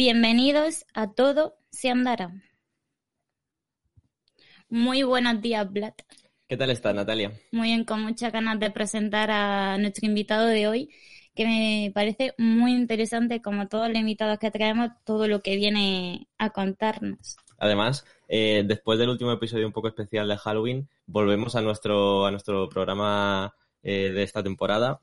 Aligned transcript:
Bienvenidos 0.00 0.86
a 0.94 1.12
Todo 1.12 1.56
se 1.72 1.90
andará. 1.90 2.30
Muy 4.68 5.02
buenos 5.02 5.42
días, 5.42 5.68
Vlad. 5.72 5.94
¿Qué 6.46 6.56
tal 6.56 6.70
estás, 6.70 6.94
Natalia? 6.94 7.32
Muy 7.50 7.66
bien, 7.66 7.84
con 7.84 8.02
muchas 8.02 8.32
ganas 8.32 8.60
de 8.60 8.70
presentar 8.70 9.28
a 9.32 9.76
nuestro 9.76 10.06
invitado 10.06 10.46
de 10.46 10.68
hoy, 10.68 10.94
que 11.34 11.46
me 11.46 11.90
parece 11.92 12.32
muy 12.38 12.74
interesante, 12.74 13.42
como 13.42 13.66
todos 13.66 13.88
los 13.88 13.98
invitados 13.98 14.38
que 14.38 14.52
traemos, 14.52 14.90
todo 15.02 15.26
lo 15.26 15.42
que 15.42 15.56
viene 15.56 16.28
a 16.38 16.50
contarnos. 16.50 17.36
Además, 17.58 18.04
eh, 18.28 18.62
después 18.64 19.00
del 19.00 19.08
último 19.08 19.32
episodio 19.32 19.66
un 19.66 19.72
poco 19.72 19.88
especial 19.88 20.28
de 20.28 20.36
Halloween, 20.36 20.88
volvemos 21.06 21.56
a 21.56 21.60
nuestro, 21.60 22.24
a 22.24 22.30
nuestro 22.30 22.68
programa 22.68 23.52
eh, 23.82 24.12
de 24.12 24.22
esta 24.22 24.44
temporada 24.44 25.00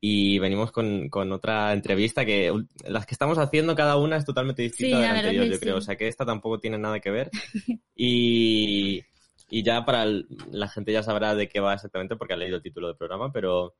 y 0.00 0.38
venimos 0.38 0.70
con, 0.70 1.08
con, 1.08 1.32
otra 1.32 1.72
entrevista 1.72 2.24
que 2.24 2.52
las 2.86 3.04
que 3.04 3.14
estamos 3.14 3.38
haciendo 3.38 3.74
cada 3.74 3.96
una 3.96 4.16
es 4.16 4.24
totalmente 4.24 4.62
distinta 4.62 4.96
sí, 4.96 5.02
de 5.02 5.08
la 5.08 5.18
anterior, 5.18 5.46
yo 5.46 5.54
sí. 5.54 5.60
creo. 5.60 5.76
O 5.76 5.80
sea 5.80 5.96
que 5.96 6.06
esta 6.06 6.24
tampoco 6.24 6.60
tiene 6.60 6.78
nada 6.78 7.00
que 7.00 7.10
ver. 7.10 7.30
y, 7.96 9.02
y 9.50 9.62
ya 9.62 9.84
para 9.84 10.04
el, 10.04 10.26
la 10.52 10.68
gente 10.68 10.92
ya 10.92 11.02
sabrá 11.02 11.34
de 11.34 11.48
qué 11.48 11.60
va 11.60 11.74
exactamente 11.74 12.16
porque 12.16 12.34
ha 12.34 12.36
leído 12.36 12.56
el 12.56 12.62
título 12.62 12.86
del 12.86 12.96
programa, 12.96 13.32
pero, 13.32 13.74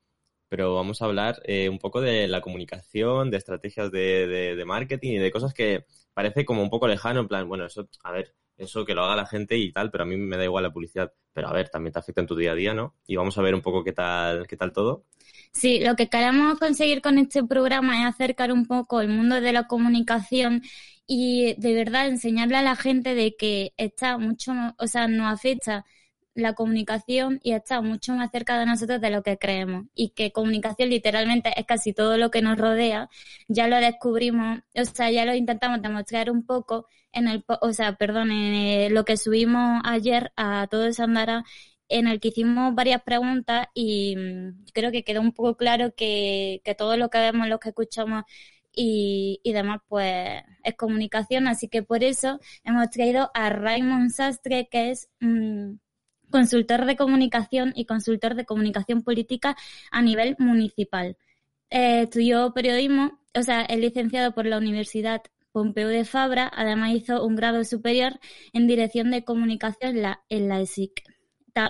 pero 0.48 0.74
vamos 0.74 1.00
a 1.00 1.05
hablar 1.05 1.41
eh, 1.44 1.69
un 1.69 1.78
poco 1.78 2.00
de 2.00 2.27
la 2.27 2.41
comunicación, 2.41 3.30
de 3.30 3.36
estrategias 3.36 3.92
de, 3.92 4.27
de, 4.27 4.56
de 4.56 4.64
marketing 4.64 5.12
y 5.12 5.19
de 5.19 5.30
cosas 5.30 5.55
que 5.55 5.84
parece 6.14 6.44
como 6.44 6.62
un 6.62 6.70
poco 6.70 6.89
lejano, 6.89 7.20
en 7.20 7.28
plan, 7.28 7.48
bueno, 7.48 7.64
eso, 7.66 7.89
a 8.02 8.11
ver, 8.11 8.34
eso 8.59 8.84
que 8.84 8.95
lo 8.95 9.05
haga 9.05 9.17
la 9.17 9.27
gente 9.27 9.56
y 9.56 9.73
tal, 9.73 9.91
pero 9.91 10.05
a 10.05 10.06
mí 10.06 10.17
me 10.17 10.37
da 10.37 10.45
igual 10.45 10.64
la 10.64 10.73
publicidad. 10.73 11.12
Pero 11.33 11.48
a 11.48 11.53
ver, 11.53 11.69
también 11.70 11.92
te 11.92 12.01
afecta 12.01 12.20
en 12.20 12.27
tu 12.27 12.37
día 12.37 12.53
a 12.53 12.55
día, 12.55 12.75
¿no? 12.75 12.95
Y 13.06 13.17
vamos 13.17 13.39
a 13.39 13.42
ver 13.42 13.55
un 13.55 13.62
poco 13.62 13.84
qué 13.84 13.92
tal, 13.92 14.47
qué 14.47 14.56
tal 14.56 14.73
todo. 14.73 15.05
Sí, 15.53 15.81
lo 15.81 15.97
que 15.97 16.09
queremos 16.09 16.59
conseguir 16.59 17.01
con 17.03 17.19
este 17.19 17.45
programa 17.45 18.01
es 18.03 18.14
acercar 18.14 18.53
un 18.53 18.67
poco 18.67 19.01
el 19.01 19.09
mundo 19.09 19.41
de 19.41 19.53
la 19.53 19.67
comunicación 19.67 20.62
y 21.06 21.55
de 21.59 21.75
verdad 21.75 22.09
enseñarle 22.09 22.56
a 22.59 22.62
la 22.62 22.77
gente 22.77 23.14
de 23.14 23.34
que 23.36 23.73
está 23.77 24.19
mucho, 24.19 24.53
o 24.79 24.86
sea, 24.86 25.09
nos 25.09 25.33
afecta 25.33 25.84
la 26.39 26.55
comunicación 26.55 27.41
y 27.42 27.53
está 27.53 27.81
mucho 27.81 28.14
más 28.14 28.31
cerca 28.31 28.58
de 28.58 28.67
nosotros 28.67 29.00
de 29.00 29.11
lo 29.11 29.22
que 29.22 29.39
creemos 29.39 29.86
y 29.94 30.11
que 30.11 30.33
comunicación 30.33 30.91
literalmente 30.91 31.53
es 31.56 31.67
casi 31.67 31.92
todo 31.92 32.17
lo 32.17 32.30
que 32.30 32.42
nos 32.42 32.58
rodea, 32.58 33.08
ya 33.48 33.69
lo 33.69 33.77
descubrimos, 33.77 34.61
o 34.75 34.84
sea, 34.84 35.11
ya 35.11 35.25
lo 35.25 35.34
intentamos 35.34 35.83
demostrar 35.83 36.30
un 36.30 36.47
poco 36.47 36.86
en 37.12 37.28
el, 37.28 37.45
o 37.61 37.72
sea, 37.72 37.97
perdón, 37.97 38.30
en 38.30 38.95
lo 38.95 39.05
que 39.05 39.17
subimos 39.17 39.80
ayer 39.84 40.33
a 40.36 40.69
Todo 40.70 40.92
Sandara 40.92 41.45
en 41.89 42.06
el 42.06 42.20
que 42.20 42.28
hicimos 42.28 42.74
varias 42.74 43.02
preguntas 43.02 43.68
y 43.74 44.17
creo 44.74 44.92
que 44.92 45.05
quedó 45.05 45.20
un 45.20 45.33
poco 45.33 45.57
claro 45.57 45.95
que, 45.96 46.61
que 46.64 46.74
todo 46.74 46.96
lo 46.96 47.08
que 47.11 47.18
vemos, 47.18 47.48
lo 47.48 47.58
que 47.61 47.70
escuchamos 47.70 48.24
y, 48.74 49.41
y, 49.42 49.52
demás, 49.52 49.80
pues 49.89 50.42
es 50.62 50.74
comunicación. 50.77 51.48
Así 51.48 51.68
que 51.68 51.83
por 51.83 52.05
eso 52.05 52.39
hemos 52.64 52.91
traído 52.91 53.30
a 53.35 53.51
Raymond 53.51 54.11
Sastre, 54.11 54.68
que 54.70 54.91
es 54.91 55.08
mmm, 55.20 55.74
consultor 56.30 56.84
de 56.84 56.96
comunicación 56.96 57.72
y 57.74 57.84
consultor 57.86 58.34
de 58.34 58.44
comunicación 58.44 59.02
política 59.02 59.56
a 59.90 60.02
nivel 60.02 60.36
municipal. 60.39 61.16
Eh, 61.70 62.02
estudió 62.02 62.52
periodismo, 62.55 63.20
o 63.34 63.42
sea, 63.42 63.62
es 63.62 63.78
licenciado 63.78 64.33
por 64.33 64.46
la 64.46 64.58
Universidad 64.58 65.22
Pompeu 65.52 65.88
de 65.88 66.05
Fabra, 66.05 66.50
además 66.55 66.92
hizo 66.94 67.24
un 67.24 67.36
grado 67.36 67.64
superior 67.64 68.20
en 68.52 68.67
dirección 68.67 69.11
de 69.11 69.24
comunicación 69.24 69.96
en 70.28 70.48
la, 70.48 70.61
ESIC 70.61 71.02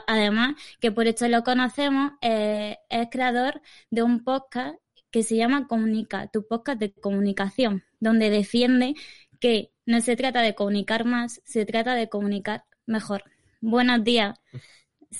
además, 0.06 0.54
que 0.80 0.92
por 0.92 1.06
esto 1.06 1.28
lo 1.28 1.42
conocemos, 1.42 2.12
eh, 2.20 2.76
es 2.90 3.08
creador 3.10 3.62
de 3.90 4.02
un 4.02 4.22
podcast 4.22 4.76
que 5.10 5.22
se 5.22 5.36
llama 5.36 5.66
Comunica, 5.66 6.26
tu 6.28 6.46
podcast 6.46 6.78
de 6.78 6.92
comunicación, 6.92 7.84
donde 7.98 8.30
defiende 8.30 8.94
que 9.40 9.72
no 9.86 10.00
se 10.00 10.16
trata 10.16 10.42
de 10.42 10.54
comunicar 10.54 11.04
más, 11.04 11.40
se 11.44 11.64
trata 11.64 11.94
de 11.94 12.08
comunicar 12.08 12.64
mejor. 12.86 13.24
Buenos 13.60 14.04
días. 14.04 14.38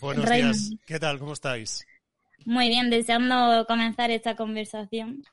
Buenos 0.00 0.30
días. 0.30 0.70
¿Qué 0.86 0.98
tal? 0.98 1.18
¿Cómo 1.18 1.32
estáis? 1.32 1.84
Muy 2.44 2.68
bien, 2.68 2.88
deseando 2.88 3.66
comenzar 3.66 4.10
esta 4.10 4.36
conversación. 4.36 5.24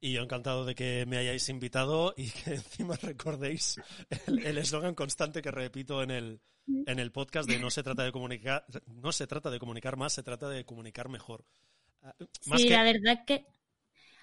Y 0.00 0.12
yo 0.12 0.22
encantado 0.22 0.64
de 0.64 0.74
que 0.74 1.04
me 1.06 1.18
hayáis 1.18 1.48
invitado 1.48 2.14
y 2.16 2.30
que 2.30 2.54
encima 2.54 2.96
recordéis 2.96 3.80
el 4.26 4.58
eslogan 4.58 4.94
constante 4.94 5.42
que 5.42 5.50
repito 5.50 6.02
en 6.02 6.10
el, 6.10 6.40
en 6.66 6.98
el 6.98 7.10
podcast 7.10 7.48
de 7.48 7.58
no 7.58 7.70
se 7.70 7.82
trata 7.82 8.04
de 8.04 8.12
comunicar, 8.12 8.64
no 8.86 9.12
se 9.12 9.26
trata 9.26 9.50
de 9.50 9.58
comunicar 9.58 9.96
más, 9.96 10.12
se 10.12 10.22
trata 10.22 10.48
de 10.48 10.64
comunicar 10.64 11.08
mejor. 11.08 11.44
Más 12.46 12.60
sí, 12.60 12.68
que... 12.68 12.74
la 12.74 12.84
verdad 12.84 13.24
que, 13.26 13.44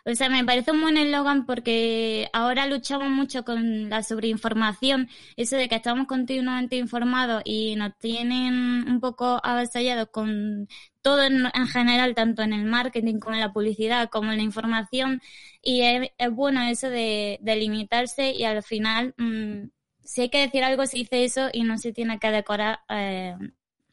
o 0.05 0.13
sea, 0.15 0.29
me 0.29 0.45
parece 0.45 0.71
un 0.71 0.81
buen 0.81 0.97
eslogan 0.97 1.45
porque 1.45 2.29
ahora 2.31 2.67
luchamos 2.67 3.09
mucho 3.09 3.43
con 3.43 3.89
la 3.89 4.03
sobreinformación, 4.03 5.09
eso 5.35 5.55
de 5.55 5.67
que 5.67 5.75
estamos 5.75 6.07
continuamente 6.07 6.75
informados 6.75 7.41
y 7.45 7.75
nos 7.75 7.97
tienen 7.97 8.87
un 8.87 8.99
poco 8.99 9.39
avasallados 9.43 10.09
con 10.09 10.67
todo 11.01 11.23
en, 11.23 11.45
en, 11.53 11.67
general, 11.67 12.13
tanto 12.15 12.43
en 12.43 12.53
el 12.53 12.65
marketing 12.65 13.19
como 13.19 13.35
en 13.35 13.41
la 13.41 13.53
publicidad, 13.53 14.09
como 14.09 14.31
en 14.31 14.37
la 14.37 14.43
información, 14.43 15.21
y 15.61 15.81
es, 15.81 16.09
es 16.17 16.31
bueno 16.31 16.61
eso 16.61 16.89
de, 16.89 17.39
de, 17.41 17.55
limitarse 17.55 18.31
y 18.31 18.43
al 18.43 18.61
final 18.63 19.13
mmm, 19.17 19.65
si 20.05 20.21
hay 20.21 20.29
que 20.29 20.41
decir 20.41 20.63
algo, 20.63 20.85
se 20.85 20.97
dice 20.97 21.25
eso 21.25 21.49
y 21.51 21.63
no 21.63 21.77
se 21.79 21.91
tiene 21.91 22.19
que 22.19 22.29
decorar, 22.29 22.79
eh, 22.89 23.35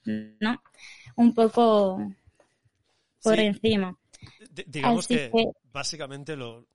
¿no? 0.04 0.62
Un 1.16 1.34
poco 1.34 2.12
por 3.22 3.36
sí. 3.36 3.42
encima. 3.42 3.96
Digamos 4.52 5.06
que, 5.08 5.30
que, 5.30 5.52
básicamente 5.72 6.36
lo, 6.36 6.68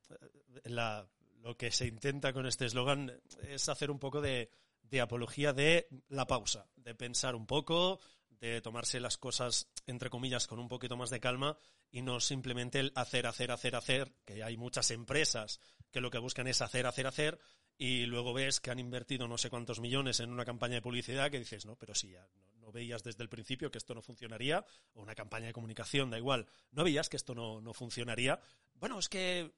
la, 0.63 1.07
lo 1.41 1.55
que 1.55 1.71
se 1.71 1.87
intenta 1.87 2.33
con 2.33 2.45
este 2.45 2.65
eslogan 2.65 3.11
es 3.47 3.69
hacer 3.69 3.91
un 3.91 3.99
poco 3.99 4.19
de, 4.19 4.49
de 4.81 5.01
apología 5.01 5.53
de 5.53 5.87
la 6.09 6.25
pausa, 6.25 6.67
de 6.75 6.95
pensar 6.95 7.35
un 7.35 7.45
poco, 7.45 7.99
de 8.39 8.61
tomarse 8.61 8.99
las 8.99 9.17
cosas, 9.17 9.67
entre 9.85 10.09
comillas, 10.09 10.47
con 10.47 10.59
un 10.59 10.67
poquito 10.67 10.97
más 10.97 11.09
de 11.09 11.19
calma 11.19 11.57
y 11.91 12.01
no 12.01 12.19
simplemente 12.19 12.79
el 12.79 12.91
hacer, 12.95 13.27
hacer, 13.27 13.51
hacer, 13.51 13.75
hacer, 13.75 14.13
que 14.25 14.43
hay 14.43 14.57
muchas 14.57 14.91
empresas 14.91 15.59
que 15.91 16.01
lo 16.01 16.11
que 16.11 16.19
buscan 16.19 16.47
es 16.47 16.61
hacer, 16.61 16.85
hacer, 16.85 17.07
hacer, 17.07 17.39
y 17.77 18.05
luego 18.05 18.33
ves 18.33 18.59
que 18.59 18.71
han 18.71 18.79
invertido 18.79 19.27
no 19.27 19.37
sé 19.37 19.49
cuántos 19.49 19.79
millones 19.79 20.19
en 20.19 20.31
una 20.31 20.45
campaña 20.45 20.75
de 20.75 20.81
publicidad 20.81 21.29
que 21.29 21.39
dices, 21.39 21.65
no, 21.65 21.75
pero 21.75 21.93
sí, 21.93 22.11
ya 22.11 22.27
no, 22.35 22.47
no 22.59 22.71
veías 22.71 23.03
desde 23.03 23.23
el 23.23 23.29
principio 23.29 23.71
que 23.71 23.77
esto 23.77 23.93
no 23.93 24.01
funcionaría, 24.01 24.65
o 24.93 25.01
una 25.01 25.15
campaña 25.15 25.47
de 25.47 25.53
comunicación, 25.53 26.09
da 26.09 26.17
igual, 26.17 26.47
no 26.71 26.83
veías 26.83 27.07
que 27.07 27.17
esto 27.17 27.35
no, 27.35 27.61
no 27.61 27.73
funcionaría. 27.73 28.39
Bueno, 28.73 28.99
es 28.99 29.09
que, 29.09 29.53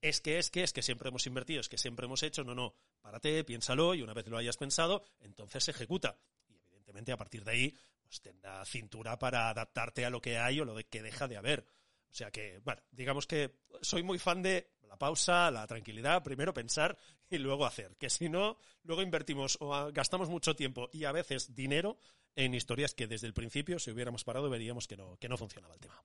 es 0.00 0.20
que, 0.20 0.38
es 0.38 0.50
que, 0.50 0.62
es 0.62 0.72
que 0.72 0.82
siempre 0.82 1.08
hemos 1.08 1.26
invertido, 1.26 1.60
es 1.60 1.68
que 1.68 1.78
siempre 1.78 2.06
hemos 2.06 2.22
hecho, 2.22 2.44
no, 2.44 2.54
no, 2.54 2.74
párate, 3.00 3.44
piénsalo 3.44 3.94
y 3.94 4.02
una 4.02 4.14
vez 4.14 4.26
lo 4.28 4.38
hayas 4.38 4.56
pensado, 4.56 5.04
entonces 5.20 5.64
se 5.64 5.72
ejecuta. 5.72 6.18
Y 6.48 6.56
evidentemente 6.56 7.12
a 7.12 7.16
partir 7.16 7.44
de 7.44 7.50
ahí, 7.50 7.74
pues 8.02 8.20
tendrá 8.20 8.64
cintura 8.64 9.18
para 9.18 9.48
adaptarte 9.50 10.04
a 10.04 10.10
lo 10.10 10.20
que 10.20 10.38
hay 10.38 10.60
o 10.60 10.64
lo 10.64 10.76
que 10.88 11.02
deja 11.02 11.28
de 11.28 11.36
haber. 11.36 11.66
O 12.14 12.16
sea 12.16 12.30
que, 12.30 12.60
bueno, 12.64 12.80
digamos 12.92 13.26
que 13.26 13.56
soy 13.80 14.04
muy 14.04 14.20
fan 14.20 14.40
de 14.40 14.70
la 14.88 14.96
pausa, 14.96 15.50
la 15.50 15.66
tranquilidad, 15.66 16.22
primero 16.22 16.54
pensar 16.54 16.96
y 17.28 17.38
luego 17.38 17.66
hacer. 17.66 17.96
Que 17.96 18.08
si 18.08 18.28
no, 18.28 18.56
luego 18.84 19.02
invertimos 19.02 19.58
o 19.60 19.90
gastamos 19.90 20.28
mucho 20.28 20.54
tiempo 20.54 20.88
y 20.92 21.06
a 21.06 21.12
veces 21.12 21.56
dinero 21.56 21.98
en 22.36 22.54
historias 22.54 22.94
que 22.94 23.08
desde 23.08 23.26
el 23.26 23.34
principio, 23.34 23.80
si 23.80 23.90
hubiéramos 23.90 24.22
parado, 24.22 24.48
veríamos 24.48 24.86
que 24.86 24.96
no, 24.96 25.16
que 25.16 25.28
no 25.28 25.36
funcionaba 25.36 25.74
el 25.74 25.80
tema. 25.80 26.00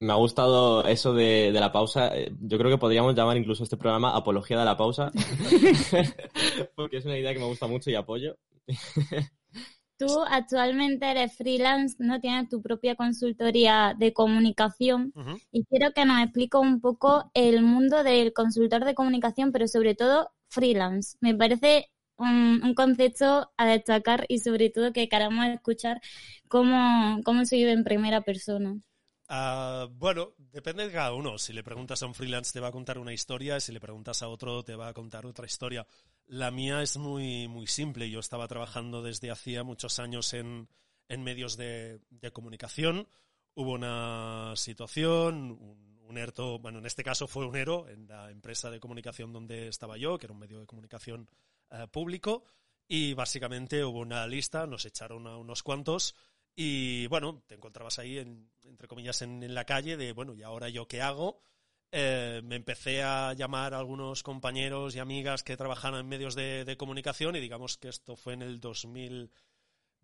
Me 0.00 0.14
ha 0.14 0.16
gustado 0.16 0.86
eso 0.86 1.12
de, 1.12 1.52
de, 1.52 1.60
la 1.60 1.70
pausa. 1.70 2.12
Yo 2.40 2.56
creo 2.56 2.70
que 2.70 2.78
podríamos 2.78 3.14
llamar 3.14 3.36
incluso 3.36 3.62
este 3.62 3.76
programa 3.76 4.16
Apología 4.16 4.58
de 4.58 4.64
la 4.64 4.78
Pausa. 4.78 5.12
Porque 6.74 6.96
es 6.96 7.04
una 7.04 7.18
idea 7.18 7.34
que 7.34 7.40
me 7.40 7.46
gusta 7.46 7.66
mucho 7.66 7.90
y 7.90 7.94
apoyo. 7.94 8.38
Tú 9.98 10.06
actualmente 10.28 11.10
eres 11.10 11.36
freelance, 11.36 11.96
no 11.98 12.20
tienes 12.20 12.48
tu 12.48 12.60
propia 12.60 12.96
consultoría 12.96 13.94
de 13.98 14.12
comunicación 14.12 15.12
uh 15.14 15.20
-huh. 15.20 15.42
y 15.52 15.64
quiero 15.64 15.92
que 15.92 16.04
nos 16.04 16.22
expliques 16.22 16.60
un 16.60 16.80
poco 16.80 17.30
el 17.34 17.62
mundo 17.62 18.02
del 18.02 18.32
consultor 18.32 18.84
de 18.84 18.94
comunicación, 18.94 19.52
pero 19.52 19.66
sobre 19.68 19.94
todo 19.94 20.30
freelance. 20.48 21.16
Me 21.20 21.34
parece 21.34 21.90
un, 22.18 22.60
un 22.62 22.74
concepto 22.74 23.50
a 23.56 23.66
destacar 23.66 24.26
y 24.28 24.38
sobre 24.38 24.70
todo 24.70 24.92
que 24.92 25.08
queramos 25.08 25.46
escuchar 25.46 26.00
cómo, 26.48 27.20
cómo 27.24 27.44
se 27.44 27.56
vive 27.56 27.72
en 27.72 27.84
primera 27.84 28.20
persona. 28.20 28.76
Uh, 29.28 29.88
bueno, 29.94 30.34
depende 30.52 30.86
de 30.86 30.92
cada 30.92 31.12
uno. 31.12 31.36
Si 31.38 31.52
le 31.52 31.64
preguntas 31.64 32.02
a 32.02 32.06
un 32.06 32.14
freelance 32.14 32.52
te 32.52 32.60
va 32.60 32.68
a 32.68 32.72
contar 32.72 32.98
una 32.98 33.12
historia, 33.12 33.58
si 33.58 33.72
le 33.72 33.80
preguntas 33.80 34.22
a 34.22 34.28
otro 34.28 34.62
te 34.62 34.76
va 34.76 34.88
a 34.88 34.94
contar 34.94 35.26
otra 35.26 35.46
historia. 35.46 35.86
La 36.28 36.50
mía 36.50 36.82
es 36.82 36.96
muy, 36.96 37.46
muy 37.46 37.68
simple. 37.68 38.10
Yo 38.10 38.18
estaba 38.18 38.48
trabajando 38.48 39.00
desde 39.02 39.30
hacía 39.30 39.62
muchos 39.62 40.00
años 40.00 40.34
en, 40.34 40.68
en 41.08 41.22
medios 41.22 41.56
de, 41.56 42.00
de, 42.10 42.32
comunicación. 42.32 43.08
Hubo 43.54 43.72
una 43.72 44.52
situación, 44.56 45.52
un, 45.52 46.00
un, 46.02 46.18
ERTO, 46.18 46.58
bueno, 46.58 46.80
en 46.80 46.86
este 46.86 47.04
caso 47.04 47.28
fue 47.28 47.46
un 47.46 47.54
ERO 47.54 47.88
en 47.88 48.08
la 48.08 48.30
empresa 48.30 48.70
de 48.70 48.80
comunicación 48.80 49.32
donde 49.32 49.68
estaba 49.68 49.96
yo, 49.96 50.18
que 50.18 50.26
era 50.26 50.32
un 50.32 50.40
medio 50.40 50.58
de 50.58 50.66
comunicación 50.66 51.28
uh, 51.70 51.86
público, 51.88 52.44
y 52.88 53.14
básicamente 53.14 53.84
hubo 53.84 54.00
una 54.00 54.26
lista, 54.26 54.66
nos 54.66 54.84
echaron 54.84 55.28
a 55.28 55.36
unos 55.36 55.62
cuantos, 55.62 56.16
y 56.56 57.06
bueno, 57.06 57.44
te 57.46 57.54
encontrabas 57.54 57.98
ahí, 57.98 58.18
en, 58.18 58.50
entre 58.64 58.88
comillas, 58.88 59.22
en, 59.22 59.42
en, 59.42 59.54
la 59.54 59.64
calle 59.64 59.96
de, 59.96 60.12
bueno, 60.12 60.34
¿y 60.34 60.42
ahora 60.42 60.68
yo 60.68 60.88
qué 60.88 61.02
hago? 61.02 61.40
Eh, 61.92 62.40
me 62.44 62.56
empecé 62.56 63.02
a 63.02 63.32
llamar 63.32 63.74
a 63.74 63.78
algunos 63.78 64.22
compañeros 64.22 64.94
y 64.94 64.98
amigas 64.98 65.42
que 65.42 65.56
trabajaban 65.56 66.00
en 66.00 66.08
medios 66.08 66.34
de, 66.34 66.76
comunicación 66.78 67.36
y 67.36 67.40
digamos 67.40 67.76
que 67.78 67.88
esto 67.88 68.16
fue 68.16 68.34
en 68.34 68.42
el 68.42 68.60
2000, 68.60 69.30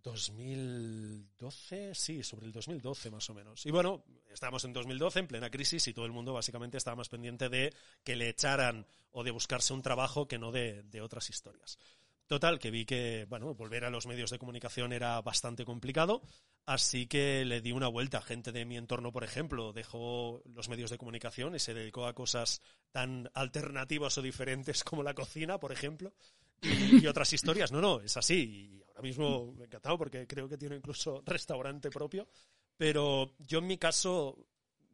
2012, 0.03 1.95
sí, 1.95 2.23
sobre 2.23 2.47
el 2.47 2.53
2012 2.53 3.11
más 3.11 3.29
o 3.31 3.35
menos. 3.35 3.67
Y 3.67 3.71
bueno, 3.71 4.05
estábamos 4.33 4.65
en 4.65 4.73
2012 4.73 5.21
en 5.21 5.27
plena 5.27 5.51
crisis 5.51 5.87
y 5.89 5.95
todo 5.95 6.07
el 6.07 6.13
mundo 6.13 6.33
básicamente 6.33 6.77
estaba 6.77 6.97
más 6.97 7.09
pendiente 7.09 7.49
de 7.49 7.75
que 8.05 8.17
le 8.17 8.29
echaran 8.29 8.87
o 9.11 9.25
de 9.25 9.31
buscarse 9.31 9.75
un 9.75 9.83
trabajo 9.83 10.27
que 10.27 10.39
no 10.39 10.53
de, 10.53 10.83
de 10.85 11.01
otras 11.01 11.29
historias. 11.31 11.79
Total, 12.27 12.59
que 12.59 12.71
vi 12.71 12.87
que, 12.87 13.27
bueno, 13.29 13.55
volver 13.55 13.85
a 13.85 13.91
los 13.91 14.07
medios 14.07 14.31
de 14.31 14.39
comunicación 14.39 14.93
era 14.93 15.21
bastante 15.21 15.65
complicado, 15.65 16.23
así 16.65 17.07
que 17.07 17.45
le 17.45 17.61
di 17.61 17.73
una 17.73 17.89
vuelta. 17.89 18.23
Gente 18.23 18.53
de 18.53 18.65
mi 18.65 18.77
entorno, 18.77 19.13
por 19.13 19.25
ejemplo, 19.25 19.73
dejó 19.73 20.43
los 20.47 20.69
medios 20.69 20.91
de 20.91 20.99
comunicación 20.99 21.55
y 21.55 21.59
se 21.59 21.75
dedicó 21.75 22.07
a 22.07 22.15
cosas 22.15 22.63
tan 22.91 23.31
alternativas 23.35 24.17
o 24.17 24.23
diferentes 24.23 24.83
como 24.85 25.03
la 25.03 25.15
cocina, 25.15 25.59
por 25.59 25.73
ejemplo, 25.73 26.15
y, 26.63 27.07
otras 27.07 27.33
historias. 27.33 27.73
No, 27.73 27.81
no, 27.81 28.01
es 28.01 28.17
así. 28.17 28.79
Y 28.79 28.83
ahora 28.89 29.03
mismo 29.03 29.53
me 29.53 29.65
encantado 29.65 29.99
porque 29.99 30.27
creo 30.27 30.49
que 30.49 30.57
tiene 30.57 30.77
incluso 30.77 31.23
restaurante 31.27 31.91
propio. 31.91 32.29
Pero 32.77 33.35
yo 33.39 33.59
en 33.59 33.67
mi 33.67 33.79
caso, 33.79 34.47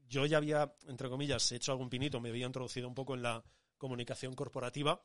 yo 0.08 0.26
ya 0.26 0.38
había, 0.38 0.74
entre 0.88 1.08
comillas, 1.08 1.52
hecho 1.52 1.72
algún 1.72 1.90
pinito, 1.90 2.20
me 2.20 2.30
había 2.30 2.46
introducido 2.46 2.88
un 2.88 2.94
poco 2.94 3.14
en 3.14 3.22
la 3.22 3.44
comunicación 3.76 4.34
corporativa 4.34 5.00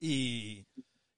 y 0.00 0.66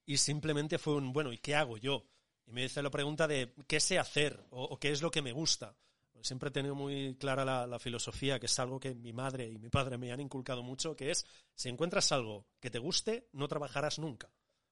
y 0.06 0.16
simplemente 0.18 0.78
fue 0.78 0.94
un, 0.94 1.12
bueno, 1.12 1.32
¿y 1.32 1.38
qué 1.38 1.54
hago 1.54 1.76
yo? 1.76 2.06
Y 2.46 2.52
me 2.52 2.64
hice 2.64 2.82
la 2.82 2.90
pregunta 2.90 3.26
de 3.26 3.54
qué 3.66 3.80
sé 3.80 3.98
hacer 3.98 4.44
o, 4.50 4.78
qué 4.78 4.90
es 4.90 5.02
lo 5.02 5.10
que 5.10 5.22
me 5.22 5.32
gusta. 5.32 5.76
Siempre 6.20 6.48
he 6.48 6.52
tenido 6.52 6.74
muy 6.74 7.16
clara 7.16 7.44
la, 7.44 7.78
filosofía, 7.78 8.38
que 8.38 8.46
es 8.46 8.58
algo 8.58 8.80
que 8.80 8.94
mi 8.94 9.12
madre 9.12 9.46
y 9.46 9.58
mi 9.58 9.68
padre 9.68 9.98
me 9.98 10.10
han 10.10 10.20
inculcado 10.20 10.62
mucho, 10.62 10.96
que 10.96 11.10
es, 11.10 11.26
si 11.54 11.68
encuentras 11.68 12.12
algo 12.12 12.46
que 12.60 12.70
te 12.70 12.78
guste, 12.78 13.28
no 13.32 13.46
trabajarás 13.46 13.98
nunca, 13.98 14.30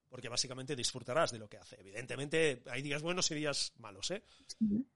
porque 0.09 0.29
básicamente 0.29 0.75
disfrutarás 0.75 1.31
de 1.31 1.37
lo 1.37 1.47
que 1.47 1.57
hace. 1.57 1.79
Evidentemente 1.79 2.63
hay 2.71 2.81
días 2.81 3.03
buenos 3.03 3.29
y 3.29 3.35
días 3.35 3.73
malos, 3.77 4.09
¿eh? 4.09 4.23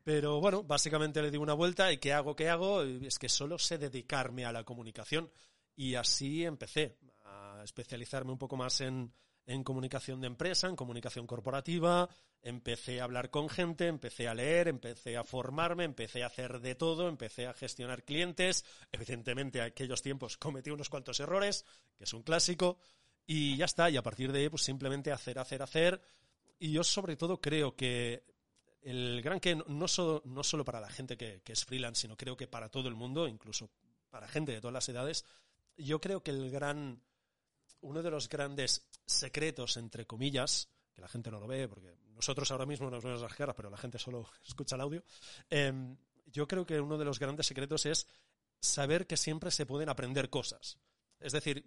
Pero 0.03 0.39
bueno, 0.39 0.63
básicamente 0.63 1.21
le 1.21 1.29
di 1.29 1.37
una 1.37 1.53
vuelta 1.53 1.91
y 1.91 1.97
¿qué 1.99 2.13
hago? 2.13 2.35
¿Qué 2.35 2.49
hago? 2.49 2.81
Es 2.81 3.19
que 3.19 3.29
solo 3.29 3.59
sé 3.59 3.77
dedicarme 3.77 4.45
a 4.45 4.51
la 4.51 4.63
comunicación 4.63 5.29
y 5.75 5.93
así 5.93 6.43
empecé 6.43 6.97
a 7.25 7.61
especializarme 7.63 8.31
un 8.31 8.39
poco 8.39 8.57
más 8.57 8.81
en, 8.81 9.13
en 9.47 9.63
comunicación 9.63 10.19
de 10.19 10.27
empresa, 10.27 10.67
en 10.67 10.75
comunicación 10.75 11.25
corporativa, 11.25 12.09
empecé 12.41 12.99
a 12.99 13.05
hablar 13.05 13.29
con 13.31 13.47
gente, 13.47 13.87
empecé 13.87 14.27
a 14.27 14.35
leer, 14.35 14.67
empecé 14.67 15.15
a 15.15 15.23
formarme, 15.23 15.85
empecé 15.85 16.21
a 16.23 16.27
hacer 16.27 16.59
de 16.59 16.75
todo, 16.75 17.07
empecé 17.07 17.47
a 17.47 17.53
gestionar 17.53 18.03
clientes. 18.03 18.65
Evidentemente, 18.91 19.59
en 19.59 19.65
aquellos 19.65 20.01
tiempos 20.01 20.35
cometí 20.37 20.69
unos 20.69 20.89
cuantos 20.89 21.21
errores, 21.21 21.65
que 21.97 22.03
es 22.03 22.13
un 22.13 22.23
clásico, 22.23 22.77
y 23.25 23.55
ya 23.55 23.65
está. 23.65 23.89
Y 23.89 23.95
a 23.95 24.03
partir 24.03 24.33
de 24.33 24.39
ahí, 24.39 24.49
pues 24.49 24.63
simplemente 24.63 25.13
hacer, 25.13 25.39
hacer, 25.39 25.61
hacer. 25.61 26.01
Y 26.59 26.73
yo 26.73 26.83
sobre 26.83 27.15
todo 27.15 27.39
creo 27.39 27.73
que 27.75 28.25
el 28.81 29.21
gran 29.21 29.39
que 29.39 29.55
no 29.55 29.87
solo, 29.87 30.21
no 30.25 30.43
solo 30.43 30.65
para 30.65 30.81
la 30.81 30.89
gente 30.89 31.15
que, 31.15 31.41
que 31.41 31.53
es 31.53 31.63
freelance, 31.63 32.01
sino 32.01 32.17
creo 32.17 32.35
que 32.35 32.47
para 32.47 32.69
todo 32.69 32.89
el 32.89 32.95
mundo, 32.95 33.29
incluso 33.29 33.69
para 34.09 34.27
gente 34.27 34.51
de 34.51 34.59
todas 34.59 34.73
las 34.73 34.89
edades, 34.89 35.23
yo 35.77 36.01
creo 36.01 36.21
que 36.21 36.31
el 36.31 36.49
gran 36.51 37.01
uno 37.81 38.01
de 38.01 38.11
los 38.11 38.29
grandes 38.29 38.87
secretos, 39.05 39.77
entre 39.77 40.05
comillas, 40.05 40.69
que 40.93 41.01
la 41.01 41.07
gente 41.07 41.29
no 41.31 41.39
lo 41.39 41.47
ve, 41.47 41.67
porque 41.67 41.95
nosotros 42.15 42.49
ahora 42.51 42.65
mismo 42.65 42.89
nos 42.89 43.03
vemos 43.03 43.21
las 43.21 43.33
caras, 43.33 43.55
pero 43.55 43.69
la 43.69 43.77
gente 43.77 43.99
solo 43.99 44.27
escucha 44.47 44.75
el 44.75 44.81
audio, 44.81 45.03
em, 45.49 45.95
yo 46.25 46.47
creo 46.47 46.65
que 46.65 46.79
uno 46.79 46.97
de 46.97 47.05
los 47.05 47.19
grandes 47.19 47.47
secretos 47.47 47.85
es 47.85 48.07
saber 48.59 49.07
que 49.07 49.17
siempre 49.17 49.51
se 49.51 49.65
pueden 49.65 49.89
aprender 49.89 50.29
cosas. 50.29 50.77
Es 51.19 51.31
decir, 51.31 51.63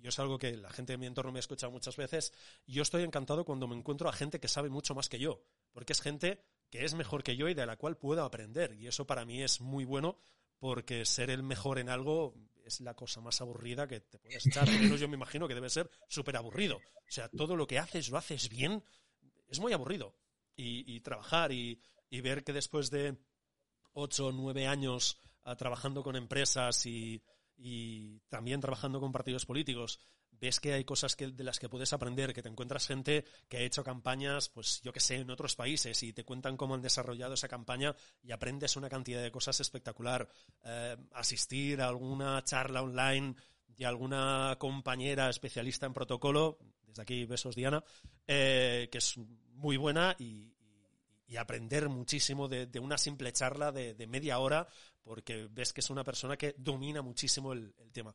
yo 0.00 0.08
es 0.08 0.18
algo 0.18 0.38
que 0.38 0.56
la 0.56 0.70
gente 0.70 0.94
de 0.94 0.98
mi 0.98 1.06
entorno 1.06 1.32
me 1.32 1.38
ha 1.38 1.40
escuchado 1.40 1.70
muchas 1.70 1.96
veces, 1.96 2.32
yo 2.66 2.82
estoy 2.82 3.02
encantado 3.02 3.44
cuando 3.44 3.68
me 3.68 3.76
encuentro 3.76 4.08
a 4.08 4.12
gente 4.12 4.40
que 4.40 4.48
sabe 4.48 4.70
mucho 4.70 4.94
más 4.94 5.08
que 5.08 5.18
yo, 5.18 5.42
porque 5.72 5.92
es 5.92 6.00
gente 6.00 6.42
que 6.70 6.84
es 6.84 6.94
mejor 6.94 7.22
que 7.22 7.36
yo 7.36 7.48
y 7.48 7.54
de 7.54 7.66
la 7.66 7.76
cual 7.76 7.96
puedo 7.96 8.24
aprender, 8.24 8.74
y 8.74 8.86
eso 8.86 9.06
para 9.06 9.24
mí 9.24 9.42
es 9.42 9.60
muy 9.60 9.84
bueno, 9.84 10.18
porque 10.58 11.04
ser 11.04 11.30
el 11.30 11.42
mejor 11.42 11.78
en 11.78 11.88
algo 11.88 12.34
es 12.64 12.80
la 12.80 12.94
cosa 12.94 13.20
más 13.20 13.40
aburrida 13.40 13.86
que 13.86 14.00
te 14.00 14.18
puedes 14.18 14.46
echar. 14.46 14.68
Yo 14.68 15.08
me 15.08 15.16
imagino 15.16 15.48
que 15.48 15.54
debe 15.54 15.70
ser 15.70 15.90
súper 16.08 16.36
aburrido. 16.36 16.76
O 16.76 17.12
sea, 17.12 17.28
todo 17.28 17.56
lo 17.56 17.66
que 17.66 17.78
haces, 17.78 18.08
lo 18.08 18.18
haces 18.18 18.48
bien, 18.48 18.82
es 19.48 19.60
muy 19.60 19.72
aburrido. 19.72 20.14
Y, 20.56 21.00
trabajar 21.00 21.52
y, 21.52 21.80
ver 22.10 22.44
que 22.44 22.52
después 22.52 22.90
de 22.90 23.16
ocho 23.94 24.26
o 24.26 24.32
nueve 24.32 24.66
años 24.66 25.18
ah, 25.44 25.56
trabajando 25.56 26.02
con 26.02 26.16
empresas 26.16 26.84
y, 26.84 27.22
y 27.62 28.20
también 28.28 28.60
trabajando 28.60 29.00
con 29.00 29.12
partidos 29.12 29.46
políticos, 29.46 30.00
ves 30.40 30.58
que 30.58 30.72
hay 30.72 30.84
cosas 30.84 31.14
que, 31.16 31.28
de 31.28 31.44
las 31.44 31.58
que 31.58 31.68
puedes 31.68 31.92
aprender, 31.92 32.32
que 32.32 32.42
te 32.42 32.48
encuentras 32.48 32.86
gente 32.86 33.24
que 33.48 33.58
ha 33.58 33.60
hecho 33.60 33.84
campañas, 33.84 34.48
pues 34.48 34.80
yo 34.82 34.92
que 34.92 35.00
sé, 35.00 35.16
en 35.16 35.30
otros 35.30 35.54
países 35.54 36.02
y 36.02 36.12
te 36.12 36.24
cuentan 36.24 36.56
cómo 36.56 36.74
han 36.74 36.82
desarrollado 36.82 37.34
esa 37.34 37.48
campaña 37.48 37.94
y 38.22 38.32
aprendes 38.32 38.76
una 38.76 38.88
cantidad 38.88 39.22
de 39.22 39.30
cosas 39.30 39.60
espectacular. 39.60 40.28
Eh, 40.64 40.96
asistir 41.12 41.82
a 41.82 41.88
alguna 41.88 42.42
charla 42.44 42.82
online 42.82 43.36
de 43.68 43.86
alguna 43.86 44.56
compañera 44.58 45.28
especialista 45.28 45.86
en 45.86 45.92
protocolo, 45.92 46.58
desde 46.86 47.02
aquí 47.02 47.24
besos 47.24 47.54
Diana, 47.54 47.84
eh, 48.26 48.88
que 48.90 48.98
es 48.98 49.16
muy 49.52 49.76
buena 49.76 50.16
y, 50.18 50.54
aprender 51.36 51.88
muchísimo 51.88 52.48
de, 52.48 52.68
una 52.80 52.98
simple 52.98 53.32
charla 53.32 53.72
de, 53.72 54.06
media 54.06 54.38
hora, 54.38 54.66
porque 55.02 55.48
ves 55.50 55.72
que 55.72 55.80
es 55.80 55.90
una 55.90 56.04
persona 56.04 56.36
que 56.36 56.54
domina 56.58 57.02
muchísimo 57.02 57.52
el 57.52 57.74
tema. 57.92 58.14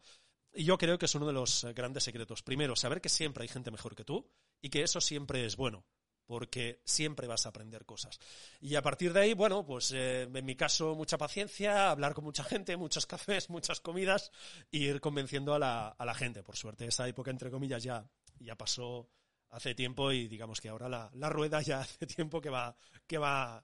Y 0.58 0.64
yo 0.64 0.78
creo 0.78 0.98
que 0.98 1.06
es 1.06 1.16
uno 1.16 1.28
de 1.28 1.34
los 1.34 1.66
eh, 1.66 1.74
grandes 1.74 2.04
secretos. 2.04 2.42
Primero, 2.42 2.76
saber 2.76 3.02
que 3.02 3.10
siempre 3.10 3.44
hay 3.44 3.50
gente 3.50 3.72
mejor 3.72 3.94
que 3.94 4.06
tú 4.06 4.26
y 4.62 4.70
que 4.70 4.84
eso 4.84 5.02
siempre 5.02 5.46
es 5.46 5.58
bueno, 5.58 5.86
porque 6.26 6.82
siempre 6.86 7.28
vas 7.28 7.46
a 7.46 7.50
aprender 7.50 7.86
cosas. 7.86 8.20
Y 8.62 8.76
a 8.76 8.82
partir 8.82 9.12
de 9.12 9.20
ahí, 9.20 9.34
bueno, 9.34 9.66
pues 9.66 9.92
eh, 9.92 10.24
en 10.34 10.46
mi 10.46 10.56
caso, 10.56 10.96
mucha 10.96 11.18
paciencia, 11.18 11.92
hablar 11.92 12.14
con 12.14 12.24
mucha 12.24 12.46
gente, 12.46 12.78
muchos 12.78 13.06
cafés, 13.06 13.50
muchas 13.50 13.82
comidas, 13.82 14.32
e 14.72 14.78
ir 14.78 15.02
convenciendo 15.02 15.54
a 15.54 15.60
la, 15.60 15.90
a 15.90 16.06
la 16.06 16.14
gente. 16.14 16.42
Por 16.42 16.56
suerte, 16.56 16.88
esa 16.88 17.06
época, 17.06 17.32
entre 17.32 17.52
comillas, 17.52 17.84
ya, 17.84 18.10
ya 18.40 18.56
pasó 18.56 19.10
hace 19.52 19.76
tiempo 19.76 20.12
y 20.12 20.28
digamos 20.28 20.62
que 20.62 20.70
ahora 20.70 20.90
la, 20.90 21.10
la 21.14 21.30
rueda 21.30 21.62
ya 21.62 21.80
hace 21.82 22.06
tiempo 22.08 22.42
que 22.42 22.50
va, 22.50 22.76
que 23.08 23.18
va, 23.18 23.64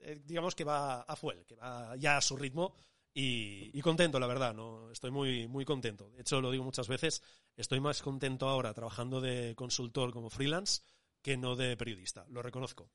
eh, 0.00 0.20
digamos 0.24 0.54
que 0.54 0.64
va 0.64 1.02
a 1.02 1.16
fuel, 1.16 1.44
que 1.46 1.56
va 1.56 1.96
ya 1.96 2.16
a 2.16 2.22
su 2.22 2.36
ritmo 2.36 2.74
y, 3.18 3.80
contento, 3.80 4.20
la 4.20 4.26
verdad, 4.26 4.52
¿no? 4.52 4.90
Estoy 4.90 5.10
muy, 5.10 5.48
muy 5.48 5.64
contento. 5.64 6.10
De 6.10 6.20
hecho, 6.20 6.42
lo 6.42 6.50
digo 6.50 6.64
muchas 6.64 6.86
veces, 6.86 7.22
estoy 7.56 7.80
más 7.80 8.02
contento 8.02 8.46
ahora 8.46 8.74
trabajando 8.74 9.22
de 9.22 9.54
consultor 9.54 10.12
como 10.12 10.28
freelance 10.28 10.82
que 11.22 11.38
no 11.38 11.56
de 11.56 11.78
periodista, 11.78 12.26
lo 12.28 12.42
reconozco. 12.42 12.90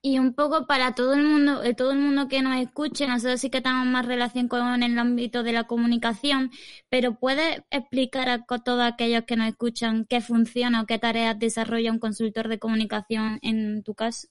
Y 0.00 0.20
un 0.20 0.34
poco 0.34 0.66
para 0.66 0.94
todo 0.94 1.14
el 1.14 1.24
mundo, 1.24 1.62
eh, 1.64 1.74
todo 1.74 1.90
el 1.90 1.98
mundo 1.98 2.28
que 2.28 2.40
nos 2.40 2.56
escuche, 2.56 3.08
nosotros 3.08 3.40
sí 3.40 3.50
que 3.50 3.60
tenemos 3.60 3.86
más 3.86 4.06
relación 4.06 4.46
con 4.46 4.82
el 4.82 4.96
ámbito 4.96 5.42
de 5.42 5.52
la 5.52 5.64
comunicación, 5.64 6.52
pero 6.88 7.18
¿puedes 7.18 7.62
explicar 7.70 8.28
a 8.28 8.44
todos 8.44 8.82
aquellos 8.82 9.24
que 9.24 9.36
nos 9.36 9.48
escuchan 9.48 10.04
qué 10.04 10.20
funciona 10.20 10.82
o 10.82 10.86
qué 10.86 11.00
tareas 11.00 11.36
desarrolla 11.38 11.90
un 11.90 11.98
consultor 11.98 12.46
de 12.46 12.60
comunicación 12.60 13.40
en 13.42 13.82
tu 13.82 13.94
caso? 13.94 14.28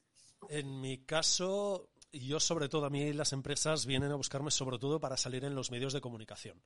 En 0.50 0.79
mi 0.79 1.00
caso, 1.00 1.89
yo 2.13 2.39
sobre 2.39 2.69
todo, 2.69 2.86
a 2.86 2.89
mí 2.89 3.12
las 3.12 3.33
empresas 3.33 3.86
vienen 3.86 4.12
a 4.12 4.15
buscarme 4.15 4.51
sobre 4.51 4.79
todo 4.79 5.01
para 5.01 5.17
salir 5.17 5.43
en 5.43 5.55
los 5.55 5.71
medios 5.71 5.91
de 5.91 6.00
comunicación. 6.00 6.62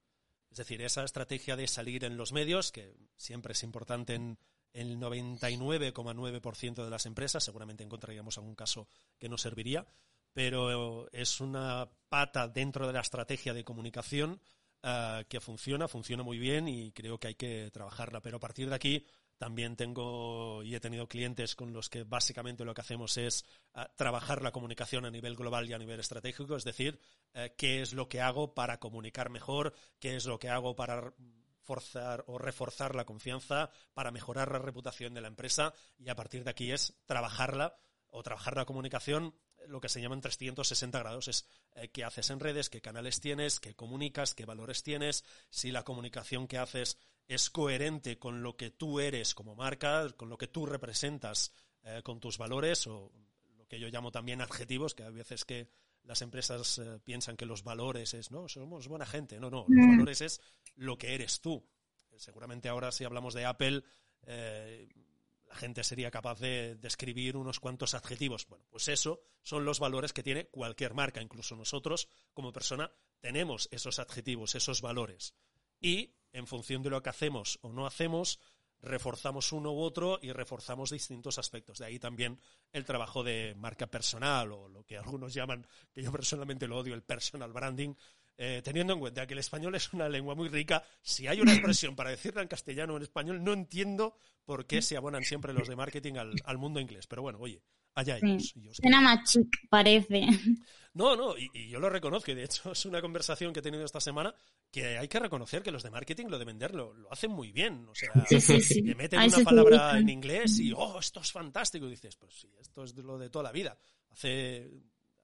Es 0.51 0.57
decir, 0.57 0.81
esa 0.81 1.03
estrategia 1.03 1.55
de 1.55 1.67
salir 1.67 2.03
en 2.03 2.17
los 2.17 2.33
medios, 2.33 2.71
que 2.71 2.93
siempre 3.15 3.53
es 3.53 3.63
importante 3.63 4.13
en 4.15 4.37
el 4.73 4.99
99,9% 4.99 6.83
de 6.83 6.89
las 6.89 7.05
empresas, 7.05 7.43
seguramente 7.43 7.83
encontraríamos 7.83 8.37
algún 8.37 8.55
caso 8.55 8.87
que 9.17 9.29
no 9.29 9.37
serviría, 9.37 9.85
pero 10.33 11.11
es 11.11 11.41
una 11.41 11.89
pata 12.09 12.47
dentro 12.47 12.87
de 12.87 12.93
la 12.93 13.01
estrategia 13.01 13.53
de 13.53 13.63
comunicación 13.63 14.39
eh, 14.83 15.25
que 15.29 15.39
funciona, 15.39 15.87
funciona 15.87 16.23
muy 16.23 16.39
bien 16.39 16.67
y 16.67 16.91
creo 16.91 17.19
que 17.19 17.27
hay 17.27 17.35
que 17.35 17.69
trabajarla. 17.71 18.21
Pero 18.21 18.37
a 18.37 18.39
partir 18.39 18.69
de 18.69 18.75
aquí 18.75 19.05
también 19.37 19.75
tengo 19.75 20.63
y 20.63 20.75
he 20.75 20.79
tenido 20.79 21.07
clientes 21.07 21.55
con 21.55 21.73
los 21.73 21.89
que 21.89 22.03
básicamente 22.03 22.63
lo 22.63 22.73
que 22.73 22.81
hacemos 22.81 23.17
es 23.17 23.43
ah, 23.73 23.91
trabajar 23.95 24.41
la 24.41 24.51
comunicación 24.51 25.05
a 25.05 25.11
nivel 25.11 25.35
global 25.35 25.67
y 25.67 25.73
a 25.73 25.79
nivel 25.79 25.99
estratégico, 25.99 26.55
es 26.55 26.63
decir, 26.63 26.99
eh, 27.33 27.53
qué 27.57 27.81
es 27.81 27.93
lo 27.93 28.07
que 28.07 28.21
hago 28.21 28.53
para 28.53 28.79
comunicar 28.79 29.29
mejor, 29.29 29.73
qué 29.99 30.15
es 30.15 30.25
lo 30.25 30.37
que 30.37 30.49
hago 30.49 30.75
para 30.75 31.13
forzar 31.63 32.23
o 32.27 32.37
reforzar 32.37 32.95
la 32.95 33.05
confianza, 33.05 33.69
para 33.93 34.11
mejorar 34.11 34.51
la 34.51 34.59
reputación 34.59 35.13
de 35.13 35.21
la 35.21 35.27
empresa 35.27 35.73
y 35.97 36.09
a 36.09 36.15
partir 36.15 36.43
de 36.43 36.51
aquí 36.51 36.71
es 36.71 36.95
trabajarla 37.05 37.75
o 38.09 38.23
trabajar 38.23 38.55
la 38.55 38.65
comunicación 38.65 39.33
lo 39.67 39.81
que 39.81 39.89
se 39.89 40.01
llama 40.01 40.15
en 40.15 40.21
360 40.21 40.99
grados, 40.99 41.27
es 41.27 41.47
eh, 41.75 41.89
qué 41.89 42.03
haces 42.03 42.29
en 42.29 42.39
redes, 42.39 42.69
qué 42.69 42.81
canales 42.81 43.21
tienes, 43.21 43.59
qué 43.59 43.75
comunicas, 43.75 44.33
qué 44.33 44.45
valores 44.45 44.83
tienes, 44.83 45.23
si 45.49 45.71
la 45.71 45.83
comunicación 45.83 46.47
que 46.47 46.57
haces 46.57 46.97
es 47.27 47.49
coherente 47.49 48.19
con 48.19 48.43
lo 48.43 48.57
que 48.57 48.71
tú 48.71 48.99
eres 48.99 49.33
como 49.33 49.55
marca, 49.55 50.07
con 50.17 50.29
lo 50.29 50.37
que 50.37 50.47
tú 50.47 50.65
representas 50.65 51.53
eh, 51.83 52.01
con 52.03 52.19
tus 52.19 52.37
valores 52.37 52.87
o 52.87 53.11
lo 53.57 53.67
que 53.67 53.79
yo 53.79 53.87
llamo 53.87 54.11
también 54.11 54.41
adjetivos, 54.41 54.93
que 54.93 55.03
a 55.03 55.09
veces 55.09 55.45
que 55.45 55.69
las 56.03 56.21
empresas 56.21 56.79
eh, 56.79 56.99
piensan 57.03 57.37
que 57.37 57.45
los 57.45 57.63
valores 57.63 58.13
es, 58.13 58.31
no, 58.31 58.47
somos 58.47 58.87
buena 58.87 59.05
gente. 59.05 59.39
No, 59.39 59.49
no, 59.49 59.65
los 59.67 59.85
mm. 59.85 59.91
valores 59.91 60.21
es 60.21 60.41
lo 60.75 60.97
que 60.97 61.13
eres 61.15 61.41
tú. 61.41 61.63
Seguramente 62.17 62.69
ahora 62.69 62.91
si 62.91 63.03
hablamos 63.03 63.33
de 63.33 63.45
Apple, 63.45 63.83
eh, 64.23 64.89
la 65.47 65.55
gente 65.55 65.83
sería 65.83 66.11
capaz 66.11 66.39
de 66.39 66.75
describir 66.75 67.35
unos 67.35 67.59
cuantos 67.59 67.93
adjetivos. 67.93 68.47
Bueno, 68.47 68.65
pues 68.69 68.87
eso 68.87 69.21
son 69.43 69.65
los 69.65 69.79
valores 69.79 70.13
que 70.13 70.23
tiene 70.23 70.45
cualquier 70.45 70.93
marca. 70.93 71.21
Incluso 71.21 71.55
nosotros, 71.55 72.07
como 72.33 72.53
persona, 72.53 72.91
tenemos 73.19 73.67
esos 73.71 73.99
adjetivos, 73.99 74.55
esos 74.55 74.81
valores. 74.81 75.33
Y 75.79 76.13
en 76.31 76.47
función 76.47 76.81
de 76.83 76.89
lo 76.89 77.01
que 77.01 77.09
hacemos 77.09 77.59
o 77.61 77.71
no 77.71 77.85
hacemos, 77.85 78.39
reforzamos 78.81 79.51
uno 79.51 79.71
u 79.71 79.79
otro 79.79 80.19
y 80.21 80.31
reforzamos 80.31 80.91
distintos 80.91 81.37
aspectos. 81.37 81.79
De 81.79 81.85
ahí 81.85 81.99
también 81.99 82.39
el 82.71 82.85
trabajo 82.85 83.23
de 83.23 83.55
marca 83.57 83.87
personal 83.87 84.51
o 84.51 84.67
lo 84.67 84.83
que 84.83 84.97
algunos 84.97 85.33
llaman, 85.33 85.65
que 85.91 86.01
yo 86.01 86.11
personalmente 86.11 86.67
lo 86.67 86.77
odio, 86.77 86.93
el 86.93 87.03
personal 87.03 87.53
branding, 87.53 87.93
eh, 88.37 88.61
teniendo 88.63 88.93
en 88.93 88.99
cuenta 88.99 89.27
que 89.27 89.33
el 89.33 89.39
español 89.39 89.75
es 89.75 89.93
una 89.93 90.09
lengua 90.09 90.33
muy 90.33 90.49
rica, 90.49 90.83
si 91.01 91.27
hay 91.27 91.41
una 91.41 91.53
expresión 91.53 91.95
para 91.95 92.09
decirla 92.09 92.41
en 92.41 92.47
castellano 92.47 92.93
o 92.93 92.97
en 92.97 93.03
español, 93.03 93.43
no 93.43 93.53
entiendo 93.53 94.15
por 94.45 94.65
qué 94.65 94.81
se 94.81 94.97
abonan 94.97 95.23
siempre 95.23 95.53
los 95.53 95.67
de 95.67 95.75
marketing 95.75 96.15
al, 96.15 96.57
mundo 96.57 96.79
inglés. 96.79 97.05
Pero 97.07 97.21
bueno, 97.21 97.37
oye, 97.39 97.61
allá 97.93 98.17
ellos. 98.17 98.53
Suena 98.71 98.99
más 98.99 99.31
chic, 99.31 99.47
parece. 99.69 100.27
No, 100.93 101.15
no, 101.15 101.37
y, 101.37 101.69
yo 101.69 101.79
lo 101.79 101.89
reconozco. 101.89 102.31
Y 102.31 102.35
de 102.35 102.43
hecho, 102.43 102.71
es 102.71 102.85
una 102.85 103.01
conversación 103.01 103.53
que 103.53 103.59
he 103.59 103.63
tenido 103.63 103.85
esta 103.85 104.01
semana 104.01 104.33
que 104.71 104.97
hay 104.97 105.07
que 105.07 105.19
reconocer 105.19 105.61
que 105.61 105.71
los 105.71 105.83
de 105.83 105.91
marketing, 105.91 106.27
lo 106.27 106.39
de 106.39 106.45
venderlo, 106.45 106.93
lo 106.93 107.11
hacen 107.11 107.29
muy 107.29 107.51
bien. 107.51 107.87
O 107.89 107.93
sea, 107.95 108.09
que 108.29 108.95
meten 108.95 109.19
una 109.19 109.43
palabra 109.43 109.99
en 109.99 110.09
inglés 110.09 110.59
y, 110.59 110.71
oh, 110.73 110.99
esto 110.99 111.19
es 111.19 111.31
fantástico. 111.31 111.85
Y 111.87 111.91
dices, 111.91 112.15
pues 112.15 112.33
sí, 112.35 112.49
esto 112.59 112.83
es 112.83 112.95
lo 112.95 113.17
de 113.17 113.29
toda 113.29 113.43
la 113.43 113.51
vida. 113.51 113.77
Hace 114.09 114.71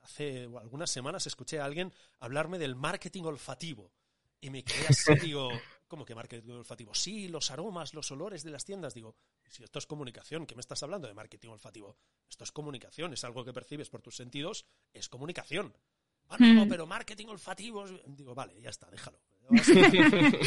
hace 0.07 0.43
algunas 0.59 0.89
semanas 0.89 1.27
escuché 1.27 1.59
a 1.59 1.65
alguien 1.65 1.93
hablarme 2.19 2.57
del 2.57 2.75
marketing 2.75 3.23
olfativo. 3.23 3.91
Y 4.39 4.49
me 4.49 4.63
quedé 4.63 4.87
así, 4.87 5.13
digo, 5.21 5.49
¿cómo 5.87 6.05
que 6.05 6.15
marketing 6.15 6.51
olfativo? 6.51 6.93
Sí, 6.93 7.27
los 7.27 7.51
aromas, 7.51 7.93
los 7.93 8.11
olores 8.11 8.43
de 8.43 8.51
las 8.51 8.63
tiendas. 8.63 8.93
Digo, 8.93 9.15
si 9.49 9.63
esto 9.63 9.79
es 9.79 9.85
comunicación, 9.85 10.45
¿qué 10.45 10.55
me 10.55 10.61
estás 10.61 10.81
hablando 10.83 11.07
de 11.07 11.13
marketing 11.13 11.49
olfativo? 11.49 11.97
Esto 12.29 12.43
es 12.43 12.51
comunicación, 12.51 13.13
es 13.13 13.23
algo 13.23 13.43
que 13.43 13.53
percibes 13.53 13.89
por 13.89 14.01
tus 14.01 14.15
sentidos, 14.15 14.65
es 14.93 15.09
comunicación. 15.09 15.75
Ah, 16.29 16.37
no, 16.39 16.65
hmm. 16.65 16.69
pero 16.69 16.85
marketing 16.85 17.27
olfativo. 17.27 17.85
Digo, 18.05 18.35
vale, 18.35 18.53
ya 18.61 18.69
está, 18.69 18.89
déjalo. 18.89 19.19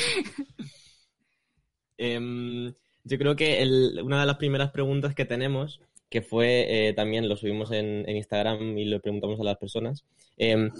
Em, 2.02 2.72
yo 3.04 3.18
creo 3.18 3.36
que 3.36 3.62
una 4.02 4.20
de 4.20 4.26
las 4.26 4.38
primeras 4.38 4.70
preguntas 4.70 5.14
que 5.14 5.26
tenemos 5.26 5.82
que 6.10 6.22
fue 6.22 6.88
eh, 6.88 6.92
también, 6.92 7.28
lo 7.28 7.36
subimos 7.36 7.70
en, 7.70 8.04
Instagram 8.08 8.76
y 8.76 8.84
lo 8.84 9.00
preguntamos 9.00 9.40
a 9.40 9.44
las 9.44 9.56
personas, 9.58 10.04
em, 10.36 10.70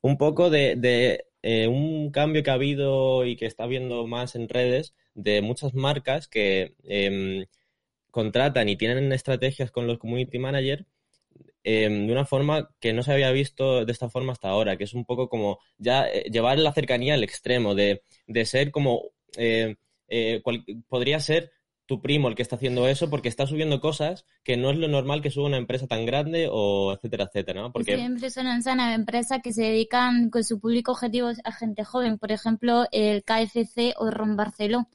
un 0.00 0.18
poco 0.18 0.50
de, 0.50 1.26
eh, 1.42 1.68
un 1.68 2.10
cambio 2.10 2.42
que 2.42 2.50
ha 2.50 2.54
habido 2.54 3.26
y 3.26 3.36
que 3.36 3.46
está 3.46 3.64
habiendo 3.64 4.06
más 4.06 4.34
en 4.34 4.48
redes 4.48 4.94
de 5.14 5.42
muchas 5.42 5.74
marcas 5.74 6.26
que 6.28 6.74
em, 6.84 7.46
contratan 8.10 8.68
y 8.68 8.76
tienen 8.76 9.12
estrategias 9.12 9.70
con 9.70 9.86
los 9.86 9.98
community 9.98 10.38
managers 10.38 10.86
em, 11.64 12.06
de 12.06 12.12
una 12.12 12.24
forma 12.24 12.70
que 12.80 12.92
no 12.92 13.02
se 13.02 13.12
había 13.12 13.30
visto 13.30 13.84
de 13.84 13.92
esta 13.92 14.08
forma 14.08 14.32
hasta 14.32 14.48
ahora, 14.48 14.76
que 14.76 14.84
es 14.84 14.94
un 14.94 15.04
poco 15.04 15.28
como 15.28 15.58
ya 15.78 16.06
eh, 16.08 16.30
llevar 16.30 16.58
la 16.58 16.72
cercanía 16.72 17.14
al 17.14 17.24
extremo, 17.24 17.74
de, 17.74 18.02
de 18.26 18.44
ser 18.44 18.70
como, 18.70 19.02
podría 20.88 21.20
ser 21.20 21.52
tu 21.86 22.00
primo 22.00 22.28
el 22.28 22.34
que 22.34 22.42
está 22.42 22.56
haciendo 22.56 22.88
eso 22.88 23.10
porque 23.10 23.28
está 23.28 23.46
subiendo 23.46 23.80
cosas 23.80 24.24
que 24.44 24.56
no 24.56 24.70
es 24.70 24.78
lo 24.78 24.88
normal 24.88 25.20
que 25.20 25.30
suba 25.30 25.48
una 25.48 25.58
empresa 25.58 25.86
tan 25.86 26.06
grande 26.06 26.48
o 26.50 26.92
etcétera, 26.94 27.24
etcétera, 27.24 27.60
¿no? 27.60 27.72
Porque 27.72 27.96
siempre 27.96 28.30
son 28.30 28.46
empresas 28.46 29.40
que 29.42 29.52
se 29.52 29.62
dedican 29.64 30.30
con 30.30 30.44
su 30.44 30.60
público 30.60 30.92
objetivo 30.92 31.30
a 31.44 31.52
gente 31.52 31.84
joven, 31.84 32.18
por 32.18 32.32
ejemplo, 32.32 32.86
el 32.92 33.24
KFC 33.24 33.94
o 33.98 34.10
Ron 34.10 34.36
Barceló, 34.36 34.88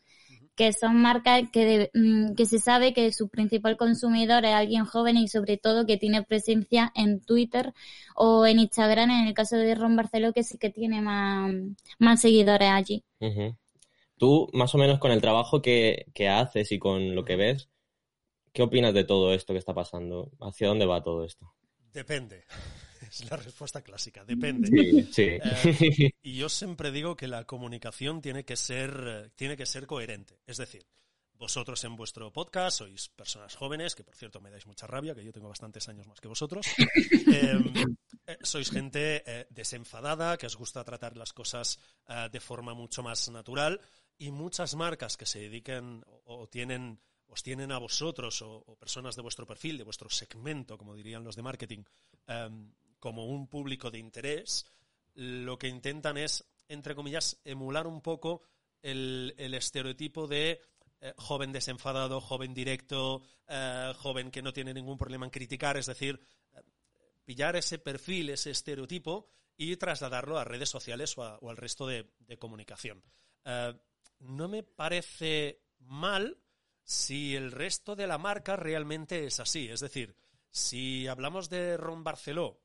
que 0.57 0.73
son 0.73 0.99
marcas 0.99 1.43
que, 1.51 1.91
mm, 1.93 2.33
que 2.33 2.47
se 2.47 2.57
sabe 2.57 2.91
que 2.91 3.13
su 3.13 3.29
principal 3.29 3.77
consumidor 3.77 4.43
es 4.43 4.53
alguien 4.53 4.85
joven 4.85 5.15
y 5.15 5.27
sobre 5.27 5.57
todo 5.57 5.85
que 5.85 5.97
tiene 5.97 6.23
presencia 6.23 6.91
en 6.95 7.21
Twitter 7.21 7.73
o 8.15 8.45
en 8.47 8.57
Instagram, 8.59 9.11
en 9.11 9.27
el 9.27 9.35
caso 9.35 9.55
de 9.55 9.75
Ron 9.75 9.95
Barceló, 9.95 10.33
que 10.33 10.43
sí 10.43 10.57
que 10.57 10.71
tiene 10.71 10.99
más, 10.99 11.53
más 11.99 12.21
seguidores 12.21 12.69
allí. 12.71 13.05
Tú, 14.17 14.49
más 14.51 14.73
o 14.73 14.79
menos 14.79 14.97
con 14.97 15.11
el 15.11 15.21
trabajo 15.21 15.61
que, 15.61 16.07
haces 16.27 16.71
y 16.71 16.79
con 16.79 17.13
lo 17.13 17.23
que 17.23 17.35
ves, 17.35 17.69
¿qué 18.51 18.63
opinas 18.63 18.95
de 18.95 19.03
todo 19.03 19.33
esto 19.33 19.53
que 19.53 19.59
está 19.59 19.75
pasando? 19.75 20.31
¿Hacia 20.41 20.69
dónde 20.69 20.87
va 20.87 21.03
todo 21.03 21.23
esto? 21.23 21.53
Depende. 21.93 22.45
Es 23.09 23.29
la 23.29 23.37
respuesta 23.37 23.81
clásica. 23.81 24.23
Depende. 24.25 25.07
Sí, 25.11 25.23
eh, 25.23 26.11
y 26.21 26.37
yo 26.37 26.49
siempre 26.49 26.91
digo 26.91 27.15
que 27.15 27.27
la 27.27 27.45
comunicación 27.45 28.21
tiene 28.21 28.43
que 28.43 28.55
ser, 28.55 29.31
tiene 29.35 29.57
que 29.57 29.65
ser 29.65 29.87
coherente. 29.87 30.39
Es 30.45 30.57
decir, 30.57 30.85
vosotros 31.33 31.83
en 31.83 31.95
vuestro 31.95 32.31
podcast 32.33 32.79
sois 32.79 33.09
personas 33.09 33.55
jóvenes, 33.55 33.95
que 33.95 34.03
por 34.03 34.15
cierto 34.15 34.41
me 34.41 34.49
dais 34.49 34.65
mucha 34.65 34.87
rabia, 34.87 35.13
que 35.13 35.23
yo 35.23 35.31
tengo 35.31 35.49
bastantes 35.49 35.87
años 35.87 36.07
más 36.07 36.19
que 36.19 36.27
vosotros. 36.27 36.65
Em, 37.27 37.73
eh, 38.25 38.37
sois 38.41 38.71
gente 38.71 39.23
eh, 39.25 39.47
desenfadada, 39.49 40.37
que 40.37 40.47
os 40.47 40.57
gusta 40.57 40.83
tratar 40.83 41.15
las 41.15 41.33
cosas 41.33 41.79
de 42.31 42.39
forma 42.39 42.73
mucho 42.73 43.03
más 43.03 43.29
natural 43.29 43.79
y 44.17 44.31
muchas 44.31 44.75
marcas 44.75 45.17
que 45.17 45.25
se 45.25 45.39
dediquen 45.39 46.03
o, 46.25 46.47
tienen 46.47 46.99
os 47.27 47.43
tienen 47.43 47.71
a 47.71 47.77
vosotros 47.77 48.41
o, 48.41 48.63
personas 48.79 49.15
de 49.15 49.21
vuestro 49.21 49.45
perfil, 49.45 49.77
de 49.77 49.83
vuestro 49.83 50.09
segmento, 50.09 50.77
como 50.77 50.95
dirían 50.95 51.23
los 51.23 51.35
de 51.35 51.41
marketing, 51.41 51.83
em, 52.25 52.71
como 52.99 53.25
un 53.25 53.47
público 53.47 53.91
de 53.91 53.99
interés, 53.99 54.65
lo 55.13 55.57
que 55.57 55.67
intentan 55.67 56.17
es, 56.17 56.45
entre 56.67 56.95
comillas, 56.95 57.39
emular 57.43 57.87
un 57.87 58.01
poco 58.01 58.41
el, 58.81 59.33
estereotipo 59.37 60.27
de 60.27 60.61
eh, 61.01 61.13
joven 61.17 61.51
desenfadado, 61.51 62.21
joven 62.21 62.53
directo, 62.53 63.23
eh, 63.47 63.93
joven 63.97 64.31
que 64.31 64.41
no 64.41 64.53
tiene 64.53 64.73
ningún 64.73 64.97
problema 64.97 65.25
en 65.25 65.31
criticar, 65.31 65.77
es 65.77 65.87
decir, 65.87 66.19
eh, 66.53 66.61
pillar 67.25 67.55
ese 67.55 67.79
perfil, 67.79 68.29
ese 68.29 68.51
estereotipo 68.51 69.29
y 69.57 69.75
trasladarlo 69.75 70.37
a 70.37 70.43
redes 70.43 70.69
sociales 70.69 71.17
o, 71.17 71.49
al 71.49 71.57
resto 71.57 71.87
de, 71.87 72.11
de 72.19 72.37
comunicación 72.37 73.03
no 74.19 74.47
me 74.47 74.63
parece 74.63 75.61
mal 75.79 76.37
si 76.83 77.35
el 77.35 77.51
resto 77.51 77.95
de 77.95 78.07
la 78.07 78.17
marca 78.17 78.55
realmente 78.55 79.25
es 79.25 79.39
así. 79.39 79.69
Es 79.69 79.81
decir, 79.81 80.15
si 80.49 81.07
hablamos 81.07 81.49
de 81.49 81.77
Ron 81.77 82.03
Barceló, 82.03 82.61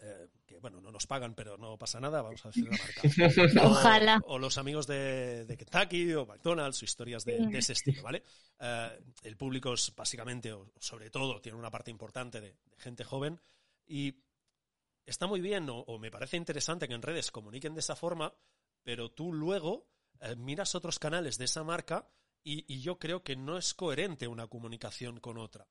eh, 0.00 0.28
que 0.46 0.58
bueno, 0.58 0.80
no 0.80 0.90
nos 0.90 1.06
pagan, 1.06 1.34
pero 1.34 1.56
no 1.56 1.76
pasa 1.78 2.00
nada, 2.00 2.22
vamos 2.22 2.44
a 2.44 2.48
decir 2.48 2.64
la 2.64 2.76
marca. 2.76 3.02
Ojalá. 3.66 4.20
O, 4.26 4.38
los 4.38 4.58
amigos 4.58 4.86
de, 4.86 5.46
Kentucky 5.58 6.12
o 6.14 6.26
McDonald's 6.26 6.82
o 6.82 6.84
historias 6.84 7.24
de, 7.24 7.36
ese 7.52 7.74
estilo, 7.74 8.02
¿vale? 8.02 8.22
Eh, 8.58 9.00
el 9.22 9.36
público 9.36 9.74
es 9.74 9.94
básicamente, 9.94 10.52
o 10.52 10.72
sobre 10.78 11.10
todo, 11.10 11.40
tiene 11.40 11.58
una 11.58 11.70
parte 11.70 11.90
importante 11.90 12.40
de, 12.40 12.56
gente 12.78 13.04
joven 13.04 13.38
y 13.86 14.14
está 15.04 15.26
muy 15.26 15.40
bien 15.40 15.66
o 15.68 15.98
me 15.98 16.10
parece 16.10 16.36
interesante 16.36 16.88
que 16.88 16.94
en 16.94 17.02
redes 17.02 17.30
comuniquen 17.30 17.74
de 17.74 17.80
esa 17.80 17.96
forma, 17.96 18.32
pero 18.82 19.10
tú 19.10 19.32
luego 19.32 19.86
eh, 20.20 20.36
miras 20.36 20.74
otros 20.74 20.98
canales 20.98 21.38
de 21.38 21.46
esa 21.46 21.64
marca 21.64 22.08
y, 22.42 22.80
yo 22.80 22.98
creo 22.98 23.22
que 23.22 23.36
no 23.36 23.58
es 23.58 23.74
coherente 23.74 24.26
una 24.26 24.46
comunicación 24.46 25.20
con 25.20 25.38
otra. 25.38 25.66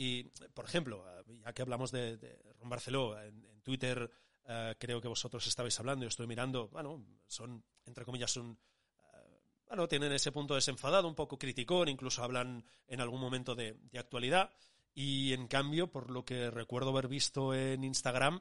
Y, 0.00 0.22
por 0.54 0.64
ejemplo, 0.64 1.04
eh, 1.08 1.40
ya 1.44 1.52
que 1.52 1.62
hablamos 1.62 1.90
de, 1.90 2.38
Ron 2.60 2.70
Barceló, 2.70 3.20
en, 3.20 3.60
Twitter 3.64 4.08
eh, 4.46 4.76
creo 4.78 5.00
que 5.00 5.08
vosotros 5.08 5.44
estabais 5.48 5.76
hablando, 5.80 6.04
yo 6.04 6.08
estoy 6.08 6.28
mirando, 6.28 6.68
bueno, 6.68 7.04
son, 7.26 7.64
entre 7.84 8.04
comillas, 8.04 8.36
un, 8.36 8.56
bueno, 9.66 9.88
tienen 9.88 10.12
ese 10.12 10.30
punto 10.30 10.54
desenfadado, 10.54 11.08
un 11.08 11.16
poco 11.16 11.36
criticón, 11.36 11.88
incluso 11.88 12.22
hablan 12.22 12.64
en 12.86 13.00
algún 13.00 13.20
momento 13.20 13.56
de, 13.56 13.74
de, 13.90 13.98
actualidad. 13.98 14.52
Y 14.94 15.32
en 15.32 15.48
cambio, 15.48 15.90
por 15.90 16.10
lo 16.12 16.24
que 16.24 16.48
recuerdo 16.48 16.90
haber 16.90 17.08
visto 17.08 17.52
en 17.52 17.82
Instagram, 17.82 18.40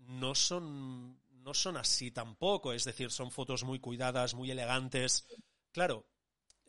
no 0.00 0.34
son 0.34 1.22
no 1.44 1.54
son 1.54 1.76
así 1.76 2.10
tampoco, 2.10 2.72
es 2.72 2.84
decir, 2.84 3.10
son 3.10 3.30
fotos 3.30 3.64
muy 3.64 3.78
cuidadas, 3.78 4.34
muy 4.34 4.50
elegantes. 4.50 5.26
Claro, 5.72 6.06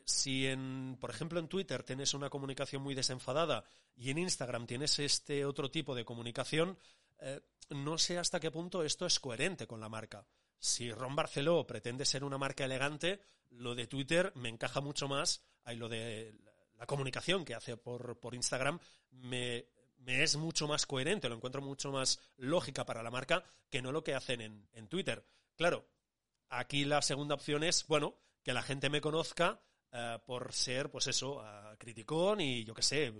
si 0.04 0.46
en, 0.46 0.96
por 1.00 1.10
ejemplo, 1.10 1.40
en 1.40 1.48
Twitter 1.48 1.82
tienes 1.82 2.14
una 2.14 2.30
comunicación 2.30 2.82
muy 2.82 2.94
desenfadada 2.94 3.64
y 3.96 4.10
en 4.10 4.18
Instagram 4.18 4.66
tienes 4.66 4.98
este 4.98 5.44
otro 5.44 5.70
tipo 5.70 5.94
de 5.94 6.04
comunicación, 6.04 6.78
eh, 7.20 7.40
no 7.70 7.98
sé 7.98 8.18
hasta 8.18 8.40
qué 8.40 8.50
punto 8.50 8.82
esto 8.82 9.06
es 9.06 9.20
coherente 9.20 9.66
con 9.66 9.80
la 9.80 9.88
marca. 9.88 10.26
Si 10.58 10.92
Ron 10.92 11.16
Barceló 11.16 11.66
pretende 11.66 12.04
ser 12.04 12.24
una 12.24 12.38
marca 12.38 12.64
elegante, 12.64 13.20
lo 13.50 13.74
de 13.74 13.86
Twitter 13.86 14.32
me 14.34 14.48
encaja 14.48 14.80
mucho 14.80 15.08
más, 15.08 15.44
hay 15.64 15.76
lo 15.76 15.88
de 15.88 16.34
la 16.76 16.86
comunicación 16.86 17.44
que 17.44 17.54
hace 17.54 17.76
por, 17.76 18.18
Instagram 18.32 18.78
me 19.10 19.66
es 20.06 20.36
mucho 20.36 20.68
más 20.68 20.86
coherente, 20.86 21.28
lo 21.28 21.36
encuentro 21.36 21.62
mucho 21.62 21.90
más 21.90 22.20
lógica 22.36 22.84
para 22.84 23.02
la 23.02 23.10
marca 23.10 23.44
que 23.70 23.82
no 23.82 23.92
lo 23.92 24.04
que 24.04 24.14
hacen 24.14 24.40
en, 24.40 24.88
Twitter. 24.88 25.24
Claro, 25.56 25.86
aquí 26.48 26.84
la 26.84 27.02
segunda 27.02 27.34
opción 27.34 27.64
es, 27.64 27.86
bueno, 27.86 28.16
que 28.42 28.52
la 28.52 28.62
gente 28.62 28.90
me 28.90 29.00
conozca 29.00 29.60
eh, 29.92 30.18
por 30.26 30.52
ser, 30.52 30.90
pues 30.90 31.06
eso, 31.06 31.42
criticón 31.78 32.40
y 32.40 32.64
yo 32.64 32.74
qué 32.74 32.82
sé, 32.82 33.12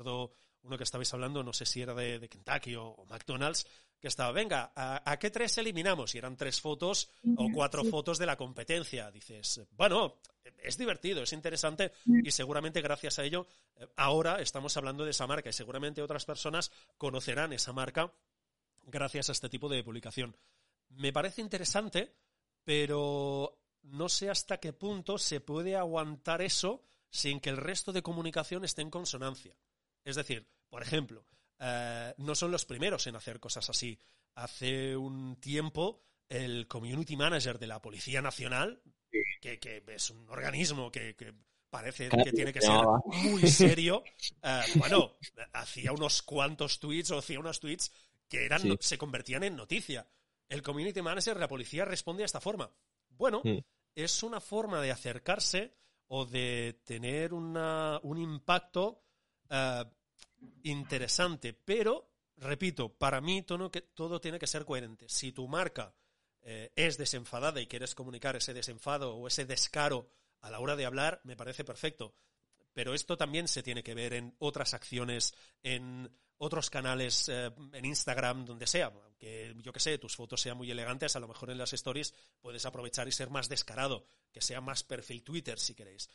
recuerdo 0.00 0.32
uno 0.62 0.76
que 0.76 0.84
estabais 0.84 1.12
hablando, 1.14 1.42
no 1.42 1.52
sé 1.52 1.64
si 1.64 1.80
era 1.82 1.94
de, 1.94 2.28
Kentucky 2.28 2.74
o, 2.76 3.04
McDonald's, 3.08 3.66
que 3.98 4.08
estaba, 4.08 4.32
venga, 4.32 4.72
¿a, 4.74 5.18
qué 5.18 5.30
tres 5.30 5.58
eliminamos? 5.58 6.14
Y 6.14 6.18
eran 6.18 6.36
tres 6.36 6.60
fotos 6.60 7.10
o 7.36 7.48
cuatro 7.52 7.84
fotos 7.84 8.18
de 8.18 8.26
la 8.26 8.36
competencia. 8.36 9.10
Dices, 9.10 9.62
bueno, 9.72 10.20
es 10.58 10.78
divertido, 10.78 11.22
es 11.22 11.32
interesante 11.32 11.92
y 12.06 12.30
seguramente 12.30 12.80
gracias 12.80 13.18
a 13.18 13.24
ello 13.24 13.46
eh, 13.76 13.86
ahora 13.96 14.40
estamos 14.40 14.74
hablando 14.76 15.04
de 15.04 15.10
esa 15.10 15.26
marca 15.26 15.50
y 15.50 15.52
seguramente 15.52 16.02
otras 16.02 16.24
personas 16.24 16.70
conocerán 16.96 17.52
esa 17.52 17.72
marca 17.72 18.12
gracias 18.82 19.28
a 19.28 19.32
este 19.32 19.50
tipo 19.50 19.68
de 19.68 19.84
publicación. 19.84 20.34
Me 20.88 21.12
parece 21.12 21.42
interesante, 21.42 22.16
pero 22.64 23.60
no 23.82 24.08
sé 24.08 24.30
hasta 24.30 24.58
qué 24.58 24.72
punto 24.72 25.18
se 25.18 25.40
puede 25.40 25.76
aguantar 25.76 26.40
eso 26.40 26.84
sin 27.10 27.40
que 27.40 27.50
el 27.50 27.58
resto 27.58 27.92
de 27.92 28.02
comunicación 28.02 28.64
esté 28.64 28.80
en 28.82 28.90
consonancia. 28.90 29.54
Es 30.04 30.16
decir, 30.16 30.46
por 30.68 30.82
ejemplo, 30.82 31.24
eh, 31.58 32.14
no 32.18 32.34
son 32.34 32.50
los 32.50 32.64
primeros 32.64 33.06
en 33.06 33.16
hacer 33.16 33.38
cosas 33.38 33.68
así. 33.68 33.98
Hace 34.34 34.96
un 34.96 35.36
tiempo, 35.36 36.02
el 36.28 36.66
community 36.68 37.16
manager 37.16 37.58
de 37.58 37.66
la 37.66 37.82
Policía 37.82 38.22
Nacional, 38.22 38.82
que, 39.40 39.82
es 39.86 40.10
un 40.10 40.28
organismo 40.30 40.90
que, 40.90 41.14
parece 41.68 42.08
que 42.08 42.32
tiene 42.32 42.52
que 42.52 42.62
ser 42.62 42.80
muy 43.04 43.42
serio, 43.48 44.02
eh, 44.42 44.60
bueno, 44.76 45.16
hacía 45.52 45.92
unos 45.92 46.22
cuantos 46.22 46.80
tweets 46.80 47.10
o 47.10 47.18
hacía 47.18 47.40
unos 47.40 47.60
tweets 47.60 47.92
que 48.28 48.46
eran, 48.46 48.78
se 48.80 48.96
convertían 48.96 49.42
en 49.42 49.56
noticia. 49.56 50.08
El 50.48 50.62
community 50.62 51.02
manager 51.02 51.34
de 51.34 51.40
la 51.40 51.48
policía 51.48 51.84
responde 51.84 52.22
de 52.22 52.26
esta 52.26 52.40
forma. 52.40 52.72
Bueno, 53.08 53.42
es 53.94 54.22
una 54.22 54.40
forma 54.40 54.80
de 54.80 54.90
acercarse 54.90 55.74
o 56.06 56.24
de 56.24 56.80
tener 56.84 57.32
un 57.34 58.18
impacto 58.18 59.02
eh, 59.50 59.84
interesante, 60.62 61.52
pero, 61.52 62.10
repito, 62.36 62.88
para 62.88 63.20
mí 63.20 63.42
todo, 63.42 64.20
tiene 64.20 64.38
que 64.38 64.46
ser 64.46 64.64
coherente. 64.64 65.08
Si 65.08 65.32
tu 65.32 65.48
marca 65.48 65.94
eh, 66.42 66.72
es 66.76 66.96
desenfadada 66.96 67.60
y 67.60 67.66
quieres 67.66 67.94
comunicar 67.94 68.36
ese 68.36 68.54
desenfado 68.54 69.14
o 69.14 69.26
ese 69.26 69.44
descaro 69.44 70.10
a 70.40 70.50
la 70.50 70.60
hora 70.60 70.76
de 70.76 70.86
hablar, 70.86 71.20
me 71.24 71.36
parece 71.36 71.64
perfecto. 71.64 72.14
Pero 72.72 72.94
esto 72.94 73.16
también 73.16 73.48
se 73.48 73.62
tiene 73.62 73.82
que 73.82 73.94
ver 73.94 74.14
en 74.14 74.34
otras 74.38 74.74
acciones, 74.74 75.34
en 75.62 76.10
otros 76.38 76.70
canales, 76.70 77.28
eh, 77.28 77.50
en 77.72 77.84
Instagram, 77.84 78.46
donde 78.46 78.66
sea. 78.66 78.86
Aunque 78.86 79.54
yo 79.58 79.72
que 79.72 79.80
sé, 79.80 79.98
tus 79.98 80.16
fotos 80.16 80.40
sean 80.40 80.56
muy 80.56 80.70
elegantes, 80.70 81.16
a 81.16 81.20
lo 81.20 81.28
mejor 81.28 81.50
en 81.50 81.58
las 81.58 81.72
stories 81.72 82.14
puedes 82.40 82.64
aprovechar 82.64 83.08
y 83.08 83.12
ser 83.12 83.28
más 83.28 83.48
descarado, 83.48 84.06
que 84.32 84.40
sea 84.40 84.60
más 84.60 84.82
perfil 84.84 85.22
Twitter 85.22 85.58
si 85.58 85.74
queréis. 85.74 86.08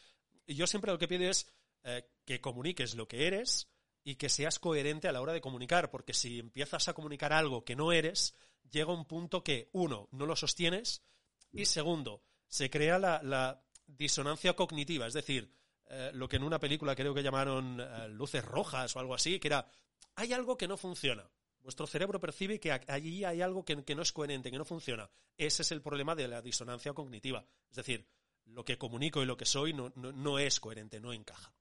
Y 0.48 0.56
yo 0.56 0.66
siempre 0.66 0.92
lo 0.92 0.98
que 0.98 1.08
pido 1.08 1.30
es 1.30 1.48
eh, 1.88 2.10
que 2.26 2.42
comuniques 2.42 2.96
lo 2.96 3.08
que 3.08 3.28
eres 3.28 3.70
y 4.04 4.16
que 4.16 4.28
seas 4.28 4.58
coherente 4.58 5.08
a 5.08 5.12
la 5.12 5.22
hora 5.22 5.34
de 5.34 5.42
comunicar, 5.42 5.92
porque 5.92 6.16
si 6.16 6.40
empiezas 6.40 6.88
a 6.88 6.94
comunicar 6.94 7.32
algo 7.32 7.64
que 7.64 7.76
no 7.76 7.92
eres, 7.92 8.34
llega 8.72 8.92
un 8.92 9.06
punto 9.06 9.44
que, 9.44 9.70
uno, 9.72 10.10
no 10.12 10.26
lo 10.26 10.36
sostienes 10.36 11.04
y 11.52 11.66
segundo, 11.66 12.24
se 12.48 12.72
crea 12.72 12.98
la, 12.98 13.62
disonancia 13.86 14.56
cognitiva, 14.56 15.06
es 15.06 15.14
decir, 15.14 15.54
eh, 15.86 16.10
lo 16.16 16.28
que 16.28 16.38
en 16.38 16.44
una 16.44 16.60
película 16.60 16.96
creo 16.96 17.14
que 17.14 17.22
llamaron 17.22 17.80
eh, 17.80 18.08
luces 18.10 18.44
rojas 18.44 18.96
o 18.96 19.00
algo 19.00 19.14
así, 19.14 19.40
que 19.40 19.50
era, 19.50 19.70
hay 20.16 20.34
algo 20.34 20.58
que 20.58 20.68
no 20.68 20.76
funciona. 20.76 21.30
Vuestro 21.60 21.86
cerebro 21.86 22.20
percibe 22.20 22.60
que 22.60 22.72
allí 22.72 23.24
hay 23.24 23.44
algo 23.44 23.64
que, 23.64 23.76
no 23.76 24.02
es 24.02 24.12
coherente, 24.12 24.50
que 24.50 24.58
no 24.58 24.66
funciona. 24.66 25.08
Ese 25.38 25.62
es 25.62 25.72
el 25.72 25.84
problema 25.84 26.16
de 26.16 26.28
la 26.28 26.42
disonancia 26.42 26.94
cognitiva. 26.94 27.46
Es 27.70 27.78
decir, 27.78 28.08
lo 28.46 28.66
que 28.66 28.80
comunico 28.80 29.22
y 29.22 29.28
lo 29.28 29.38
que 29.38 29.46
soy 29.46 29.74
no 29.74 30.40
es 30.40 30.60
coherente, 30.60 31.00
no 31.00 31.14
encaja. 31.14 31.54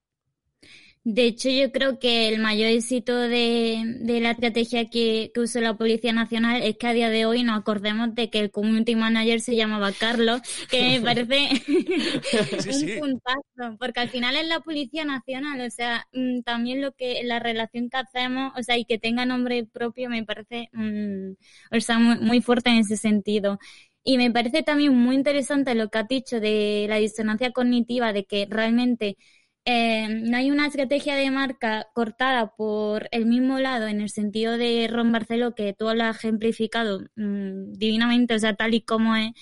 De 1.07 1.27
hecho, 1.27 1.51
yo 1.51 1.71
creo 1.71 1.99
que 1.99 2.29
el 2.29 2.41
mayor 2.41 2.69
éxito 2.71 3.15
de, 3.15 3.83
de 4.01 4.21
la 4.21 4.31
estrategia 4.31 4.89
que, 4.89 5.31
que, 5.35 5.41
usó 5.41 5.61
la 5.61 5.77
Policía 5.77 6.15
Nacional 6.15 6.63
es 6.63 6.79
que 6.79 6.87
a 6.87 6.95
día 6.95 7.11
de 7.11 7.27
hoy 7.27 7.43
nos 7.43 7.59
acordemos 7.59 8.15
de 8.15 8.31
que 8.31 8.41
el 8.41 8.51
community 8.51 8.97
manager 8.97 9.43
se 9.43 9.55
llamaba 9.55 9.93
Carlos, 9.93 10.41
que 10.71 10.81
me 10.81 11.01
parece 11.05 11.51
un 12.97 13.01
puntazo, 13.01 13.77
porque 13.79 14.01
al 14.01 14.09
final 14.09 14.35
es 14.37 14.49
la 14.49 14.61
Policía 14.61 15.05
Nacional, 15.05 15.61
o 15.61 15.71
sea, 15.71 16.07
mm, 16.15 16.41
también 16.41 16.81
lo 16.81 16.93
que 16.93 17.23
la 17.25 17.39
relación 17.39 17.91
que 17.91 17.99
hacemos, 17.99 18.55
o 18.59 18.63
sea, 18.63 18.79
y 18.79 18.87
que 18.87 18.99
tenga 18.99 19.27
nombre 19.27 19.67
propio 19.67 20.09
me 20.09 20.25
parece, 20.25 20.71
mm, 20.73 21.33
o 21.77 21.81
sea, 21.81 21.99
muy, 21.99 22.19
muy 22.21 22.41
fuerte 22.41 22.71
en 22.71 22.77
ese 22.79 22.97
sentido. 22.97 23.59
Y 24.05 24.17
me 24.17 24.31
parece 24.31 24.63
también 24.63 24.95
muy 24.97 25.17
interesante 25.17 25.75
lo 25.75 25.91
que 25.91 25.99
has 25.99 26.09
dicho 26.09 26.41
de 26.41 26.87
la 26.89 26.97
disonancia 26.97 27.53
cognitiva, 27.53 28.13
de 28.15 28.25
que 28.25 28.47
realmente 28.49 29.17
eh, 29.67 30.09
no 30.09 30.37
hay 30.37 30.51
una 30.51 30.67
estrategia 30.67 31.17
de 31.17 31.31
marca 31.31 31.89
cortada 31.95 32.55
por 32.55 33.09
el 33.13 33.25
mismo 33.27 33.59
lado 33.59 33.87
en 33.87 34.01
el 34.03 34.11
sentido 34.11 34.59
de 34.59 34.87
Ron 34.91 35.11
Barceló, 35.13 35.55
que 35.55 35.73
tú 35.73 35.87
lo 35.95 36.05
has 36.05 36.17
ejemplificado 36.19 37.01
mm, 37.17 37.73
divinamente, 37.73 38.35
o 38.35 38.39
sea, 38.39 38.55
tal 38.57 38.75
y 38.75 38.83
como 38.83 39.17
es. 39.17 39.33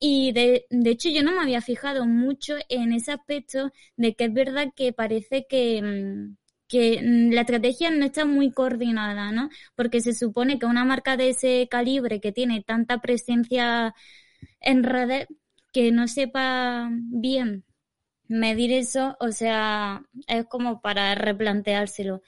Y 0.00 0.32
de, 0.32 0.66
hecho 0.86 1.08
yo 1.10 1.22
no 1.22 1.32
me 1.32 1.42
había 1.42 1.60
fijado 1.60 2.06
mucho 2.06 2.54
en 2.68 2.92
ese 2.92 3.12
aspecto 3.12 3.72
de 3.96 4.14
que 4.14 4.26
es 4.26 4.32
verdad 4.32 4.72
que 4.76 4.92
parece 4.92 5.46
que, 5.48 5.82
mm, 5.82 6.36
mm, 6.72 7.32
la 7.32 7.40
estrategia 7.42 7.90
no 7.90 8.04
está 8.06 8.24
muy 8.24 8.50
coordinada, 8.52 9.32
¿no? 9.32 9.50
Porque 9.74 10.00
se 10.00 10.14
supone 10.14 10.58
que 10.58 10.66
una 10.66 10.84
marca 10.84 11.16
de 11.16 11.30
ese 11.30 11.68
calibre 11.70 12.20
que 12.20 12.32
tiene 12.32 12.62
tanta 12.62 13.00
presencia 13.00 13.94
en 14.60 14.82
redes 14.84 15.26
que 15.72 15.92
no 15.92 16.08
sepa 16.08 16.90
bien 16.92 17.64
medir 18.28 18.72
eso, 18.72 19.16
o 19.20 19.32
sea, 19.32 20.02
es 20.26 20.46
como 20.46 20.80
para 20.80 21.14
replanteárselo. 21.14 22.22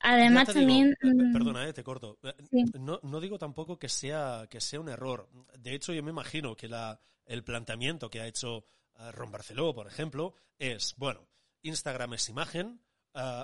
Además 0.00 0.52
también... 0.52 0.94
Eh, 1.02 1.06
mm, 1.06 1.32
perdona, 1.32 1.66
eh, 1.66 1.72
te 1.72 1.82
corto. 1.82 2.18
Eh, 2.22 2.34
no, 2.78 3.00
no, 3.02 3.20
digo 3.20 3.38
tampoco 3.38 3.78
que 3.78 3.88
sea, 3.88 4.46
que 4.50 4.60
sea 4.60 4.80
un 4.80 4.90
error. 4.90 5.30
De 5.58 5.74
hecho, 5.74 5.94
yo 5.94 6.02
me 6.02 6.10
imagino 6.10 6.54
que 6.54 6.68
la, 6.68 7.00
el 7.24 7.42
planteamiento 7.42 8.10
que 8.10 8.20
ha 8.20 8.26
hecho 8.26 8.66
Ron 9.12 9.32
Barceló, 9.32 9.74
por 9.74 9.86
ejemplo, 9.86 10.34
es, 10.58 10.94
bueno, 10.98 11.26
Instagram 11.62 12.14
es 12.14 12.28
imagen, 12.28 12.80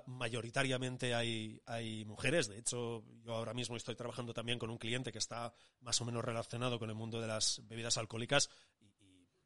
mayoritariamente 0.06 1.14
hay, 1.14 1.62
hay 1.64 2.04
mujeres. 2.04 2.48
De 2.48 2.58
hecho, 2.58 3.04
yo 3.24 3.34
ahora 3.34 3.54
mismo 3.54 3.76
estoy 3.76 3.94
trabajando 3.94 4.34
también 4.34 4.58
con 4.58 4.68
un 4.68 4.78
cliente 4.78 5.12
que 5.12 5.18
está 5.18 5.52
más 5.80 6.00
o 6.00 6.04
menos 6.04 6.24
relacionado 6.24 6.78
con 6.78 6.90
el 6.90 6.94
mundo 6.94 7.20
de 7.20 7.28
las 7.28 7.62
bebidas 7.68 7.96
alcohólicas 7.96 8.50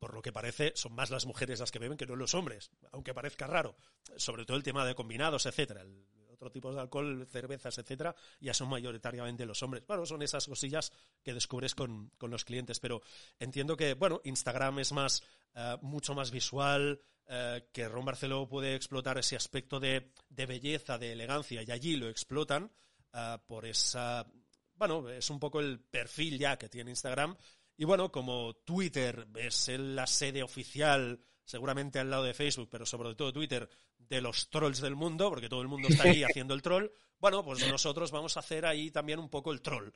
por 0.04 0.12
lo 0.12 0.20
que 0.20 0.32
parece, 0.32 0.72
son 0.76 0.94
más 0.94 1.08
las 1.08 1.24
mujeres 1.24 1.60
las 1.60 1.72
que 1.72 1.78
beben 1.78 1.96
que 1.96 2.04
no 2.04 2.14
los 2.14 2.34
hombres, 2.34 2.70
aunque 2.92 3.14
parezca 3.14 3.46
raro. 3.46 3.74
Sobre 4.18 4.44
todo 4.44 4.58
el 4.58 4.62
tema 4.62 4.84
de 4.84 4.94
combinados, 4.94 5.46
etcétera. 5.46 5.80
El, 5.80 6.04
otro 6.28 6.50
tipo 6.50 6.74
de 6.74 6.78
alcohol, 6.78 7.26
cervezas, 7.26 7.78
etcétera, 7.78 8.14
ya 8.38 8.52
son 8.52 8.68
mayoritariamente 8.68 9.46
los 9.46 9.62
hombres. 9.62 9.82
Bueno, 9.86 10.04
son 10.04 10.20
esas 10.20 10.46
cosillas 10.46 10.92
que 11.22 11.32
descubres 11.32 11.74
con, 11.74 12.12
los 12.20 12.44
clientes, 12.44 12.80
pero 12.80 13.00
entiendo 13.38 13.78
que, 13.78 13.94
bueno, 13.94 14.20
Instagram 14.24 14.80
es 14.80 14.92
más, 14.92 15.22
eh, 15.54 15.78
mucho 15.80 16.14
más 16.14 16.30
visual, 16.30 17.00
eh, 17.26 17.70
que 17.72 17.88
Ron 17.88 18.04
Barceló 18.04 18.46
puede 18.46 18.74
explotar 18.74 19.16
ese 19.16 19.36
aspecto 19.36 19.80
de, 19.80 20.12
belleza, 20.28 20.98
de 20.98 21.12
elegancia, 21.12 21.62
y 21.62 21.70
allí 21.70 21.96
lo 21.96 22.10
explotan 22.10 22.70
eh, 23.14 23.38
por 23.46 23.64
esa, 23.64 24.26
bueno, 24.74 25.08
es 25.08 25.30
un 25.30 25.40
poco 25.40 25.60
el 25.60 25.80
perfil 25.80 26.38
ya 26.38 26.58
que 26.58 26.68
tiene 26.68 26.90
Instagram, 26.90 27.34
y 27.76 27.84
bueno, 27.84 28.12
como 28.12 28.54
Twitter 28.54 29.26
es 29.36 29.68
la 29.68 30.06
sede 30.06 30.42
oficial, 30.42 31.20
seguramente 31.44 31.98
al 31.98 32.10
lado 32.10 32.24
de 32.24 32.34
Facebook, 32.34 32.68
pero 32.70 32.86
sobre 32.86 33.14
todo 33.14 33.32
Twitter, 33.32 33.68
de 33.98 34.20
los 34.20 34.48
trolls 34.48 34.80
del 34.80 34.94
mundo, 34.94 35.28
porque 35.28 35.48
todo 35.48 35.62
el 35.62 35.68
mundo 35.68 35.88
está 35.88 36.04
ahí 36.04 36.22
haciendo 36.24 36.54
el 36.54 36.62
troll, 36.62 36.88
bueno, 37.18 37.44
pues 37.44 37.66
nosotros 37.68 38.10
vamos 38.10 38.36
a 38.36 38.40
hacer 38.40 38.66
ahí 38.66 38.90
también 38.90 39.18
un 39.18 39.28
poco 39.28 39.50
el 39.52 39.60
troll. 39.60 39.90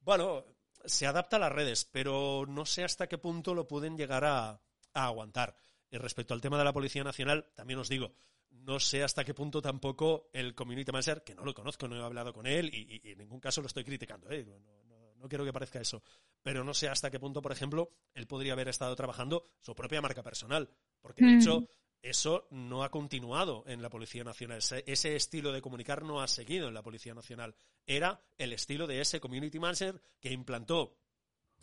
Bueno, 0.00 0.44
se 0.84 1.06
adapta 1.06 1.36
a 1.36 1.40
las 1.40 1.52
redes, 1.52 1.84
pero 1.84 2.44
no 2.46 2.64
sé 2.64 2.84
hasta 2.84 3.08
qué 3.08 3.18
punto 3.18 3.54
lo 3.54 3.66
pueden 3.66 3.96
llegar 3.96 4.24
a, 4.24 4.60
aguantar. 4.92 5.56
Y 5.90 5.98
respecto 5.98 6.32
al 6.32 6.40
tema 6.40 6.58
de 6.58 6.64
la 6.64 6.72
Policía 6.72 7.04
Nacional, 7.04 7.50
también 7.54 7.78
os 7.78 7.88
digo, 7.88 8.14
no 8.50 8.78
sé 8.80 9.02
hasta 9.02 9.24
qué 9.24 9.34
punto 9.34 9.60
tampoco 9.60 10.30
el 10.32 10.54
community 10.54 10.92
manager, 10.92 11.22
que 11.24 11.34
no 11.34 11.44
lo 11.44 11.54
conozco, 11.54 11.88
no 11.88 11.96
he 11.96 12.04
hablado 12.04 12.32
con 12.32 12.46
él 12.46 12.70
y, 12.72 13.00
en 13.10 13.18
ningún 13.18 13.40
caso 13.40 13.60
lo 13.60 13.66
estoy 13.66 13.84
criticando, 13.84 14.30
¿eh? 14.30 14.44
no 14.44 14.85
quiero 15.28 15.44
que 15.44 15.52
parezca 15.52 15.80
eso. 15.80 16.02
Pero 16.42 16.64
no 16.64 16.74
sé 16.74 16.88
hasta 16.88 17.10
qué 17.10 17.18
punto, 17.18 17.42
por 17.42 17.52
ejemplo, 17.52 17.90
él 18.14 18.26
podría 18.26 18.52
haber 18.52 18.68
estado 18.68 18.94
trabajando 18.94 19.46
su 19.60 19.74
propia 19.74 20.00
marca 20.00 20.22
personal. 20.22 20.70
Porque 21.00 21.24
de 21.24 21.36
hecho, 21.36 21.60
mm. 21.60 21.66
eso 22.02 22.46
no 22.50 22.84
ha 22.84 22.90
continuado 22.90 23.64
en 23.66 23.82
la 23.82 23.90
Policía 23.90 24.24
Nacional. 24.24 24.58
Ese, 24.58 25.16
estilo 25.16 25.52
de 25.52 25.62
comunicar 25.62 26.02
no 26.02 26.20
ha 26.20 26.28
seguido 26.28 26.68
en 26.68 26.74
la 26.74 26.82
Policía 26.82 27.14
Nacional. 27.14 27.54
Era 27.86 28.20
el 28.38 28.52
estilo 28.52 28.86
de 28.86 29.00
ese 29.00 29.20
community 29.20 29.58
manager 29.58 30.00
que 30.20 30.32
implantó 30.32 30.96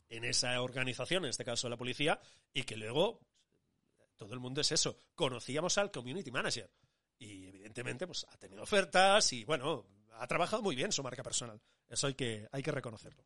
en 0.10 0.26
esa 0.26 0.62
organización, 0.62 1.24
en 1.24 1.32
este 1.32 1.46
caso 1.46 1.70
la 1.70 1.78
policía, 1.78 2.20
y 2.54 2.64
que 2.64 2.78
luego 2.78 3.20
todo 4.16 4.34
el 4.34 4.40
mundo 4.40 4.62
es 4.62 4.72
eso. 4.72 4.98
Conocíamos 5.16 5.78
al 5.78 5.92
community 5.92 6.32
manager. 6.32 6.70
Y 7.18 7.48
evidentemente, 7.48 8.06
pues 8.06 8.26
ha 8.30 8.38
tenido 8.38 8.64
ofertas 8.64 9.32
y 9.34 9.46
bueno, 9.46 9.86
ha 10.14 10.28
trabajado 10.28 10.62
muy 10.62 10.76
bien 10.76 10.92
su 10.92 11.04
marca 11.04 11.24
personal. 11.24 11.60
Eso 11.90 12.08
hay 12.08 12.14
que, 12.14 12.48
hay 12.52 12.64
que 12.64 12.72
reconocerlo. 12.72 13.24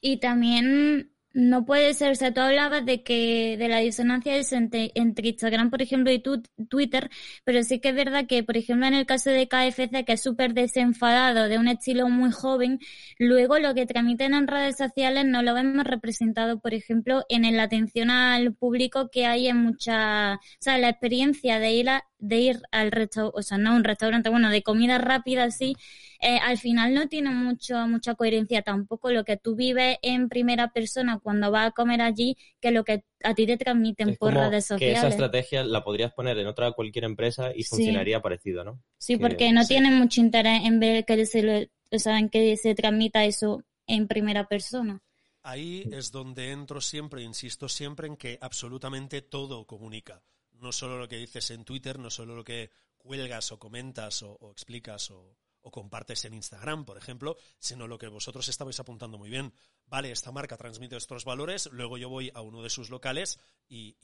Y 0.00 0.18
también 0.20 1.12
no 1.32 1.64
puede 1.64 1.94
ser, 1.94 2.10
o 2.10 2.14
sea, 2.14 2.34
tú 2.34 2.40
hablabas 2.40 2.84
de 2.84 3.02
que 3.04 3.56
de 3.56 3.68
la 3.68 3.78
disonancia 3.78 4.36
es 4.36 4.52
entre, 4.52 4.90
Instagram, 4.94 5.70
por 5.70 5.80
ejemplo, 5.80 6.12
y 6.12 6.22
Twitter, 6.68 7.10
pero 7.44 7.62
sí 7.62 7.78
que 7.80 7.90
es 7.90 7.94
verdad 7.94 8.26
que, 8.26 8.42
por 8.42 8.56
ejemplo, 8.56 8.86
en 8.86 8.94
el 8.94 9.06
caso 9.06 9.30
de 9.30 9.46
KFC, 9.46 10.04
que 10.04 10.14
es 10.14 10.22
súper 10.22 10.54
desenfadado, 10.54 11.48
de 11.48 11.58
un 11.58 11.68
estilo 11.68 12.08
muy 12.08 12.32
joven, 12.32 12.80
luego 13.18 13.58
lo 13.58 13.74
que 13.74 13.86
transmiten 13.86 14.34
en 14.34 14.48
redes 14.48 14.76
sociales 14.76 15.24
no 15.24 15.42
lo 15.42 15.54
vemos 15.54 15.84
representado, 15.84 16.58
por 16.58 16.74
ejemplo, 16.74 17.24
en 17.28 17.56
la 17.56 17.64
atención 17.64 18.10
al 18.10 18.54
público 18.54 19.08
que 19.10 19.26
hay 19.26 19.48
en 19.48 19.58
mucha, 19.58 20.34
o 20.34 20.38
sea, 20.58 20.78
la 20.78 20.88
experiencia 20.88 21.60
de 21.60 21.72
ir 21.72 21.90
a, 21.90 22.04
de 22.18 22.38
ir 22.40 22.62
al 22.72 22.90
restaurante, 22.90 23.38
o 23.38 23.42
sea, 23.42 23.58
no 23.58 23.76
un 23.76 23.84
restaurante, 23.84 24.30
bueno, 24.30 24.50
de 24.50 24.62
comida 24.62 24.98
rápida, 24.98 25.50
sí, 25.50 25.76
eh, 26.20 26.38
al 26.38 26.58
final 26.58 26.92
no 26.92 27.08
tiene 27.08 27.30
mucho, 27.30 27.86
mucha 27.86 28.14
coherencia 28.14 28.62
tampoco 28.62 29.10
lo 29.10 29.24
que 29.24 29.36
tú 29.38 29.56
vives 29.56 29.96
en 30.02 30.28
primera 30.28 30.68
persona 30.72 31.19
cuando 31.20 31.50
vas 31.50 31.68
a 31.68 31.70
comer 31.72 32.00
allí 32.00 32.36
que 32.60 32.70
lo 32.70 32.84
que 32.84 33.04
a 33.22 33.34
ti 33.34 33.46
te 33.46 33.56
transmiten 33.56 34.16
por 34.16 34.34
redes 34.34 34.66
sociales. 34.66 34.94
Que 34.94 34.98
esa 34.98 35.08
estrategia 35.08 35.64
la 35.64 35.84
podrías 35.84 36.12
poner 36.12 36.38
en 36.38 36.46
otra 36.46 36.72
cualquier 36.72 37.04
empresa 37.04 37.52
y 37.54 37.64
funcionaría 37.64 38.20
parecido, 38.20 38.64
¿no? 38.64 38.82
Sí, 38.98 39.16
porque 39.16 39.52
no 39.52 39.64
tienen 39.66 39.94
mucho 39.94 40.20
interés 40.20 40.62
en 40.64 40.80
ver 40.80 41.04
que 41.04 41.26
se 41.26 41.70
o 41.92 41.98
sea, 41.98 42.18
en 42.18 42.28
que 42.28 42.56
se 42.56 42.74
transmita 42.74 43.24
eso 43.24 43.64
en 43.86 44.06
primera 44.06 44.46
persona. 44.46 45.02
Ahí 45.42 45.88
es 45.92 46.12
donde 46.12 46.52
entro 46.52 46.80
siempre, 46.80 47.22
insisto 47.22 47.68
siempre 47.68 48.06
en 48.06 48.16
que 48.16 48.38
absolutamente 48.40 49.22
todo 49.22 49.66
comunica. 49.66 50.22
No 50.52 50.72
solo 50.72 50.98
lo 50.98 51.08
que 51.08 51.16
dices 51.16 51.50
en 51.50 51.64
Twitter, 51.64 51.98
no 51.98 52.10
solo 52.10 52.36
lo 52.36 52.44
que 52.44 52.70
cuelgas 52.98 53.50
o 53.50 53.58
comentas 53.58 54.22
o, 54.22 54.36
o 54.40 54.52
explicas 54.52 55.10
o, 55.10 55.36
o 55.62 55.70
compartes 55.70 56.24
en 56.24 56.34
Instagram, 56.34 56.84
por 56.84 56.96
ejemplo, 56.96 57.36
sino 57.58 57.86
lo 57.86 57.98
que 57.98 58.08
vosotros 58.08 58.48
estabais 58.48 58.80
apuntando 58.80 59.18
muy 59.18 59.30
bien. 59.30 59.52
Vale, 59.86 60.10
esta 60.10 60.32
marca 60.32 60.56
transmite 60.56 60.96
estos 60.96 61.24
valores, 61.24 61.68
luego 61.72 61.98
yo 61.98 62.08
voy 62.08 62.30
a 62.34 62.40
uno 62.40 62.62
de 62.62 62.70
sus 62.70 62.90
locales 62.90 63.38
y, 63.68 63.96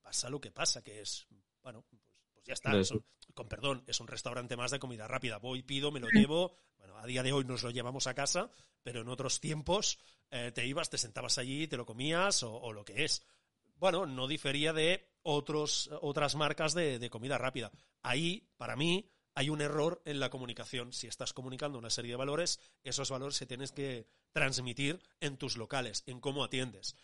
pasa 0.00 0.28
lo 0.28 0.40
que 0.40 0.50
pasa, 0.50 0.82
que 0.82 1.00
es, 1.00 1.26
bueno, 1.62 1.84
pues, 1.88 2.02
pues 2.32 2.44
ya 2.44 2.54
está, 2.54 2.72
con 3.34 3.48
perdón, 3.48 3.84
es 3.86 4.00
un 4.00 4.08
restaurante 4.08 4.56
más 4.56 4.70
de 4.70 4.78
comida 4.78 5.06
rápida. 5.08 5.38
Voy, 5.38 5.62
pido, 5.62 5.90
me 5.90 6.00
lo 6.00 6.08
llevo. 6.08 6.54
Bueno, 6.76 6.98
a 6.98 7.06
día 7.06 7.22
de 7.22 7.32
hoy 7.32 7.44
nos 7.44 7.62
lo 7.62 7.70
llevamos 7.70 8.06
a 8.06 8.14
casa, 8.14 8.50
pero 8.82 9.00
en 9.00 9.08
otros 9.08 9.40
tiempos 9.40 9.98
eh, 10.30 10.52
te 10.52 10.66
ibas, 10.66 10.90
te 10.90 10.98
sentabas 10.98 11.38
allí, 11.38 11.66
te 11.68 11.76
lo 11.76 11.86
comías 11.86 12.42
o, 12.42 12.72
lo 12.72 12.84
que 12.84 13.04
es. 13.04 13.24
Bueno, 13.76 14.06
no 14.06 14.28
difería 14.28 14.72
de 14.72 15.08
otros, 15.22 15.90
otras 16.00 16.34
marcas 16.34 16.74
de, 16.74 16.98
de 16.98 17.10
comida 17.10 17.38
rápida. 17.38 17.70
Ahí, 18.02 18.48
para 18.56 18.76
mí, 18.76 19.11
hay 19.34 19.50
un 19.50 19.60
error 19.60 20.02
en 20.04 20.20
la 20.20 20.30
comunicación. 20.30 20.92
Si 20.92 21.06
estás 21.06 21.32
comunicando 21.32 21.78
una 21.78 21.90
serie 21.90 22.12
de 22.12 22.16
valores, 22.16 22.60
esos 22.84 23.10
valores 23.10 23.36
se 23.36 23.46
tienes 23.46 23.72
que 23.72 24.06
transmitir 24.32 25.00
en 25.20 25.36
tus 25.36 25.56
locales, 25.56 26.02
en 26.06 26.20
cómo 26.20 26.44
atiendes. 26.44 26.96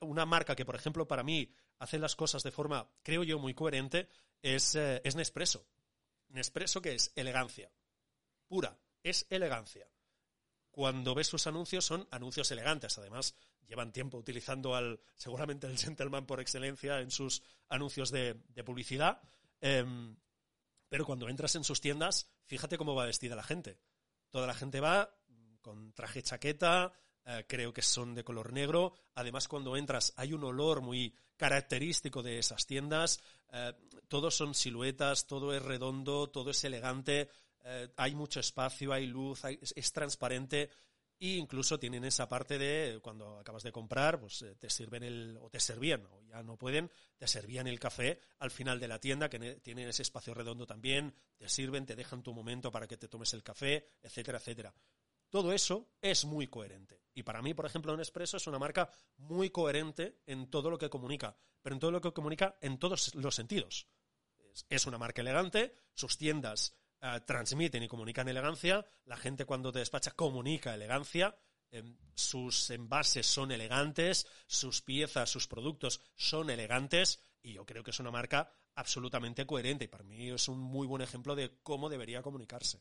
Una 0.00 0.26
marca 0.26 0.54
que, 0.54 0.64
por 0.64 0.76
ejemplo, 0.76 1.08
para 1.08 1.22
mí 1.22 1.52
hace 1.78 1.98
las 1.98 2.16
cosas 2.16 2.42
de 2.42 2.50
forma, 2.50 2.90
creo 3.02 3.24
yo, 3.24 3.38
muy 3.38 3.54
coherente, 3.54 4.08
es, 4.42 4.74
eh, 4.74 5.00
es 5.04 5.16
Nespresso. 5.16 5.66
Nespresso 6.28 6.82
que 6.82 6.94
es 6.94 7.12
elegancia. 7.16 7.70
Pura, 8.46 8.78
es 9.02 9.26
elegancia. 9.30 9.88
Cuando 10.70 11.14
ves 11.14 11.26
sus 11.26 11.46
anuncios 11.46 11.84
son 11.84 12.08
anuncios 12.10 12.50
elegantes. 12.50 12.96
Además, 12.98 13.34
llevan 13.66 13.92
tiempo 13.92 14.18
utilizando 14.18 14.74
al, 14.74 15.00
seguramente 15.16 15.66
el 15.66 15.78
gentleman 15.78 16.26
por 16.26 16.40
excelencia 16.40 17.00
en 17.00 17.10
sus 17.10 17.42
anuncios 17.68 18.10
de, 18.10 18.34
publicidad. 18.64 19.20
Em, 19.60 20.16
pero 20.92 21.06
cuando 21.06 21.30
entras 21.30 21.54
en 21.54 21.64
sus 21.64 21.80
tiendas, 21.80 22.28
fíjate 22.44 22.76
cómo 22.76 22.94
va 22.94 23.06
vestida 23.06 23.34
la 23.34 23.42
gente. 23.42 23.78
Toda 24.28 24.46
la 24.46 24.52
gente 24.52 24.78
va 24.78 25.16
con 25.62 25.94
traje 25.94 26.22
chaqueta, 26.22 26.92
eh, 27.24 27.46
creo 27.48 27.72
que 27.72 27.80
son 27.80 28.14
de 28.14 28.22
color 28.22 28.52
negro. 28.52 28.92
Además, 29.14 29.48
cuando 29.48 29.74
entras 29.74 30.12
hay 30.18 30.34
un 30.34 30.44
olor 30.44 30.82
muy 30.82 31.16
característico 31.38 32.22
de 32.22 32.38
esas 32.38 32.66
tiendas. 32.66 33.22
Eh, 33.50 33.72
todos 34.06 34.36
son 34.36 34.52
siluetas, 34.52 35.26
todo 35.26 35.54
es 35.54 35.62
redondo, 35.62 36.28
todo 36.28 36.50
es 36.50 36.62
elegante. 36.62 37.30
Eh, 37.64 37.88
hay 37.96 38.14
mucho 38.14 38.40
espacio, 38.40 38.92
hay 38.92 39.06
luz, 39.06 39.44
es, 39.46 39.92
transparente. 39.94 40.68
E 41.22 41.36
incluso 41.36 41.78
tienen 41.78 42.02
esa 42.04 42.28
parte 42.28 42.58
de 42.58 42.98
cuando 43.00 43.38
acabas 43.38 43.62
de 43.62 43.70
comprar, 43.70 44.18
pues 44.18 44.42
eh, 44.42 44.56
te 44.56 44.68
sirven 44.68 45.04
el, 45.04 45.38
o 45.40 45.48
te 45.50 45.60
servían, 45.60 46.04
o 46.06 46.20
ya 46.24 46.42
no 46.42 46.56
pueden, 46.56 46.90
te 47.16 47.28
servían 47.28 47.68
el 47.68 47.78
café 47.78 48.18
al 48.40 48.50
final 48.50 48.80
de 48.80 48.88
la 48.88 48.98
tienda, 48.98 49.30
que 49.30 49.38
tienen 49.60 49.88
ese 49.88 50.02
espacio 50.02 50.34
redondo 50.34 50.66
también, 50.66 51.14
te 51.36 51.48
sirven, 51.48 51.86
te 51.86 51.94
dejan 51.94 52.24
tu 52.24 52.34
momento 52.34 52.72
para 52.72 52.88
que 52.88 52.96
te 52.96 53.06
tomes 53.06 53.32
el 53.34 53.44
café, 53.44 53.86
etcétera, 54.02 54.38
etcétera. 54.38 54.74
Todo 55.28 55.52
eso 55.52 55.92
es 56.00 56.24
muy 56.24 56.48
coherente. 56.48 57.04
Y 57.14 57.22
para 57.22 57.40
mí, 57.40 57.54
por 57.54 57.66
ejemplo, 57.66 57.96
Nespresso 57.96 58.38
es 58.38 58.48
una 58.48 58.58
marca 58.58 58.90
muy 59.18 59.50
coherente 59.50 60.22
en 60.26 60.50
todo 60.50 60.70
lo 60.70 60.76
que 60.76 60.90
comunica, 60.90 61.36
pero 61.62 61.76
en 61.76 61.78
todo 61.78 61.92
lo 61.92 62.00
que 62.00 62.12
comunica 62.12 62.58
en 62.60 62.80
todos 62.80 63.14
los 63.14 63.32
sentidos. 63.36 63.86
Es 64.68 64.88
una 64.88 64.98
marca 64.98 65.20
elegante, 65.20 65.72
sus 65.94 66.18
tiendas 66.18 66.74
eh, 67.02 67.20
transmiten 67.26 67.82
y 67.82 67.88
comunican 67.88 68.28
elegancia, 68.28 68.86
la 69.06 69.16
gente 69.16 69.44
cuando 69.44 69.72
te 69.72 69.80
despacha 69.80 70.12
comunica 70.12 70.72
elegancia, 70.72 71.36
em, 71.72 71.98
sus 72.14 72.70
envases 72.70 73.26
son 73.26 73.50
elegantes, 73.50 74.26
sus 74.46 74.82
piezas, 74.82 75.28
sus 75.28 75.48
productos 75.48 76.00
son 76.14 76.48
elegantes 76.48 77.20
y 77.42 77.54
yo 77.54 77.66
creo 77.66 77.82
que 77.82 77.90
es 77.90 77.98
una 77.98 78.12
marca 78.12 78.52
absolutamente 78.76 79.44
coherente 79.46 79.86
y 79.86 79.88
para 79.88 80.04
mí 80.04 80.30
es 80.30 80.46
un 80.46 80.60
muy 80.60 80.86
buen 80.86 81.02
ejemplo 81.02 81.34
de 81.34 81.58
cómo 81.64 81.88
debería 81.88 82.22
comunicarse. 82.22 82.80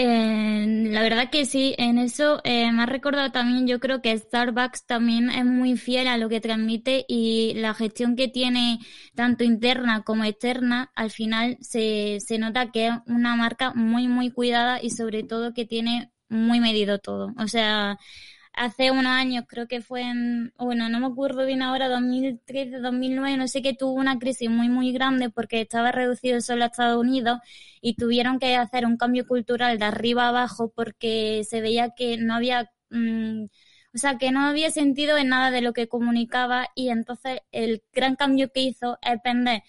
Eh, 0.00 0.64
la 0.92 1.02
verdad 1.02 1.28
que 1.28 1.44
sí, 1.44 1.74
en 1.76 1.98
eso 1.98 2.40
eh, 2.44 2.70
me 2.70 2.82
ha 2.84 2.86
recordado 2.86 3.32
también, 3.32 3.66
yo 3.66 3.80
creo 3.80 4.00
que 4.00 4.16
Starbucks 4.16 4.86
también 4.86 5.28
es 5.28 5.44
muy 5.44 5.76
fiel 5.76 6.06
a 6.06 6.16
lo 6.18 6.28
que 6.28 6.40
transmite 6.40 7.04
y 7.08 7.54
la 7.56 7.74
gestión 7.74 8.14
que 8.14 8.28
tiene 8.28 8.78
tanto 9.16 9.42
interna 9.42 10.04
como 10.04 10.22
externa, 10.22 10.92
al 10.94 11.10
final 11.10 11.58
se, 11.60 12.18
se 12.20 12.38
nota 12.38 12.70
que 12.70 12.86
es 12.88 12.94
una 13.06 13.34
marca 13.34 13.72
muy, 13.74 14.06
muy 14.06 14.30
cuidada 14.30 14.80
y 14.80 14.90
sobre 14.90 15.24
todo 15.24 15.52
que 15.52 15.64
tiene 15.64 16.12
muy 16.28 16.60
medido 16.60 17.00
todo. 17.00 17.32
O 17.36 17.48
sea, 17.48 17.98
hace 18.58 18.90
unos 18.90 19.06
años, 19.06 19.44
creo 19.48 19.68
que 19.68 19.80
fue 19.80 20.02
en, 20.02 20.52
bueno, 20.58 20.88
no 20.88 21.00
me 21.00 21.06
acuerdo 21.06 21.46
bien 21.46 21.62
ahora, 21.62 21.88
2013, 21.88 22.78
2009, 22.78 23.36
no 23.36 23.48
sé 23.48 23.62
qué, 23.62 23.74
tuvo 23.74 23.92
una 23.92 24.18
crisis 24.18 24.50
muy, 24.50 24.68
muy 24.68 24.92
grande 24.92 25.30
porque 25.30 25.60
estaba 25.60 25.92
reducido 25.92 26.40
solo 26.40 26.64
a 26.64 26.66
Estados 26.66 26.98
Unidos 27.00 27.38
y 27.80 27.94
tuvieron 27.94 28.38
que 28.38 28.56
hacer 28.56 28.84
un 28.86 28.96
cambio 28.96 29.26
cultural 29.26 29.78
de 29.78 29.84
arriba 29.86 30.28
abajo 30.28 30.72
porque 30.74 31.42
se 31.48 31.60
veía 31.60 31.90
que 31.96 32.16
no 32.18 32.34
había, 32.34 32.70
mm, 32.90 33.44
o 33.94 33.98
sea, 33.98 34.18
que 34.18 34.32
no 34.32 34.40
había 34.42 34.70
sentido 34.70 35.16
en 35.18 35.28
nada 35.28 35.50
de 35.50 35.62
lo 35.62 35.72
que 35.72 35.88
comunicaba 35.88 36.68
y 36.74 36.90
entonces 36.90 37.40
el 37.52 37.82
gran 37.92 38.16
cambio 38.16 38.50
que 38.52 38.60
hizo 38.62 38.98
es 39.02 39.18
vender 39.24 39.62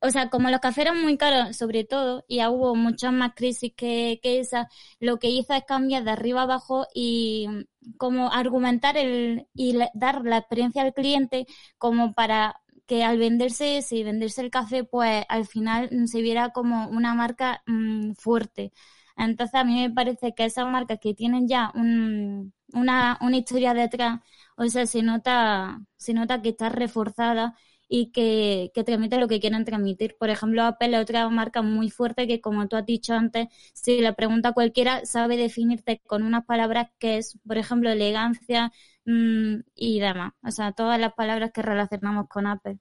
o 0.00 0.10
sea, 0.10 0.30
como 0.30 0.50
los 0.50 0.60
cafés 0.60 0.82
eran 0.86 1.02
muy 1.02 1.16
caros, 1.16 1.56
sobre 1.56 1.84
todo, 1.84 2.24
y 2.28 2.44
hubo 2.46 2.74
muchas 2.76 3.12
más 3.12 3.32
crisis 3.34 3.72
que, 3.76 4.20
que 4.22 4.38
esa, 4.40 4.68
lo 5.00 5.18
que 5.18 5.28
hizo 5.28 5.54
es 5.54 5.64
cambiar 5.64 6.04
de 6.04 6.12
arriba 6.12 6.42
abajo 6.42 6.86
y 6.94 7.48
como 7.96 8.32
argumentar 8.32 8.96
el, 8.96 9.46
y 9.54 9.78
dar 9.94 10.22
la 10.24 10.38
experiencia 10.38 10.82
al 10.82 10.94
cliente 10.94 11.46
como 11.78 12.12
para 12.14 12.60
que 12.86 13.04
al 13.04 13.18
venderse 13.18 13.80
y 13.90 14.02
venderse 14.02 14.40
el 14.40 14.50
café, 14.50 14.84
pues 14.84 15.24
al 15.28 15.46
final 15.46 15.90
se 16.08 16.22
viera 16.22 16.50
como 16.50 16.88
una 16.88 17.14
marca 17.14 17.62
mm, 17.66 18.12
fuerte. 18.14 18.72
Entonces 19.16 19.54
a 19.54 19.64
mí 19.64 19.80
me 19.80 19.90
parece 19.90 20.34
que 20.34 20.44
esas 20.44 20.66
marcas 20.68 20.98
que 21.00 21.14
tienen 21.14 21.48
ya 21.48 21.72
un, 21.74 22.52
una, 22.72 23.18
una 23.20 23.36
historia 23.36 23.74
detrás, 23.74 24.20
o 24.56 24.66
sea, 24.68 24.86
se 24.86 25.02
nota, 25.02 25.80
se 25.96 26.14
nota 26.14 26.40
que 26.42 26.50
está 26.50 26.68
reforzada 26.68 27.54
y 27.88 28.12
que, 28.12 28.70
que 28.74 28.84
transmite 28.84 29.18
lo 29.18 29.28
que 29.28 29.40
quieren 29.40 29.64
transmitir. 29.64 30.16
Por 30.18 30.28
ejemplo, 30.30 30.62
Apple 30.62 30.94
es 30.94 31.02
otra 31.02 31.28
marca 31.30 31.62
muy 31.62 31.90
fuerte 31.90 32.26
que, 32.26 32.40
como 32.40 32.68
tú 32.68 32.76
has 32.76 32.84
dicho 32.84 33.14
antes, 33.14 33.48
si 33.72 34.00
le 34.00 34.12
pregunta 34.12 34.50
a 34.50 34.52
cualquiera, 34.52 35.04
sabe 35.06 35.36
definirte 35.36 36.00
con 36.06 36.22
unas 36.22 36.44
palabras 36.44 36.90
que 36.98 37.16
es, 37.16 37.38
por 37.46 37.56
ejemplo, 37.56 37.90
elegancia 37.90 38.70
mm, 39.06 39.60
y 39.74 40.00
demás. 40.00 40.34
O 40.42 40.50
sea, 40.50 40.72
todas 40.72 41.00
las 41.00 41.14
palabras 41.14 41.50
que 41.52 41.62
relacionamos 41.62 42.28
con 42.28 42.46
Apple. 42.46 42.78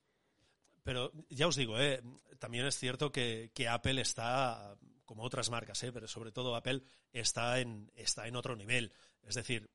Pero 0.84 1.12
ya 1.30 1.48
os 1.48 1.56
digo, 1.56 1.80
¿eh? 1.80 2.02
también 2.38 2.66
es 2.66 2.78
cierto 2.78 3.12
que, 3.12 3.52
que 3.54 3.68
Apple 3.68 4.02
está, 4.02 4.78
como 5.06 5.24
otras 5.24 5.50
marcas, 5.50 5.82
¿eh? 5.84 5.92
pero 5.92 6.08
sobre 6.08 6.32
todo 6.32 6.56
Apple 6.56 6.84
está 7.12 7.60
en, 7.60 7.92
está 7.96 8.28
en 8.28 8.36
otro 8.36 8.56
nivel. 8.56 8.92
Es 9.24 9.36
decir, 9.36 9.70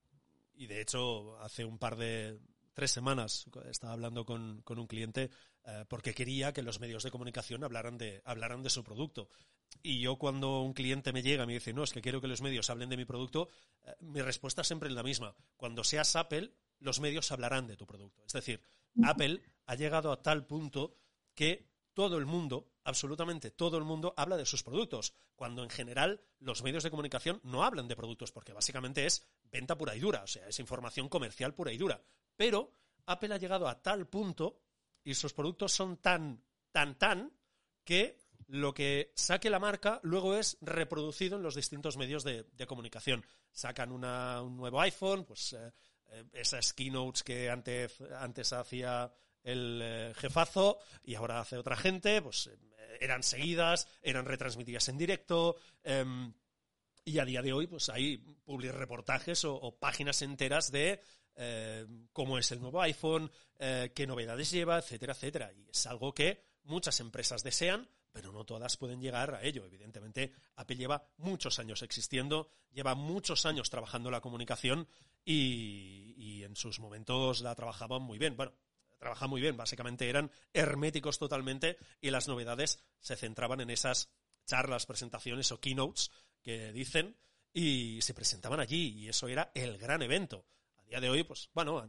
y 0.55 0.67
de 0.67 0.81
hecho 0.81 1.39
hace 1.39 1.65
un 1.65 1.79
par 1.79 1.97
de, 1.97 2.39
tres 2.73 2.91
semanas 2.91 3.47
estaba 3.71 3.93
hablando 3.93 4.25
con, 4.25 4.63
un 4.67 4.87
cliente 4.87 5.31
eh, 5.65 5.85
porque 5.89 6.15
quería 6.15 6.53
que 6.53 6.63
los 6.63 6.81
medios 6.81 7.03
de 7.03 7.11
comunicación 7.11 7.65
hablaran 7.65 7.99
de, 7.99 8.23
hablaran 8.25 8.63
de 8.63 8.71
su 8.71 8.83
producto. 8.83 9.29
Y 9.83 10.01
yo 10.01 10.17
cuando 10.17 10.61
un 10.61 10.75
cliente 10.75 11.13
me 11.13 11.23
llega 11.23 11.45
y 11.45 11.47
me 11.47 11.55
dice, 11.55 11.73
no, 11.73 11.83
es 11.83 11.93
que 11.93 12.03
quiero 12.03 12.21
que 12.21 12.29
los 12.29 12.43
medios 12.43 12.69
hablen 12.71 12.89
de 12.89 12.97
mi 12.97 13.05
producto, 13.05 13.49
eh, 13.85 13.95
mi 14.01 14.21
respuesta 14.21 14.65
siempre 14.65 14.89
es 14.89 14.95
la 14.95 15.03
misma. 15.03 15.35
Cuando 15.57 15.85
seas 15.85 16.15
Apple, 16.17 16.53
los 16.79 17.01
medios 17.01 17.31
hablarán 17.33 17.67
de 17.67 17.77
tu 17.77 17.87
producto. 17.87 18.23
Es 18.27 18.33
decir, 18.33 18.63
Apple 19.05 19.43
ha 19.67 19.75
llegado 19.75 20.13
a 20.13 20.23
tal 20.23 20.47
punto 20.47 20.97
que 21.35 21.73
todo 21.95 22.19
el 22.19 22.27
mundo, 22.27 22.73
absolutamente 22.85 23.51
todo 23.51 23.79
el 23.79 23.85
mundo, 23.85 24.15
habla 24.17 24.37
de 24.37 24.47
sus 24.47 24.63
productos, 24.63 25.15
cuando 25.37 25.63
en 25.63 25.71
general 25.71 26.21
los 26.39 26.63
medios 26.63 26.83
de 26.83 26.91
comunicación 26.91 27.41
no 27.45 27.65
hablan 27.65 27.89
de 27.89 27.97
productos, 27.97 28.33
porque 28.33 28.53
básicamente 28.53 29.07
es 29.07 29.27
venta 29.45 29.77
pura 29.77 29.95
y 29.95 30.01
dura, 30.01 30.23
o 30.23 30.27
sea, 30.27 30.47
es 30.49 30.59
información 30.59 31.09
comercial 31.09 31.55
pura 31.55 31.73
y 31.73 31.79
dura. 31.79 32.03
Pero 32.37 32.73
Apple 33.07 33.35
ha 33.35 33.39
llegado 33.39 33.69
a 33.69 33.81
tal 33.81 34.07
punto 34.07 34.61
y 35.05 35.15
sus 35.15 35.33
productos 35.33 35.73
son 35.73 35.99
tan, 35.99 36.43
tan, 36.71 36.97
tan 36.99 37.33
que 37.85 38.19
lo 38.49 38.75
que 38.75 39.13
saque 39.15 39.51
la 39.51 39.59
marca 39.59 40.01
luego 40.03 40.37
es 40.37 40.59
reproducido 40.61 41.37
en 41.37 41.43
los 41.43 41.55
distintos 41.55 41.97
medios 41.97 42.25
de, 42.25 42.45
comunicación. 42.67 43.25
Sacan 43.51 43.93
un 43.93 44.03
nuevo 44.57 44.81
iPhone, 44.81 45.25
pues 45.25 45.55
eh, 45.55 45.73
eh, 46.07 46.25
esas 46.33 46.73
keynotes 46.73 47.23
que 47.23 47.51
antes, 47.51 48.01
antes 48.19 48.53
hacía 48.53 49.11
el 49.43 49.81
eh, 49.83 50.13
jefazo 50.15 50.79
y 51.03 51.15
ahora 51.15 51.41
hace 51.41 51.57
otra 51.57 51.77
gente, 51.77 52.21
pues 52.23 52.51
eran 53.01 53.23
seguidas, 53.23 53.89
eran 54.03 54.27
retransmitidas 54.27 54.89
en 54.89 54.99
directo. 54.99 55.57
Em, 55.83 56.33
y 57.05 57.19
a 57.19 57.25
día 57.25 57.43
de 57.43 57.53
hoy, 57.53 57.67
pues 57.67 57.89
hay 57.89 58.19
public 58.19 58.73
reportajes 58.73 59.45
o, 59.45 59.77
páginas 59.79 60.23
enteras 60.23 60.71
de 60.71 61.01
cómo 62.13 62.39
es 62.39 62.53
el 62.53 62.61
nuevo 62.61 62.81
iPhone, 62.83 63.31
qué 63.59 64.07
novedades 64.07 64.51
lleva, 64.51 64.79
etcétera, 64.79 65.13
etcétera. 65.15 65.53
Y 65.53 65.69
es 65.71 65.87
algo 65.87 66.13
que 66.15 66.43
muchas 66.65 67.01
empresas 67.01 67.43
desean, 67.43 67.89
pero 68.13 68.31
no 68.31 68.45
todas 68.45 68.77
pueden 68.77 69.01
llegar 69.01 69.35
a 69.35 69.43
ello. 69.43 69.65
Evidentemente, 69.65 70.33
Apple 70.57 70.77
lleva 70.77 71.03
muchos 71.17 71.59
años 71.59 71.83
existiendo, 71.83 72.49
lleva 72.73 72.95
muchos 72.95 73.47
años 73.47 73.71
trabajando 73.71 74.11
la 74.11 74.21
comunicación 74.21 74.87
y, 75.25 76.43
en 76.43 76.57
sus 76.57 76.81
momentos 76.81 77.41
la 77.41 77.55
trabajaban 77.55 78.03
muy 78.03 78.19
bien. 78.19 78.37
Bueno, 78.37 78.53
trabajaban 78.99 79.31
muy 79.31 79.41
bien, 79.41 79.57
básicamente 79.57 80.09
eran 80.09 80.31
herméticos 80.53 81.19
totalmente 81.19 81.77
y 82.01 82.11
las 82.11 82.29
novedades 82.29 82.83
se 83.01 83.17
centraban 83.17 83.61
en 83.61 83.71
esas 83.71 84.11
charlas, 84.45 84.87
presentaciones 84.87 85.51
o 85.53 85.61
keynotes 85.61 86.11
que 86.43 86.73
dicen 86.73 87.17
y 87.53 88.01
se 88.03 88.15
presentaban 88.15 88.61
allí 88.61 88.89
y 88.99 89.09
eso 89.09 89.29
era 89.29 89.51
el 89.55 89.79
gran 89.79 90.03
evento. 90.03 90.47
Día 90.93 91.01
de 91.01 91.09
hoy, 91.09 91.23
pues 91.25 91.49
bueno, 91.55 91.83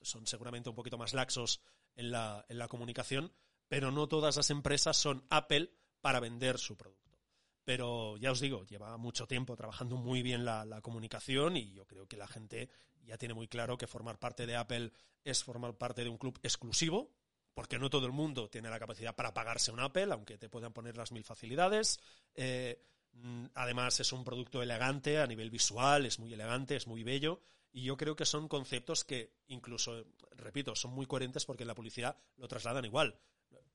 son 0.00 0.28
seguramente 0.28 0.68
un 0.68 0.76
poquito 0.76 0.96
más 0.96 1.12
laxos 1.12 1.60
en 1.96 2.12
la, 2.12 2.46
en 2.48 2.56
la 2.56 2.68
comunicación, 2.68 3.32
pero 3.66 3.90
no 3.90 4.06
todas 4.06 4.36
las 4.36 4.48
empresas 4.48 4.96
son 4.96 5.26
Apple 5.28 5.72
para 6.00 6.20
vender 6.20 6.60
su 6.60 6.76
producto. 6.76 7.18
Pero 7.64 8.16
ya 8.16 8.30
os 8.30 8.38
digo, 8.38 8.64
lleva 8.64 8.96
mucho 8.96 9.26
tiempo 9.26 9.56
trabajando 9.56 9.96
muy 9.96 10.22
bien 10.22 10.44
la, 10.44 10.80
comunicación 10.82 11.56
y 11.56 11.72
yo 11.72 11.84
creo 11.88 12.06
que 12.06 12.16
la 12.16 12.28
gente 12.28 12.70
ya 13.02 13.18
tiene 13.18 13.34
muy 13.34 13.48
claro 13.48 13.76
que 13.76 13.88
formar 13.88 14.20
parte 14.20 14.46
de 14.46 14.54
Apple 14.54 14.92
es 15.24 15.42
formar 15.42 15.76
parte 15.76 16.04
de 16.04 16.10
un 16.10 16.16
club 16.16 16.38
exclusivo, 16.44 17.10
porque 17.54 17.80
no 17.80 17.90
todo 17.90 18.06
el 18.06 18.12
mundo 18.12 18.48
tiene 18.48 18.70
la 18.70 18.78
capacidad 18.78 19.16
para 19.16 19.34
pagarse 19.34 19.72
un 19.72 19.80
Apple, 19.80 20.12
aunque 20.12 20.38
te 20.38 20.48
puedan 20.48 20.72
poner 20.72 20.96
las 20.96 21.10
mil 21.10 21.24
facilidades. 21.24 21.98
Eh, 22.36 22.86
mm, 23.14 23.46
además, 23.54 23.98
es 23.98 24.12
un 24.12 24.22
producto 24.22 24.62
elegante 24.62 25.18
a 25.18 25.26
nivel 25.26 25.50
visual, 25.50 26.06
es 26.06 26.20
muy 26.20 26.32
elegante, 26.32 26.76
es 26.76 26.86
muy 26.86 27.02
bello. 27.02 27.42
Y 27.76 27.82
yo 27.82 27.96
creo 27.96 28.14
que 28.14 28.24
son 28.24 28.46
conceptos 28.46 29.02
que 29.02 29.34
incluso, 29.48 30.06
repito, 30.36 30.76
son 30.76 30.92
muy 30.92 31.06
coherentes 31.06 31.44
porque 31.44 31.64
en 31.64 31.68
la 31.68 31.74
publicidad 31.74 32.16
lo 32.36 32.46
trasladan 32.46 32.84
igual. 32.84 33.18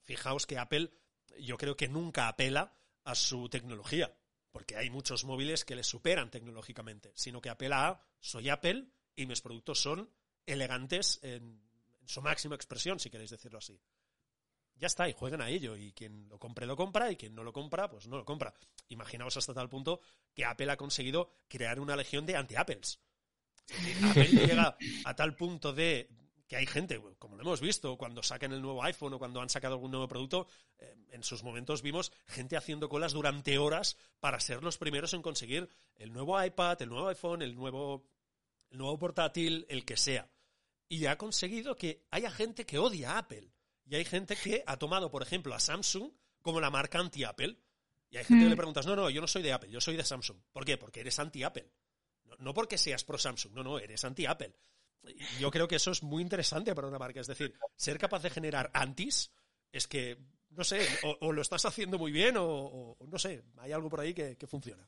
Fijaos 0.06 0.48
que 0.48 0.58
Apple 0.58 0.90
yo 1.38 1.58
creo 1.58 1.76
que 1.76 1.90
nunca 1.90 2.30
apela 2.30 2.74
a 3.04 3.14
su 3.14 3.50
tecnología, 3.50 4.16
porque 4.52 4.78
hay 4.78 4.90
muchos 4.90 5.26
móviles 5.26 5.66
que 5.66 5.76
le 5.76 5.84
superan 5.84 6.32
tecnológicamente, 6.32 7.12
sino 7.14 7.42
que 7.42 7.50
apela 7.50 7.90
a 7.90 8.02
soy 8.22 8.48
Apple 8.48 8.88
y 9.18 9.26
mis 9.26 9.42
productos 9.42 9.82
son 9.82 10.10
elegantes 10.46 11.20
en, 11.22 11.62
su 12.06 12.22
máxima 12.22 12.56
expresión, 12.56 13.02
si 13.02 13.10
queréis 13.10 13.32
decirlo 13.32 13.58
así. 13.58 13.80
Ya 14.76 14.88
está, 14.88 15.10
y 15.10 15.14
jueguen 15.14 15.42
a 15.42 15.50
ello. 15.50 15.76
Y 15.76 15.92
quien 15.92 16.30
lo 16.30 16.40
compre, 16.40 16.66
lo 16.66 16.78
compra, 16.78 17.12
y 17.12 17.18
quien 17.18 17.36
no 17.36 17.44
lo 17.44 17.52
compra, 17.52 17.90
pues 17.90 18.08
no 18.08 18.18
lo 18.18 18.24
compra. 18.24 18.56
Imaginaos 18.88 19.36
hasta 19.36 19.54
tal 19.54 19.68
punto 19.68 20.00
que 20.34 20.46
Apple 20.46 20.72
ha 20.72 20.78
conseguido 20.78 21.30
crear 21.50 21.82
una 21.82 21.98
legión 21.98 22.26
de 22.26 22.38
anti-Apples. 22.38 23.00
Apple 24.04 24.26
llega 24.26 24.78
a 25.06 25.16
tal 25.16 25.36
punto 25.36 25.74
de 25.74 26.10
que 26.50 26.56
hay 26.56 26.66
gente, 26.66 27.00
como 27.20 27.36
lo 27.36 27.44
hemos 27.44 27.62
visto, 27.62 27.96
cuando 27.96 28.24
saquen 28.24 28.52
el 28.52 28.62
nuevo 28.62 28.84
iPhone 28.84 29.14
o 29.14 29.20
cuando 29.20 29.40
han 29.40 29.50
sacado 29.50 29.76
algún 29.76 29.92
nuevo 29.92 30.08
producto, 30.08 30.48
eh, 30.80 30.96
en 31.12 31.24
sus 31.24 31.44
momentos 31.44 31.84
vimos 31.84 32.12
gente 32.26 32.58
haciendo 32.58 32.90
colas 32.90 33.14
durante 33.14 33.60
horas 33.60 33.98
para 34.20 34.40
ser 34.40 34.64
los 34.64 34.80
primeros 34.80 35.14
en 35.14 35.22
conseguir 35.22 35.70
el 35.96 36.12
nuevo 36.12 36.44
iPad, 36.44 36.82
el 36.82 36.90
nuevo 36.90 37.08
iPhone, 37.08 37.44
el 37.44 37.56
nuevo, 37.56 38.04
el 38.72 38.80
nuevo 38.80 38.98
portátil, 38.98 39.68
el 39.70 39.86
que 39.86 39.96
sea. 39.96 40.28
Y 40.88 41.06
ha 41.06 41.20
conseguido 41.20 41.76
que 41.76 42.04
haya 42.10 42.32
gente 42.32 42.66
que 42.66 42.80
odia 42.80 43.12
a 43.12 43.18
Apple. 43.20 43.54
Y 43.86 43.96
hay 43.96 44.06
gente 44.06 44.36
que 44.36 44.64
ha 44.66 44.78
tomado, 44.78 45.12
por 45.12 45.22
ejemplo, 45.22 45.54
a 45.54 45.60
Samsung 45.60 46.12
como 46.42 46.60
la 46.60 46.72
marca 46.72 46.98
anti-Apple. 46.98 47.60
Y 48.10 48.18
hay 48.18 48.24
gente 48.24 48.46
que 48.46 48.50
le 48.50 48.56
mm. 48.56 48.58
preguntas, 48.58 48.88
no, 48.88 48.96
no, 48.96 49.12
yo 49.12 49.22
no 49.22 49.28
soy 49.28 49.44
de 49.44 49.54
Apple, 49.54 49.70
yo 49.70 49.80
soy 49.80 49.96
de 49.96 50.04
Samsung. 50.04 50.38
¿Por 50.52 50.66
qué? 50.66 50.78
Porque 50.78 51.02
eres 51.02 51.20
anti-Apple. 51.20 51.70
No 52.40 52.54
porque 52.54 52.78
seas 52.78 53.04
pro 53.04 53.18
Samsung, 53.18 53.54
no, 53.54 53.64
no, 53.64 53.80
eres 53.80 54.04
anti-Apple 54.04 54.54
yo 55.40 55.52
creo 55.52 55.68
que 55.68 55.76
eso 55.76 55.92
es 55.92 56.04
muy 56.04 56.22
interesante 56.22 56.76
para 56.76 56.88
una 56.88 57.00
marca. 57.00 57.22
Es 57.22 57.28
decir, 57.28 57.54
ser 57.76 57.98
capaz 57.98 58.22
de 58.24 58.30
generar 58.30 58.70
antis 58.74 59.32
es 59.72 59.88
que, 59.88 60.18
no 60.52 60.64
sé, 60.64 60.80
o, 61.22 61.32
lo 61.32 61.42
estás 61.42 61.66
haciendo 61.66 61.98
muy 61.98 62.12
bien 62.12 62.36
o, 62.38 62.98
no 63.08 63.20
sé, 63.20 63.44
hay 63.58 63.72
algo 63.72 63.90
por 63.90 64.02
ahí 64.02 64.14
que, 64.14 64.36
funciona. 64.48 64.88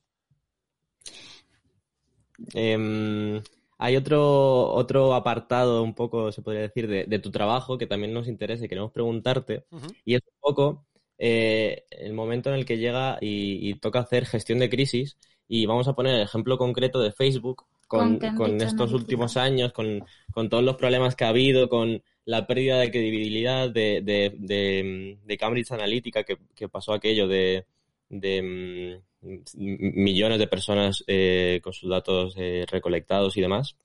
Em, 2.54 3.42
hay 3.78 3.96
otro, 3.96 4.72
otro 4.74 5.14
apartado, 5.14 5.84
un 5.84 5.94
poco, 5.94 6.32
se 6.32 6.42
podría 6.42 6.62
decir, 6.62 6.88
de, 6.88 7.20
tu 7.20 7.32
trabajo 7.32 7.78
que 7.78 7.88
también 7.88 8.14
nos 8.14 8.28
interesa 8.28 8.66
y 8.66 8.70
queremos 8.70 8.92
preguntarte. 8.92 9.66
Y 10.04 10.16
es 10.16 10.22
un 10.26 10.40
poco 10.40 10.88
eh, 11.18 11.86
el 11.92 12.14
momento 12.14 12.50
en 12.50 12.56
el 12.56 12.66
que 12.66 12.78
llega 12.78 13.18
y, 13.22 13.76
toca 13.76 14.00
hacer 14.00 14.26
gestión 14.26 14.60
de 14.60 14.70
crisis. 14.70 15.18
Y 15.54 15.66
vamos 15.66 15.86
a 15.90 15.94
poner 15.94 16.16
el 16.16 16.22
ejemplo 16.22 16.58
concreto 16.58 17.02
de 17.02 17.12
Facebook, 17.12 17.66
con, 17.86 18.22
estos 18.62 18.94
últimos 18.94 19.36
años, 19.36 19.74
con, 19.74 20.06
todos 20.50 20.64
los 20.64 20.78
problemas 20.78 21.14
que 21.18 21.26
ha 21.26 21.28
habido, 21.28 21.68
con 21.68 22.02
la 22.24 22.48
pérdida 22.48 22.80
de 22.80 22.90
credibilidad 22.90 23.70
de, 23.70 24.00
de, 24.02 25.38
Cambridge 25.38 25.70
Analytica, 25.74 26.24
que, 26.24 26.70
pasó 26.70 26.94
aquello 26.94 27.28
de, 27.28 27.66
mm, 28.10 28.94
millones 29.76 30.40
de 30.40 30.48
personas 30.48 31.04
eh, 31.08 31.60
con 31.62 31.74
sus 31.74 31.90
datos 31.90 32.34
eh, 32.38 32.66
recolectados 32.72 33.36
y 33.36 33.42
demás 33.42 33.76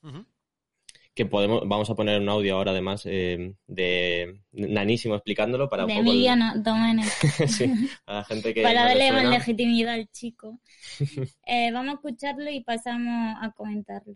que 1.17 1.25
podemos, 1.25 1.63
vamos 1.67 1.89
a 1.89 1.95
poner 1.95 2.21
un 2.21 2.29
audio 2.29 2.57
ahora 2.57 2.73
además 2.73 3.05
eh, 3.07 3.55
de 3.67 4.39
Nanísimo 4.53 5.15
explicándolo 5.15 5.67
para 5.71 5.87
de 5.87 5.95
Emiliano 5.95 6.53
Domenech. 6.57 7.09
sí, 7.49 7.73
a 8.05 8.17
la 8.17 8.25
gente 8.25 8.53
que 8.53 8.63
para 8.63 8.85
darle 8.85 9.11
más 9.13 9.25
legitimidad 9.25 9.95
al 9.95 10.09
chico. 10.13 10.61
Eh, 11.49 11.71
vamos 11.73 11.93
a 11.93 11.95
escucharlo 11.95 12.51
y 12.51 12.61
pasamos 12.61 13.37
a 13.41 13.53
comentarlo. 13.53 14.15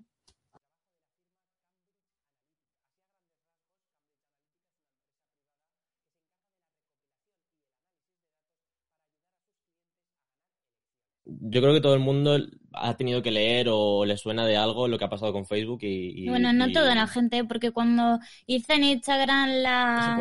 Yo 11.41 11.61
creo 11.61 11.75
que 11.75 11.81
todo 11.81 11.95
el 11.95 12.01
mundo 12.01 12.39
ha 12.73 12.97
tenido 12.97 13.23
que 13.23 13.31
leer 13.31 13.69
o 13.71 14.05
le 14.05 14.17
suena 14.17 14.47
de 14.47 14.57
algo 14.57 14.89
lo 14.89 14.99
que 14.99 15.05
ha 15.05 15.11
pasado 15.11 15.33
con 15.33 15.47
Facebook 15.47 15.81
y... 15.83 16.29
bueno, 16.29 16.53
no 16.53 16.71
toda 16.73 16.95
la 16.95 17.07
gente, 17.07 17.45
porque 17.45 17.71
cuando 17.71 18.19
hice 18.47 18.75
en 18.75 18.85
Instagram 18.85 19.49
la... 19.63 20.19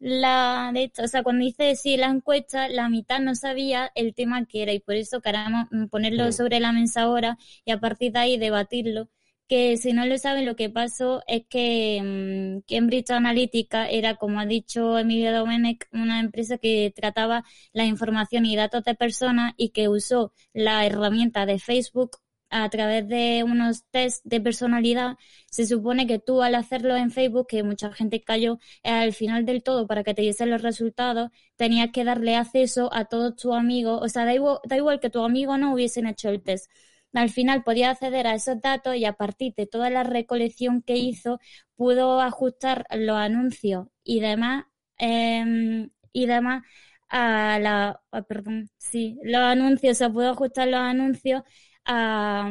La, 0.00 0.70
de 0.74 0.82
hecho, 0.82 1.02
o 1.04 1.08
sea, 1.08 1.22
cuando 1.22 1.46
hice 1.46 1.76
sí, 1.76 1.96
la 1.96 2.08
encuesta, 2.08 2.68
la 2.68 2.90
mitad 2.90 3.20
no 3.20 3.34
sabía 3.34 3.90
el 3.94 4.14
tema 4.14 4.44
que 4.44 4.62
era 4.62 4.72
y 4.74 4.80
por 4.80 4.96
eso 4.96 5.22
queremos 5.22 5.66
ponerlo 5.90 6.30
sobre 6.30 6.60
la 6.60 6.72
mesa 6.72 7.02
ahora 7.02 7.38
y 7.64 7.70
a 7.70 7.80
partir 7.80 8.12
de 8.12 8.18
ahí 8.18 8.36
debatirlo 8.36 9.08
que 9.48 9.76
si 9.76 9.92
no 9.92 10.06
lo 10.06 10.16
saben, 10.18 10.46
lo 10.46 10.56
que 10.56 10.70
pasó 10.70 11.22
es 11.26 11.44
que 11.48 12.00
mm, 12.02 12.72
Cambridge 12.72 13.10
Analytica 13.10 13.88
era, 13.88 14.16
como 14.16 14.40
ha 14.40 14.46
dicho 14.46 14.98
Emilio 14.98 15.32
Domenech, 15.32 15.86
una 15.92 16.20
empresa 16.20 16.58
que 16.58 16.92
trataba 16.94 17.44
la 17.72 17.84
información 17.84 18.46
y 18.46 18.56
datos 18.56 18.84
de 18.84 18.94
personas 18.94 19.54
y 19.56 19.70
que 19.70 19.88
usó 19.88 20.32
la 20.52 20.86
herramienta 20.86 21.46
de 21.46 21.58
Facebook 21.58 22.18
a 22.50 22.68
través 22.70 23.08
de 23.08 23.42
unos 23.44 23.84
test 23.90 24.24
de 24.24 24.40
personalidad. 24.40 25.16
Se 25.50 25.66
supone 25.66 26.06
que 26.06 26.18
tú 26.20 26.42
al 26.42 26.54
hacerlo 26.54 26.96
en 26.96 27.10
Facebook, 27.10 27.46
que 27.48 27.62
mucha 27.64 27.92
gente 27.92 28.22
cayó, 28.22 28.58
al 28.84 29.12
final 29.12 29.44
del 29.44 29.62
todo 29.62 29.86
para 29.86 30.04
que 30.04 30.14
te 30.14 30.22
diesen 30.22 30.50
los 30.50 30.62
resultados, 30.62 31.30
tenías 31.56 31.90
que 31.92 32.04
darle 32.04 32.36
acceso 32.36 32.90
a 32.94 33.06
todos 33.06 33.36
tus 33.36 33.52
amigos. 33.54 34.00
O 34.02 34.08
sea, 34.08 34.24
da 34.24 34.34
igual, 34.34 34.58
da 34.64 34.76
igual 34.76 35.00
que 35.00 35.10
tu 35.10 35.22
amigo 35.24 35.58
no 35.58 35.74
hubiesen 35.74 36.06
hecho 36.06 36.28
el 36.28 36.42
test 36.42 36.70
al 37.14 37.30
final 37.30 37.62
podía 37.62 37.90
acceder 37.90 38.26
a 38.26 38.34
esos 38.34 38.60
datos 38.60 38.96
y 38.96 39.04
a 39.04 39.14
partir 39.14 39.54
de 39.56 39.66
toda 39.66 39.90
la 39.90 40.02
recolección 40.02 40.82
que 40.82 40.96
hizo 40.96 41.38
pudo 41.76 42.20
ajustar 42.20 42.86
los 42.90 43.16
anuncios 43.16 43.86
y 44.02 44.20
demás 44.20 44.64
em, 44.98 45.90
y 46.12 46.26
demás 46.26 46.62
a 47.08 47.58
la 47.60 48.00
perdón 48.28 48.70
sí 48.76 49.18
los 49.22 49.42
anuncios 49.42 49.98
se 49.98 50.10
pudo 50.10 50.30
ajustar 50.30 50.68
los 50.68 50.80
anuncios 50.80 51.42
a, 51.84 52.48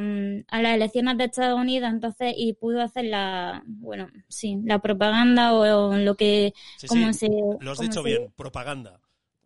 las 0.51 0.75
elecciones 0.75 1.17
de 1.17 1.23
Estados 1.25 1.59
Unidos 1.59 1.89
entonces 1.91 2.33
y 2.37 2.53
pudo 2.53 2.81
hacer 2.81 3.05
la 3.05 3.63
bueno 3.65 4.07
sí 4.27 4.59
la 4.63 4.79
propaganda 4.79 5.53
o, 5.53 5.97
lo 5.97 6.15
que 6.15 6.53
como 6.87 7.11
se 7.13 7.29
lo 7.59 7.71
has 7.71 7.79
dicho 7.79 8.03
bien 8.03 8.31
propaganda 8.35 8.99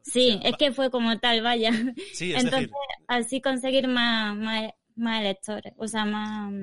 Sí, 0.08 0.40
es 0.42 0.56
que 0.56 0.72
fue 0.72 0.90
como 0.90 1.20
tal, 1.20 1.42
vaya. 1.42 1.70
Entonces, 2.20 2.70
así 3.08 3.42
conseguir 3.42 3.90
más, 3.90 4.38
más 4.38 4.72
electores, 4.98 5.74
o 5.78 5.88
sea, 5.88 6.06
más... 6.06 6.54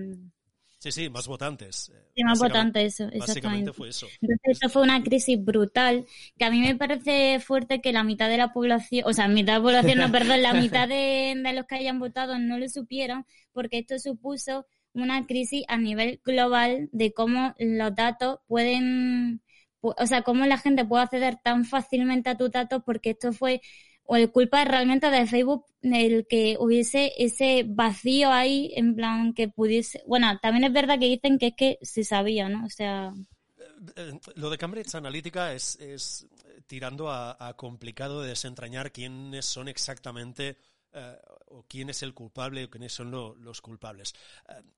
Sí, 0.78 0.92
sí, 0.92 1.08
más 1.08 1.26
votantes. 1.26 1.90
Sí, 2.14 2.24
más 2.24 2.38
votantes, 2.38 3.00
eso. 3.00 3.10
Básicamente 3.18 3.72
fue 3.72 3.88
eso. 3.88 4.06
Entonces, 4.20 4.40
esto 4.44 4.68
fue 4.68 4.82
una 4.82 5.02
crisis 5.02 5.42
brutal, 5.42 6.04
que 6.36 6.44
a 6.44 6.50
mí 6.50 6.60
me 6.60 6.76
parece 6.76 7.40
fuerte 7.40 7.80
que 7.80 7.90
la 7.92 8.04
mitad 8.04 8.28
de 8.28 8.36
la 8.36 8.52
población, 8.52 9.04
o 9.06 9.14
sea, 9.14 9.26
mitad 9.26 9.54
de 9.54 9.58
la 9.60 9.62
población, 9.62 9.98
no, 9.98 10.12
perdón, 10.12 10.42
la 10.42 10.52
mitad 10.52 10.86
de, 10.86 11.40
de 11.42 11.52
los 11.54 11.64
que 11.64 11.76
hayan 11.76 11.98
votado 11.98 12.38
no 12.38 12.58
lo 12.58 12.68
supieron, 12.68 13.24
porque 13.52 13.78
esto 13.78 13.98
supuso 13.98 14.66
una 14.92 15.26
crisis 15.26 15.64
a 15.68 15.78
nivel 15.78 16.20
global 16.22 16.90
de 16.92 17.14
cómo 17.14 17.54
los 17.58 17.94
datos 17.94 18.40
pueden, 18.46 19.42
o 19.80 20.06
sea, 20.06 20.20
cómo 20.20 20.44
la 20.44 20.58
gente 20.58 20.84
puede 20.84 21.04
acceder 21.04 21.36
tan 21.42 21.64
fácilmente 21.64 22.28
a 22.28 22.36
tus 22.36 22.50
datos, 22.50 22.82
porque 22.84 23.10
esto 23.10 23.32
fue 23.32 23.62
o 24.04 24.16
el 24.16 24.30
culpa 24.30 24.64
realmente 24.64 25.10
de 25.10 25.26
Facebook 25.26 25.66
el 25.82 26.26
que 26.26 26.56
hubiese 26.58 27.12
ese 27.18 27.64
vacío 27.66 28.30
ahí, 28.30 28.72
en 28.76 28.94
plan 28.94 29.34
que 29.34 29.48
pudiese. 29.48 30.02
Bueno, 30.06 30.38
también 30.40 30.64
es 30.64 30.72
verdad 30.72 30.98
que 30.98 31.06
dicen 31.06 31.38
que 31.38 31.48
es 31.48 31.54
que 31.56 31.78
se 31.82 32.04
sabía, 32.04 32.48
¿no? 32.48 32.64
O 32.64 32.70
sea. 32.70 33.12
Eh, 33.58 33.92
eh, 33.96 34.20
lo 34.36 34.50
de 34.50 34.58
Cambridge 34.58 34.94
Analytica 34.94 35.52
es, 35.52 35.76
es 35.76 36.26
tirando 36.66 37.10
a, 37.10 37.54
complicado 37.56 38.22
de 38.22 38.30
desentrañar 38.30 38.92
quiénes 38.92 39.44
son 39.44 39.68
exactamente 39.68 40.56
eh, 40.92 41.18
o 41.48 41.64
quién 41.68 41.90
es 41.90 42.02
el 42.02 42.14
culpable 42.14 42.64
o 42.64 42.70
quiénes 42.70 42.92
son 42.92 43.10
los 43.10 43.60
culpables. 43.60 44.14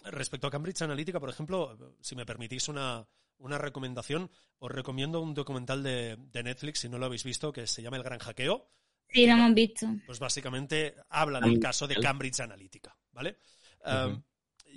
respecto 0.04 0.46
a 0.46 0.50
Cambridge 0.50 0.82
Analytica, 0.82 1.20
por 1.20 1.30
ejemplo, 1.30 1.96
si 2.00 2.16
me 2.16 2.26
permitís 2.26 2.68
una, 2.68 3.06
una 3.38 3.58
recomendación, 3.58 4.30
os 4.58 4.70
recomiendo 4.70 5.20
un 5.20 5.34
documental 5.34 5.82
de, 5.82 6.16
de 6.16 6.42
Netflix, 6.42 6.80
si 6.80 6.88
no 6.88 6.98
lo 6.98 7.06
habéis 7.06 7.24
visto, 7.24 7.52
que 7.52 7.66
se 7.66 7.82
llama 7.82 7.96
El 7.96 8.02
Gran 8.02 8.18
Hackeo 8.18 8.68
Sí, 9.08 9.26
lo 9.26 9.32
hemos 9.32 9.54
visto. 9.54 9.86
Pues 10.04 10.18
básicamente 10.18 10.94
habla 11.08 11.40
del 11.40 11.58
caso 11.58 11.86
de 11.86 11.96
Cambridge 11.96 12.40
Analytica, 12.40 12.96
¿vale? 13.12 13.38
Em, 13.84 14.22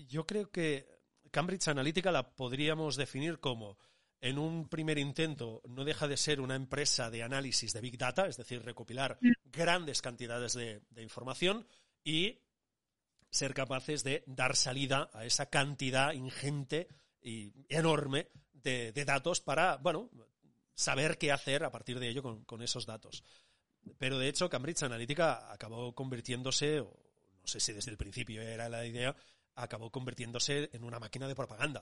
yo 0.07 0.25
creo 0.25 0.49
que 0.51 0.87
Cambridge 1.31 1.67
Analytica 1.67 2.11
la 2.11 2.35
podríamos 2.35 2.95
definir 2.95 3.39
como, 3.39 3.77
en 4.21 4.37
un 4.37 4.67
primer 4.67 4.97
intento, 4.97 5.61
no 5.67 5.83
deja 5.83 6.07
de 6.07 6.17
ser 6.17 6.41
una 6.41 6.55
empresa 6.55 7.09
de 7.09 7.23
análisis 7.23 7.73
de 7.73 7.81
Big 7.81 7.97
Data, 7.97 8.27
es 8.27 8.37
decir, 8.37 8.63
recopilar 8.63 9.17
mm. 9.21 9.31
grandes 9.45 10.01
cantidades 10.01 10.53
de, 10.53 10.81
información 10.97 11.65
y 12.03 12.39
ser 13.29 13.53
capaces 13.53 14.03
de 14.03 14.23
dar 14.25 14.55
salida 14.55 15.09
a 15.13 15.25
esa 15.25 15.47
cantidad 15.47 16.13
ingente 16.13 16.87
y 17.21 17.53
enorme 17.67 18.29
de, 18.53 18.91
datos 19.05 19.41
para, 19.41 19.77
bueno, 19.77 20.09
saber 20.73 21.17
qué 21.17 21.31
hacer 21.31 21.63
a 21.63 21.71
partir 21.71 21.99
de 21.99 22.09
ello 22.09 22.43
con 22.45 22.61
esos 22.61 22.85
datos. 22.85 23.23
Pero 23.97 24.19
de 24.19 24.29
hecho, 24.29 24.49
Cambridge 24.49 24.83
Analytica 24.83 25.51
acabó 25.51 25.93
convirtiéndose, 25.93 26.79
o 26.79 26.85
no 27.41 27.47
sé 27.47 27.59
si 27.59 27.73
desde 27.73 27.91
el 27.91 27.97
principio 27.97 28.41
era 28.41 28.69
la 28.69 28.85
idea, 28.85 29.15
acabó 29.55 29.91
convirtiéndose 29.91 30.69
en 30.73 30.83
una 30.83 30.99
máquina 30.99 31.27
de 31.27 31.35
propaganda. 31.35 31.81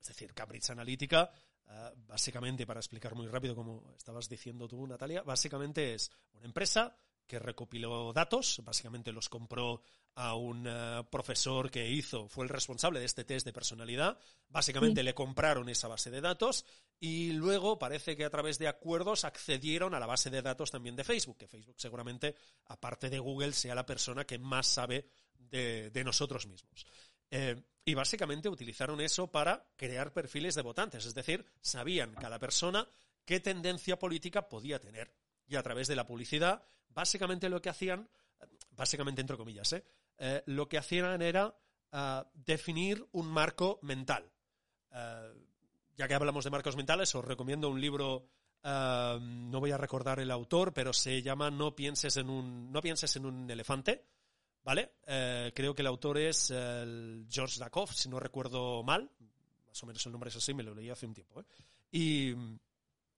Es 0.00 0.08
decir, 0.08 0.32
Cambridge 0.34 0.70
Analytica, 0.70 1.30
ah, 1.66 1.92
básicamente, 2.06 2.66
para 2.66 2.80
explicar 2.80 3.14
muy 3.14 3.26
rápido 3.26 3.54
como 3.54 3.94
estabas 3.96 4.28
diciendo 4.28 4.68
tú, 4.68 4.86
Natalia, 4.86 5.22
básicamente 5.22 5.94
es 5.94 6.10
una 6.34 6.46
empresa 6.46 6.96
que 7.26 7.38
recopiló 7.38 8.12
datos, 8.12 8.60
básicamente 8.64 9.12
los 9.12 9.28
compró 9.28 9.82
a 10.14 10.34
un 10.34 10.66
eh, 10.66 11.04
profesor 11.10 11.70
que 11.70 11.88
hizo, 11.88 12.26
fue 12.28 12.44
el 12.44 12.48
responsable 12.48 12.98
de 13.00 13.06
este 13.06 13.24
test 13.24 13.44
de 13.44 13.52
personalidad, 13.52 14.18
básicamente 14.48 15.02
le 15.02 15.14
compraron 15.14 15.68
esa 15.68 15.88
base 15.88 16.10
de 16.10 16.22
datos 16.22 16.64
y 17.00 17.32
luego 17.32 17.78
parece 17.78 18.16
que 18.16 18.24
a 18.24 18.30
través 18.30 18.58
de 18.58 18.68
acuerdos 18.68 19.24
accedieron 19.24 19.94
a 19.94 20.00
la 20.00 20.06
base 20.06 20.30
de 20.30 20.42
datos 20.42 20.70
también 20.70 20.96
de 20.96 21.04
Facebook, 21.04 21.38
que 21.38 21.46
Facebook 21.46 21.76
seguramente, 21.78 22.34
aparte 22.66 23.08
de 23.10 23.18
Google, 23.18 23.52
sea 23.52 23.74
la 23.74 23.86
persona 23.86 24.24
que 24.24 24.38
más 24.38 24.66
sabe 24.66 25.06
de, 25.38 26.02
nosotros 26.04 26.46
mismos. 26.46 26.86
Eh, 27.30 27.56
y 27.84 27.94
básicamente 27.94 28.48
utilizaron 28.48 29.00
eso 29.00 29.30
para 29.30 29.66
crear 29.76 30.12
perfiles 30.12 30.54
de 30.54 30.62
votantes, 30.62 31.06
es 31.06 31.14
decir, 31.14 31.44
sabían 31.60 32.14
cada 32.14 32.38
persona 32.38 32.86
qué 33.24 33.40
tendencia 33.40 33.98
política 33.98 34.48
podía 34.48 34.80
tener. 34.80 35.12
Y 35.46 35.56
a 35.56 35.62
través 35.62 35.88
de 35.88 35.96
la 35.96 36.06
publicidad 36.06 36.62
básicamente 36.88 37.48
lo 37.48 37.62
que 37.62 37.68
hacían, 37.68 38.08
básicamente 38.72 39.20
entre 39.20 39.36
comillas, 39.36 39.72
¿eh? 39.72 39.84
Eh, 40.18 40.42
lo 40.46 40.68
que 40.68 40.78
hacían 40.78 41.22
era 41.22 41.56
eh, 41.92 42.22
definir 42.34 43.06
un 43.12 43.28
marco 43.28 43.78
mental. 43.82 44.30
Ya 45.98 46.06
que 46.06 46.14
hablamos 46.14 46.44
de 46.44 46.50
marcos 46.50 46.76
mentales, 46.76 47.12
os 47.14 47.24
recomiendo 47.24 47.68
un 47.68 47.80
libro, 47.80 48.30
no 48.62 49.60
voy 49.60 49.72
a 49.72 49.76
recordar 49.76 50.20
el 50.20 50.30
autor, 50.30 50.72
pero 50.72 50.92
se 50.92 51.20
llama 51.22 51.50
No 51.50 51.74
pienses 51.74 52.16
en 52.16 52.30
un, 52.30 52.70
no 52.72 52.80
pienses 52.80 53.16
en 53.16 53.26
un 53.26 53.50
elefante. 53.50 54.06
¿Vale? 54.64 54.92
creo 55.54 55.74
que 55.74 55.80
el 55.80 55.86
autor 55.86 56.18
es 56.18 56.48
George 56.48 57.58
Dakov, 57.58 57.92
si 57.94 58.08
no 58.08 58.20
recuerdo 58.20 58.82
mal. 58.82 59.10
Más 59.66 59.82
o 59.82 59.86
menos 59.86 60.04
el 60.04 60.12
nombre 60.12 60.28
es 60.28 60.36
así, 60.36 60.52
me 60.52 60.62
lo 60.62 60.74
leí 60.74 60.90
hace 60.90 61.06
un 61.06 61.14
tiempo. 61.14 61.42
Y 61.90 62.34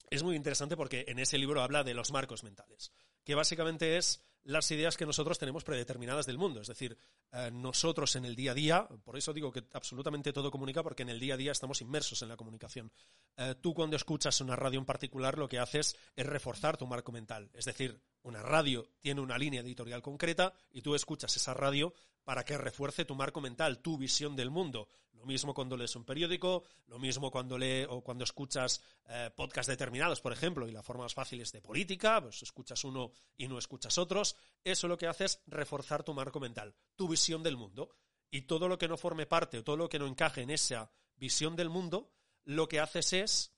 es 0.08 0.22
muy 0.22 0.36
interesante 0.36 0.76
porque 0.76 1.04
en 1.08 1.18
ese 1.18 1.38
libro 1.38 1.60
habla 1.60 1.82
de 1.82 1.94
los 1.94 2.12
marcos 2.12 2.44
mentales 2.44 2.92
que 3.24 3.34
básicamente 3.34 3.96
es 3.96 4.24
las 4.44 4.70
ideas 4.70 4.96
que 4.96 5.06
nosotros 5.06 5.38
tenemos 5.38 5.64
predeterminadas 5.64 6.26
del 6.26 6.38
mundo. 6.38 6.60
Es 6.60 6.68
decir, 6.68 6.96
eh, 7.32 7.50
nosotros 7.52 8.16
en 8.16 8.24
el 8.24 8.34
día 8.34 8.52
a 8.52 8.54
día, 8.54 8.88
por 9.04 9.16
eso 9.16 9.32
digo 9.32 9.52
que 9.52 9.64
absolutamente 9.72 10.32
todo 10.32 10.50
comunica, 10.50 10.82
porque 10.82 11.02
en 11.02 11.10
el 11.10 11.20
día 11.20 11.34
a 11.34 11.36
día 11.36 11.52
estamos 11.52 11.80
inmersos 11.80 12.22
en 12.22 12.28
la 12.28 12.36
comunicación. 12.36 12.90
Eh, 13.36 13.54
tú 13.60 13.74
cuando 13.74 13.96
escuchas 13.96 14.40
una 14.40 14.56
radio 14.56 14.78
en 14.78 14.86
particular 14.86 15.38
lo 15.38 15.48
que 15.48 15.58
haces 15.58 15.96
es 16.16 16.26
reforzar 16.26 16.76
tu 16.76 16.86
marco 16.86 17.12
mental. 17.12 17.50
Es 17.54 17.66
decir, 17.66 18.00
una 18.22 18.42
radio 18.42 18.88
tiene 19.00 19.20
una 19.20 19.38
línea 19.38 19.60
editorial 19.60 20.02
concreta 20.02 20.52
y 20.72 20.82
tú 20.82 20.94
escuchas 20.94 21.36
esa 21.36 21.54
radio 21.54 21.92
para 22.24 22.44
que 22.44 22.58
refuerce 22.58 23.04
tu 23.04 23.14
marco 23.14 23.40
mental, 23.40 23.78
tu 23.78 23.98
visión 23.98 24.36
del 24.36 24.50
mundo. 24.50 24.88
Lo 25.12 25.26
mismo 25.26 25.52
cuando 25.52 25.76
lees 25.76 25.94
un 25.96 26.04
periódico, 26.04 26.64
lo 26.86 26.98
mismo 26.98 27.30
cuando 27.30 27.58
lees 27.58 27.86
o 27.90 28.02
cuando 28.02 28.24
escuchas 28.24 28.82
eh, 29.06 29.30
podcasts 29.36 29.68
determinados, 29.68 30.20
por 30.20 30.32
ejemplo, 30.32 30.66
y 30.66 30.72
la 30.72 30.82
forma 30.82 31.04
más 31.04 31.14
fácil 31.14 31.40
es 31.42 31.52
de 31.52 31.60
política, 31.60 32.22
pues 32.22 32.42
escuchas 32.42 32.82
uno 32.84 33.12
y 33.36 33.46
no 33.46 33.58
escuchas 33.58 33.98
otros. 33.98 34.36
Eso 34.64 34.88
lo 34.88 34.96
que 34.96 35.06
hace 35.06 35.26
es 35.26 35.42
reforzar 35.46 36.02
tu 36.04 36.14
marco 36.14 36.40
mental, 36.40 36.74
tu 36.96 37.06
visión 37.06 37.42
del 37.42 37.56
mundo. 37.56 37.90
Y 38.30 38.42
todo 38.42 38.68
lo 38.68 38.78
que 38.78 38.88
no 38.88 38.96
forme 38.96 39.26
parte 39.26 39.58
o 39.58 39.64
todo 39.64 39.76
lo 39.76 39.88
que 39.88 39.98
no 39.98 40.06
encaje 40.06 40.42
en 40.42 40.50
esa 40.50 40.90
visión 41.16 41.56
del 41.56 41.68
mundo, 41.68 42.12
lo 42.44 42.68
que 42.68 42.80
haces 42.80 43.12
es 43.12 43.52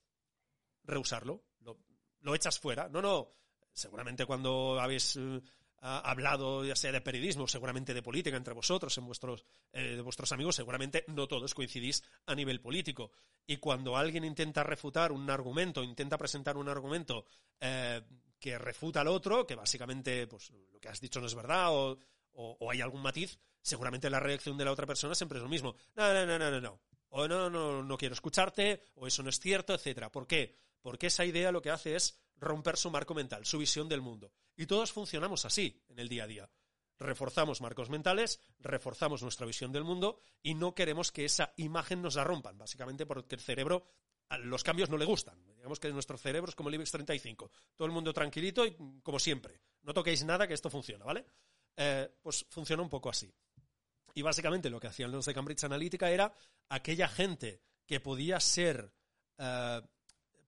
rehusarlo, 0.83 1.43
lo, 2.21 2.35
echas 2.35 2.59
fuera. 2.59 2.89
No, 2.89 3.01
no, 3.01 3.29
seguramente 3.71 4.25
cuando 4.25 4.79
habéis 4.79 5.15
eh, 5.15 5.41
hablado 5.83 6.63
ya 6.63 6.75
sea 6.75 6.93
de 6.93 7.01
periodismo, 7.01 7.47
seguramente 7.47 7.93
de 7.93 8.01
política 8.01 8.37
entre 8.37 8.53
vosotros, 8.53 8.97
en 8.97 9.05
vuestros, 9.05 9.45
eh, 9.73 9.95
de 9.95 10.01
vuestros 10.01 10.31
amigos, 10.31 10.55
seguramente 10.55 11.03
no 11.07 11.27
todos 11.27 11.53
coincidís 11.53 12.03
a 12.25 12.35
nivel 12.35 12.61
político. 12.61 13.11
Y 13.45 13.57
cuando 13.57 13.97
alguien 13.97 14.23
intenta 14.23 14.63
refutar 14.63 15.11
un 15.11 15.29
argumento, 15.29 15.83
intenta 15.83 16.17
presentar 16.17 16.55
un 16.55 16.69
argumento 16.69 17.25
eh, 17.59 18.01
que 18.39 18.57
refuta 18.57 19.01
al 19.01 19.09
otro, 19.09 19.45
que 19.45 19.55
básicamente 19.55 20.25
pues, 20.27 20.51
lo 20.71 20.79
que 20.79 20.87
has 20.87 21.01
dicho 21.01 21.19
no 21.19 21.27
es 21.27 21.35
verdad 21.35 21.67
o, 21.71 21.99
o, 22.31 22.71
hay 22.71 22.79
algún 22.79 23.01
matiz, 23.01 23.37
seguramente 23.61 24.09
la 24.09 24.21
reacción 24.21 24.57
de 24.57 24.65
la 24.65 24.71
otra 24.71 24.87
persona 24.87 25.15
siempre 25.15 25.37
es 25.39 25.43
lo 25.43 25.49
mismo. 25.49 25.75
No, 25.95 26.13
no, 26.13 26.25
no, 26.25 26.39
no, 26.39 26.49
no, 26.49 26.61
no. 26.61 26.81
O 27.09 27.27
no, 27.27 27.49
no, 27.49 27.83
no 27.83 27.97
quiero 27.97 28.13
escucharte, 28.13 28.81
o 28.95 29.05
eso 29.05 29.21
no 29.21 29.29
es 29.29 29.39
cierto, 29.39 29.73
etcétera. 29.73 30.11
¿Por 30.11 30.27
qué? 30.27 30.55
Porque 30.81 31.07
esa 31.07 31.25
idea 31.25 31.51
lo 31.51 31.61
que 31.61 31.69
hace 31.69 31.95
es 31.95 32.23
romper 32.37 32.77
su 32.77 32.89
marco 32.89 33.13
mental, 33.13 33.45
su 33.45 33.57
visión 33.57 33.87
del 33.87 34.01
mundo. 34.01 34.31
Y 34.55 34.65
todos 34.65 34.91
funcionamos 34.91 35.45
así 35.45 35.83
en 35.89 35.99
el 35.99 36.09
día 36.09 36.23
a 36.23 36.27
día. 36.27 36.49
Reforzamos 36.99 37.61
marcos 37.61 37.89
mentales, 37.89 38.39
reforzamos 38.59 39.23
nuestra 39.23 39.45
visión 39.45 39.71
del 39.71 39.83
mundo 39.83 40.19
y 40.41 40.53
no 40.53 40.75
queremos 40.75 41.11
que 41.11 41.25
esa 41.25 41.53
imagen 41.57 42.01
nos 42.01 42.15
la 42.15 42.23
rompan, 42.23 42.57
básicamente 42.57 43.05
porque 43.05 43.35
el 43.35 43.41
cerebro 43.41 43.85
los 44.39 44.63
cambios 44.63 44.89
no 44.89 44.97
le 44.97 45.05
gustan. 45.05 45.43
Digamos 45.55 45.79
que 45.79 45.91
nuestro 45.91 46.17
cerebro 46.17 46.49
es 46.49 46.55
como 46.55 46.69
el 46.69 46.75
IBEX 46.75 46.91
35. 46.91 47.51
Todo 47.75 47.85
el 47.85 47.91
mundo 47.91 48.13
tranquilito 48.13 48.65
y 48.65 48.75
como 49.01 49.19
siempre. 49.19 49.59
No 49.81 49.93
toquéis 49.93 50.23
nada 50.23 50.47
que 50.47 50.53
esto 50.53 50.69
funciona, 50.69 51.05
¿vale? 51.05 51.25
Eh, 51.75 52.09
pues 52.21 52.45
funciona 52.49 52.83
un 52.83 52.89
poco 52.89 53.09
así. 53.09 53.33
Y 54.13 54.21
básicamente 54.21 54.69
lo 54.69 54.79
que 54.79 54.87
hacían 54.87 55.11
los 55.11 55.25
de 55.25 55.33
Cambridge 55.33 55.63
Analytica 55.63 56.09
era 56.11 56.33
aquella 56.69 57.07
gente 57.07 57.61
que 57.85 57.99
podía 57.99 58.39
ser 58.39 58.93
eh, 59.37 59.81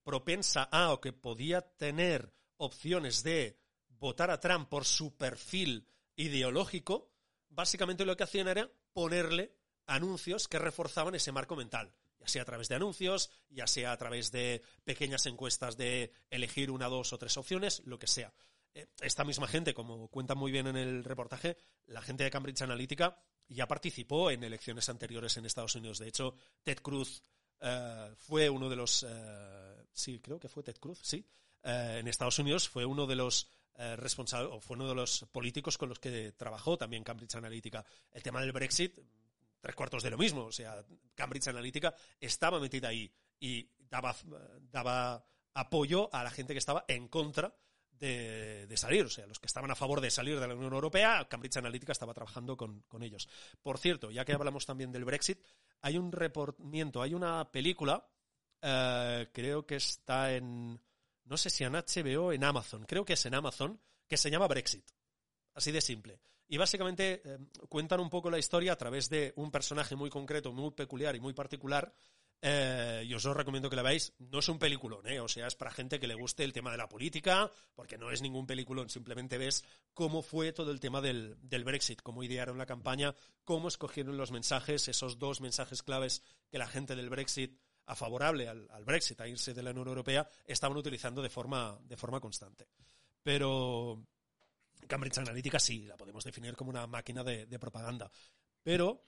propensa 0.04 0.64
a 0.64 0.94
o 0.94 1.02
que 1.02 1.14
podía 1.14 1.62
tener 1.62 2.34
opciones 2.58 3.24
de 3.24 3.60
votar 4.00 4.32
a 4.32 4.40
Trump 4.40 4.70
por 4.70 4.86
su 4.86 5.16
perfil 5.16 5.88
ideológico, 6.16 7.12
básicamente 7.50 8.06
lo 8.06 8.16
que 8.16 8.24
hacían 8.24 8.48
era 8.48 8.70
ponerle 8.94 9.56
anuncios 9.88 10.48
que 10.48 10.60
reforzaban 10.60 11.16
ese 11.16 11.32
marco 11.32 11.56
mental, 11.56 11.94
ya 12.20 12.28
sea 12.28 12.42
a 12.42 12.46
través 12.46 12.70
de 12.70 12.76
anuncios, 12.76 13.30
ya 13.50 13.68
sea 13.68 13.92
a 13.92 13.98
través 13.98 14.32
de 14.32 14.62
pequeñas 14.84 15.26
encuestas 15.26 15.78
de 15.78 16.12
elegir 16.30 16.72
una, 16.72 16.88
dos 16.88 17.14
o 17.14 17.18
tres 17.18 17.38
opciones, 17.38 17.82
lo 17.86 18.00
que 18.00 18.08
sea. 18.08 18.34
Eh, 18.74 18.88
esta 19.02 19.24
misma 19.24 19.48
gente, 19.48 19.74
como 19.74 20.08
cuenta 20.10 20.36
muy 20.36 20.52
bien 20.52 20.68
en 20.68 20.78
el 20.78 21.04
reportaje, 21.04 21.58
la 21.88 22.02
gente 22.02 22.24
de 22.24 22.32
Cambridge 22.32 22.62
Analytica 22.62 23.18
ya 23.48 23.68
participó 23.68 24.32
en 24.32 24.44
elecciones 24.44 24.90
anteriores 24.90 25.38
en 25.38 25.46
Estados 25.46 25.76
Unidos. 25.76 26.00
De 26.00 26.08
hecho, 26.08 26.36
Ted 26.64 26.80
Cruz 26.80 27.24
eh, 27.62 28.14
fue 28.18 28.50
uno 28.50 28.70
de 28.70 28.76
los, 28.76 29.06
eh, 29.08 29.86
sí, 29.94 30.20
creo 30.20 30.40
que 30.40 30.50
fue 30.50 30.64
Ted 30.64 30.78
Cruz, 30.78 31.00
sí, 31.04 31.26
en 31.68 32.08
Estados 32.08 32.38
Unidos 32.38 32.70
fue 32.70 32.86
uno 32.86 33.08
de 33.08 33.16
los 33.16 33.50
responsables, 33.98 34.52
o 34.54 34.60
fue 34.60 34.76
uno 34.76 34.88
de 34.88 34.96
los 34.96 35.26
políticos 35.32 35.78
con 35.78 35.90
los 35.90 36.00
que 36.00 36.32
trabajó 36.34 36.78
también 36.78 37.04
Cambridge 37.04 37.36
Analytica. 37.36 37.86
El 38.12 38.24
tema 38.24 38.42
del 38.42 38.52
Brexit 38.52 38.98
tres 39.66 39.76
cuartos 39.76 40.04
de 40.04 40.12
lo 40.12 40.18
mismo. 40.20 40.46
O 40.46 40.52
sea, 40.52 40.86
Cambridge 41.16 41.48
Analytica 41.48 41.96
estaba 42.20 42.60
metida 42.60 42.90
ahí 42.90 43.12
y 43.40 43.68
daba, 43.90 44.16
daba 44.72 45.26
apoyo 45.56 46.14
a 46.14 46.24
la 46.24 46.30
gente 46.30 46.54
que 46.54 46.60
estaba 46.60 46.86
en 46.88 47.08
contra 47.08 47.52
de, 47.92 48.72
salir. 48.76 49.06
O 49.06 49.10
sea, 49.10 49.26
los 49.26 49.40
que 49.40 49.48
estaban 49.48 49.72
a 49.72 49.76
favor 49.76 50.02
de 50.02 50.12
salir 50.12 50.40
de 50.40 50.48
la 50.48 50.54
Unión 50.54 50.74
Europea, 50.74 51.28
Cambridge 51.28 51.58
Analytica 51.58 51.94
estaba 51.94 52.14
trabajando 52.14 52.56
con, 52.56 52.84
ellos. 53.02 53.28
Por 53.64 53.80
cierto, 53.80 54.12
ya 54.12 54.24
que 54.24 54.34
hablamos 54.34 54.68
también 54.68 54.92
del 54.92 55.04
Brexit, 55.04 55.40
hay 55.82 55.98
un 55.98 56.12
reportamiento, 56.12 57.02
hay 57.02 57.16
una 57.16 57.52
película, 57.52 58.08
eh, 58.62 59.30
creo 59.34 59.66
que 59.66 59.78
está 59.78 60.32
en, 60.36 60.80
no 61.26 61.38
sé 61.38 61.50
si 61.50 61.64
en 61.64 61.74
HBO 61.74 62.32
en 62.32 62.44
Amazon, 62.44 62.86
creo 62.86 63.06
que 63.06 63.14
es 63.14 63.26
en 63.26 63.36
Amazon, 63.36 63.80
que 64.08 64.18
se 64.18 64.30
llama 64.30 64.48
Brexit. 64.48 64.86
Así 65.54 65.72
de 65.72 65.82
simple. 65.82 66.20
Y 66.48 66.58
básicamente 66.58 67.22
eh, 67.24 67.38
cuentan 67.70 68.00
un 68.00 68.10
poco 68.10 68.30
la 68.30 68.38
historia 68.38 68.74
a 68.74 68.78
través 68.78 69.10
de 69.10 69.34
un 69.38 69.52
personaje 69.52 69.96
muy 69.96 70.10
concreto, 70.10 70.52
muy 70.52 70.72
peculiar 70.72 71.16
y 71.16 71.20
muy 71.20 71.34
particular, 71.34 71.94
eh, 72.42 73.04
y 73.08 73.14
os 73.14 73.24
lo 73.24 73.34
recomiendo 73.34 73.70
que 73.70 73.76
la 73.76 73.82
veáis. 73.82 74.14
No 74.20 74.40
es 74.40 74.50
un 74.50 74.60
peliculón, 74.60 75.08
¿eh? 75.08 75.20
o 75.20 75.28
sea, 75.28 75.48
es 75.48 75.56
para 75.56 75.72
gente 75.72 76.00
que 76.00 76.08
le 76.08 76.14
guste 76.14 76.44
el 76.44 76.54
tema 76.54 76.70
de 76.70 76.78
la 76.78 76.88
política, 76.88 77.52
porque 77.74 77.98
no 77.98 78.12
es 78.12 78.22
ningún 78.22 78.46
peliculón, 78.46 78.90
simplemente 78.90 79.40
ves 79.40 79.64
cómo 79.94 80.22
fue 80.22 80.52
todo 80.52 80.70
el 80.70 80.80
tema 80.80 81.02
del, 81.02 81.38
Brexit, 81.42 82.02
cómo 82.04 82.22
idearon 82.22 82.60
la 82.60 82.68
campaña, 82.68 83.16
cómo 83.44 83.68
escogieron 83.68 84.18
los 84.18 84.32
mensajes, 84.32 84.88
esos 84.88 85.18
dos 85.18 85.42
mensajes 85.42 85.82
claves 85.82 86.22
que 86.52 86.60
la 86.60 86.68
gente 86.68 86.96
del 86.96 87.10
Brexit, 87.10 87.60
a 87.88 87.96
favorable 87.96 88.48
al, 88.48 88.86
Brexit, 88.86 89.20
a 89.22 89.28
irse 89.28 89.54
de 89.54 89.62
la 89.62 89.72
Unión 89.72 89.88
Europea, 89.88 90.28
estaban 90.46 90.78
utilizando 90.78 91.22
de 91.22 91.30
forma, 91.30 91.78
de 91.84 91.98
forma 91.98 92.20
constante. 92.20 92.68
Pero 93.22 94.06
Cambridge 94.88 95.18
Analytica 95.20 95.60
sí, 95.60 95.86
la 95.86 95.98
podemos 95.98 96.24
definir 96.24 96.56
como 96.56 96.70
una 96.70 96.88
máquina 96.88 97.24
de, 97.24 97.60
propaganda. 97.60 98.12
Pero, 98.64 99.04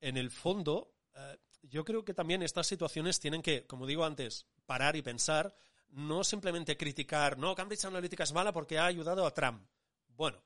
en 0.00 0.16
el 0.16 0.30
fondo, 0.30 0.94
eh, 1.14 1.38
yo 1.62 1.84
creo 1.84 2.04
que 2.04 2.14
también 2.14 2.42
estas 2.42 2.66
situaciones 2.66 3.20
tienen 3.20 3.42
que, 3.42 3.66
como 3.66 3.86
digo 3.86 4.04
antes, 4.04 4.46
parar 4.66 4.96
y 4.96 5.02
pensar, 5.02 5.54
no 5.90 6.24
simplemente 6.24 6.76
criticar, 6.76 7.38
no, 7.38 7.54
Cambridge 7.54 7.84
Analytica 7.84 8.24
es 8.24 8.32
mala 8.32 8.52
porque 8.52 8.78
ha 8.78 8.86
ayudado 8.86 9.26
a 9.26 9.34
Trump. 9.34 9.66
Bueno, 10.08 10.42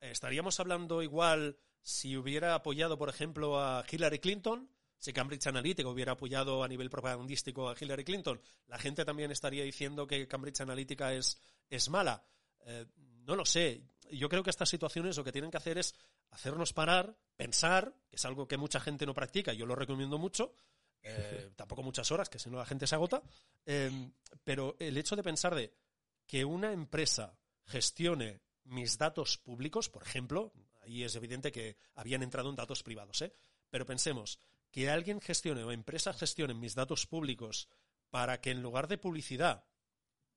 estaríamos 0.00 0.58
hablando 0.58 1.02
igual 1.02 1.56
si 1.82 2.16
hubiera 2.16 2.54
apoyado, 2.54 2.98
por 2.98 3.08
ejemplo, 3.08 3.60
a 3.60 3.84
Hillary 3.88 4.18
Clinton, 4.18 4.68
si 5.02 5.12
Cambridge 5.12 5.48
Analytica 5.48 5.88
hubiera 5.88 6.12
apoyado 6.12 6.62
a 6.62 6.68
nivel 6.68 6.88
propagandístico 6.88 7.68
a 7.68 7.74
Hillary 7.78 8.04
Clinton, 8.04 8.40
la 8.68 8.78
gente 8.78 9.04
también 9.04 9.32
estaría 9.32 9.64
diciendo 9.64 10.06
que 10.06 10.28
Cambridge 10.28 10.60
Analytica 10.60 11.12
es, 11.12 11.40
es 11.68 11.88
mala. 11.88 12.24
Eh, 12.66 12.86
no 13.24 13.34
lo 13.34 13.44
sé. 13.44 13.82
Yo 14.12 14.28
creo 14.28 14.44
que 14.44 14.50
estas 14.50 14.68
situaciones 14.68 15.16
lo 15.16 15.24
que 15.24 15.32
tienen 15.32 15.50
que 15.50 15.56
hacer 15.56 15.76
es 15.76 15.96
hacernos 16.30 16.72
parar, 16.72 17.16
pensar, 17.34 17.92
que 18.08 18.14
es 18.14 18.24
algo 18.24 18.46
que 18.46 18.56
mucha 18.56 18.78
gente 18.78 19.04
no 19.04 19.12
practica, 19.12 19.52
yo 19.52 19.66
lo 19.66 19.74
recomiendo 19.74 20.18
mucho, 20.18 20.54
eh, 21.02 21.50
tampoco 21.56 21.82
muchas 21.82 22.08
horas, 22.12 22.28
que 22.28 22.38
si 22.38 22.48
no 22.48 22.58
la 22.58 22.64
gente 22.64 22.86
se 22.86 22.94
agota, 22.94 23.24
em, 23.66 24.12
pero 24.44 24.76
el 24.78 24.96
hecho 24.96 25.16
de 25.16 25.24
pensar 25.24 25.56
de 25.56 25.74
que 26.28 26.44
una 26.44 26.72
empresa 26.72 27.36
gestione 27.66 28.40
mis 28.66 28.98
datos 28.98 29.36
públicos, 29.36 29.88
por 29.88 30.04
ejemplo, 30.04 30.52
ahí 30.82 31.02
es 31.02 31.16
evidente 31.16 31.50
que 31.50 31.76
habían 31.96 32.22
entrado 32.22 32.50
en 32.50 32.54
datos 32.54 32.84
privados, 32.84 33.20
¿eh? 33.22 33.34
pero 33.68 33.84
pensemos 33.84 34.38
que 34.72 34.90
alguien 34.90 35.20
gestione 35.20 35.62
o 35.62 35.70
empresa 35.70 36.12
gestione 36.12 36.54
mis 36.54 36.74
datos 36.74 37.06
públicos 37.06 37.68
para 38.10 38.40
que 38.40 38.50
en 38.50 38.62
lugar 38.62 38.88
de 38.88 38.98
publicidad 38.98 39.64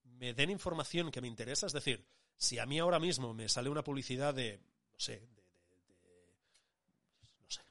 me 0.03 0.33
den 0.33 0.51
información 0.51 1.09
que 1.09 1.21
me 1.21 1.27
interesa, 1.27 1.65
es 1.65 1.73
decir, 1.73 2.05
si 2.38 2.59
a 2.59 2.65
mí 2.65 2.77
ahora 2.77 2.99
mismo 2.99 3.33
me 3.33 3.49
sale 3.49 3.69
una 3.69 3.83
publicidad 3.83 4.33
de, 4.33 4.59
no 4.91 4.99
sé, 4.99 5.27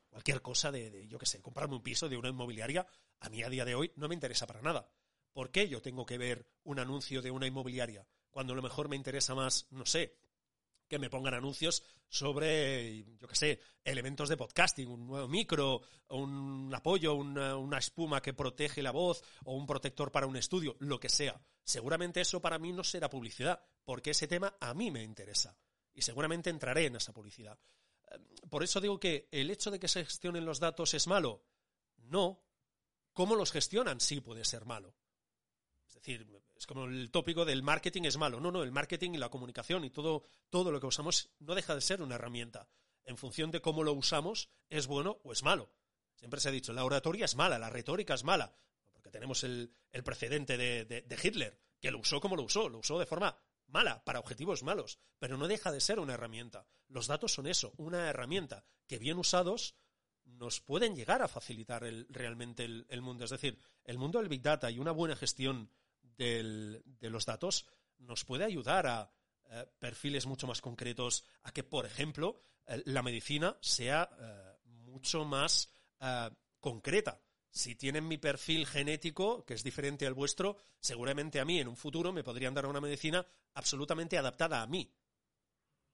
cualquier 0.09 0.41
cosa 0.43 0.73
de, 0.73 1.07
yo 1.07 1.19
qué 1.19 1.27
sé, 1.27 1.43
comprarme 1.43 1.77
un 1.77 1.83
piso 1.83 2.09
de 2.09 2.17
una 2.17 2.29
inmobiliaria, 2.29 2.87
a 3.21 3.29
mí 3.29 3.43
a 3.43 3.51
día 3.51 3.65
de 3.65 3.75
hoy 3.75 3.93
no 3.97 4.09
me 4.09 4.15
interesa 4.15 4.47
para 4.47 4.63
nada. 4.63 4.89
¿Por 5.33 5.51
qué 5.51 5.69
yo 5.69 5.83
tengo 5.83 6.07
que 6.07 6.19
ver 6.19 6.47
un 6.65 6.79
anuncio 6.79 7.21
de 7.21 7.31
una 7.31 7.47
inmobiliaria 7.47 8.07
cuando 8.31 8.53
a 8.53 8.57
lo 8.57 8.63
mejor 8.63 8.89
me 8.89 8.97
interesa 8.97 9.35
más, 9.35 9.67
no 9.71 9.85
sé, 9.85 10.17
que 10.89 10.99
me 10.99 11.11
pongan 11.11 11.35
anuncios 11.35 11.83
sobre, 12.09 13.05
yo 13.19 13.27
qué 13.27 13.35
sé, 13.35 13.61
elementos 13.83 14.29
de 14.29 14.37
podcasting, 14.37 14.89
un 14.89 15.07
nuevo 15.07 15.29
micro, 15.29 15.83
un 16.09 16.73
apoyo, 16.75 17.15
una, 17.15 17.79
espuma 17.79 18.23
que 18.23 18.35
protege 18.35 18.83
la 18.83 18.93
voz 18.93 19.23
o 19.45 19.55
un 19.55 19.67
protector 19.67 20.13
para 20.13 20.27
un 20.27 20.37
estudio, 20.37 20.77
lo 20.81 21.01
que 21.01 21.09
sea. 21.09 21.41
Seguramente 21.65 22.21
eso 22.21 22.41
para 22.41 22.59
mí 22.59 22.73
no 22.73 22.85
será 22.85 23.11
publicidad, 23.11 23.65
porque 23.85 24.11
ese 24.11 24.29
tema 24.29 24.57
a 24.61 24.75
mí 24.75 24.91
me 24.91 25.03
interesa. 25.03 25.57
Y 25.93 26.03
seguramente 26.03 26.51
entraré 26.51 26.87
en 26.87 26.97
esa 26.97 27.13
publicidad. 27.13 27.59
Por 28.51 28.63
eso 28.63 28.81
digo 28.81 29.01
que 29.01 29.29
el 29.33 29.51
hecho 29.51 29.71
de 29.71 29.81
que 29.81 29.89
se 29.89 30.05
gestionen 30.05 30.45
los 30.45 30.61
datos 30.61 30.95
es 30.95 31.07
malo. 31.07 31.45
No. 31.97 32.43
¿Cómo 33.13 33.35
los 33.35 33.53
gestionan? 33.53 34.01
Sí 34.01 34.21
puede 34.21 34.45
ser 34.45 34.65
malo. 34.65 34.95
Es 35.89 35.95
decir, 35.95 36.27
es 36.65 36.67
como 36.67 36.87
el 36.87 37.11
tópico 37.11 37.45
del 37.45 37.63
marketing 37.63 38.05
es 38.05 38.17
malo. 38.17 38.41
No, 38.41 38.51
no, 38.51 38.63
el 38.63 38.73
marketing 38.73 39.11
y 39.13 39.19
la 39.19 39.29
comunicación 39.29 39.85
y 39.85 39.91
todo, 39.91 40.25
todo 40.49 40.73
lo 40.73 40.81
que 40.81 40.87
usamos 40.87 41.29
no 41.39 41.55
deja 41.55 41.75
de 41.75 41.83
ser 41.83 42.01
una 42.01 42.15
herramienta. 42.15 42.69
En 43.05 43.19
función 43.19 43.51
de 43.51 43.61
cómo 43.61 43.83
lo 43.83 43.93
usamos, 43.93 44.49
es 44.71 44.87
bueno 44.87 45.19
o 45.25 45.33
es 45.33 45.43
malo. 45.43 45.71
Siempre 46.17 46.41
se 46.41 46.49
ha 46.49 46.53
dicho, 46.53 46.73
la 46.73 46.85
oratoria 46.85 47.27
es 47.27 47.37
mala, 47.37 47.59
la 47.59 47.69
retórica 47.69 48.15
es 48.15 48.25
mala. 48.25 48.57
Porque 48.95 49.11
tenemos 49.11 49.45
el, 49.45 49.75
precedente 50.05 50.57
de 50.57 51.19
Hitler, 51.23 51.61
que 51.81 51.91
lo 51.91 51.99
usó 51.99 52.19
como 52.19 52.35
lo 52.35 52.45
usó, 52.45 52.71
lo 52.71 52.79
usó 52.79 52.99
de 52.99 53.05
forma 53.05 53.37
mala, 53.67 54.03
para 54.05 54.21
objetivos 54.21 54.63
malos, 54.63 54.99
pero 55.19 55.37
no 55.37 55.49
deja 55.49 55.71
de 55.71 55.81
ser 55.81 55.99
una 55.99 56.15
herramienta. 56.15 56.67
Los 56.89 57.09
datos 57.09 57.35
son 57.35 57.47
eso, 57.47 57.75
una 57.77 58.09
herramienta 58.09 58.65
que 58.87 58.99
bien 58.99 59.19
usados 59.19 59.75
nos 60.25 60.61
pueden 60.61 60.97
llegar 60.97 61.23
a 61.23 61.29
facilitar 61.29 61.83
realmente 62.09 62.65
el, 62.65 63.03
mundo. 63.03 63.25
Es 63.25 63.31
decir, 63.31 63.59
el 63.85 63.99
mundo 63.99 64.19
del 64.19 64.29
Big 64.29 64.43
Data 64.43 64.71
y 64.71 64.79
una 64.79 64.93
buena 64.93 65.17
gestión 65.17 65.71
de 66.17 67.11
los 67.11 67.27
datos 67.27 67.67
nos 67.99 68.25
puede 68.25 68.45
ayudar 68.45 68.87
a 68.87 69.11
eh, 69.51 69.67
perfiles 69.79 70.27
mucho 70.27 70.47
más 70.47 70.61
concretos, 70.61 71.25
a 71.43 71.53
que, 71.53 71.63
por 71.63 71.87
ejemplo, 71.87 72.41
eh, 72.67 72.83
la 72.87 73.03
medicina 73.03 73.57
sea 73.61 74.09
eh, 74.19 74.57
mucho 74.65 75.25
más 75.25 75.71
concreta 76.61 77.19
si 77.51 77.77
tienen 77.77 78.07
mi 78.07 78.19
perfil 78.19 78.67
genético, 78.67 79.45
que 79.47 79.55
es 79.55 79.63
diferente 79.63 80.07
al 80.07 80.13
vuestro, 80.13 80.59
seguramente 80.81 81.41
a 81.41 81.45
mí 81.47 81.61
en 81.61 81.69
un 81.69 81.77
futuro 81.77 82.13
me 82.13 82.25
podrían 82.25 82.53
dar 82.53 82.67
una 82.67 82.81
medicina 82.81 83.25
absolutamente 83.55 84.19
adaptada 84.19 84.61
a 84.61 84.67
mí, 84.67 84.93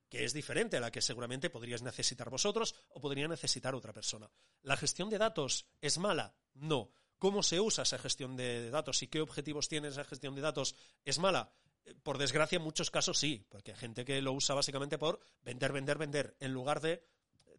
que 0.08 0.24
es 0.24 0.32
diferente 0.32 0.78
a 0.78 0.80
la 0.80 0.90
que 0.90 1.02
seguramente 1.02 1.50
podríais 1.50 1.82
necesitar 1.82 2.30
vosotros 2.30 2.74
o 2.88 3.00
podría 3.00 3.28
necesitar 3.28 3.74
otra 3.74 3.92
persona. 3.92 4.28
¿La 4.62 4.76
gestión 4.76 5.10
de 5.10 5.18
datos 5.18 5.66
es 5.80 5.98
mala? 5.98 6.34
No. 6.54 6.90
¿Cómo 7.20 7.42
se 7.42 7.60
usa 7.60 7.82
esa 7.82 7.98
gestión 7.98 8.34
de 8.34 8.70
datos 8.70 9.02
y 9.02 9.06
qué 9.06 9.20
objetivos 9.20 9.68
tiene 9.68 9.88
esa 9.88 10.04
gestión 10.04 10.34
de 10.34 10.40
datos? 10.40 10.74
¿Es 11.04 11.18
mala? 11.18 11.52
Eh, 11.84 11.94
por 12.02 12.16
desgracia, 12.16 12.56
en 12.56 12.62
muchos 12.62 12.90
casos 12.90 13.18
sí, 13.18 13.44
porque 13.50 13.72
hay 13.72 13.76
gente 13.76 14.06
que 14.06 14.22
lo 14.22 14.32
usa 14.32 14.54
básicamente 14.54 14.96
por 14.96 15.20
vender, 15.42 15.70
vender, 15.70 15.98
vender, 15.98 16.36
en 16.40 16.50
lugar 16.54 16.80
de 16.80 17.04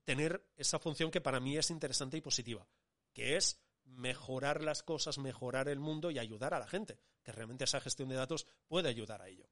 tener 0.04 0.44
esa 0.58 0.80
función 0.80 1.12
que 1.12 1.22
para 1.22 1.40
mí 1.40 1.60
es 1.60 1.70
interesante 1.70 2.18
y 2.18 2.22
positiva, 2.22 2.68
que 3.14 3.38
es 3.38 3.62
mejorar 3.86 4.64
las 4.64 4.82
cosas, 4.82 5.20
mejorar 5.20 5.70
el 5.70 5.80
mundo 5.80 6.10
y 6.10 6.18
ayudar 6.18 6.56
a 6.56 6.60
la 6.60 6.68
gente, 6.68 6.98
que 7.22 7.32
realmente 7.32 7.66
esa 7.66 7.80
gestión 7.80 8.10
de 8.10 8.16
datos 8.16 8.48
puede 8.68 8.90
ayudar 8.90 9.22
a 9.22 9.30
ello. 9.30 9.48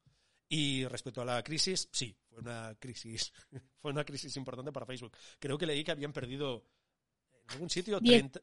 Y 0.48 0.88
respecto 0.88 1.22
a 1.22 1.26
la 1.26 1.44
crisis, 1.44 1.88
sí, 1.92 2.18
fue 2.28 2.40
una 2.40 2.74
crisis, 2.80 3.32
fue 3.78 3.92
una 3.92 4.04
crisis 4.04 4.36
importante 4.38 4.72
para 4.72 4.88
Facebook. 4.88 5.16
Creo 5.38 5.56
que 5.56 5.68
leí 5.68 5.84
que 5.84 5.92
habían 5.92 6.14
perdido 6.14 6.66
en 7.32 7.52
algún 7.52 7.70
sitio 7.70 8.02
30... 8.02 8.42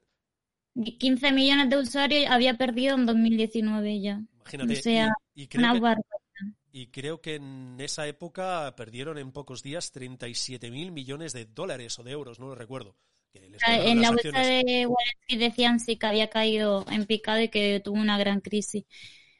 15 0.99 1.33
millones 1.33 1.70
de 1.70 1.79
usuarios 1.79 2.31
había 2.31 2.55
perdido 2.55 2.97
en 2.97 3.07
2019 3.07 4.01
ya. 4.01 4.22
Imagínate. 4.41 4.72
O 4.72 4.77
sea, 4.83 5.12
y, 5.35 5.47
creo 5.49 5.72
que, 5.72 5.95
y 6.72 6.87
creo 6.89 7.20
que 7.20 7.35
en 7.37 7.77
esa 7.81 8.07
época 8.07 8.74
perdieron 8.77 9.18
en 9.18 9.33
pocos 9.33 9.62
días 9.62 9.93
37 9.93 10.70
mil 10.70 10.93
millones 10.93 11.33
de 11.33 11.47
dólares 11.47 11.99
o 11.99 12.03
de 12.03 12.12
euros, 12.12 12.39
no 12.39 12.49
lo 12.49 12.55
recuerdo. 12.55 12.97
En 13.66 14.01
la 14.01 14.11
bolsa 14.11 14.41
de 14.41 14.87
Wall 14.87 14.97
Street 15.22 15.41
decían 15.41 15.81
sí 15.81 15.97
que 15.97 16.07
había 16.07 16.31
caído 16.31 16.87
en 16.91 17.07
picado 17.07 17.41
y 17.41 17.49
que 17.49 17.81
tuvo 17.81 17.97
una 17.97 18.18
gran 18.18 18.41
crisis. 18.41 18.85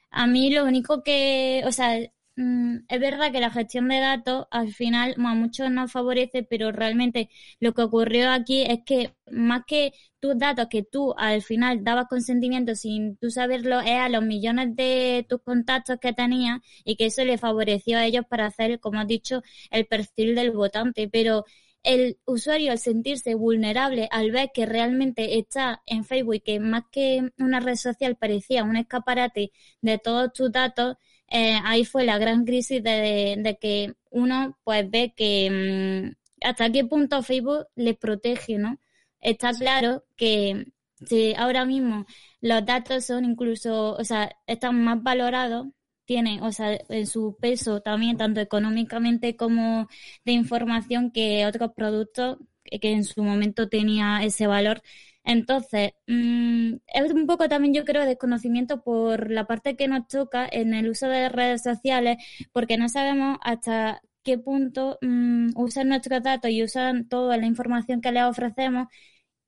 A 0.09 0.27
mí 0.27 0.51
lo 0.51 0.65
único 0.65 1.03
que, 1.03 1.63
o 1.65 1.71
sea, 1.71 1.97
es 2.37 2.99
verdad 2.99 3.31
que 3.31 3.39
la 3.39 3.49
gestión 3.49 3.87
de 3.87 3.99
datos 3.99 4.45
al 4.51 4.71
final 4.71 5.15
a 5.17 5.33
muchos 5.33 5.71
nos 5.71 5.91
favorece, 5.91 6.43
pero 6.43 6.71
realmente 6.71 7.29
lo 7.59 7.73
que 7.73 7.81
ocurrió 7.81 8.31
aquí 8.31 8.61
es 8.61 8.79
que 8.85 9.15
más 9.31 9.63
que 9.65 9.93
tus 10.19 10.37
datos 10.37 10.67
que 10.69 10.83
tú 10.83 11.15
al 11.17 11.41
final 11.41 11.83
dabas 11.83 12.07
consentimiento 12.07 12.75
sin 12.75 13.17
tú 13.17 13.31
saberlo, 13.31 13.79
es 13.81 13.99
a 13.99 14.09
los 14.09 14.23
millones 14.23 14.75
de 14.75 15.25
tus 15.27 15.41
contactos 15.41 15.97
que 15.99 16.13
tenías 16.13 16.59
y 16.85 16.95
que 16.95 17.07
eso 17.07 17.25
le 17.25 17.37
favoreció 17.39 17.97
a 17.97 18.05
ellos 18.05 18.25
para 18.29 18.45
hacer, 18.45 18.79
como 18.79 18.99
has 18.99 19.07
dicho, 19.07 19.41
el 19.71 19.87
perfil 19.87 20.35
del 20.35 20.51
votante. 20.51 21.09
Pero 21.11 21.43
el 21.83 22.19
usuario 22.25 22.71
al 22.71 22.79
sentirse 22.79 23.33
vulnerable, 23.35 24.09
al 24.11 24.31
ver 24.31 24.51
que 24.53 24.65
realmente 24.65 25.39
está 25.39 25.81
en 25.85 26.03
Facebook 26.05 26.43
que 26.43 26.59
más 26.59 26.83
que 26.91 27.31
una 27.37 27.59
red 27.61 27.75
social 27.75 28.15
parecía 28.17 28.63
un 28.63 28.75
escaparate 28.75 29.51
de 29.81 29.97
todos 29.97 30.33
tus 30.33 30.51
datos, 30.51 30.97
eh, 31.29 31.59
ahí 31.65 31.85
fue 31.85 32.05
la 32.05 32.17
gran 32.17 32.45
crisis 32.45 32.83
de, 32.83 33.57
que 33.61 33.93
uno 34.11 34.57
pues 34.63 34.89
ve 34.89 35.13
que 35.15 36.13
mm, 36.13 36.45
hasta 36.45 36.71
qué 36.71 36.85
punto 36.85 37.23
Facebook 37.23 37.67
les 37.75 37.97
protege, 37.97 38.57
¿no? 38.57 38.79
está 39.21 39.51
claro 39.53 40.03
que 40.15 40.67
si 41.05 41.33
ahora 41.35 41.65
mismo 41.65 42.05
los 42.41 42.65
datos 42.65 43.05
son 43.05 43.25
incluso, 43.25 43.95
o 43.95 44.03
sea, 44.03 44.35
están 44.47 44.83
más 44.83 45.01
valorados, 45.03 45.67
tienen, 46.05 46.41
o 46.43 46.51
sea, 46.51 46.79
en 46.89 47.07
su 47.07 47.37
peso 47.39 47.81
también, 47.81 48.17
tanto 48.17 48.39
económicamente 48.39 49.35
como 49.35 49.87
de 50.25 50.31
información, 50.33 51.11
que 51.11 51.45
otros 51.45 51.71
productos 51.75 52.37
que 52.63 52.91
en 52.91 53.03
su 53.03 53.23
momento 53.23 53.69
tenía 53.69 54.23
ese 54.23 54.47
valor. 54.47 54.81
Entonces, 55.27 55.91
mm, 56.07 56.75
es 56.87 57.11
un 57.11 57.27
poco 57.27 57.49
también, 57.49 57.73
yo 57.73 57.83
creo, 57.85 58.05
desconocimiento 58.05 58.81
por 58.83 59.29
la 59.29 59.45
parte 59.45 59.75
que 59.75 59.87
nos 59.89 60.07
toca 60.07 60.47
en 60.49 60.73
el 60.73 60.89
uso 60.89 61.07
de 61.09 61.27
redes 61.29 61.63
sociales, 61.63 62.17
porque 62.53 62.77
no 62.77 62.87
sabemos 62.89 63.37
hasta 63.43 64.01
qué 64.23 64.37
punto 64.37 64.97
mm, 65.01 65.49
usan 65.55 65.89
nuestros 65.89 66.23
datos 66.23 66.49
y 66.51 66.63
usan 66.63 67.09
toda 67.09 67.37
la 67.37 67.45
información 67.45 67.99
que 68.01 68.11
les 68.13 68.23
ofrecemos. 68.23 68.87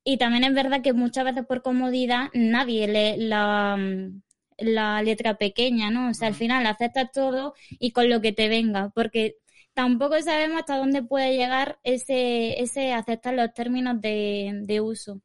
Y 0.04 0.18
también 0.18 0.44
es 0.44 0.54
verdad 0.54 0.82
que 0.82 0.94
muchas 0.94 1.26
veces 1.26 1.46
por 1.46 1.62
comodidad 1.62 2.30
nadie 2.34 2.88
lee 2.88 3.16
la, 3.28 3.78
mm, 3.78 4.22
la 4.58 5.02
letra 5.04 5.38
pequeña, 5.38 5.92
¿no? 5.92 6.10
O 6.10 6.14
sea, 6.14 6.28
al 6.30 6.36
final 6.36 6.66
aceptas 6.68 7.12
todo 7.14 7.54
y 7.72 7.92
con 7.92 8.10
lo 8.10 8.22
que 8.22 8.34
te 8.34 8.50
venga, 8.50 8.90
porque 8.96 9.36
tampoco 9.74 10.22
sabemos 10.22 10.60
hasta 10.60 10.78
dónde 10.78 11.04
puede 11.04 11.38
llegar 11.38 11.80
ese, 11.84 12.62
ese 12.62 12.94
aceptar 12.94 13.34
los 13.36 13.54
términos 13.54 14.02
de, 14.02 14.52
de 14.64 14.82
uso. 14.82 15.22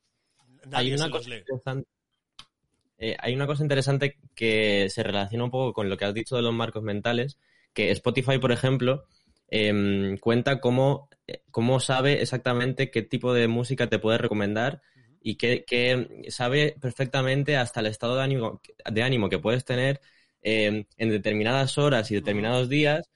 Hay 0.72 0.92
una, 0.92 1.10
cosa 1.10 1.34
interesante, 1.34 1.88
eh, 2.98 3.16
hay 3.18 3.34
una 3.34 3.46
cosa 3.46 3.62
interesante 3.62 4.18
que 4.34 4.88
se 4.90 5.02
relaciona 5.02 5.44
un 5.44 5.50
poco 5.50 5.72
con 5.72 5.88
lo 5.88 5.96
que 5.96 6.04
has 6.04 6.14
dicho 6.14 6.36
de 6.36 6.42
los 6.42 6.54
marcos 6.54 6.82
mentales, 6.82 7.38
que 7.72 7.90
Spotify, 7.90 8.38
por 8.38 8.52
ejemplo, 8.52 9.06
Em, 9.56 10.18
cuenta 10.18 10.60
cómo, 10.60 11.08
cómo 11.50 11.78
sabe 11.78 12.20
exactamente 12.22 12.90
qué 12.90 13.02
tipo 13.02 13.32
de 13.32 13.46
música 13.46 13.88
te 13.88 13.98
puede 13.98 14.18
recomendar 14.18 14.82
y 15.22 15.36
que, 15.36 15.64
sabe 16.28 16.76
perfectamente 16.80 17.56
hasta 17.56 17.80
el 17.80 17.86
estado 17.86 18.16
de 18.16 18.22
ánimo, 18.22 18.60
de 18.90 19.02
ánimo 19.02 19.28
que 19.28 19.38
puedes 19.38 19.64
tener 19.64 20.00
em, 20.42 20.86
en 20.96 21.10
determinadas 21.10 21.78
horas 21.78 22.10
y 22.10 22.14
determinados 22.16 22.68
días 22.68 23.08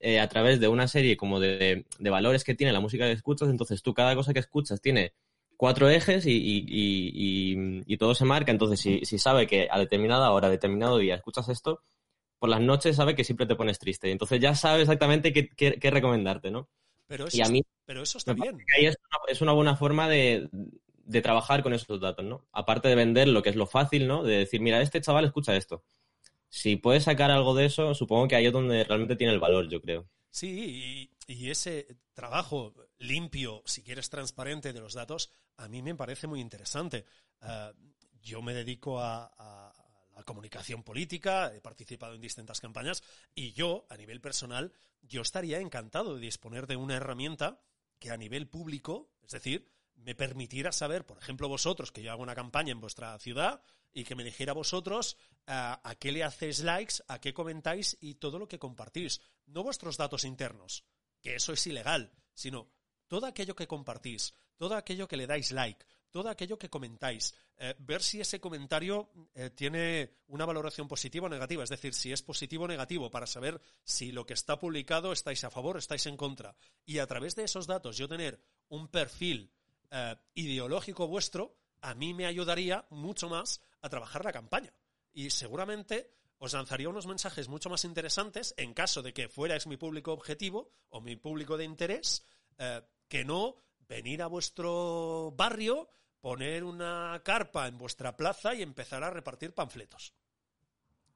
eh, 0.00 0.20
a 0.20 0.28
través 0.28 0.60
de 0.60 0.68
una 0.68 0.88
serie 0.88 1.16
como 1.16 1.40
de, 1.40 1.86
valores 2.00 2.44
que 2.44 2.54
tiene 2.54 2.72
la 2.72 2.80
música 2.80 3.06
que 3.06 3.12
escuchas. 3.12 3.48
Entonces 3.50 3.82
tú 3.82 3.94
cada 3.94 4.14
cosa 4.14 4.32
que 4.32 4.40
escuchas 4.40 4.80
tiene 4.80 5.12
cuatro 5.58 5.90
ejes 5.90 6.24
y, 6.26 7.96
todo 7.98 8.14
se 8.14 8.24
marca. 8.24 8.50
Entonces 8.50 8.80
si, 8.80 9.04
si 9.04 9.18
sabe 9.18 9.46
que 9.46 9.68
a 9.70 9.78
determinada 9.78 10.30
hora, 10.30 10.48
a 10.48 10.50
determinado 10.50 10.96
día 10.96 11.16
escuchas 11.16 11.50
esto, 11.50 11.82
por 12.38 12.48
las 12.48 12.60
noches 12.60 12.96
sabe 12.96 13.14
que 13.14 13.24
siempre 13.24 13.46
te 13.46 13.56
pones 13.56 13.78
triste. 13.78 14.10
Entonces 14.10 14.40
ya 14.40 14.54
sabe 14.54 14.82
exactamente 14.82 15.32
qué, 15.32 15.90
recomendarte, 15.90 16.50
¿no? 16.50 16.68
Pero 17.06 17.26
eso, 17.26 17.36
y 17.36 17.40
a 17.40 17.48
mí, 17.48 17.62
pero 17.84 18.02
eso 18.02 18.18
está 18.18 18.34
bien. 18.34 18.58
ahí 18.76 18.86
es 19.28 19.40
una, 19.40 19.52
buena 19.52 19.76
forma 19.76 20.08
de, 20.08 20.48
trabajar 21.22 21.62
con 21.62 21.72
esos 21.72 22.00
datos, 22.00 22.24
¿no? 22.24 22.46
Aparte 22.52 22.88
de 22.88 22.94
vender 22.94 23.28
lo 23.28 23.42
que 23.42 23.50
es 23.50 23.56
lo 23.56 23.66
fácil, 23.66 24.06
¿no? 24.06 24.22
De 24.22 24.38
decir, 24.38 24.60
mira, 24.60 24.80
este 24.80 25.00
chaval 25.00 25.24
escucha 25.24 25.56
esto. 25.56 25.82
Si 26.50 26.76
puedes 26.76 27.04
sacar 27.04 27.30
algo 27.30 27.54
de 27.54 27.66
eso, 27.66 27.94
supongo 27.94 28.28
que 28.28 28.36
ahí 28.36 28.46
es 28.46 28.52
donde 28.52 28.84
realmente 28.84 29.16
tiene 29.16 29.32
el 29.32 29.40
valor, 29.40 29.68
yo 29.68 29.80
creo. 29.80 30.08
Sí, 30.30 31.10
y, 31.26 31.50
ese 31.50 31.86
trabajo 32.14 32.74
limpio, 32.98 33.62
si 33.66 33.82
quieres 33.82 34.08
transparente 34.08 34.72
de 34.72 34.80
los 34.80 34.94
datos, 34.94 35.30
a 35.58 35.68
mí 35.68 35.82
me 35.82 35.94
parece 35.94 36.26
muy 36.26 36.40
interesante. 36.40 37.04
Ah, 37.40 37.72
yo 38.22 38.42
me 38.42 38.54
dedico 38.54 39.00
a 39.00 39.74
comunicación 40.28 40.82
política, 40.82 41.54
he 41.54 41.60
participado 41.62 42.14
en 42.14 42.20
distintas 42.20 42.60
campañas 42.60 43.02
y 43.34 43.52
yo, 43.52 43.86
a 43.88 43.96
nivel 43.96 44.20
personal, 44.20 44.74
yo 45.00 45.22
estaría 45.22 45.58
encantado 45.58 46.14
de 46.14 46.20
disponer 46.20 46.66
de 46.66 46.76
una 46.76 46.96
herramienta 46.96 47.62
que 47.98 48.10
a 48.10 48.16
nivel 48.18 48.46
público, 48.46 49.10
es 49.22 49.32
decir, 49.32 49.72
me 49.96 50.14
permitiera 50.14 50.70
saber, 50.70 51.06
por 51.06 51.16
ejemplo, 51.16 51.48
vosotros, 51.48 51.90
que 51.90 52.02
yo 52.02 52.12
hago 52.12 52.22
una 52.22 52.34
campaña 52.34 52.72
en 52.72 52.80
vuestra 52.80 53.18
ciudad 53.18 53.62
y 53.94 54.04
que 54.04 54.14
me 54.14 54.22
dijera 54.22 54.52
vosotros 54.52 55.16
a, 55.46 55.80
a 55.82 55.94
qué 55.94 56.12
le 56.12 56.22
hacéis 56.22 56.60
likes, 56.60 56.96
a 57.08 57.20
qué 57.20 57.32
comentáis 57.32 57.96
y 57.98 58.16
todo 58.16 58.38
lo 58.38 58.48
que 58.48 58.58
compartís. 58.58 59.22
No 59.46 59.62
vuestros 59.62 59.96
datos 59.96 60.24
internos, 60.24 60.84
que 61.22 61.36
eso 61.36 61.54
es 61.54 61.66
ilegal, 61.66 62.12
sino 62.34 62.70
todo 63.08 63.24
aquello 63.24 63.56
que 63.56 63.66
compartís, 63.66 64.34
todo 64.58 64.74
aquello 64.74 65.08
que 65.08 65.16
le 65.16 65.26
dais 65.26 65.52
like, 65.52 65.86
todo 66.10 66.28
aquello 66.28 66.58
que 66.58 66.68
comentáis, 66.68 67.34
eh, 67.56 67.74
ver 67.78 68.02
si 68.02 68.20
ese 68.20 68.40
comentario 68.40 69.08
eh, 69.34 69.50
tiene 69.50 70.18
una 70.28 70.44
valoración 70.44 70.88
positiva 70.88 71.26
o 71.26 71.28
negativa, 71.28 71.64
es 71.64 71.70
decir, 71.70 71.94
si 71.94 72.12
es 72.12 72.22
positivo 72.22 72.64
o 72.64 72.68
negativo, 72.68 73.10
para 73.10 73.26
saber 73.26 73.60
si 73.84 74.12
lo 74.12 74.26
que 74.26 74.34
está 74.34 74.58
publicado 74.58 75.12
estáis 75.12 75.44
a 75.44 75.50
favor 75.50 75.76
o 75.76 75.78
estáis 75.78 76.06
en 76.06 76.16
contra. 76.16 76.56
Y 76.84 76.98
a 76.98 77.06
través 77.06 77.36
de 77.36 77.44
esos 77.44 77.66
datos 77.66 77.96
yo 77.96 78.08
tener 78.08 78.40
un 78.68 78.88
perfil 78.88 79.50
eh, 79.90 80.16
ideológico 80.34 81.06
vuestro, 81.06 81.56
a 81.80 81.94
mí 81.94 82.14
me 82.14 82.26
ayudaría 82.26 82.86
mucho 82.90 83.28
más 83.28 83.62
a 83.80 83.88
trabajar 83.88 84.24
la 84.24 84.32
campaña. 84.32 84.72
Y 85.12 85.30
seguramente 85.30 86.10
os 86.38 86.52
lanzaría 86.52 86.88
unos 86.88 87.06
mensajes 87.06 87.48
mucho 87.48 87.70
más 87.70 87.84
interesantes 87.84 88.54
en 88.56 88.72
caso 88.74 89.02
de 89.02 89.12
que 89.12 89.28
fuerais 89.28 89.66
mi 89.66 89.76
público 89.76 90.12
objetivo 90.12 90.70
o 90.90 91.00
mi 91.00 91.16
público 91.16 91.56
de 91.56 91.64
interés, 91.64 92.24
que 93.08 93.24
no 93.24 93.56
venir 93.88 94.22
a 94.22 94.26
vuestro 94.26 95.32
barrio, 95.36 95.88
poner 96.20 96.64
una 96.64 97.20
carpa 97.24 97.66
en 97.66 97.78
vuestra 97.78 98.16
plaza 98.16 98.54
y 98.54 98.62
empezar 98.62 99.02
a 99.02 99.10
repartir 99.10 99.54
panfletos. 99.54 100.14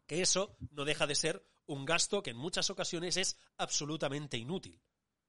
Que 0.07 0.23
eso 0.23 0.57
no 0.71 0.85
deja 0.85 1.07
de 1.07 1.15
ser 1.15 1.47
un 1.67 1.85
gasto 1.85 2.23
que 2.23 2.31
en 2.31 2.37
muchas 2.37 2.71
ocasiones 2.71 3.17
es 3.17 3.37
absolutamente 3.57 4.37
inútil. 4.37 4.81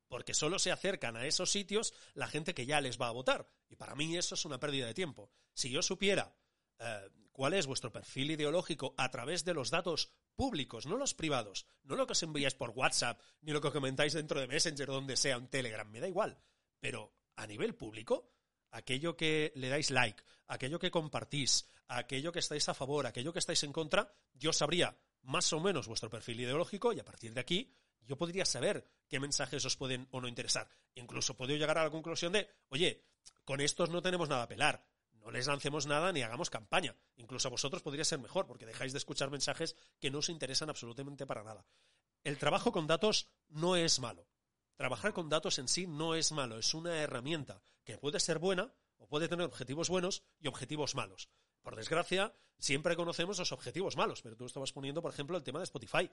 Porque 0.07 0.33
solo 0.33 0.59
se 0.59 0.71
acercan 0.71 1.17
a 1.17 1.25
esos 1.25 1.51
sitios 1.51 1.93
la 2.13 2.27
gente 2.27 2.53
que 2.53 2.65
ya 2.65 2.81
les 2.81 2.99
va 2.99 3.07
a 3.07 3.13
votar. 3.13 3.49
Y 3.69 3.75
para 3.75 3.95
mí 3.95 4.15
eso 4.15 4.35
es 4.35 4.45
una 4.45 4.59
pérdida 4.59 4.85
de 4.85 4.93
tiempo. 4.93 5.31
Si 5.53 5.69
yo 5.71 5.81
supiera 5.81 6.35
eh, 6.79 7.09
cuál 7.31 7.53
es 7.53 7.65
vuestro 7.65 7.91
perfil 7.91 8.31
ideológico 8.31 8.93
a 8.97 9.09
través 9.09 9.43
de 9.43 9.53
los 9.53 9.71
datos 9.71 10.11
públicos, 10.35 10.85
no 10.85 10.97
los 10.97 11.13
privados, 11.13 11.65
no 11.83 11.95
lo 11.95 12.05
que 12.05 12.13
os 12.13 12.23
enviáis 12.23 12.53
por 12.53 12.71
WhatsApp, 12.71 13.19
ni 13.41 13.51
lo 13.51 13.61
que 13.61 13.71
comentáis 13.71 14.13
dentro 14.13 14.39
de 14.39 14.47
Messenger, 14.47 14.87
donde 14.87 15.17
sea, 15.17 15.37
un 15.37 15.47
Telegram, 15.47 15.89
me 15.89 15.99
da 15.99 16.07
igual. 16.07 16.37
Pero 16.79 17.11
a 17.35 17.47
nivel 17.47 17.75
público, 17.75 18.31
aquello 18.71 19.15
que 19.15 19.51
le 19.55 19.69
dais 19.69 19.91
like, 19.91 20.23
aquello 20.47 20.79
que 20.79 20.91
compartís, 20.91 21.69
aquello 21.87 22.31
que 22.31 22.39
estáis 22.39 22.67
a 22.69 22.73
favor, 22.73 23.05
aquello 23.05 23.33
que 23.33 23.39
estáis 23.39 23.63
en 23.63 23.73
contra, 23.73 24.13
yo 24.33 24.53
sabría 24.53 24.97
más 25.23 25.51
o 25.53 25.59
menos 25.59 25.87
vuestro 25.87 26.09
perfil 26.09 26.41
ideológico 26.41 26.93
y 26.93 26.99
a 26.99 27.05
partir 27.05 27.33
de 27.33 27.41
aquí 27.41 27.73
yo 28.01 28.17
podría 28.17 28.45
saber 28.45 28.85
qué 29.07 29.19
mensajes 29.19 29.63
os 29.65 29.77
pueden 29.77 30.07
o 30.11 30.19
no 30.19 30.27
interesar. 30.27 30.67
Incluso 30.95 31.37
puedo 31.37 31.53
llegar 31.55 31.77
a 31.77 31.83
la 31.83 31.91
conclusión 31.91 32.33
de, 32.33 32.49
oye, 32.69 33.05
con 33.45 33.61
estos 33.61 33.89
no 33.89 34.01
tenemos 34.01 34.27
nada 34.27 34.43
a 34.43 34.47
pelar, 34.47 34.85
no 35.23 35.31
les 35.31 35.47
lancemos 35.47 35.85
nada 35.85 36.11
ni 36.11 36.21
hagamos 36.21 36.49
campaña. 36.49 36.95
Incluso 37.15 37.47
a 37.47 37.51
vosotros 37.51 37.81
podría 37.81 38.03
ser 38.03 38.19
mejor 38.19 38.45
porque 38.45 38.65
dejáis 38.65 38.91
de 38.91 38.97
escuchar 38.97 39.31
mensajes 39.31 39.75
que 39.99 40.11
no 40.11 40.19
os 40.19 40.29
interesan 40.29 40.69
absolutamente 40.69 41.25
para 41.25 41.43
nada. 41.43 41.65
El 42.23 42.37
trabajo 42.37 42.71
con 42.71 42.87
datos 42.87 43.29
no 43.47 43.75
es 43.77 43.99
malo. 43.99 44.27
Trabajar 44.75 45.13
con 45.13 45.29
datos 45.29 45.59
en 45.59 45.67
sí 45.67 45.85
no 45.85 46.15
es 46.15 46.31
malo, 46.31 46.57
es 46.57 46.73
una 46.73 46.97
herramienta 46.97 47.61
que 47.83 47.97
puede 47.97 48.19
ser 48.19 48.39
buena 48.39 48.73
o 48.97 49.07
puede 49.07 49.27
tener 49.27 49.45
objetivos 49.45 49.89
buenos 49.89 50.23
y 50.39 50.47
objetivos 50.47 50.95
malos. 50.95 51.29
Por 51.61 51.75
desgracia, 51.75 52.33
siempre 52.57 52.95
conocemos 52.95 53.37
los 53.37 53.51
objetivos 53.51 53.95
malos, 53.95 54.21
pero 54.21 54.35
tú 54.35 54.45
estabas 54.45 54.71
poniendo, 54.71 55.01
por 55.01 55.13
ejemplo, 55.13 55.37
el 55.37 55.43
tema 55.43 55.59
de 55.59 55.65
Spotify. 55.65 56.09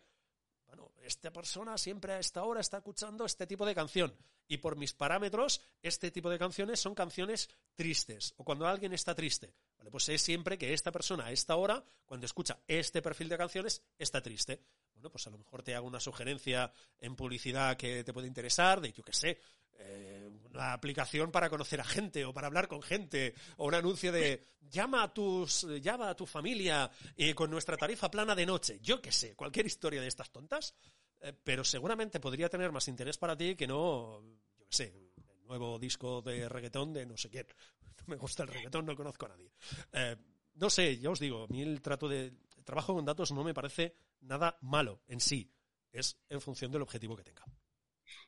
Bueno, 0.66 0.92
esta 1.02 1.32
persona 1.32 1.76
siempre 1.78 2.12
a 2.12 2.18
esta 2.18 2.44
hora 2.44 2.61
está 2.61 2.76
escuchando 2.76 3.24
este 3.24 3.46
tipo 3.46 3.64
de 3.66 3.74
canción. 3.74 4.14
Y 4.46 4.58
por 4.58 4.76
mis 4.76 4.92
parámetros, 4.92 5.62
este 5.82 6.11
tipo 6.11 6.28
de 6.28 6.38
canciones 6.38 6.80
son 6.80 6.94
canciones 6.94 7.48
tristes. 7.74 8.34
O 8.36 8.44
cuando 8.44 8.66
alguien 8.66 8.92
está 8.92 9.14
triste. 9.14 9.54
Vale, 9.78 9.90
pues 9.90 10.04
sé 10.04 10.18
siempre 10.18 10.58
que 10.58 10.72
esta 10.72 10.92
persona 10.92 11.26
a 11.26 11.32
esta 11.32 11.56
hora, 11.56 11.84
cuando 12.04 12.26
escucha 12.26 12.61
este 12.68 13.00
perfil 13.00 13.28
de 13.28 13.38
canciones, 13.38 13.82
está 13.98 14.20
triste 14.22 14.62
bueno, 15.01 15.12
pues 15.12 15.26
a 15.26 15.30
lo 15.30 15.38
mejor 15.38 15.62
te 15.62 15.74
hago 15.74 15.86
una 15.86 15.98
sugerencia 15.98 16.70
en 16.98 17.16
publicidad 17.16 17.76
que 17.76 18.05
te 18.05 18.12
puede 18.12 18.28
interesar, 18.28 18.80
de 18.82 18.92
yo 18.92 19.03
qué 19.03 19.14
sé, 19.14 19.40
eh, 19.78 20.30
una 20.53 20.74
aplicación 20.74 21.32
para 21.32 21.48
conocer 21.48 21.80
a 21.80 21.84
gente 21.84 22.24
o 22.26 22.34
para 22.34 22.48
hablar 22.48 22.68
con 22.68 22.82
gente, 22.82 23.34
o 23.57 23.66
un 23.66 23.74
anuncio 23.74 24.12
de 24.12 24.44
llama 24.61 25.03
a 25.03 25.14
tus, 25.14 25.66
llama 25.80 26.11
a 26.11 26.14
tu 26.14 26.26
familia 26.26 26.90
y 27.16 27.32
con 27.32 27.51
nuestra 27.51 27.78
tarifa 27.78 28.11
plana 28.11 28.34
de 28.34 28.44
noche, 28.44 28.78
yo 28.82 29.01
qué 29.01 29.11
sé, 29.11 29.34
cualquier 29.34 29.64
historia 29.64 30.03
de 30.03 30.09
estas 30.09 30.30
tontas, 30.30 30.74
eh, 31.20 31.32
pero 31.32 31.64
seguramente 31.64 32.20
podría 32.20 32.51
tener 32.51 32.70
más 32.70 32.86
interés 32.88 33.16
para 33.16 33.34
ti 33.34 33.57
que 33.57 33.66
no, 33.66 34.22
yo 34.59 34.66
qué 34.68 34.76
sé, 34.76 34.84
el 34.84 35.46
nuevo 35.46 35.78
disco 35.78 36.20
de 36.20 36.46
reggaetón 36.46 36.92
de 36.92 37.07
no 37.07 37.16
sé 37.16 37.30
quién. 37.30 37.46
No 38.01 38.05
me 38.07 38.16
gusta 38.16 38.44
el 38.44 38.48
reggaetón, 38.48 38.86
no 38.86 38.96
conozco 38.96 39.26
a 39.26 39.28
nadie. 39.28 39.53
Eh, 39.92 40.16
no 40.55 40.70
sé, 40.70 40.98
ya 40.98 41.11
os 41.11 41.20
digo, 41.20 41.44
a 41.44 41.46
mí 41.48 41.62
el 41.62 41.82
trato 41.82 42.09
de 42.09 42.32
trabajo 42.64 42.94
con 42.94 43.04
datos 43.04 43.32
no 43.32 43.44
me 43.44 43.54
parece 43.54 43.96
nada 44.20 44.58
malo 44.61 45.02
en 45.06 45.20
sí. 45.20 45.52
Es 45.92 46.18
en 46.28 46.40
función 46.40 46.70
del 46.70 46.82
objetivo 46.82 47.16
que 47.16 47.24
tenga. 47.24 47.44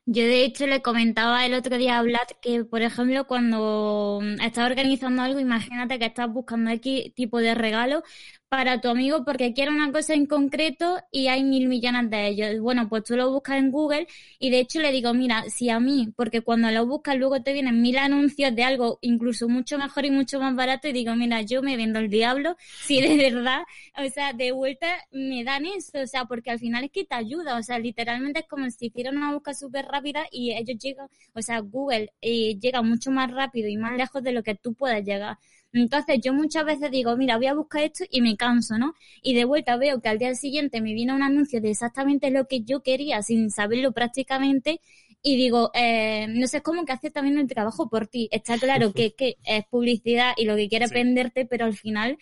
Yo 0.05 0.23
de 0.23 0.43
hecho 0.43 0.67
le 0.67 0.81
comentaba 0.81 1.45
el 1.45 1.53
otro 1.53 1.77
día 1.77 1.97
a 1.97 2.01
Vlad 2.03 2.27
que, 2.41 2.65
por 2.65 2.81
ejemplo, 2.81 3.25
cuando 3.25 4.19
estás 4.43 4.65
organizando 4.69 5.21
algo, 5.21 5.39
imagínate 5.39 5.97
que 5.97 6.05
estás 6.05 6.29
buscando 6.29 6.71
X 6.71 7.13
tipo 7.15 7.37
de 7.39 7.55
regalo 7.55 8.03
para 8.49 8.81
tu 8.81 8.89
amigo 8.89 9.23
porque 9.23 9.53
quiere 9.53 9.71
una 9.71 9.91
cosa 9.93 10.13
en 10.13 10.25
concreto 10.25 10.97
y 11.09 11.27
hay 11.27 11.43
mil 11.45 11.69
millones 11.69 12.09
de 12.09 12.27
ellos. 12.27 12.59
Bueno, 12.59 12.89
pues 12.89 13.05
tú 13.05 13.15
lo 13.15 13.31
buscas 13.31 13.57
en 13.57 13.71
Google 13.71 14.05
y 14.39 14.49
de 14.51 14.59
hecho 14.59 14.81
le 14.81 14.91
digo, 14.91 15.13
mira, 15.13 15.43
si 15.49 15.69
a 15.69 15.79
mí, 15.79 16.13
porque 16.17 16.41
cuando 16.41 16.69
lo 16.69 16.85
buscas 16.85 17.15
luego 17.17 17.41
te 17.41 17.53
vienen 17.53 17.81
mil 17.81 17.97
anuncios 17.97 18.53
de 18.53 18.63
algo 18.65 18.99
incluso 19.01 19.47
mucho 19.47 19.77
mejor 19.77 20.03
y 20.05 20.11
mucho 20.11 20.37
más 20.39 20.53
barato 20.55 20.87
y 20.89 20.91
digo, 20.91 21.15
mira, 21.15 21.41
yo 21.43 21.61
me 21.63 21.77
vendo 21.77 21.99
el 21.99 22.09
diablo 22.09 22.57
si 22.85 23.01
de 23.01 23.15
verdad, 23.17 23.63
o 23.97 24.09
sea, 24.09 24.33
de 24.33 24.51
vuelta 24.51 24.87
me 25.11 25.43
dan 25.43 25.65
eso, 25.65 25.99
o 26.01 26.07
sea, 26.07 26.25
porque 26.25 26.51
al 26.51 26.59
final 26.59 26.83
es 26.85 26.91
que 26.91 27.05
te 27.05 27.15
ayuda, 27.15 27.57
o 27.57 27.63
sea, 27.63 27.79
literalmente 27.79 28.41
es 28.41 28.47
como 28.47 28.69
si 28.69 28.87
hicieran 28.87 29.17
una 29.17 29.33
búsqueda 29.33 29.53
súper 29.55 29.85
rápida 29.93 30.25
y 30.31 30.51
ellos 30.53 30.77
llegan, 30.79 31.07
o 31.33 31.41
sea, 31.41 31.59
Google 31.59 32.11
eh, 32.21 32.57
llega 32.59 32.81
mucho 32.81 33.11
más 33.11 33.31
rápido 33.31 33.67
y 33.69 33.77
más 33.77 33.97
lejos 33.97 34.23
de 34.23 34.31
lo 34.33 34.43
que 34.43 34.55
tú 34.55 34.73
puedas 34.73 35.03
llegar. 35.03 35.37
Entonces 35.73 36.19
yo 36.23 36.33
muchas 36.33 36.65
veces 36.65 36.91
digo, 36.91 37.17
mira, 37.17 37.37
voy 37.37 37.47
a 37.47 37.53
buscar 37.55 37.83
esto 37.83 38.03
y 38.11 38.21
me 38.21 38.37
canso, 38.37 38.77
¿no? 38.77 38.93
Y 39.23 39.33
de 39.33 39.45
vuelta 39.45 39.75
veo 39.77 40.01
que 40.01 40.09
al 40.09 40.19
día 40.19 40.35
siguiente 40.35 40.81
me 40.81 40.93
viene 40.93 41.13
un 41.13 41.23
anuncio 41.23 41.61
de 41.61 41.71
exactamente 41.71 42.29
lo 42.29 42.47
que 42.47 42.61
yo 42.61 42.83
quería 42.83 43.23
sin 43.23 43.49
saberlo 43.49 43.91
prácticamente 43.91 44.81
y 45.23 45.37
digo, 45.37 45.71
eh, 45.73 46.27
no 46.29 46.47
sé, 46.47 46.57
es 46.57 46.63
como 46.63 46.85
que 46.85 46.91
hace 46.93 47.09
también 47.09 47.39
el 47.39 47.47
trabajo 47.47 47.89
por 47.89 48.07
ti. 48.07 48.29
Está 48.31 48.57
claro 48.59 48.93
que, 48.93 49.13
que 49.15 49.37
es 49.45 49.65
publicidad 49.67 50.33
y 50.37 50.45
lo 50.45 50.55
que 50.55 50.69
quiere 50.69 50.87
venderte, 50.87 51.45
pero 51.45 51.65
al 51.65 51.75
final 51.75 52.17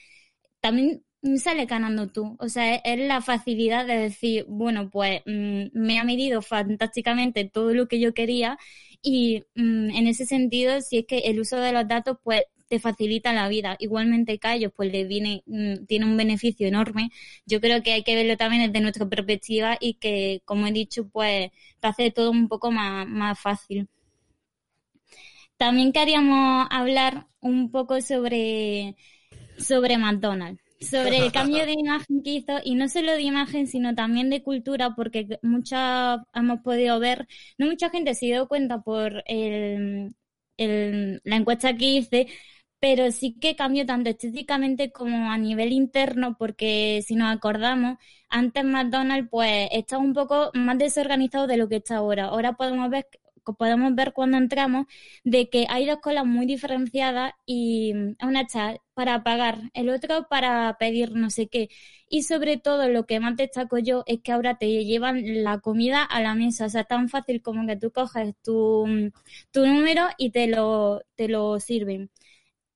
también 0.62 1.04
sale 1.38 1.66
ganando 1.66 2.08
tú. 2.08 2.36
O 2.40 2.50
sea, 2.50 2.76
es, 2.76 3.00
la 3.00 3.22
facilidad 3.22 3.86
de 3.86 3.98
decir, 3.98 4.46
bueno, 4.48 4.90
pues 4.90 5.22
mm, 5.26 5.66
me 5.74 6.00
ha 6.00 6.04
medido 6.04 6.42
fantásticamente 6.42 7.46
todo 7.46 7.74
lo 7.74 7.88
que 7.88 8.00
yo 8.00 8.14
quería 8.14 8.58
y 9.02 9.44
mm, 9.56 9.92
en 9.92 10.08
ese 10.08 10.26
sentido, 10.26 10.82
si 10.82 11.00
es 11.00 11.06
que 11.08 11.20
el 11.20 11.40
uso 11.40 11.58
de 11.58 11.74
los 11.74 11.88
datos, 11.88 12.18
pues 12.24 12.44
te 12.70 12.80
facilita 12.80 13.34
la 13.34 13.50
vida. 13.50 13.76
Igualmente 13.80 14.40
ellos 14.44 14.72
pues 14.76 14.92
les 14.92 15.08
viene, 15.08 15.44
mm, 15.46 15.86
tiene 15.88 16.06
un 16.06 16.18
beneficio 16.18 16.68
enorme. 16.68 17.12
Yo 17.46 17.62
creo 17.62 17.84
que 17.84 17.94
hay 17.94 18.04
que 18.04 18.16
verlo 18.16 18.38
también 18.38 18.64
desde 18.72 18.82
nuestra 18.82 19.08
perspectiva 19.10 19.78
y 19.80 19.96
que, 19.96 20.42
como 20.46 20.68
he 20.68 20.72
dicho, 20.72 21.08
pues 21.10 21.52
te 21.80 21.88
hace 21.88 22.12
todo 22.12 22.32
un 22.32 22.48
poco 22.48 22.72
más, 22.72 23.08
más 23.08 23.40
fácil. 23.40 23.90
También 25.58 25.92
queríamos 25.92 26.68
hablar 26.72 27.28
un 27.40 27.72
poco 27.72 28.02
sobre, 28.02 28.96
sobre 29.58 29.98
McDonald's 29.98 30.71
sobre 30.82 31.18
el 31.20 31.32
cambio 31.32 31.66
de 31.66 31.74
imagen 31.78 32.24
que 32.24 32.32
hizo, 32.32 32.54
y 32.64 32.76
no 32.76 32.90
solo 32.90 33.14
de 33.14 33.22
imagen, 33.22 33.68
sino 33.68 33.96
también 33.96 34.30
de 34.30 34.44
cultura, 34.44 34.96
porque 34.96 35.28
mucha 35.44 36.24
hemos 36.34 36.62
podido 36.62 37.00
ver, 37.00 37.28
no 37.58 37.68
mucha 37.68 37.90
gente 37.90 38.16
se 38.16 38.28
dio 38.28 38.48
cuenta 38.48 38.82
por 38.82 39.24
el, 39.28 40.16
el, 40.58 41.22
la 41.24 41.36
encuesta 41.38 41.76
que 41.76 41.86
hice, 41.86 42.28
pero 42.80 43.12
sí 43.12 43.38
que 43.40 43.56
cambió 43.56 43.86
tanto 43.86 44.10
estéticamente 44.10 44.92
como 44.92 45.32
a 45.32 45.38
nivel 45.38 45.72
interno, 45.72 46.36
porque 46.38 47.04
si 47.06 47.16
nos 47.16 47.36
acordamos, 47.36 47.98
antes 48.30 48.64
McDonald's 48.66 49.30
pues 49.30 49.70
estaba 49.72 50.02
un 50.04 50.14
poco 50.14 50.50
más 50.56 50.78
desorganizado 50.80 51.46
de 51.48 51.58
lo 51.58 51.70
que 51.70 51.76
está 51.78 51.98
ahora. 51.98 52.26
Ahora 52.26 52.54
podemos 52.54 52.90
ver 52.90 53.08
podemos 53.58 53.96
ver 53.96 54.14
cuando 54.14 54.38
entramos 54.38 54.86
de 55.24 55.50
que 55.50 55.66
hay 55.70 55.86
dos 55.86 56.00
colas 56.00 56.26
muy 56.26 56.46
diferenciadas 56.46 57.34
y 57.46 57.94
una 58.22 58.42
está 58.42 58.78
para 58.94 59.24
pagar, 59.24 59.60
el 59.74 59.90
otro 59.90 60.28
para 60.30 60.78
pedir 60.80 61.12
no 61.16 61.30
sé 61.30 61.48
qué. 61.48 61.70
Y 62.10 62.24
sobre 62.24 62.58
todo 62.58 62.90
lo 62.90 63.06
que 63.06 63.20
más 63.20 63.36
destaco 63.38 63.78
yo 63.80 64.04
es 64.06 64.22
que 64.22 64.32
ahora 64.32 64.58
te 64.58 64.84
llevan 64.86 65.44
la 65.44 65.60
comida 65.60 66.04
a 66.04 66.22
la 66.22 66.36
mesa. 66.36 66.66
O 66.66 66.70
sea, 66.70 66.84
tan 66.84 67.10
fácil 67.10 67.42
como 67.42 67.66
que 67.68 67.78
tú 67.78 67.92
coges 67.92 68.36
tu, 68.44 68.86
tu 69.52 69.66
número 69.66 70.04
y 70.18 70.32
te 70.32 70.48
lo, 70.48 71.02
te 71.16 71.28
lo 71.28 71.60
sirven. 71.60 72.10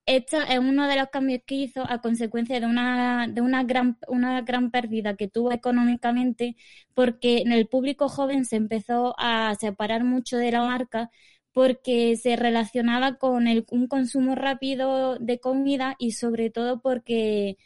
Esto 0.08 0.38
es 0.42 0.60
uno 0.60 0.88
de 0.88 0.98
los 0.98 1.10
cambios 1.10 1.42
que 1.46 1.56
hizo 1.56 1.82
a 1.90 2.00
consecuencia 2.00 2.60
de 2.60 2.68
una, 2.68 3.28
de 3.28 3.42
una 3.42 3.64
gran, 3.64 3.98
una 4.08 4.42
gran 4.42 4.70
pérdida 4.70 5.16
que 5.16 5.28
tuvo 5.28 5.52
económicamente, 5.52 6.56
porque 6.94 7.40
en 7.40 7.52
el 7.52 7.68
público 7.68 8.08
joven 8.08 8.46
se 8.46 8.56
empezó 8.58 9.16
a 9.18 9.56
separar 9.60 10.04
mucho 10.04 10.38
de 10.38 10.52
la 10.52 10.62
marca 10.64 11.10
porque 11.54 12.18
se 12.18 12.36
relacionaba 12.36 13.16
con 13.18 13.48
el, 13.48 13.66
un 13.72 13.88
consumo 13.88 14.36
rápido 14.36 15.18
de 15.20 15.40
comida 15.40 15.96
y 15.98 16.12
sobre 16.12 16.50
todo 16.52 16.82
porque 16.82 17.58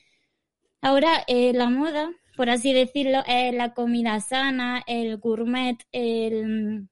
ahora 0.81 1.23
eh, 1.27 1.53
la 1.53 1.69
moda, 1.69 2.11
por 2.37 2.49
así 2.49 2.73
decirlo, 2.73 3.23
es 3.27 3.53
la 3.53 3.73
comida 3.73 4.19
sana, 4.21 4.83
el 4.87 5.17
gourmet, 5.17 5.77
el 5.91 6.87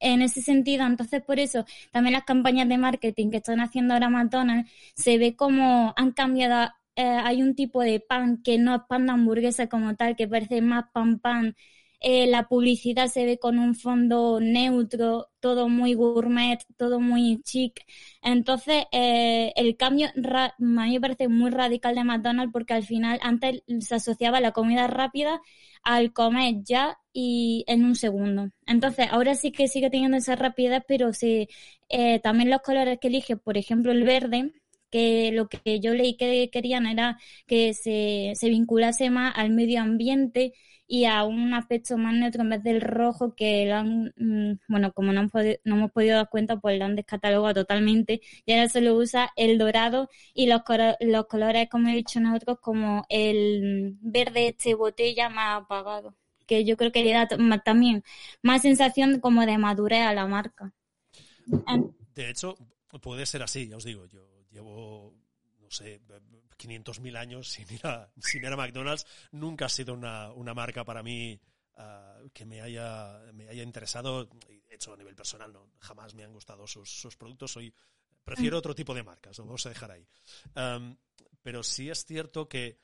en 0.00 0.22
ese 0.22 0.42
sentido, 0.42 0.86
entonces 0.86 1.22
por 1.22 1.38
eso 1.38 1.64
también 1.92 2.12
las 2.14 2.24
campañas 2.24 2.68
de 2.68 2.78
marketing 2.78 3.30
que 3.30 3.38
están 3.38 3.60
haciendo 3.60 3.94
ahora 3.94 4.08
McDonald's 4.10 4.70
se 4.94 5.18
ve 5.18 5.36
como 5.36 5.92
han 5.96 6.12
cambiado, 6.12 6.70
eh, 6.96 7.02
hay 7.04 7.42
un 7.42 7.54
tipo 7.54 7.82
de 7.82 8.00
pan 8.00 8.42
que 8.42 8.58
no 8.58 8.74
es 8.76 8.82
pan 8.88 9.06
de 9.06 9.12
hamburguesa 9.12 9.68
como 9.68 9.94
tal, 9.96 10.16
que 10.16 10.28
parece 10.28 10.60
más 10.62 10.84
pan 10.92 11.18
pan. 11.18 11.56
Eh, 12.00 12.28
la 12.28 12.46
publicidad 12.48 13.08
se 13.08 13.24
ve 13.24 13.38
con 13.38 13.58
un 13.58 13.74
fondo 13.74 14.38
neutro, 14.40 15.28
todo 15.40 15.68
muy 15.68 15.94
gourmet, 15.94 16.58
todo 16.76 17.00
muy 17.00 17.42
chic. 17.42 17.84
Entonces, 18.22 18.84
eh, 18.92 19.52
el 19.56 19.76
cambio 19.76 20.08
a 20.08 20.52
mí 20.58 20.92
me 20.94 21.00
parece 21.00 21.28
muy 21.28 21.50
radical 21.50 21.94
de 21.96 22.04
McDonald's 22.04 22.52
porque 22.52 22.74
al 22.74 22.84
final 22.84 23.18
antes 23.22 23.62
se 23.80 23.94
asociaba 23.96 24.40
la 24.40 24.52
comida 24.52 24.86
rápida 24.86 25.40
al 25.82 26.12
comer 26.12 26.56
ya 26.64 26.98
y 27.12 27.64
en 27.66 27.84
un 27.84 27.94
segundo. 27.96 28.50
Entonces, 28.66 29.08
ahora 29.10 29.34
sí 29.34 29.50
que 29.52 29.68
sigue 29.68 29.90
teniendo 29.90 30.16
esa 30.18 30.36
rapidez, 30.36 30.82
pero 30.86 31.12
sí, 31.12 31.48
eh, 31.88 32.20
también 32.20 32.50
los 32.50 32.60
colores 32.62 32.98
que 33.00 33.08
elige, 33.08 33.36
por 33.36 33.56
ejemplo, 33.58 33.92
el 33.92 34.04
verde, 34.04 34.52
que 34.90 35.32
lo 35.32 35.48
que 35.48 35.80
yo 35.80 35.94
leí 35.94 36.16
que 36.16 36.48
querían 36.50 36.86
era 36.86 37.18
que 37.46 37.74
se, 37.74 38.32
se 38.34 38.48
vinculase 38.48 39.10
más 39.10 39.34
al 39.36 39.50
medio 39.50 39.80
ambiente 39.82 40.54
y 40.88 41.04
a 41.04 41.24
un 41.24 41.52
aspecto 41.52 41.98
más 41.98 42.14
neutro 42.14 42.42
en 42.42 42.50
vez 42.50 42.62
del 42.62 42.80
rojo 42.80 43.34
que 43.34 43.66
lo 43.66 43.76
han, 43.76 44.14
mm, 44.16 44.60
bueno, 44.68 44.92
como 44.92 45.12
no 45.12 45.20
hemos, 45.20 45.32
podido, 45.32 45.58
no 45.64 45.76
hemos 45.76 45.92
podido 45.92 46.16
dar 46.16 46.30
cuenta, 46.30 46.56
pues 46.58 46.78
lo 46.78 46.86
han 46.86 46.96
descatalogado 46.96 47.54
totalmente 47.62 48.22
y 48.46 48.52
ahora 48.52 48.68
solo 48.70 48.96
usa 48.96 49.30
el 49.36 49.58
dorado 49.58 50.08
y 50.34 50.46
los, 50.46 50.62
los 51.00 51.26
colores, 51.26 51.68
como 51.68 51.88
he 51.90 51.94
dicho 51.94 52.20
nosotros, 52.20 52.58
como 52.60 53.04
el 53.10 53.98
verde 54.00 54.48
este 54.48 54.74
botella 54.74 55.28
más 55.28 55.62
apagado, 55.62 56.16
que 56.46 56.64
yo 56.64 56.76
creo 56.78 56.90
que 56.90 57.04
le 57.04 57.12
da 57.12 57.28
también 57.62 58.02
más 58.42 58.62
sensación 58.62 59.20
como 59.20 59.44
de 59.44 59.58
madurez 59.58 60.00
a 60.06 60.14
la 60.14 60.26
marca. 60.26 60.72
De 62.14 62.30
hecho, 62.30 62.56
puede 63.02 63.26
ser 63.26 63.42
así, 63.42 63.68
ya 63.68 63.76
os 63.76 63.84
digo, 63.84 64.06
yo 64.06 64.26
llevo, 64.50 65.14
no 65.60 65.70
sé, 65.70 66.00
500.000 66.58 67.16
años 67.16 67.48
sin 67.48 67.72
ir, 67.72 67.86
a, 67.86 68.10
sin 68.20 68.44
ir 68.44 68.52
a 68.52 68.56
McDonald's, 68.56 69.06
nunca 69.32 69.66
ha 69.66 69.68
sido 69.68 69.94
una, 69.94 70.32
una 70.32 70.54
marca 70.54 70.84
para 70.84 71.02
mí 71.02 71.40
uh, 71.76 72.28
que 72.30 72.44
me 72.44 72.60
haya, 72.60 73.20
me 73.32 73.48
haya 73.48 73.62
interesado. 73.62 74.26
De 74.26 74.74
hecho, 74.74 74.92
a 74.92 74.96
nivel 74.96 75.14
personal, 75.14 75.52
no, 75.52 75.70
jamás 75.78 76.14
me 76.14 76.24
han 76.24 76.32
gustado 76.32 76.66
sus, 76.66 76.90
sus 76.90 77.16
productos. 77.16 77.52
Soy, 77.52 77.72
prefiero 78.24 78.58
otro 78.58 78.74
tipo 78.74 78.94
de 78.94 79.02
marcas, 79.02 79.38
lo 79.38 79.44
vamos 79.44 79.64
a 79.66 79.70
dejar 79.70 79.92
ahí. 79.92 80.06
Um, 80.54 80.96
pero 81.42 81.62
sí 81.62 81.88
es 81.88 82.04
cierto 82.04 82.48
que 82.48 82.78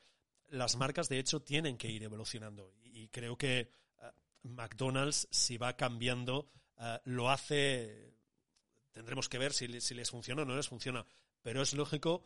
las 0.49 0.75
marcas, 0.77 1.09
de 1.09 1.19
hecho, 1.19 1.41
tienen 1.41 1.77
que 1.77 1.89
ir 1.89 2.03
evolucionando. 2.03 2.73
Y, 2.83 3.03
y 3.03 3.07
creo 3.09 3.37
que 3.37 3.69
uh, 3.99 4.47
McDonald's, 4.47 5.27
si 5.31 5.57
va 5.57 5.75
cambiando, 5.75 6.51
uh, 6.77 6.97
lo 7.03 7.29
hace. 7.29 8.13
Tendremos 8.91 9.27
que 9.27 9.37
ver 9.37 9.51
si, 9.51 9.81
si 9.81 9.93
les 9.93 10.09
funciona 10.09 10.43
o 10.43 10.45
no 10.45 10.55
les 10.55 10.69
funciona. 10.69 11.05
Pero 11.41 11.61
es 11.61 11.73
lógico 11.73 12.23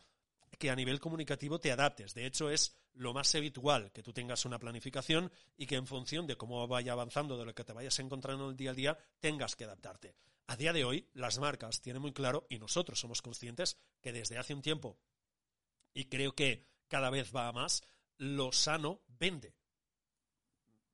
que 0.58 0.70
a 0.70 0.76
nivel 0.76 1.00
comunicativo 1.00 1.58
te 1.58 1.72
adaptes. 1.72 2.14
De 2.14 2.26
hecho, 2.26 2.50
es 2.50 2.76
lo 2.94 3.14
más 3.14 3.34
habitual 3.34 3.92
que 3.92 4.02
tú 4.02 4.12
tengas 4.12 4.44
una 4.44 4.58
planificación 4.58 5.32
y 5.56 5.66
que 5.66 5.76
en 5.76 5.86
función 5.86 6.26
de 6.26 6.36
cómo 6.36 6.66
vaya 6.66 6.92
avanzando, 6.92 7.38
de 7.38 7.44
lo 7.44 7.54
que 7.54 7.64
te 7.64 7.72
vayas 7.72 7.98
encontrando 7.98 8.44
en 8.44 8.50
el 8.50 8.56
día 8.56 8.70
a 8.70 8.74
día, 8.74 8.98
tengas 9.20 9.56
que 9.56 9.64
adaptarte. 9.64 10.16
A 10.46 10.56
día 10.56 10.72
de 10.72 10.84
hoy, 10.84 11.08
las 11.14 11.38
marcas 11.38 11.80
tienen 11.80 12.02
muy 12.02 12.12
claro, 12.12 12.46
y 12.50 12.58
nosotros 12.58 12.98
somos 12.98 13.22
conscientes, 13.22 13.78
que 14.00 14.12
desde 14.12 14.36
hace 14.36 14.52
un 14.52 14.62
tiempo, 14.62 14.98
y 15.94 16.06
creo 16.06 16.34
que 16.34 16.66
cada 16.88 17.10
vez 17.10 17.34
va 17.34 17.48
a 17.48 17.52
más, 17.52 17.82
lo 18.16 18.50
sano 18.50 19.02
vende. 19.06 19.54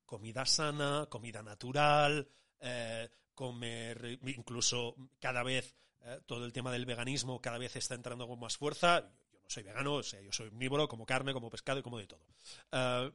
Comida 0.05 0.45
sana, 0.45 1.07
comida 1.09 1.41
natural, 1.41 2.29
eh, 2.59 3.09
comer, 3.33 4.19
incluso 4.23 4.95
cada 5.19 5.43
vez 5.43 5.75
eh, 6.01 6.21
todo 6.25 6.45
el 6.45 6.53
tema 6.53 6.71
del 6.71 6.85
veganismo 6.85 7.41
cada 7.41 7.57
vez 7.57 7.75
está 7.75 7.95
entrando 7.95 8.27
con 8.27 8.39
más 8.39 8.57
fuerza 8.57 9.11
soy 9.47 9.63
vegano, 9.63 9.95
o 9.95 10.03
sea, 10.03 10.21
yo 10.21 10.31
soy 10.31 10.49
omnívoro, 10.49 10.87
como 10.87 11.05
carne, 11.05 11.33
como 11.33 11.49
pescado 11.49 11.79
y 11.79 11.83
como 11.83 11.97
de 11.97 12.07
todo. 12.07 12.25
Eh, 12.71 13.11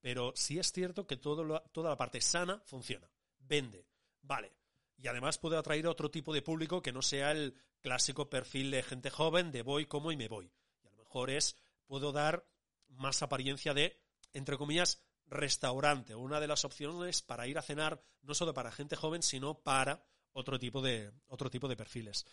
pero 0.00 0.32
sí 0.34 0.58
es 0.58 0.72
cierto 0.72 1.06
que 1.06 1.16
toda 1.16 1.62
la 1.74 1.96
parte 1.96 2.20
sana 2.20 2.60
funciona, 2.64 3.10
vende, 3.38 3.86
vale. 4.22 4.52
Y 4.96 5.08
además 5.08 5.38
puede 5.38 5.56
atraer 5.56 5.86
a 5.86 5.90
otro 5.90 6.10
tipo 6.10 6.32
de 6.32 6.42
público 6.42 6.82
que 6.82 6.92
no 6.92 7.02
sea 7.02 7.32
el 7.32 7.54
clásico 7.80 8.28
perfil 8.28 8.70
de 8.70 8.82
gente 8.82 9.10
joven, 9.10 9.50
de 9.50 9.62
voy, 9.62 9.86
como 9.86 10.12
y 10.12 10.16
me 10.16 10.28
voy. 10.28 10.52
Y 10.82 10.86
a 10.86 10.90
lo 10.90 10.96
mejor 10.96 11.30
es, 11.30 11.56
puedo 11.86 12.12
dar 12.12 12.46
más 12.88 13.22
apariencia 13.22 13.72
de, 13.74 14.02
entre 14.32 14.58
comillas, 14.58 15.02
restaurante, 15.26 16.14
una 16.14 16.40
de 16.40 16.48
las 16.48 16.64
opciones 16.64 17.22
para 17.22 17.46
ir 17.46 17.58
a 17.58 17.62
cenar, 17.62 18.02
no 18.22 18.34
solo 18.34 18.52
para 18.52 18.72
gente 18.72 18.96
joven, 18.96 19.22
sino 19.22 19.62
para 19.62 20.04
otro 20.32 20.58
tipo 20.58 20.82
de, 20.82 21.12
otro 21.28 21.50
tipo 21.50 21.68
de 21.68 21.76
perfiles. 21.76 22.26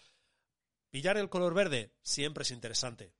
Pillar 0.89 1.17
el 1.17 1.29
color 1.29 1.53
verde 1.53 1.95
siempre 2.01 2.43
es 2.43 2.51
interesante. 2.51 3.13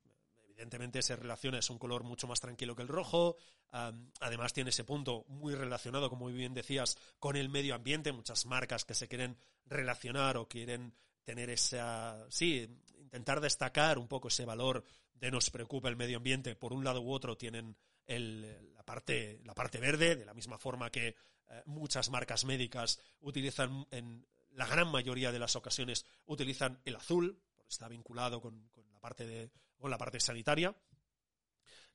Evidentemente 0.58 1.02
se 1.02 1.14
relaciona, 1.14 1.60
es 1.60 1.70
un 1.70 1.78
color 1.78 2.02
mucho 2.02 2.26
más 2.26 2.40
tranquilo 2.40 2.74
que 2.74 2.82
el 2.82 2.88
rojo. 2.88 3.36
además 3.70 4.52
tiene 4.52 4.70
ese 4.70 4.82
punto 4.82 5.24
muy 5.28 5.54
relacionado, 5.54 6.10
como 6.10 6.24
muy 6.24 6.32
bien 6.32 6.52
decías, 6.52 6.98
con 7.20 7.36
el 7.36 7.48
medio 7.48 7.76
ambiente. 7.76 8.10
Muchas 8.10 8.44
marcas 8.44 8.84
que 8.84 8.94
se 8.94 9.06
quieren 9.06 9.38
relacionar 9.66 10.36
o 10.36 10.48
quieren 10.48 10.92
tener 11.22 11.48
esa, 11.50 12.26
sí, 12.28 12.68
intentar 12.98 13.40
destacar 13.40 13.98
un 13.98 14.08
poco 14.08 14.26
ese 14.26 14.44
valor 14.44 14.82
de 15.14 15.30
nos 15.30 15.48
preocupa 15.50 15.88
el 15.90 15.96
medio 15.96 16.16
ambiente, 16.16 16.56
por 16.56 16.72
un 16.72 16.82
lado 16.82 17.02
u 17.02 17.12
otro 17.12 17.36
tienen 17.36 17.76
la, 18.08 18.82
parte, 18.82 19.40
la 19.44 19.54
parte 19.54 19.78
verde, 19.78 20.16
de 20.16 20.24
la 20.24 20.34
misma 20.34 20.58
forma 20.58 20.90
que 20.90 21.08
eh, 21.08 21.62
muchas 21.66 22.10
marcas 22.10 22.44
médicas 22.44 22.98
utilizan 23.20 23.86
en 23.92 24.26
la 24.50 24.66
gran 24.66 24.90
mayoría 24.90 25.30
de 25.30 25.38
las 25.38 25.54
ocasiones 25.54 26.04
utilizan 26.26 26.80
el 26.84 26.96
azul, 26.96 27.40
está 27.68 27.86
vinculado 27.86 28.40
con, 28.40 28.68
la 28.92 28.98
parte 28.98 29.24
de, 29.24 29.52
con 29.78 29.90
la 29.90 29.98
parte 29.98 30.20
sanitaria. 30.20 30.76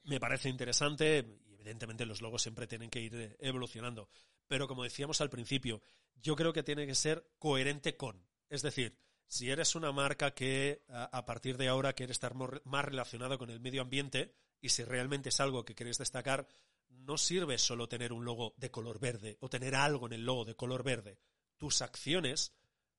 Me 0.04 0.20
parece 0.20 0.50
interesante 0.50 1.40
y 1.46 1.54
evidentemente 1.54 2.06
los 2.06 2.22
logos 2.22 2.42
siempre 2.42 2.68
tienen 2.68 2.90
que 2.90 3.02
ir 3.02 3.38
evolucionando. 3.40 4.10
Pero 4.48 4.68
como 4.68 4.84
decíamos 4.84 5.22
al 5.22 5.30
principio, 5.30 5.82
yo 6.16 6.36
creo 6.36 6.54
que 6.54 6.64
tiene 6.64 6.86
que 6.86 6.96
ser 6.96 7.26
coherente 7.40 7.96
con. 7.96 8.26
Es 8.50 8.62
decir, 8.62 8.98
si 9.28 9.50
eres 9.50 9.76
una 9.76 9.92
marca 9.92 10.34
que 10.34 10.84
a 10.90 11.26
partir 11.26 11.58
de 11.58 11.68
ahora 11.68 11.94
quiere 11.94 12.12
estar 12.12 12.36
más 12.36 12.86
relacionado 12.86 13.38
con 13.38 13.50
el 13.50 13.60
medio 13.60 13.82
ambiente 13.82 14.36
y 14.62 14.70
si 14.70 14.84
realmente 14.84 15.30
es 15.30 15.40
algo 15.40 15.66
que 15.66 15.76
queréis 15.76 15.98
destacar, 15.98 16.48
no 16.90 17.18
sirve 17.18 17.58
solo 17.58 17.90
tener 17.90 18.14
un 18.14 18.26
logo 18.26 18.54
de 18.58 18.70
color 18.70 19.00
verde 19.00 19.38
o 19.40 19.50
tener 19.50 19.76
algo 19.76 20.06
en 20.06 20.14
el 20.14 20.26
logo 20.26 20.46
de 20.46 20.56
color 20.56 20.84
verde. 20.84 21.18
Tus 21.58 21.82
acciones, 21.82 22.54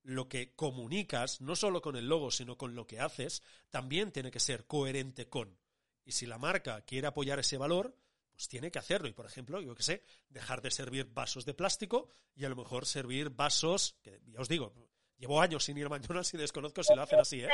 lo 0.04 0.28
que 0.28 0.54
comunicas, 0.54 1.40
no 1.40 1.56
solo 1.56 1.82
con 1.82 1.96
el 1.96 2.08
logo, 2.08 2.30
sino 2.30 2.56
con 2.56 2.74
lo 2.74 2.86
que 2.86 3.00
haces, 3.00 3.42
también 3.70 4.12
tiene 4.12 4.30
que 4.30 4.40
ser 4.40 4.66
coherente 4.66 5.28
con. 5.28 5.58
Y 6.04 6.12
si 6.12 6.26
la 6.26 6.38
marca 6.38 6.82
quiere 6.82 7.06
apoyar 7.06 7.38
ese 7.38 7.56
valor, 7.56 7.96
pues 8.32 8.48
tiene 8.48 8.70
que 8.70 8.78
hacerlo. 8.78 9.08
Y, 9.08 9.12
por 9.12 9.26
ejemplo, 9.26 9.60
yo 9.60 9.74
que 9.74 9.82
sé, 9.82 10.04
dejar 10.28 10.60
de 10.60 10.70
servir 10.70 11.06
vasos 11.12 11.44
de 11.44 11.54
plástico 11.54 12.08
y 12.36 12.44
a 12.44 12.48
lo 12.48 12.56
mejor 12.56 12.86
servir 12.86 13.30
vasos, 13.30 13.96
que 14.02 14.20
ya 14.26 14.40
os 14.40 14.48
digo, 14.48 14.74
Llevo 15.18 15.40
años 15.40 15.64
sin 15.64 15.78
ir 15.78 15.86
a 15.86 15.88
McDonald's 15.88 16.34
y 16.34 16.36
desconozco 16.36 16.82
si 16.82 16.94
lo 16.94 17.02
hacen 17.02 17.20
así, 17.20 17.40
¿eh? 17.40 17.48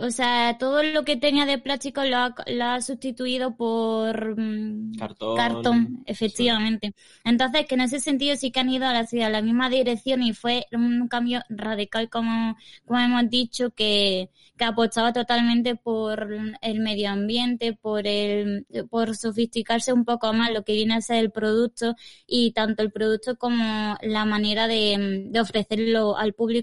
O 0.00 0.10
sea, 0.10 0.56
todo 0.58 0.82
lo 0.82 1.04
que 1.04 1.16
tenía 1.16 1.44
de 1.44 1.58
plástico 1.58 2.02
lo 2.02 2.64
ha, 2.64 2.80
sustituido 2.80 3.54
por 3.56 4.40
mm, 4.40 4.92
cartón. 5.36 6.02
efectivamente. 6.06 6.94
Entonces, 7.24 7.66
que 7.66 7.74
en 7.74 7.82
ese 7.82 8.00
sentido 8.00 8.36
sí 8.36 8.50
que 8.50 8.60
han 8.60 8.70
ido 8.70 8.86
hacia 8.86 9.28
la 9.28 9.42
misma 9.42 9.68
dirección 9.68 10.22
y 10.22 10.32
fue 10.32 10.66
un 10.72 11.08
cambio 11.08 11.42
radical, 11.50 12.08
como, 12.08 12.56
como 12.86 13.00
hemos 13.00 13.28
dicho, 13.28 13.70
que, 13.70 14.30
que 14.56 14.64
apostaba 14.64 15.12
totalmente 15.12 15.76
por 15.76 16.26
el 16.62 16.80
medio 16.80 17.10
ambiente, 17.10 17.74
por 17.74 18.06
el, 18.06 18.66
por 18.90 19.14
sofisticarse 19.14 19.92
un 19.92 20.04
poco 20.04 20.32
más 20.32 20.50
lo 20.52 20.64
que 20.64 20.72
viene 20.72 20.94
a 20.94 21.00
ser 21.02 21.18
el 21.18 21.30
producto 21.30 21.96
y 22.26 22.52
tanto 22.52 22.82
el 22.82 22.90
producto 22.90 23.36
como 23.36 23.96
la 24.00 24.24
manera 24.24 24.66
de, 24.66 25.26
de 25.28 25.40
ofrecerlo 25.40 26.16
al 26.16 26.32
público 26.32 26.61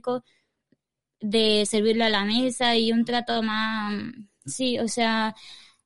de 1.22 1.66
servirlo 1.66 2.06
a 2.06 2.10
la 2.10 2.26
mesa 2.26 2.76
y 2.78 2.92
un 2.92 3.06
trato 3.06 3.42
más, 3.44 3.94
sí, 4.46 4.80
o 4.80 4.88
sea, 4.88 5.36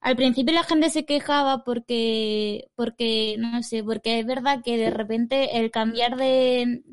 al 0.01 0.15
principio 0.17 0.53
la 0.53 0.63
gente 0.63 0.89
se 0.89 1.05
quejaba 1.05 1.63
porque, 1.63 2.65
porque, 2.75 3.35
no 3.39 3.63
sé, 3.63 3.83
porque 3.83 4.19
es 4.19 4.25
verdad 4.27 4.61
que 4.63 4.77
de 4.77 4.89
repente 4.91 5.57
el 5.59 5.71
cambiar 5.71 6.17
de, 6.17 6.83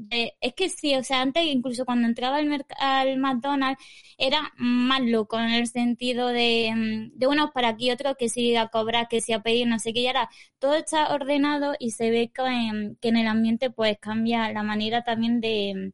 es 0.41 0.55
que 0.55 0.69
sí, 0.71 0.95
o 0.97 1.03
sea, 1.05 1.21
antes 1.23 1.45
incluso 1.45 1.85
cuando 1.85 2.07
entraba 2.09 2.37
al, 2.39 2.65
al 2.79 3.19
McDonald's 3.19 3.83
era 4.17 4.53
más 4.57 5.01
loco 5.03 5.39
en 5.39 5.51
el 5.51 5.67
sentido 5.67 6.29
de, 6.29 7.11
de 7.15 7.27
unos 7.27 7.51
para 7.53 7.69
aquí, 7.69 7.91
otros 7.91 8.17
que 8.19 8.29
sí 8.29 8.55
a 8.57 8.69
cobrar, 8.69 9.09
que 9.09 9.21
sí 9.21 9.33
a 9.33 9.43
pedir, 9.43 9.67
no 9.67 9.79
sé 9.81 9.93
qué, 9.93 10.01
y 10.01 10.07
ahora 10.07 10.31
todo 10.59 10.75
está 10.75 11.13
ordenado 11.15 11.75
y 11.79 11.91
se 11.93 12.11
ve 12.11 12.31
que, 12.35 12.95
que 13.01 13.09
en 13.09 13.17
el 13.17 13.27
ambiente 13.27 13.71
pues 13.71 13.99
cambia 14.01 14.51
la 14.53 14.63
manera 14.63 15.03
también 15.05 15.41
de, 15.41 15.93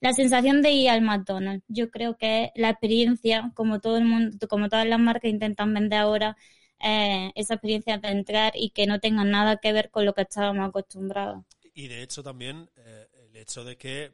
la 0.00 0.12
sensación 0.12 0.62
de 0.62 0.72
ir 0.72 0.90
al 0.90 1.02
McDonald's. 1.02 1.64
Yo 1.68 1.90
creo 1.90 2.16
que 2.16 2.52
la 2.54 2.70
experiencia, 2.70 3.52
como 3.54 3.80
todo 3.80 3.96
el 3.96 4.04
mundo, 4.04 4.48
como 4.48 4.68
todas 4.68 4.86
las 4.86 5.00
marcas 5.00 5.30
intentan 5.30 5.72
vender 5.72 6.00
ahora, 6.00 6.36
eh, 6.80 7.32
esa 7.34 7.54
experiencia 7.54 7.96
de 7.98 8.08
entrar 8.08 8.52
y 8.54 8.70
que 8.70 8.86
no 8.86 9.00
tenga 9.00 9.24
nada 9.24 9.56
que 9.56 9.72
ver 9.72 9.90
con 9.90 10.04
lo 10.04 10.12
que 10.12 10.22
estábamos 10.22 10.68
acostumbrados. 10.68 11.44
Y 11.72 11.88
de 11.88 12.02
hecho 12.02 12.22
también 12.22 12.70
eh, 12.76 13.06
el 13.28 13.36
hecho 13.36 13.64
de 13.64 13.76
que, 13.76 14.12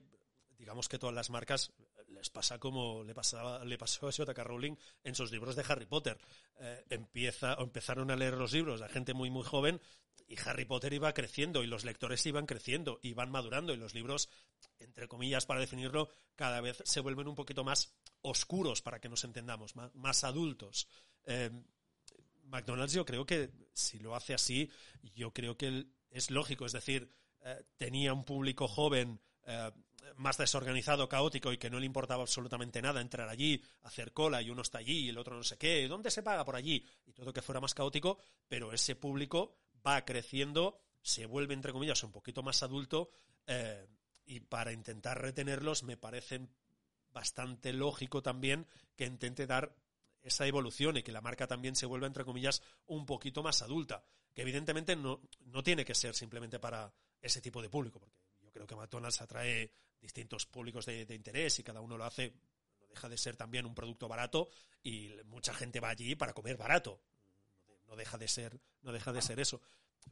digamos 0.59 0.89
que 0.89 0.99
todas 0.99 1.15
las 1.15 1.31
marcas 1.31 1.73
les 2.09 2.31
pasa 2.31 2.59
como 2.59 3.03
le 3.03 3.15
pasaba, 3.15 3.65
le 3.65 3.77
pasó 3.77 4.07
a 4.07 4.13
J.K. 4.13 4.45
Rowling 4.45 4.77
en 5.03 5.15
sus 5.17 5.33
libros 5.33 5.57
de 5.57 5.65
Harry 5.69 5.87
Potter. 5.87 6.19
Eh, 6.61 6.85
empieza, 6.91 7.55
o 7.55 7.65
empezaron 7.65 8.13
a 8.13 8.17
leer 8.17 8.35
los 8.35 8.53
libros 8.53 8.81
a 8.81 8.89
gente 8.89 9.13
muy 9.13 9.29
muy 9.31 9.43
joven 9.43 9.81
y 10.29 10.37
Harry 10.45 10.65
Potter 10.65 10.93
iba 10.93 11.13
creciendo 11.13 11.63
y 11.63 11.67
los 11.67 11.85
lectores 11.85 12.25
iban 12.27 12.47
creciendo, 12.47 12.99
iban 13.03 13.31
madurando 13.31 13.73
y 13.73 13.77
los 13.77 13.95
libros, 13.95 14.29
entre 14.79 15.09
comillas, 15.09 15.47
para 15.47 15.61
definirlo, 15.61 16.09
cada 16.37 16.61
vez 16.61 16.83
se 16.85 17.01
vuelven 17.01 17.29
un 17.29 17.35
poquito 17.35 17.65
más 17.65 17.95
oscuros 18.23 18.83
para 18.83 19.01
que 19.01 19.09
nos 19.09 19.25
entendamos, 19.25 19.75
más, 19.77 20.25
adultos. 20.25 20.89
Eh, 21.25 21.51
McDonald's 22.45 22.93
yo 22.93 23.05
creo 23.05 23.25
que 23.25 23.51
si 23.73 23.99
lo 23.99 24.15
hace 24.15 24.35
así, 24.35 24.71
yo 25.15 25.33
creo 25.33 25.57
que 25.57 25.87
es 26.11 26.31
lógico, 26.31 26.67
es 26.67 26.73
decir, 26.73 27.09
eh, 27.41 27.65
tenía 27.77 28.13
un 28.13 28.25
público 28.25 28.69
joven 28.69 29.21
eh, 29.45 29.71
más 30.17 30.37
desorganizado, 30.37 31.09
caótico 31.09 31.53
y 31.53 31.59
que 31.59 31.71
no 31.71 31.81
le 31.81 31.87
importaba 31.87 32.23
absolutamente 32.23 32.83
nada 32.83 33.01
entrar 33.01 33.29
allí, 33.29 33.63
hacer 33.83 34.13
cola 34.13 34.43
y 34.43 34.51
uno 34.51 34.63
está 34.63 34.79
allí 34.79 35.07
y 35.07 35.09
el 35.09 35.19
otro 35.19 35.37
no 35.37 35.45
sé 35.45 35.57
qué, 35.57 35.89
¿dónde 35.89 36.11
se 36.11 36.23
paga 36.23 36.45
por 36.45 36.57
allí? 36.57 36.85
Y 37.07 37.13
todo 37.13 37.33
que 37.33 37.43
fuera 37.43 37.61
más 37.61 37.75
caótico, 37.75 38.19
pero 38.49 38.73
ese 38.73 38.97
público 38.97 39.62
va 39.87 40.05
creciendo, 40.05 40.79
se 41.03 41.27
vuelve, 41.27 41.55
entre 41.55 41.73
comillas, 41.73 42.03
un 42.03 42.13
poquito 42.13 42.43
más 42.43 42.63
adulto 42.63 43.11
eh, 43.47 43.87
y 44.25 44.41
para 44.41 44.73
intentar 44.73 45.21
retenerlos 45.21 45.83
me 45.83 45.97
parece 45.97 46.49
bastante 47.13 47.73
lógico 47.73 48.23
también 48.23 48.67
que 48.97 49.05
intente 49.05 49.47
dar 49.47 49.75
esa 50.23 50.47
evolución 50.47 50.97
y 50.97 51.03
que 51.03 51.13
la 51.13 51.21
marca 51.21 51.47
también 51.47 51.75
se 51.75 51.87
vuelva, 51.87 52.07
entre 52.07 52.25
comillas, 52.25 52.63
un 52.87 53.05
poquito 53.05 53.43
más 53.43 53.61
adulta, 53.63 54.05
que 54.33 54.43
evidentemente 54.43 54.95
no, 54.95 55.21
no 55.47 55.63
tiene 55.63 55.85
que 55.85 55.95
ser 55.95 56.15
simplemente 56.15 56.61
para 56.61 56.93
ese 57.21 57.41
tipo 57.41 57.61
de 57.61 57.69
público, 57.69 57.99
porque 57.99 58.17
yo 58.41 58.53
creo 58.53 58.67
que 58.67 58.77
McDonald's 58.77 59.21
atrae 59.21 59.73
distintos 60.01 60.47
públicos 60.47 60.87
de, 60.87 61.05
de 61.07 61.15
interés 61.15 61.59
y 61.59 61.65
cada 61.65 61.81
uno 61.81 61.97
lo 61.97 62.05
hace, 62.05 62.33
deja 62.89 63.09
de 63.09 63.19
ser 63.19 63.37
también 63.37 63.67
un 63.67 63.75
producto 63.75 64.07
barato 64.07 64.49
y 64.83 65.11
mucha 65.25 65.53
gente 65.55 65.81
va 65.81 65.91
allí 65.91 66.15
para 66.15 66.33
comer 66.33 66.57
barato 66.57 67.01
no 67.87 67.97
deja 67.97 68.19
de 68.19 68.29
ser, 68.29 68.61
no 68.81 68.93
deja 68.93 69.13
de 69.13 69.23
ser 69.23 69.41
eso. 69.41 69.61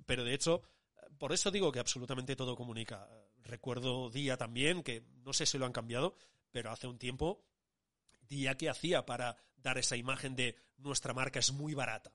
Pero 0.06 0.24
de 0.24 0.34
hecho, 0.34 0.62
por 1.18 1.32
eso 1.32 1.50
digo 1.50 1.72
que 1.72 1.80
absolutamente 1.80 2.36
todo 2.36 2.56
comunica. 2.56 3.08
Recuerdo 3.38 4.10
Día 4.10 4.36
también, 4.36 4.82
que 4.82 5.04
no 5.24 5.32
sé 5.32 5.46
si 5.46 5.58
lo 5.58 5.66
han 5.66 5.72
cambiado, 5.72 6.14
pero 6.50 6.70
hace 6.70 6.86
un 6.86 6.98
tiempo, 6.98 7.44
Día 8.22 8.56
que 8.56 8.70
hacía 8.70 9.04
para 9.06 9.36
dar 9.56 9.78
esa 9.78 9.96
imagen 9.96 10.36
de 10.36 10.56
nuestra 10.76 11.12
marca 11.12 11.38
es 11.38 11.52
muy 11.52 11.74
barata. 11.74 12.14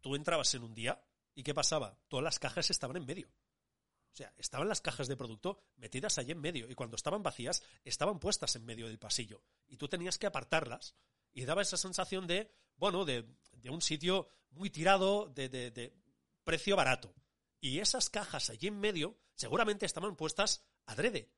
Tú 0.00 0.14
entrabas 0.14 0.54
en 0.54 0.62
un 0.62 0.74
día 0.74 1.02
y 1.34 1.42
¿qué 1.42 1.54
pasaba? 1.54 1.98
Todas 2.08 2.24
las 2.24 2.38
cajas 2.38 2.70
estaban 2.70 2.96
en 2.96 3.06
medio. 3.06 3.28
O 4.12 4.14
sea, 4.14 4.32
estaban 4.36 4.68
las 4.68 4.80
cajas 4.80 5.08
de 5.08 5.16
producto 5.16 5.58
metidas 5.76 6.18
allí 6.18 6.32
en 6.32 6.40
medio 6.40 6.70
y 6.70 6.74
cuando 6.74 6.96
estaban 6.96 7.22
vacías 7.22 7.62
estaban 7.82 8.18
puestas 8.18 8.54
en 8.56 8.64
medio 8.64 8.86
del 8.86 8.98
pasillo 8.98 9.42
y 9.68 9.78
tú 9.78 9.88
tenías 9.88 10.18
que 10.18 10.26
apartarlas 10.26 10.94
y 11.32 11.44
daba 11.44 11.62
esa 11.62 11.76
sensación 11.76 12.26
de, 12.26 12.50
bueno, 12.76 13.04
de, 13.04 13.24
un 13.70 13.80
sitio 13.80 14.28
muy 14.50 14.70
tirado, 14.70 15.26
de, 15.34 15.92
precio 16.44 16.76
barato. 16.76 17.14
Y 17.60 17.78
esas 17.78 18.10
cajas 18.10 18.50
allí 18.50 18.66
en 18.66 18.80
medio 18.80 19.16
seguramente 19.34 19.86
estaban 19.86 20.16
puestas 20.16 20.64
adrede, 20.86 21.30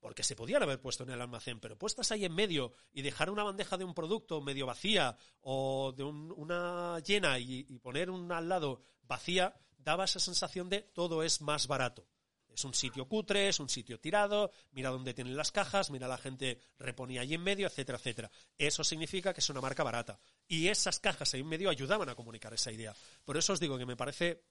porque 0.00 0.22
se 0.22 0.34
podían 0.36 0.62
haber 0.62 0.80
puesto 0.80 1.02
en 1.02 1.10
el 1.10 1.20
almacén, 1.20 1.60
pero 1.60 1.78
puestas 1.78 2.10
ahí 2.10 2.24
en 2.24 2.34
medio 2.34 2.72
y 2.92 3.02
dejar 3.02 3.30
una 3.30 3.42
bandeja 3.42 3.76
de 3.76 3.84
un 3.84 3.94
producto 3.94 4.40
medio 4.40 4.66
vacía 4.66 5.16
o 5.40 5.92
de 5.92 6.04
una 6.04 6.98
llena 7.00 7.38
y, 7.38 7.66
y 7.68 7.78
poner 7.80 8.10
una 8.10 8.38
al 8.38 8.48
lado 8.48 8.82
vacía, 9.02 9.54
daba 9.76 10.04
esa 10.04 10.20
sensación 10.20 10.68
de 10.68 10.80
todo 10.80 11.22
es 11.22 11.40
más 11.42 11.66
barato. 11.66 12.06
Es 12.52 12.64
un 12.64 12.74
sitio 12.74 13.06
cutre, 13.06 13.48
es 13.48 13.60
un 13.60 13.68
sitio 13.68 14.00
tirado, 14.00 14.50
mira 14.72 14.90
dónde 14.90 15.14
tienen 15.14 15.36
las 15.36 15.52
cajas, 15.52 15.90
mira 15.90 16.08
la 16.08 16.18
gente 16.18 16.58
reponía 16.78 17.20
ahí 17.20 17.34
en 17.34 17.42
medio, 17.42 17.66
etcétera, 17.66 17.98
etcétera. 17.98 18.30
Eso 18.56 18.82
significa 18.82 19.32
que 19.32 19.40
es 19.40 19.50
una 19.50 19.60
marca 19.60 19.84
barata. 19.84 20.18
Y 20.46 20.68
esas 20.68 20.98
cajas 20.98 21.34
ahí 21.34 21.40
en 21.40 21.48
medio 21.48 21.70
ayudaban 21.70 22.08
a 22.08 22.14
comunicar 22.14 22.52
esa 22.54 22.72
idea. 22.72 22.94
Por 23.24 23.36
eso 23.36 23.52
os 23.52 23.60
digo 23.60 23.78
que 23.78 23.86
me 23.86 23.96
parece, 23.96 24.42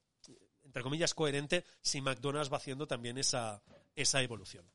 entre 0.64 0.84
comillas, 0.84 1.14
coherente 1.14 1.66
si 1.82 2.02
McDonald's 2.02 2.52
va 2.52 2.58
haciendo 2.58 2.88
también 2.88 3.18
esa, 3.18 3.62
esa 3.96 4.22
evolución. 4.22 4.70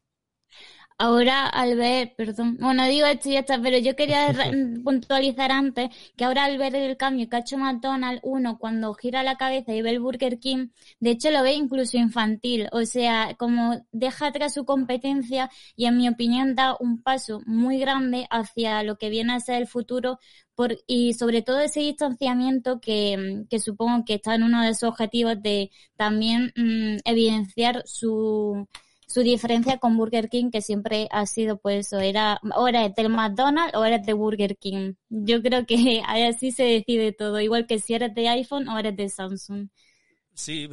Ahora 0.98 1.46
al 1.46 1.76
ver, 1.76 2.14
perdón, 2.16 2.56
bueno, 2.60 2.86
digo 2.86 3.06
esto 3.06 3.28
y 3.28 3.32
ya 3.32 3.40
está, 3.40 3.60
pero 3.60 3.78
yo 3.78 3.96
quería 3.96 4.28
puntualizar 4.84 5.52
antes 5.52 5.90
que 6.16 6.24
ahora 6.24 6.44
al 6.44 6.58
ver 6.58 6.74
el 6.74 6.96
cambio 6.96 7.28
que 7.28 7.36
ha 7.36 7.40
hecho 7.40 7.58
McDonald's, 7.58 8.20
uno 8.24 8.58
cuando 8.58 8.94
gira 8.94 9.22
la 9.22 9.36
cabeza 9.36 9.72
y 9.74 9.82
ve 9.82 9.90
el 9.90 10.00
Burger 10.00 10.38
King, 10.38 10.68
de 11.00 11.10
hecho 11.10 11.30
lo 11.30 11.42
ve 11.42 11.54
incluso 11.54 11.96
infantil, 11.96 12.68
o 12.72 12.84
sea, 12.84 13.34
como 13.38 13.84
deja 13.92 14.28
atrás 14.28 14.54
su 14.54 14.64
competencia 14.64 15.50
y 15.76 15.86
en 15.86 15.96
mi 15.96 16.08
opinión 16.08 16.54
da 16.54 16.76
un 16.78 17.02
paso 17.02 17.40
muy 17.46 17.78
grande 17.78 18.26
hacia 18.30 18.82
lo 18.82 18.96
que 18.96 19.10
viene 19.10 19.34
a 19.34 19.40
ser 19.40 19.62
el 19.62 19.68
futuro 19.68 20.18
por, 20.54 20.78
y 20.86 21.14
sobre 21.14 21.42
todo 21.42 21.60
ese 21.60 21.80
distanciamiento 21.80 22.80
que, 22.80 23.44
que 23.48 23.58
supongo 23.58 24.04
que 24.04 24.14
está 24.14 24.34
en 24.34 24.42
uno 24.42 24.62
de 24.62 24.74
sus 24.74 24.84
objetivos 24.84 25.40
de 25.42 25.70
también 25.96 26.52
mm, 26.56 26.98
evidenciar 27.04 27.82
su 27.86 28.68
su 29.12 29.20
diferencia 29.20 29.76
con 29.76 29.96
Burger 29.98 30.30
King, 30.30 30.50
que 30.50 30.62
siempre 30.62 31.06
ha 31.10 31.26
sido, 31.26 31.58
pues, 31.58 31.92
o 31.92 31.98
era, 31.98 32.40
o 32.56 32.66
eres 32.66 32.94
del 32.94 33.10
McDonald's 33.10 33.76
o 33.76 33.84
eres 33.84 34.06
de 34.06 34.14
Burger 34.14 34.56
King. 34.56 34.94
Yo 35.10 35.42
creo 35.42 35.66
que 35.66 36.02
así 36.06 36.50
se 36.50 36.64
decide 36.64 37.12
todo, 37.12 37.38
igual 37.40 37.66
que 37.66 37.78
si 37.78 37.92
eres 37.92 38.14
de 38.14 38.28
iPhone 38.28 38.68
o 38.68 38.78
eres 38.78 38.96
de 38.96 39.08
Samsung. 39.10 39.68
Sí, 40.32 40.66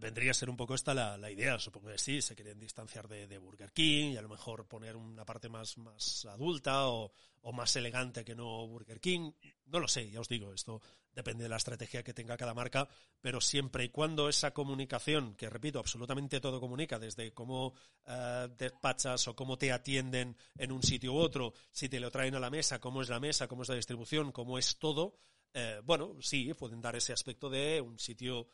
vendría 0.00 0.30
a 0.30 0.34
ser 0.34 0.50
un 0.50 0.56
poco 0.56 0.74
esta 0.74 0.94
la, 0.94 1.30
idea, 1.30 1.58
supongo 1.58 1.88
que 1.88 1.98
sí, 1.98 2.22
se 2.22 2.34
quieren 2.34 2.58
distanciar 2.58 3.06
de, 3.06 3.38
Burger 3.38 3.72
King 3.72 4.12
y 4.12 4.16
a 4.16 4.22
lo 4.22 4.28
mejor 4.28 4.66
poner 4.66 4.96
una 4.96 5.24
parte 5.24 5.48
más, 5.48 5.76
más 5.78 6.24
adulta 6.24 6.88
o, 6.88 7.12
o 7.42 7.52
más 7.52 7.76
elegante 7.76 8.24
que 8.24 8.34
no 8.34 8.66
Burger 8.66 9.00
King. 9.00 9.32
No 9.66 9.78
lo 9.78 9.86
sé, 9.86 10.10
ya 10.10 10.20
os 10.20 10.28
digo, 10.28 10.52
esto 10.52 10.80
depende 11.12 11.44
de 11.44 11.48
la 11.50 11.56
estrategia 11.56 12.02
que 12.02 12.14
tenga 12.14 12.36
cada 12.36 12.54
marca, 12.54 12.88
pero 13.20 13.40
siempre 13.40 13.84
y 13.84 13.88
cuando 13.90 14.28
esa 14.28 14.52
comunicación, 14.52 15.34
que 15.34 15.50
repito, 15.50 15.78
absolutamente 15.78 16.40
todo 16.40 16.60
comunica, 16.60 16.98
desde 16.98 17.32
cómo 17.32 17.74
eh, 18.06 18.48
despachas 18.56 19.28
o 19.28 19.36
cómo 19.36 19.58
te 19.58 19.72
atienden 19.72 20.36
en 20.56 20.72
un 20.72 20.82
sitio 20.82 21.12
u 21.12 21.18
otro, 21.18 21.52
si 21.70 21.88
te 21.88 22.00
lo 22.00 22.10
traen 22.10 22.34
a 22.36 22.40
la 22.40 22.50
mesa, 22.50 22.80
cómo 22.80 23.02
es 23.02 23.08
la 23.08 23.20
mesa, 23.20 23.48
cómo 23.48 23.62
es 23.62 23.68
la 23.68 23.74
distribución, 23.74 24.32
cómo 24.32 24.58
es 24.58 24.78
todo, 24.78 25.16
eh, 25.52 25.80
bueno, 25.84 26.16
sí, 26.20 26.54
pueden 26.54 26.80
dar 26.80 26.96
ese 26.96 27.12
aspecto 27.12 27.50
de 27.50 27.80
un 27.80 27.98
sitio 27.98 28.46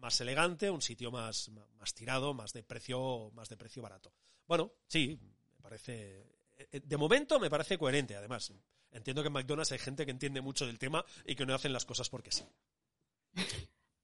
más 0.00 0.20
elegante, 0.20 0.70
un 0.70 0.82
sitio 0.82 1.10
más, 1.10 1.50
más 1.78 1.94
tirado, 1.94 2.34
más 2.34 2.52
de 2.52 2.62
precio, 2.62 3.30
más 3.34 3.48
de 3.48 3.56
precio 3.56 3.82
barato. 3.82 4.12
Bueno, 4.46 4.72
sí, 4.86 5.18
me 5.56 5.62
parece, 5.62 6.26
de 6.72 6.96
momento 6.96 7.38
me 7.38 7.50
parece 7.50 7.78
coherente, 7.78 8.16
además. 8.16 8.52
Entiendo 8.92 9.22
que 9.22 9.28
en 9.28 9.34
McDonald's 9.34 9.72
hay 9.72 9.78
gente 9.78 10.04
que 10.04 10.10
entiende 10.10 10.40
mucho 10.40 10.66
del 10.66 10.78
tema 10.78 11.04
y 11.24 11.36
que 11.36 11.46
no 11.46 11.54
hacen 11.54 11.72
las 11.72 11.84
cosas 11.84 12.08
porque 12.08 12.32
sí. 12.32 12.44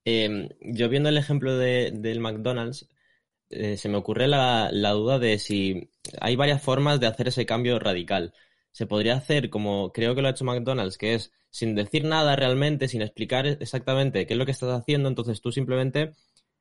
Em, 0.04 0.48
yo 0.60 0.88
viendo 0.88 1.08
el 1.08 1.16
ejemplo 1.16 1.58
del 1.58 2.20
McDonald's, 2.20 2.88
eh, 3.50 3.76
se 3.76 3.88
me 3.88 3.96
ocurre 3.96 4.28
la, 4.28 4.70
duda 4.70 5.18
de 5.18 5.38
si 5.38 5.90
hay 6.20 6.36
varias 6.36 6.62
formas 6.62 7.00
de 7.00 7.08
hacer 7.08 7.28
ese 7.28 7.46
cambio 7.46 7.78
radical. 7.78 8.32
Se 8.76 8.86
podría 8.86 9.16
hacer 9.16 9.48
como 9.48 9.90
creo 9.90 10.14
que 10.14 10.20
lo 10.20 10.28
ha 10.28 10.32
hecho 10.32 10.44
McDonald's, 10.44 10.98
que 10.98 11.14
es 11.14 11.32
sin 11.48 11.74
decir 11.74 12.04
nada 12.04 12.36
realmente, 12.36 12.88
sin 12.88 13.00
explicar 13.00 13.46
exactamente 13.46 14.26
qué 14.26 14.34
es 14.34 14.38
lo 14.38 14.44
que 14.44 14.52
estás 14.52 14.68
haciendo, 14.78 15.08
entonces 15.08 15.40
tú 15.40 15.50
simplemente 15.50 16.12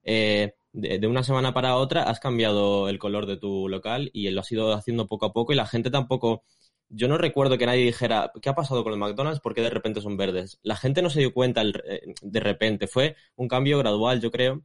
eh, 0.04 0.54
de, 0.72 1.06
una 1.08 1.24
semana 1.24 1.54
para 1.54 1.76
otra 1.76 2.04
has 2.04 2.22
cambiado 2.22 2.88
el 2.88 3.00
color 3.00 3.26
de 3.26 3.36
tu 3.36 3.68
local 3.68 4.12
y 4.14 4.30
lo 4.30 4.40
has 4.40 4.52
ido 4.54 4.72
haciendo 4.72 5.08
poco 5.08 5.26
a 5.26 5.34
poco 5.34 5.52
y 5.52 5.58
la 5.58 5.68
gente 5.68 5.92
tampoco 5.92 6.46
yo 6.88 7.10
no 7.10 7.18
recuerdo 7.18 7.58
que 7.58 7.66
nadie 7.66 7.84
dijera, 7.84 8.32
¿qué 8.42 8.48
ha 8.48 8.56
pasado 8.56 8.86
con 8.86 8.94
el 8.94 9.00
McDonald's? 9.00 9.42
¿Por 9.42 9.54
qué 9.54 9.62
de 9.62 9.72
repente 9.72 10.00
son 10.00 10.16
verdes? 10.16 10.58
La 10.64 10.78
gente 10.78 11.02
no 11.02 11.10
se 11.10 11.20
dio 11.20 11.34
cuenta 11.34 11.64
eh, 11.64 12.14
de 12.22 12.40
repente. 12.40 12.88
Fue 12.88 13.18
un 13.36 13.50
cambio 13.50 13.78
gradual, 13.80 14.22
yo 14.22 14.32
creo. 14.32 14.64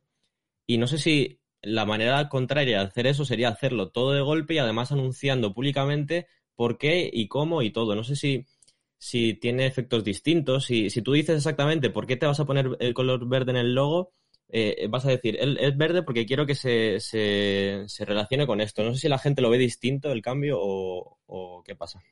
Y 0.66 0.78
no 0.78 0.86
sé 0.86 0.98
si 0.98 1.40
la 1.62 1.84
manera 1.84 2.28
contraria 2.28 2.78
de 2.78 2.86
hacer 2.86 3.07
eso 3.07 3.24
sería 3.24 3.48
hacerlo 3.48 3.90
todo 3.90 4.12
de 4.12 4.20
golpe 4.20 4.55
y 4.55 4.59
además 4.59 4.92
anunciando 4.92 5.53
públicamente 5.53 6.28
por 6.61 6.76
qué 6.76 7.08
y 7.11 7.26
cómo 7.26 7.62
y 7.62 7.70
todo. 7.70 7.94
No 7.94 8.04
sé 8.04 8.16
si, 8.16 8.44
si 8.98 9.32
tiene 9.32 9.64
efectos 9.64 10.04
distintos. 10.04 10.66
Si, 10.66 10.90
si 10.90 11.00
tú 11.00 11.14
dices 11.14 11.38
exactamente 11.38 11.88
por 11.88 12.06
qué 12.06 12.18
te 12.18 12.26
vas 12.26 12.38
a 12.38 12.44
poner 12.44 12.76
el 12.80 12.92
color 12.92 13.26
verde 13.26 13.52
en 13.52 13.56
el 13.56 13.74
logo, 13.74 14.12
eh, 14.50 14.86
vas 14.90 15.06
a 15.06 15.08
decir, 15.08 15.38
es 15.40 15.76
verde 15.78 16.02
porque 16.02 16.26
quiero 16.26 16.44
que 16.44 16.54
se, 16.54 17.00
se, 17.00 17.84
se, 17.86 18.04
relacione 18.04 18.46
con 18.46 18.61
esto. 18.61 18.84
No 18.84 18.92
sé 18.92 19.00
si 19.00 19.08
la 19.08 19.16
gente 19.16 19.40
lo 19.40 19.48
ve 19.48 19.56
distinto 19.56 20.12
el 20.12 20.20
cambio 20.20 20.58
o, 20.61 21.62
qué 21.64 21.74
pasa. 21.76 22.02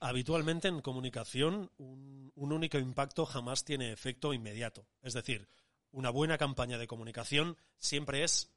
Habitualmente 0.00 0.68
en 0.68 0.82
comunicación 0.82 1.70
un, 1.78 2.30
un, 2.34 2.52
único 2.52 2.76
impacto 2.76 3.24
jamás 3.24 3.64
tiene 3.64 3.90
efecto 3.90 4.34
inmediato. 4.34 4.86
Es 5.00 5.14
decir, 5.14 5.48
una 5.92 6.10
buena 6.10 6.36
campaña 6.36 6.76
de 6.76 6.86
comunicación 6.86 7.56
siempre 7.78 8.22
es 8.22 8.52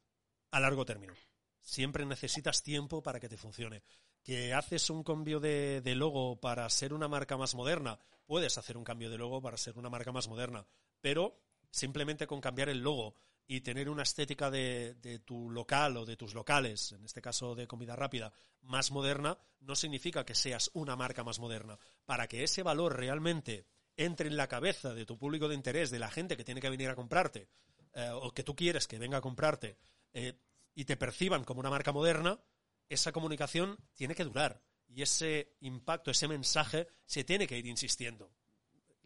a 0.50 0.60
largo 0.60 0.84
término. 0.84 1.14
Siempre 1.62 2.04
necesitas 2.04 2.62
tiempo 2.62 3.02
para 3.02 3.18
que 3.18 3.30
te 3.30 3.38
funcione. 3.38 3.82
Que 4.26 4.52
haces 4.52 4.90
un 4.90 5.04
cambio 5.04 5.38
de, 5.38 5.80
logo 5.94 6.40
para 6.40 6.68
ser 6.68 6.92
una 6.92 7.06
marca 7.06 7.36
más 7.36 7.54
moderna, 7.54 7.96
puedes 8.26 8.58
hacer 8.58 8.76
un 8.76 8.82
cambio 8.82 9.08
de 9.08 9.18
logo 9.18 9.40
para 9.40 9.56
ser 9.56 9.78
una 9.78 9.88
marca 9.88 10.10
más 10.10 10.26
moderna, 10.26 10.66
pero 11.00 11.38
simplemente 11.70 12.26
con 12.26 12.40
cambiar 12.40 12.68
el 12.68 12.80
logo 12.80 13.14
y 13.46 13.60
tener 13.60 13.88
una 13.88 14.02
estética 14.02 14.50
de, 14.50 15.22
tu 15.24 15.48
local 15.48 15.96
o 15.98 16.04
de 16.04 16.16
tus 16.16 16.34
locales, 16.34 16.90
en 16.90 17.04
este 17.04 17.22
caso 17.22 17.54
de 17.54 17.68
comida 17.68 17.94
rápida, 17.94 18.32
más 18.62 18.90
moderna, 18.90 19.38
no 19.60 19.76
significa 19.76 20.26
que 20.26 20.34
seas 20.34 20.72
una 20.74 20.96
marca 20.96 21.22
más 21.22 21.38
moderna. 21.38 21.78
Para 22.04 22.26
que 22.26 22.42
ese 22.42 22.64
valor 22.64 22.96
realmente 22.96 23.64
entre 23.96 24.28
en 24.28 24.36
la 24.36 24.48
cabeza 24.48 24.92
de 24.92 25.06
tu 25.06 25.16
público 25.16 25.46
de 25.46 25.54
interés, 25.54 25.92
de 25.92 26.00
la 26.00 26.10
gente 26.10 26.36
que 26.36 26.42
tiene 26.42 26.60
que 26.60 26.68
venir 26.68 26.88
a 26.88 26.96
comprarte, 26.96 27.48
eh, 27.94 28.10
o 28.12 28.32
que 28.32 28.42
tú 28.42 28.56
quieres 28.56 28.88
que 28.88 28.98
venga 28.98 29.18
a 29.18 29.22
comprarte, 29.22 29.78
eh, 30.12 30.34
y 30.74 30.84
te 30.84 30.96
perciban 30.96 31.44
como 31.44 31.60
una 31.60 31.70
marca 31.70 31.92
moderna, 31.92 32.40
esa 32.88 33.12
comunicación 33.12 33.78
tiene 33.94 34.14
que 34.14 34.24
durar. 34.24 34.62
Y 34.88 35.02
ese 35.02 35.56
impacto, 35.60 36.10
ese 36.10 36.28
mensaje, 36.28 36.86
se 37.04 37.24
tiene 37.24 37.46
que 37.46 37.58
ir 37.58 37.66
insistiendo 37.66 38.32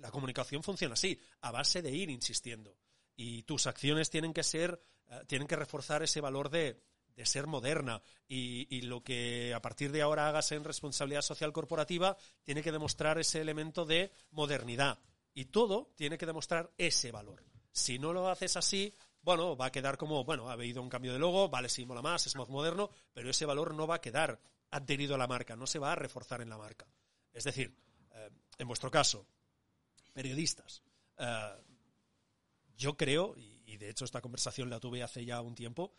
la 0.00 0.10
comunicación 0.10 0.62
funciona 0.62 0.94
así, 0.94 1.18
a 1.42 1.50
base 1.50 1.82
de 1.82 1.90
ir 1.90 2.10
insistiendo. 2.10 2.76
Y 3.16 3.42
tus 3.42 3.66
acciones 3.66 4.10
tienen 4.10 4.32
que 4.32 4.42
ser, 4.42 4.82
eh, 5.08 5.20
tienen 5.26 5.46
que 5.46 5.56
reforzar 5.56 6.02
ese 6.02 6.20
valor 6.20 6.50
de, 6.50 6.82
ser 7.24 7.46
moderna. 7.46 8.02
Y, 8.26 8.80
lo 8.82 9.04
que 9.04 9.52
a 9.52 9.60
partir 9.60 9.92
de 9.92 10.00
ahora 10.00 10.26
hagas 10.26 10.52
en 10.52 10.64
responsabilidad 10.64 11.20
social 11.20 11.52
corporativa 11.52 12.16
tiene 12.42 12.62
que 12.62 12.72
demostrar 12.72 13.18
ese 13.18 13.42
elemento 13.42 13.84
de 13.84 14.10
modernidad. 14.30 14.98
Y 15.34 15.46
todo 15.46 15.92
tiene 15.96 16.16
que 16.16 16.24
demostrar 16.24 16.72
ese 16.78 17.12
valor. 17.12 17.44
Si 17.72 17.98
no 17.98 18.14
lo 18.14 18.30
haces 18.30 18.56
así, 18.56 18.94
bueno, 19.22 19.56
va 19.56 19.66
a 19.66 19.72
quedar 19.72 19.96
como, 19.96 20.24
bueno, 20.24 20.48
ha 20.48 20.52
habido 20.52 20.82
un 20.82 20.88
cambio 20.88 21.12
de 21.12 21.18
logo, 21.18 21.48
vale, 21.48 21.68
sí, 21.68 21.84
mola 21.84 22.02
más, 22.02 22.26
es 22.26 22.36
más 22.36 22.48
moderno, 22.48 22.90
pero 23.12 23.30
ese 23.30 23.44
valor 23.44 23.74
no 23.74 23.86
va 23.86 23.96
a 23.96 24.00
quedar 24.00 24.40
adherido 24.70 25.14
a 25.14 25.18
la 25.18 25.26
marca, 25.26 25.56
no 25.56 25.66
se 25.66 25.78
va 25.78 25.92
a 25.92 25.96
reforzar 25.96 26.40
en 26.40 26.48
la 26.48 26.56
marca. 26.56 26.86
Es 27.32 27.44
decir, 27.44 27.74
eh, 28.12 28.30
en 28.58 28.68
vuestro 28.68 28.90
caso, 28.90 29.26
periodistas. 30.12 30.82
Eh, 31.18 31.54
yo 32.76 32.96
creo, 32.96 33.34
y, 33.36 33.76
de 33.76 33.90
hecho 33.90 34.04
esta 34.04 34.20
conversación 34.20 34.68
la 34.68 34.80
tuve 34.80 35.02
hace 35.02 35.24
ya 35.24 35.40
un 35.40 35.54
tiempo, 35.54 35.92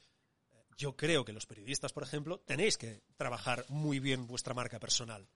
eh, 0.51 0.63
yo 0.77 0.95
creo 0.95 1.23
que 1.23 1.33
los 1.33 1.45
periodistas, 1.45 1.93
por 1.93 2.03
ejemplo, 2.03 2.39
tenéis 2.39 2.77
que 2.77 3.03
trabajar 3.17 3.65
muy 3.69 3.99
bien 3.99 4.27
vuestra 4.27 4.53
marca 4.53 4.79
personal 4.79 5.27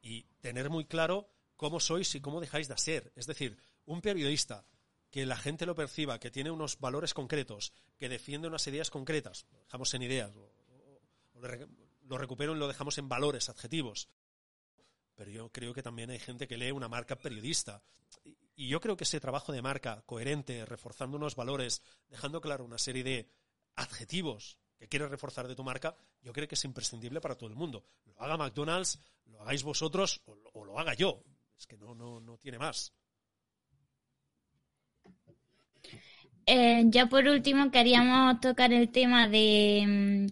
y 0.00 0.24
tener 0.40 0.70
muy 0.70 0.86
claro 0.86 1.28
cómo 1.56 1.78
sois 1.78 2.14
y 2.14 2.20
cómo 2.20 2.40
dejáis 2.40 2.68
de 2.68 2.76
ser. 2.78 3.12
Es 3.14 3.26
decir, 3.26 3.56
un 3.84 4.00
periodista 4.00 4.66
que 5.12 5.26
la 5.26 5.36
gente 5.36 5.66
lo 5.66 5.76
perciba, 5.76 6.18
que 6.18 6.32
tiene 6.32 6.50
unos 6.50 6.80
valores 6.80 7.14
concretos, 7.14 7.72
que 7.98 8.08
defiende 8.08 8.48
unas 8.48 8.66
ideas 8.66 8.90
concretas, 8.90 9.46
lo 9.52 9.60
dejamos 9.60 9.94
en 9.94 10.02
ideas, 10.02 10.32
lo 12.04 12.18
recupero 12.18 12.56
y 12.56 12.58
lo 12.58 12.66
dejamos 12.66 12.98
en 12.98 13.08
valores, 13.08 13.48
adjetivos, 13.48 14.08
pero 15.14 15.30
yo 15.30 15.50
creo 15.50 15.74
que 15.74 15.82
también 15.82 16.10
hay 16.10 16.18
gente 16.18 16.48
que 16.48 16.56
lee 16.56 16.70
una 16.70 16.88
marca 16.88 17.16
periodista. 17.16 17.82
Y 18.56 18.68
yo 18.68 18.80
creo 18.80 18.96
que 18.96 19.04
ese 19.04 19.20
trabajo 19.20 19.52
de 19.52 19.62
marca 19.62 20.02
coherente, 20.06 20.64
reforzando 20.64 21.16
unos 21.16 21.36
valores, 21.36 21.82
dejando 22.08 22.40
claro 22.40 22.64
una 22.64 22.78
serie 22.78 23.04
de 23.04 23.28
adjetivos 23.76 24.58
que 24.78 24.88
quieres 24.88 25.10
reforzar 25.10 25.46
de 25.46 25.54
tu 25.54 25.62
marca, 25.62 25.96
yo 26.22 26.32
creo 26.32 26.48
que 26.48 26.54
es 26.54 26.64
imprescindible 26.64 27.20
para 27.20 27.36
todo 27.36 27.48
el 27.48 27.54
mundo. 27.54 27.84
Lo 28.06 28.20
haga 28.20 28.36
McDonald's, 28.36 28.98
lo 29.26 29.40
hagáis 29.42 29.62
vosotros 29.62 30.22
o, 30.24 30.64
lo 30.64 30.78
haga 30.78 30.94
yo. 30.94 31.22
Es 31.58 31.66
que 31.66 31.76
no, 31.76 31.94
no, 31.94 32.18
no 32.18 32.36
tiene 32.38 32.58
más. 32.58 32.92
Eh, 36.54 36.84
ya 36.90 37.06
por 37.08 37.28
último 37.28 37.70
queríamos 37.70 38.38
tocar 38.40 38.72
el 38.74 38.90
tema 38.92 39.26
de 39.28 39.84
mm, 39.86 40.26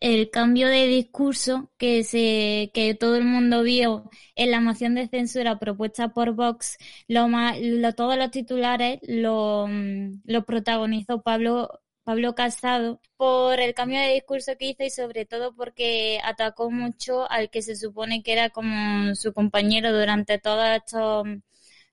el 0.00 0.30
cambio 0.30 0.68
de 0.68 0.86
discurso 0.86 1.72
que 1.78 2.04
se 2.04 2.70
que 2.74 2.94
todo 2.94 3.16
el 3.16 3.24
mundo 3.24 3.62
vio 3.64 4.10
en 4.36 4.50
la 4.52 4.60
moción 4.60 4.94
de 4.94 5.08
censura 5.08 5.58
propuesta 5.58 6.10
por 6.10 6.34
Vox, 6.34 6.78
lo, 7.08 7.26
lo 7.28 7.94
todos 7.94 8.16
los 8.16 8.30
titulares 8.30 9.00
lo, 9.02 9.66
mm, 9.68 10.22
lo 10.24 10.44
protagonizó 10.44 11.22
Pablo 11.22 11.80
Pablo 12.04 12.34
Casado 12.36 13.00
por 13.16 13.60
el 13.60 13.74
cambio 13.74 14.00
de 14.00 14.14
discurso 14.14 14.52
que 14.58 14.70
hizo 14.70 14.84
y 14.84 14.90
sobre 14.90 15.26
todo 15.26 15.54
porque 15.56 16.20
atacó 16.24 16.70
mucho 16.70 17.28
al 17.30 17.50
que 17.50 17.62
se 17.62 17.76
supone 17.76 18.22
que 18.22 18.32
era 18.34 18.50
como 18.50 19.14
su 19.16 19.32
compañero 19.34 19.92
durante 19.92 20.38
todos 20.38 20.66
estos, 20.68 21.26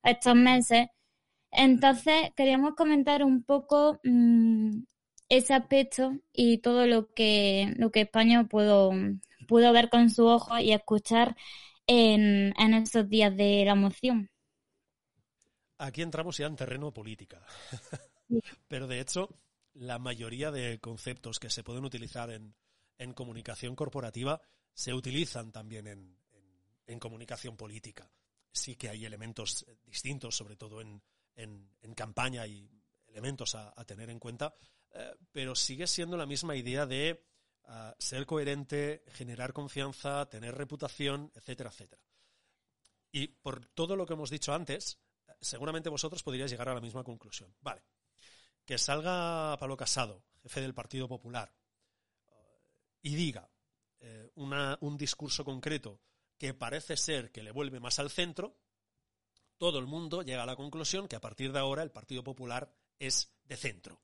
estos 0.03 0.35
meses. 0.35 0.87
Entonces, 1.57 2.31
queríamos 2.35 2.75
comentar 2.75 3.23
un 3.23 3.41
poco 3.41 3.99
mmm, 4.03 4.83
ese 5.27 5.55
aspecto 5.55 6.13
y 6.31 6.59
todo 6.59 6.85
lo 6.85 7.11
que, 7.11 7.73
lo 7.77 7.91
que 7.91 8.01
España 8.01 8.43
puedo, 8.47 8.91
pudo 9.47 9.73
ver 9.73 9.89
con 9.89 10.11
su 10.11 10.27
ojo 10.27 10.59
y 10.59 10.71
escuchar 10.71 11.35
en, 11.87 12.53
en 12.59 12.73
esos 12.75 13.09
días 13.09 13.35
de 13.35 13.63
la 13.65 13.73
moción. 13.73 14.29
Aquí 15.79 16.03
entramos 16.03 16.37
ya 16.37 16.45
en 16.45 16.55
terreno 16.55 16.93
política. 16.93 17.41
Pero 18.67 18.85
de 18.85 18.99
hecho, 18.99 19.27
la 19.73 19.97
mayoría 19.97 20.51
de 20.51 20.77
conceptos 20.79 21.39
que 21.39 21.49
se 21.49 21.63
pueden 21.63 21.85
utilizar 21.85 22.29
en, 22.29 22.53
en 22.99 23.13
comunicación 23.13 23.75
corporativa 23.75 24.39
se 24.75 24.93
utilizan 24.93 25.51
también 25.51 25.87
en, 25.87 26.19
en, 26.85 26.99
comunicación 26.99 27.57
política. 27.57 28.11
Sí 28.51 28.75
que 28.75 28.89
hay 28.89 29.05
elementos 29.05 29.65
distintos, 29.85 30.35
sobre 30.35 30.55
todo 30.55 30.81
en, 30.81 31.01
en 31.37 31.93
campaña 31.95 32.45
y 32.47 32.69
elementos 33.17 33.55
a, 33.55 33.73
tener 33.85 34.11
en 34.11 34.19
cuenta, 34.19 34.53
eh, 34.93 35.15
pero 35.31 35.55
sigue 35.55 35.87
siendo 35.87 36.17
la 36.17 36.27
misma 36.27 36.55
idea 36.55 36.85
de 36.85 37.25
ah, 37.65 37.95
ser 37.97 38.27
coherente, 38.27 39.03
generar 39.07 39.53
confianza, 39.53 40.27
tener 40.29 40.53
reputación, 40.55 41.31
etcétera, 41.33 41.71
etcétera. 41.71 42.01
Y 43.11 43.27
por 43.27 43.65
todo 43.65 43.95
lo 43.95 44.05
que 44.05 44.13
hemos 44.13 44.29
dicho 44.29 44.53
antes, 44.53 44.99
seguramente 45.41 45.89
vosotros 45.89 46.21
podríais 46.21 46.51
llegar 46.51 46.69
a 46.69 46.75
la 46.75 46.81
misma 46.81 47.03
conclusión. 47.03 47.55
Vale, 47.61 47.81
que 48.65 48.77
salga 48.77 49.57
Pablo 49.57 49.75
Casado, 49.75 50.23
jefe 50.43 50.61
del 50.61 50.75
Partido 50.75 51.07
Popular, 51.07 51.51
y 53.01 53.15
diga 53.15 53.49
eh, 53.99 54.29
un 54.35 54.97
discurso 54.97 55.43
concreto 55.43 56.01
que 56.37 56.53
parece 56.53 56.97
ser 56.97 57.31
que 57.31 57.41
le 57.41 57.51
vuelve 57.51 57.79
más 57.79 57.97
al 57.97 58.11
centro, 58.11 58.59
todo 59.57 59.79
el 59.79 59.85
mundo 59.85 60.21
llega 60.21 60.43
a 60.43 60.45
la 60.45 60.55
conclusión 60.55 61.07
que 61.07 61.15
a 61.15 61.21
partir 61.21 61.51
de 61.51 61.59
ahora 61.59 61.83
el 61.83 61.91
Partido 61.91 62.23
Popular 62.23 62.71
es 62.99 63.31
de 63.43 63.57
centro. 63.57 64.01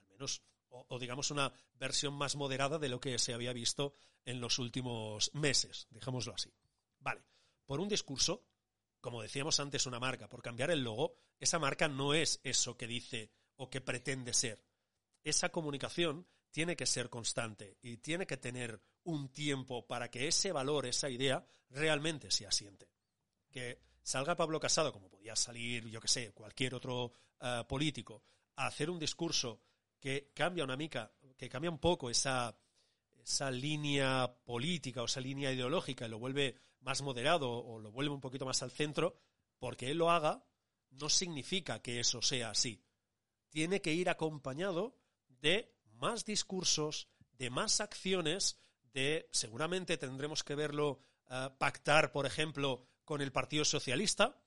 Al 0.00 0.06
menos, 0.08 0.42
o, 0.68 0.98
digamos 0.98 1.30
una 1.30 1.52
versión 1.74 2.14
más 2.14 2.36
moderada 2.36 2.78
de 2.78 2.88
lo 2.88 3.00
que 3.00 3.18
se 3.18 3.34
había 3.34 3.52
visto 3.52 3.94
en 4.24 4.40
los 4.40 4.58
últimos 4.58 5.30
meses, 5.34 5.86
dejémoslo 5.90 6.34
así. 6.34 6.52
Vale, 6.98 7.22
por 7.66 7.80
un 7.80 7.88
discurso, 7.88 8.44
como 9.00 9.22
decíamos 9.22 9.60
antes, 9.60 9.86
una 9.86 10.00
marca, 10.00 10.28
por 10.28 10.42
cambiar 10.42 10.70
el 10.70 10.82
logo, 10.82 11.14
esa 11.38 11.58
marca 11.58 11.88
no 11.88 12.14
es 12.14 12.40
eso 12.42 12.76
que 12.76 12.86
dice 12.86 13.30
o 13.56 13.70
que 13.70 13.80
pretende 13.80 14.32
ser. 14.32 14.64
Esa 15.22 15.50
comunicación 15.50 16.26
tiene 16.50 16.76
que 16.76 16.86
ser 16.86 17.10
constante 17.10 17.78
y 17.82 17.98
tiene 17.98 18.26
que 18.26 18.36
tener 18.36 18.80
un 19.04 19.28
tiempo 19.30 19.86
para 19.86 20.10
que 20.10 20.28
ese 20.28 20.52
valor, 20.52 20.86
esa 20.86 21.10
idea, 21.10 21.44
realmente 21.70 22.30
se 22.30 22.46
asiente. 22.46 22.88
Que 23.50 23.80
salga 24.04 24.36
Pablo 24.36 24.60
Casado, 24.60 24.92
como 24.92 25.08
podía 25.08 25.34
salir, 25.34 25.88
yo 25.88 26.00
que 26.00 26.08
sé, 26.08 26.32
cualquier 26.32 26.74
otro 26.74 27.10
eh, 27.40 27.64
político, 27.66 28.22
a 28.56 28.66
hacer 28.66 28.90
un 28.90 28.98
discurso 28.98 29.62
que 29.98 30.30
cambia 30.34 30.62
una 30.62 30.76
mica, 30.76 31.10
que 31.36 31.48
cambia 31.48 31.70
un 31.70 31.78
poco 31.78 32.10
esa, 32.10 32.54
esa 33.22 33.50
línea 33.50 34.30
política 34.44 35.02
o 35.02 35.06
esa 35.06 35.20
línea 35.20 35.50
ideológica 35.50 36.06
y 36.06 36.10
lo 36.10 36.18
vuelve 36.18 36.54
más 36.80 37.00
moderado 37.00 37.50
o 37.50 37.78
lo 37.78 37.90
vuelve 37.90 38.14
un 38.14 38.20
poquito 38.20 38.44
más 38.44 38.62
al 38.62 38.70
centro, 38.70 39.16
porque 39.58 39.90
él 39.90 39.98
lo 39.98 40.10
haga, 40.10 40.44
no 40.90 41.08
significa 41.08 41.80
que 41.80 41.98
eso 41.98 42.20
sea 42.20 42.50
así. 42.50 42.84
Tiene 43.48 43.80
que 43.80 43.94
ir 43.94 44.10
acompañado 44.10 44.98
de 45.26 45.74
más 45.94 46.26
discursos, 46.26 47.08
de 47.32 47.48
más 47.48 47.80
acciones, 47.80 48.58
de 48.92 49.28
seguramente 49.32 49.96
tendremos 49.96 50.44
que 50.44 50.54
verlo 50.54 51.00
eh, 51.30 51.48
pactar, 51.58 52.12
por 52.12 52.26
ejemplo, 52.26 52.86
con 53.04 53.20
el 53.20 53.32
Partido 53.32 53.64
Socialista, 53.64 54.40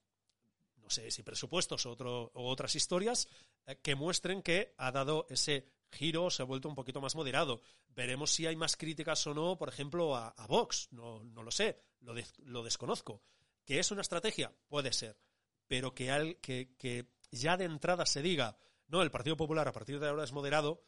no 0.77 0.89
sé 0.89 1.11
si 1.11 1.23
presupuestos 1.23 1.85
o, 1.85 2.29
otras 2.33 2.75
historias, 2.75 3.27
eh, 3.65 3.77
que 3.81 3.95
muestren 3.95 4.41
que 4.41 4.73
ha 4.77 4.91
dado 4.91 5.27
ese 5.29 5.67
giro, 5.91 6.29
se 6.29 6.41
ha 6.41 6.45
vuelto 6.45 6.69
un 6.69 6.75
poquito 6.75 7.01
más 7.01 7.15
moderado. 7.15 7.61
Veremos 7.89 8.31
si 8.31 8.45
hay 8.45 8.55
más 8.55 8.77
críticas 8.77 9.25
o 9.27 9.33
no, 9.33 9.57
por 9.57 9.69
ejemplo, 9.69 10.15
a, 10.15 10.33
Vox, 10.47 10.89
no, 10.91 11.23
lo 11.23 11.51
sé, 11.51 11.81
lo, 12.01 12.63
desconozco. 12.63 13.21
¿Que 13.65 13.79
es 13.79 13.91
una 13.91 14.01
estrategia? 14.01 14.53
Puede 14.67 14.93
ser, 14.93 15.19
pero 15.67 15.93
que, 15.93 16.37
que 16.41 17.07
ya 17.31 17.57
de 17.57 17.65
entrada 17.65 18.05
se 18.05 18.21
diga, 18.21 18.57
no, 18.87 19.01
el 19.01 19.11
Partido 19.11 19.35
Popular 19.35 19.67
a 19.67 19.73
partir 19.73 19.99
de 19.99 20.07
ahora 20.07 20.23
es 20.23 20.31
moderado, 20.31 20.83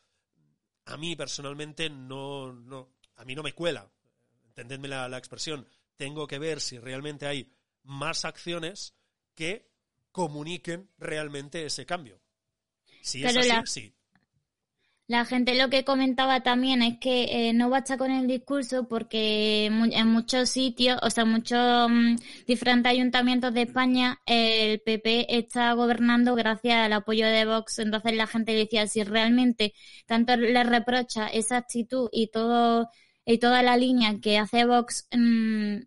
a 0.85 0.97
mí 0.97 1.15
personalmente 1.15 1.89
no, 1.89 2.53
no 2.53 2.93
a 3.15 3.25
mí 3.25 3.35
no 3.35 3.43
me 3.43 3.53
cuela, 3.53 3.91
entendedme 4.45 4.87
la, 4.87 5.17
expresión, 5.17 5.67
tengo 5.97 6.25
que 6.25 6.39
ver 6.39 6.61
si 6.61 6.79
realmente 6.79 7.27
hay 7.27 7.51
más 7.89 8.23
acciones 8.23 8.93
que 9.35 9.67
comuniquen 10.11 10.89
realmente 10.97 11.65
ese 11.65 11.85
cambio. 11.85 12.21
Si 13.01 13.25
es 13.25 13.35
así, 13.35 13.51
sí. 13.65 13.93
La 15.07 15.25
gente 15.25 15.55
lo 15.55 15.71
que 15.71 15.83
comentaba 15.83 16.43
también 16.43 16.83
es 16.83 16.99
que 16.99 17.49
eh, 17.49 17.53
no 17.53 17.71
basta 17.71 17.97
con 17.97 18.11
el 18.11 18.27
discurso 18.27 18.87
porque 18.87 19.65
en 19.65 20.07
muchos 20.07 20.51
sitios, 20.51 20.99
o 21.01 21.09
sea, 21.09 21.25
muchos 21.25 21.89
mm, 21.89 22.17
diferentes 22.45 22.91
ayuntamientos 22.91 23.51
de 23.55 23.63
España, 23.63 24.21
el 24.27 24.81
PP 24.81 25.35
está 25.35 25.73
gobernando 25.73 26.35
gracias 26.35 26.75
al 26.85 26.93
apoyo 26.93 27.25
de 27.25 27.45
Vox. 27.45 27.79
Entonces 27.79 28.13
la 28.13 28.27
gente 28.27 28.53
decía, 28.53 28.85
si 28.85 29.03
realmente 29.03 29.73
tanto 30.05 30.37
le 30.37 30.63
reprocha 30.63 31.27
esa 31.27 31.57
actitud 31.57 32.07
y 32.11 32.27
todo 32.29 32.87
y 33.25 33.39
toda 33.39 33.63
la 33.63 33.77
línea 33.77 34.19
que 34.21 34.37
hace 34.37 34.65
Vox 34.65 35.07
mm, 35.11 35.77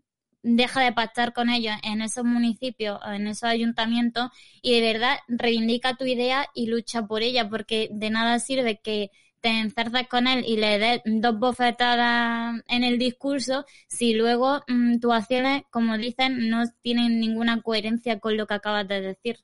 deja 0.42 0.80
de 0.82 0.92
pactar 0.92 1.32
con 1.32 1.50
ellos 1.50 1.74
en 1.82 2.02
esos 2.02 2.24
municipios, 2.24 3.00
en 3.06 3.26
esos 3.26 3.44
ayuntamientos 3.44 4.30
y 4.60 4.72
de 4.80 4.92
verdad 4.92 5.18
reivindica 5.28 5.94
tu 5.96 6.04
idea 6.04 6.46
y 6.54 6.66
lucha 6.66 7.06
por 7.06 7.22
ella, 7.22 7.48
porque 7.48 7.88
de 7.92 8.10
nada 8.10 8.38
sirve 8.38 8.80
que 8.80 9.10
te 9.40 9.48
encerces 9.48 10.06
con 10.08 10.28
él 10.28 10.44
y 10.46 10.56
le 10.56 10.78
des 10.78 11.02
dos 11.04 11.38
bofetadas 11.38 12.62
en 12.68 12.84
el 12.84 12.98
discurso 12.98 13.66
si 13.88 14.14
luego 14.14 14.62
mm, 14.68 15.00
tus 15.00 15.12
acciones, 15.12 15.64
como 15.70 15.98
dicen, 15.98 16.48
no 16.48 16.62
tienen 16.82 17.20
ninguna 17.20 17.60
coherencia 17.60 18.20
con 18.20 18.36
lo 18.36 18.46
que 18.46 18.54
acabas 18.54 18.86
de 18.88 19.00
decir 19.00 19.38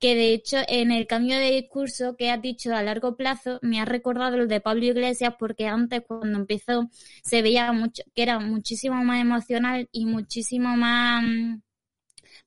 que 0.00 0.14
de 0.14 0.32
hecho 0.34 0.58
en 0.68 0.90
el 0.92 1.06
cambio 1.06 1.38
de 1.38 1.50
discurso 1.52 2.16
que 2.16 2.30
has 2.30 2.42
dicho 2.42 2.74
a 2.74 2.82
largo 2.82 3.16
plazo 3.16 3.58
me 3.62 3.80
ha 3.80 3.84
recordado 3.84 4.36
el 4.36 4.48
de 4.48 4.60
Pablo 4.60 4.84
Iglesias 4.86 5.34
porque 5.38 5.66
antes 5.68 6.02
cuando 6.06 6.38
empezó 6.38 6.90
se 7.22 7.42
veía 7.42 7.72
mucho 7.72 8.02
que 8.14 8.22
era 8.22 8.38
muchísimo 8.40 9.04
más 9.04 9.20
emocional 9.20 9.88
y 9.92 10.06
muchísimo 10.06 10.76
más 10.76 11.24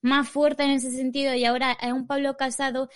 más 0.02 0.28
fuerte 0.28 0.64
en 0.64 0.70
ese 0.70 0.90
sentido 0.90 1.34
y 1.34 1.44
ahora 1.44 1.72
es 1.80 1.92
un 1.92 2.06
Pablo 2.06 2.36
Casado 2.36 2.88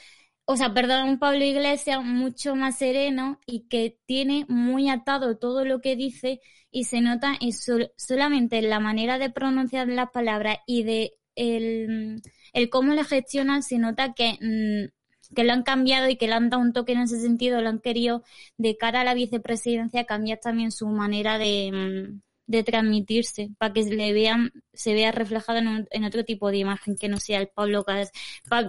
o 0.51 0.57
sea, 0.57 0.73
perdón, 0.73 1.11
un 1.11 1.19
Pablo 1.19 1.45
Iglesias 1.45 2.03
mucho 2.03 2.57
más 2.57 2.79
sereno 2.79 3.39
y 3.47 3.69
que 3.69 3.99
tiene 4.07 4.47
muy 4.49 4.89
atado 4.89 5.37
todo 5.37 5.65
lo 5.67 5.81
que 5.83 5.95
dice 5.95 6.41
y 6.71 6.85
se 6.85 7.03
nota 7.03 7.35
en 7.41 7.53
solamente 7.97 8.57
en 8.59 8.71
la 8.71 8.81
manera 8.81 9.19
de 9.19 9.29
pronunciar 9.31 9.89
las 9.89 10.11
palabras 10.11 10.59
y 10.67 10.85
de 10.85 11.13
el 11.35 12.23
el 12.59 12.71
cómo 12.71 12.93
le 12.95 13.05
gestionan 13.05 13.63
se 13.63 13.79
nota 13.79 14.13
que, 14.15 14.33
mm, 14.41 15.35
que 15.35 15.45
lo 15.45 15.53
han 15.53 15.63
cambiado 15.63 16.09
y 16.09 16.17
que 16.17 16.27
le 16.27 16.35
han 16.35 16.51
dado 16.51 16.63
un 16.63 16.73
toque 16.73 16.93
en 16.93 17.01
ese 17.01 17.21
sentido, 17.21 17.61
lo 17.61 17.69
han 17.69 17.81
querido 17.81 18.25
de 18.57 18.77
cara 18.77 19.03
a 19.03 19.05
la 19.05 19.15
vicepresidencia 19.15 20.05
cambiar 20.05 20.39
también 20.39 20.73
su 20.73 20.89
manera 20.89 21.39
de, 21.39 21.71
mm, 21.73 22.21
de 22.49 22.63
transmitirse 22.65 23.51
para 23.59 23.75
que 23.75 23.85
le 23.85 24.13
vean 24.13 24.51
se 24.73 24.95
vea 24.95 25.13
reflejado 25.13 25.59
en, 25.59 26.05
otro 26.05 26.25
tipo 26.25 26.51
de 26.51 26.57
imagen 26.57 26.97
que 26.97 27.09
no 27.09 27.21
sea 27.21 27.41
el 27.41 27.49
Pablo 27.49 27.85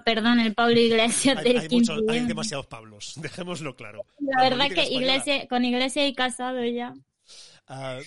perdón 0.03 0.41
el 0.41 0.53
Pablo 0.53 0.77
Iglesias 0.77 1.37
hay, 1.37 1.67
hay, 2.09 2.25
demasiados 2.25 2.67
Pablos 2.67 3.13
dejémoslo 3.21 3.77
claro. 3.77 4.05
La, 4.19 4.49
verdad 4.49 4.67
que 4.67 4.83
Iglesia 4.83 5.47
con 5.47 5.63
Iglesia 5.63 6.05
y 6.05 6.13
casado 6.13 6.61
ya. 6.65 6.93
Uh, 7.69 8.03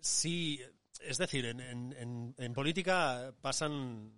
sí 0.00 0.60
es 1.00 1.16
decir 1.16 1.46
en, 1.46 1.60
en, 1.60 2.34
en 2.36 2.52
política 2.52 3.32
pasan 3.40 4.12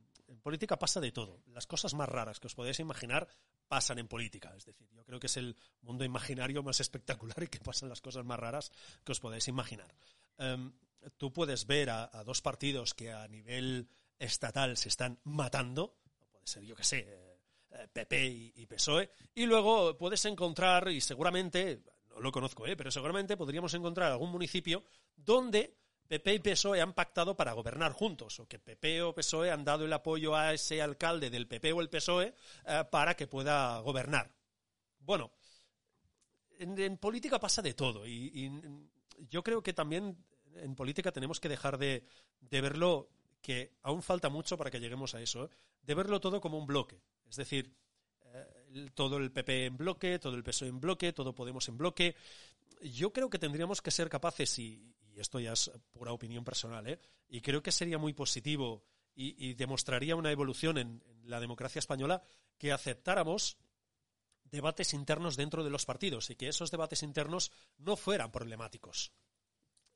política 0.49 0.79
pasa 0.79 0.99
de 0.99 1.13
todo. 1.13 1.43
Las 1.53 1.67
cosas 1.67 1.93
más 1.93 2.09
raras 2.09 2.41
que 2.41 2.47
os 2.47 2.55
podéis 2.55 2.81
imaginar 2.81 3.29
pasan 3.69 3.99
en 3.99 4.09
política. 4.09 4.55
Es 4.57 4.65
decir, 4.65 4.89
yo 4.95 5.05
creo 5.05 5.21
que 5.21 5.27
es 5.27 5.37
el 5.37 5.59
mundo 5.83 6.05
imaginario 6.07 6.63
más 6.63 6.81
espectacular 6.87 7.43
y 7.43 7.49
que 7.49 7.61
pasan 7.61 7.91
las 7.91 8.01
cosas 8.01 8.25
más 8.25 8.41
raras 8.41 8.73
que 9.05 9.13
os 9.13 9.21
podéis 9.21 9.47
imaginar. 9.49 9.95
Em, 10.39 10.73
tú 11.19 11.35
puedes 11.35 11.67
ver 11.67 11.91
a, 11.91 12.07
dos 12.25 12.41
partidos 12.41 12.95
que 12.95 13.13
a 13.13 13.29
nivel 13.29 13.91
estatal 14.19 14.79
se 14.79 14.89
están 14.89 15.21
matando, 15.25 15.99
puede 16.31 16.47
ser, 16.47 16.65
yo 16.65 16.75
que 16.75 16.85
sé, 16.85 17.39
PP 17.93 18.17
eh, 18.17 18.29
y, 18.29 18.63
y, 18.63 18.67
PSOE, 18.67 19.11
y 19.35 19.45
luego 19.45 19.99
puedes 19.99 20.25
encontrar, 20.25 20.89
y 20.89 21.03
seguramente, 21.03 21.83
no 22.09 22.21
lo 22.21 22.33
conozco, 22.33 22.67
¿eh? 22.67 22.75
pero 22.75 22.91
seguramente 22.91 23.37
podríamos 23.37 23.75
encontrar 23.75 24.13
algún 24.13 24.31
municipio 24.31 24.83
donde 25.15 25.77
PP 26.09 26.35
y 26.35 26.39
PSOE 26.39 26.81
han 26.81 26.95
pactado 26.95 27.37
para 27.37 27.53
gobernar 27.53 27.93
juntos, 27.93 28.41
o 28.41 28.49
que 28.49 28.59
PP 28.59 29.03
o 29.03 29.15
PSOE 29.15 29.51
han 29.51 29.63
dado 29.63 29.85
el 29.85 29.93
apoyo 29.93 30.35
a 30.35 30.55
ese 30.55 30.81
alcalde 30.81 31.29
del 31.29 31.47
PP 31.47 31.73
o 31.75 31.83
el 31.83 31.91
PSOE 31.91 32.35
eh, 32.65 32.85
para 32.91 33.15
que 33.15 33.27
pueda 33.27 33.79
gobernar. 33.81 34.33
Bueno, 35.01 35.31
en, 36.59 36.97
política 36.97 37.39
pasa 37.39 37.61
de 37.61 37.75
todo 37.75 38.07
y, 38.07 38.51
yo 39.31 39.43
creo 39.43 39.63
que 39.63 39.73
también 39.73 40.17
en 40.55 40.77
política 40.77 41.11
tenemos 41.11 41.41
que 41.41 41.49
dejar 41.49 41.77
de, 41.77 42.05
verlo, 42.41 43.11
que 43.43 43.75
aún 43.83 44.01
falta 44.01 44.29
mucho 44.29 44.57
para 44.57 44.71
que 44.71 44.81
lleguemos 44.81 45.15
a 45.15 45.21
eso, 45.21 45.45
¿eh? 45.45 45.49
de 45.83 45.95
verlo 45.95 46.21
todo 46.21 46.41
como 46.41 46.57
un 46.57 46.67
bloque. 46.67 47.03
Es 47.29 47.37
decir, 47.37 47.75
eh, 48.33 48.91
todo 48.95 49.17
el 49.17 49.33
PP 49.33 49.67
en 49.67 49.77
bloque, 49.77 50.19
todo 50.19 50.37
el 50.37 50.45
PSOE 50.45 50.69
en 50.69 50.81
bloque, 50.81 51.13
todo 51.13 51.35
Podemos 51.35 51.69
en 51.69 51.77
bloque. 51.77 52.15
yo 52.81 53.13
creo 53.13 53.29
que 53.29 53.39
tendríamos 53.39 53.83
que 53.83 53.91
ser 53.91 54.09
capaces, 54.09 54.59
y, 54.59 54.95
esto 55.23 55.41
ya 55.41 55.53
es 55.53 55.71
pura 55.93 56.13
opinión 56.13 56.45
personal, 56.45 56.87
¿eh? 56.87 56.99
y 57.29 57.41
creo 57.41 57.63
que 57.63 57.73
sería 57.73 57.99
muy 57.99 58.13
positivo 58.13 58.85
y, 59.15 59.55
demostraría 59.55 60.15
una 60.15 60.31
evolución 60.31 60.79
en, 60.79 61.03
la 61.25 61.41
democracia 61.41 61.81
española 61.81 62.23
que 62.57 62.73
aceptáramos 62.73 63.59
debates 64.45 64.95
internos 64.95 65.37
dentro 65.37 65.63
de 65.63 65.71
los 65.71 65.85
partidos 65.85 66.31
y 66.31 66.37
que 66.37 66.49
esos 66.49 66.71
debates 66.71 67.03
internos 67.03 67.51
no 67.79 67.97
fueran 67.97 68.33
problemáticos, 68.33 69.13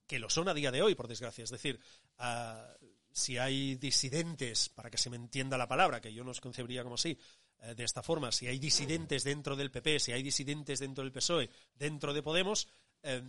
que 0.06 0.18
lo 0.18 0.28
son 0.28 0.48
a 0.48 0.54
día 0.54 0.70
de 0.70 0.82
hoy, 0.82 0.94
por 0.94 1.08
desgracia. 1.08 1.44
Es 1.44 1.50
decir, 1.50 1.80
ah, 2.18 2.74
si 3.12 3.38
hay 3.38 3.76
disidentes, 3.76 4.68
para 4.68 4.90
que 4.90 4.98
se 4.98 5.08
me 5.08 5.16
entienda 5.16 5.56
la 5.56 5.68
palabra, 5.68 6.00
que 6.00 6.12
yo 6.12 6.24
no 6.24 6.32
os 6.32 6.40
concebiría 6.40 6.82
como 6.82 6.96
así, 6.96 7.16
eh, 7.60 7.74
de 7.74 7.84
esta 7.84 8.02
forma, 8.02 8.32
si 8.32 8.46
hay 8.46 8.58
disidentes 8.58 9.24
dentro 9.24 9.56
del 9.56 9.70
PP, 9.70 10.00
si 10.00 10.12
hay 10.12 10.22
disidentes 10.22 10.80
dentro 10.80 11.04
del 11.04 11.12
PSOE, 11.12 11.48
dentro 11.74 12.12
de 12.12 12.22
Podemos, 12.22 12.68
eh, 13.02 13.22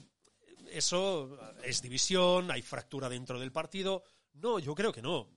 eso 0.71 1.37
es 1.63 1.81
división, 1.81 2.51
hay 2.51 2.61
fractura 2.61 3.09
dentro 3.09 3.39
del 3.39 3.51
partido. 3.51 4.03
No, 4.33 4.59
yo 4.59 4.73
creo 4.75 4.91
que 4.91 5.01
no. 5.01 5.29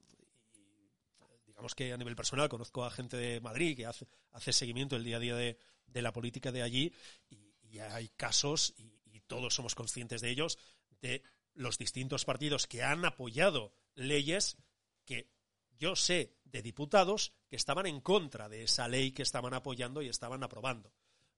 digamos 1.46 1.74
que 1.74 1.92
a 1.92 1.96
nivel 1.96 2.16
personal 2.16 2.48
conozco 2.48 2.84
a 2.84 2.90
gente 2.90 3.16
de 3.16 3.40
Madrid 3.40 3.76
que 3.76 3.86
hace, 3.86 4.06
hace 4.32 4.52
seguimiento 4.52 4.96
el 4.96 5.04
día 5.04 5.16
a 5.16 5.20
día 5.20 5.36
de, 5.36 5.58
la 5.92 6.12
política 6.12 6.52
de 6.52 6.62
allí 6.62 6.92
y, 7.30 7.78
hay 7.78 8.08
casos, 8.10 8.74
y, 8.78 9.16
y 9.16 9.20
todos 9.20 9.54
somos 9.54 9.74
conscientes 9.74 10.20
de 10.20 10.30
ellos, 10.30 10.58
de 11.00 11.22
los 11.54 11.78
distintos 11.78 12.24
partidos 12.24 12.66
que 12.66 12.82
han 12.82 13.04
apoyado 13.04 13.74
leyes 13.94 14.56
que 15.04 15.30
yo 15.78 15.96
sé 15.96 16.36
de 16.44 16.62
diputados 16.62 17.32
que 17.48 17.56
estaban 17.56 17.86
en 17.86 18.00
contra 18.00 18.48
de 18.48 18.64
esa 18.64 18.88
ley 18.88 19.12
que 19.12 19.22
estaban 19.22 19.54
apoyando 19.54 20.02
y 20.02 20.08
estaban 20.08 20.42
aprobando. 20.42 20.92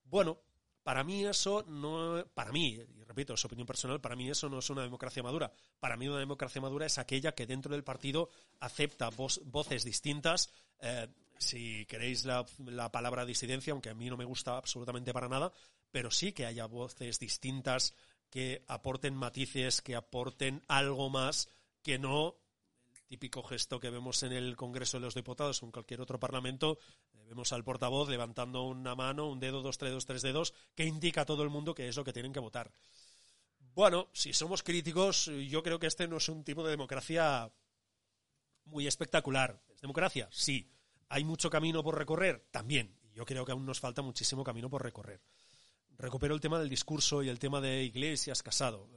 Bueno, 0.05 0.41
para 0.83 1.05
mí 1.05 1.25
eso 1.25 1.65
no, 1.69 2.25
para 2.35 2.53
mí, 2.53 2.81
y 2.97 2.98
repito, 3.09 3.35
es 3.35 3.45
opinión 3.45 3.67
personal, 3.67 4.01
para 4.01 4.15
mí 4.15 4.31
eso 4.31 4.49
no 4.49 4.59
es 4.59 4.71
una 4.71 4.83
democracia 4.83 5.23
madura. 5.23 5.51
Para 5.81 5.97
mí 5.97 6.07
una 6.07 6.19
democracia 6.19 6.61
madura 6.61 6.87
es 6.87 6.99
aquella 6.99 7.33
que 7.33 7.47
dentro 7.47 7.73
del 7.73 7.83
partido 7.83 8.29
acepta 8.61 9.11
voces 9.11 9.83
distintas. 9.83 10.53
Eh, 10.81 11.09
si 11.39 11.87
queréis 11.87 12.25
la, 12.25 12.45
la, 12.67 12.93
palabra 12.93 13.25
disidencia, 13.25 13.73
aunque 13.73 13.91
a 13.91 13.95
mí 13.95 14.11
no 14.11 14.17
me 14.17 14.25
gusta 14.25 14.57
absolutamente 14.57 15.13
para 15.13 15.29
nada, 15.29 15.53
pero 15.91 16.11
sí 16.11 16.33
que 16.33 16.47
haya 16.47 16.67
voces 16.67 17.19
distintas 17.19 17.95
que 18.29 18.65
aporten 18.67 19.15
matices, 19.15 19.81
que 19.81 19.97
aporten 19.97 20.63
algo 20.69 21.09
más 21.09 21.49
que 21.83 21.99
no 21.99 22.37
típico 23.09 23.43
gesto 23.43 23.81
que 23.81 23.91
vemos 23.91 24.23
en 24.23 24.33
el 24.33 24.55
Congreso 24.55 24.99
de 24.99 25.01
los 25.01 25.15
Diputados 25.15 25.63
o 25.63 25.67
en 25.67 25.73
cualquier 25.73 26.01
otro 26.01 26.21
parlamento. 26.21 26.79
Eh, 27.15 27.25
vemos 27.27 27.53
al 27.53 27.65
portavoz 27.65 28.09
levantando 28.09 28.63
una 28.65 28.95
mano, 28.95 29.29
un 29.29 29.41
dedo, 29.41 29.63
dos 29.63 29.79
dedos, 29.79 30.05
tres 30.07 30.23
dedos, 30.23 30.55
que 30.75 30.85
indica 30.85 31.23
a 31.23 31.25
todo 31.25 31.43
el 31.43 31.49
mundo 31.49 31.75
que 31.75 31.89
es 31.89 31.97
lo 31.97 32.05
que 32.05 32.13
tienen 32.13 32.33
que 32.33 32.41
votar. 32.41 32.71
Bueno, 33.75 34.09
si 34.13 34.33
somos 34.33 34.63
críticos, 34.63 35.27
yo 35.27 35.63
creo 35.63 35.79
que 35.79 35.87
este 35.87 36.07
no 36.07 36.19
es 36.19 36.29
un 36.29 36.45
tipo 36.45 36.63
de 36.63 36.71
democracia 36.71 37.51
muy 38.67 38.87
espectacular. 38.87 39.63
¿Es 39.69 39.81
democracia? 39.81 40.29
Sí. 40.31 40.71
¿Hay 41.09 41.25
mucho 41.25 41.49
camino 41.49 41.83
por 41.83 41.97
recorrer? 41.97 42.47
También. 42.51 42.95
Yo 43.15 43.25
creo 43.25 43.45
que 43.45 43.53
aún 43.53 43.65
nos 43.65 43.81
falta 43.81 44.03
muchísimo 44.03 44.45
camino 44.45 44.69
por 44.69 44.83
recorrer. 44.83 45.21
Recupero 45.97 46.35
el 46.35 46.41
tema 46.41 46.59
del 46.59 46.69
discurso 46.69 47.23
y 47.23 47.29
el 47.29 47.39
tema 47.39 47.61
de 47.61 47.83
Iglesias 47.85 48.43
Casado. 48.43 48.89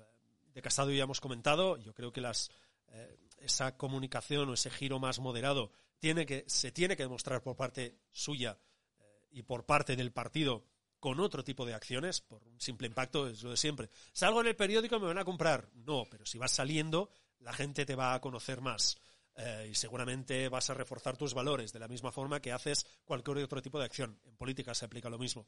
De 0.54 0.62
Casado 0.62 0.92
ya 0.92 1.04
hemos 1.04 1.22
comentado, 1.22 1.78
yo 1.78 1.94
creo 1.94 2.12
que 2.12 2.22
las 2.22 2.52
eh, 2.90 3.18
esa 3.42 3.78
comunicación 3.78 4.50
o 4.50 4.54
ese 4.54 4.70
giro 4.70 5.00
más 5.00 5.20
moderado 5.20 5.72
tiene 6.00 6.26
que, 6.26 6.44
se 6.48 6.72
tiene 6.72 6.98
que 6.98 7.04
demostrar 7.04 7.44
por 7.44 7.56
parte 7.56 8.00
suya 8.12 8.58
eh, 9.00 9.28
y 9.32 9.44
por 9.44 9.66
parte 9.66 9.96
del 9.96 10.12
partido 10.12 10.66
con 11.00 11.20
otro 11.20 11.44
tipo 11.44 11.66
de 11.66 11.74
acciones, 11.74 12.22
por 12.22 12.44
un 12.44 12.62
simple 12.62 12.88
impacto, 12.88 13.28
es 13.28 13.42
lo 13.42 13.50
de 13.50 13.58
siempre. 13.58 13.90
Salgo 14.14 14.42
en 14.42 14.48
el 14.48 14.56
periódico 14.56 14.96
y 14.96 15.00
me 15.00 15.08
van 15.08 15.18
a 15.18 15.26
comprar. 15.26 15.68
No, 15.74 16.06
pero 16.10 16.28
si 16.28 16.38
vas 16.38 16.52
saliendo, 16.52 17.10
la 17.40 17.54
gente 17.54 17.86
te 17.86 17.96
va 17.96 18.14
a 18.14 18.22
conocer 18.22 18.62
más. 18.62 18.98
Eh, 19.36 19.70
y 19.72 19.76
seguramente 19.76 20.48
vas 20.48 20.70
a 20.70 20.76
reforzar 20.76 21.18
tus 21.18 21.34
valores 21.34 21.74
de 21.74 21.80
la 21.80 21.88
misma 21.88 22.12
forma 22.12 22.40
que 22.40 22.52
haces 22.52 22.86
cualquier 23.04 23.38
otro 23.40 23.64
tipo 23.64 23.80
de 23.80 23.86
acción. 23.86 24.20
En 24.26 24.36
política 24.36 24.76
se 24.76 24.86
aplica 24.86 25.10
lo 25.10 25.18
mismo. 25.18 25.48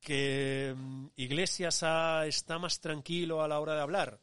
Que 0.00 0.74
mm, 0.76 1.06
Iglesias 1.14 1.84
está 2.26 2.58
más 2.58 2.80
tranquilo 2.80 3.40
a 3.42 3.48
la 3.48 3.60
hora 3.60 3.74
de 3.74 3.82
hablar 3.82 4.20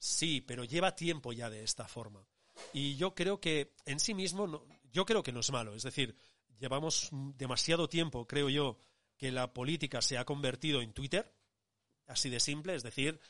Sí, 0.00 0.40
pero 0.40 0.64
lleva 0.64 0.96
tiempo 0.96 1.32
ya 1.34 1.50
de 1.50 1.62
esta 1.62 1.86
forma. 1.86 2.26
Y 2.72 2.96
yo 2.96 3.14
creo 3.14 3.38
que 3.38 3.74
en 3.84 4.00
sí 4.00 4.14
mismo, 4.14 4.46
no, 4.46 4.64
yo 4.90 5.04
creo 5.04 5.22
que 5.22 5.30
no 5.30 5.40
es 5.40 5.52
malo. 5.52 5.74
Es 5.74 5.82
decir, 5.82 6.16
llevamos 6.58 7.10
demasiado 7.12 7.86
tiempo, 7.86 8.26
creo 8.26 8.48
yo, 8.48 8.78
que 9.18 9.30
la 9.30 9.52
política 9.52 10.00
se 10.00 10.16
ha 10.16 10.24
convertido 10.24 10.80
en 10.80 10.94
Twitter, 10.94 11.30
así 12.06 12.30
de 12.30 12.40
simple. 12.40 12.74
Es 12.74 12.82
decir, 12.82 13.20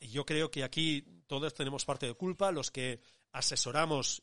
yo 0.00 0.24
creo 0.24 0.48
que 0.48 0.62
aquí 0.62 1.04
todos 1.26 1.54
tenemos 1.54 1.84
parte 1.84 2.06
de 2.06 2.14
culpa, 2.14 2.52
los 2.52 2.70
que 2.70 3.00
asesoramos, 3.32 4.22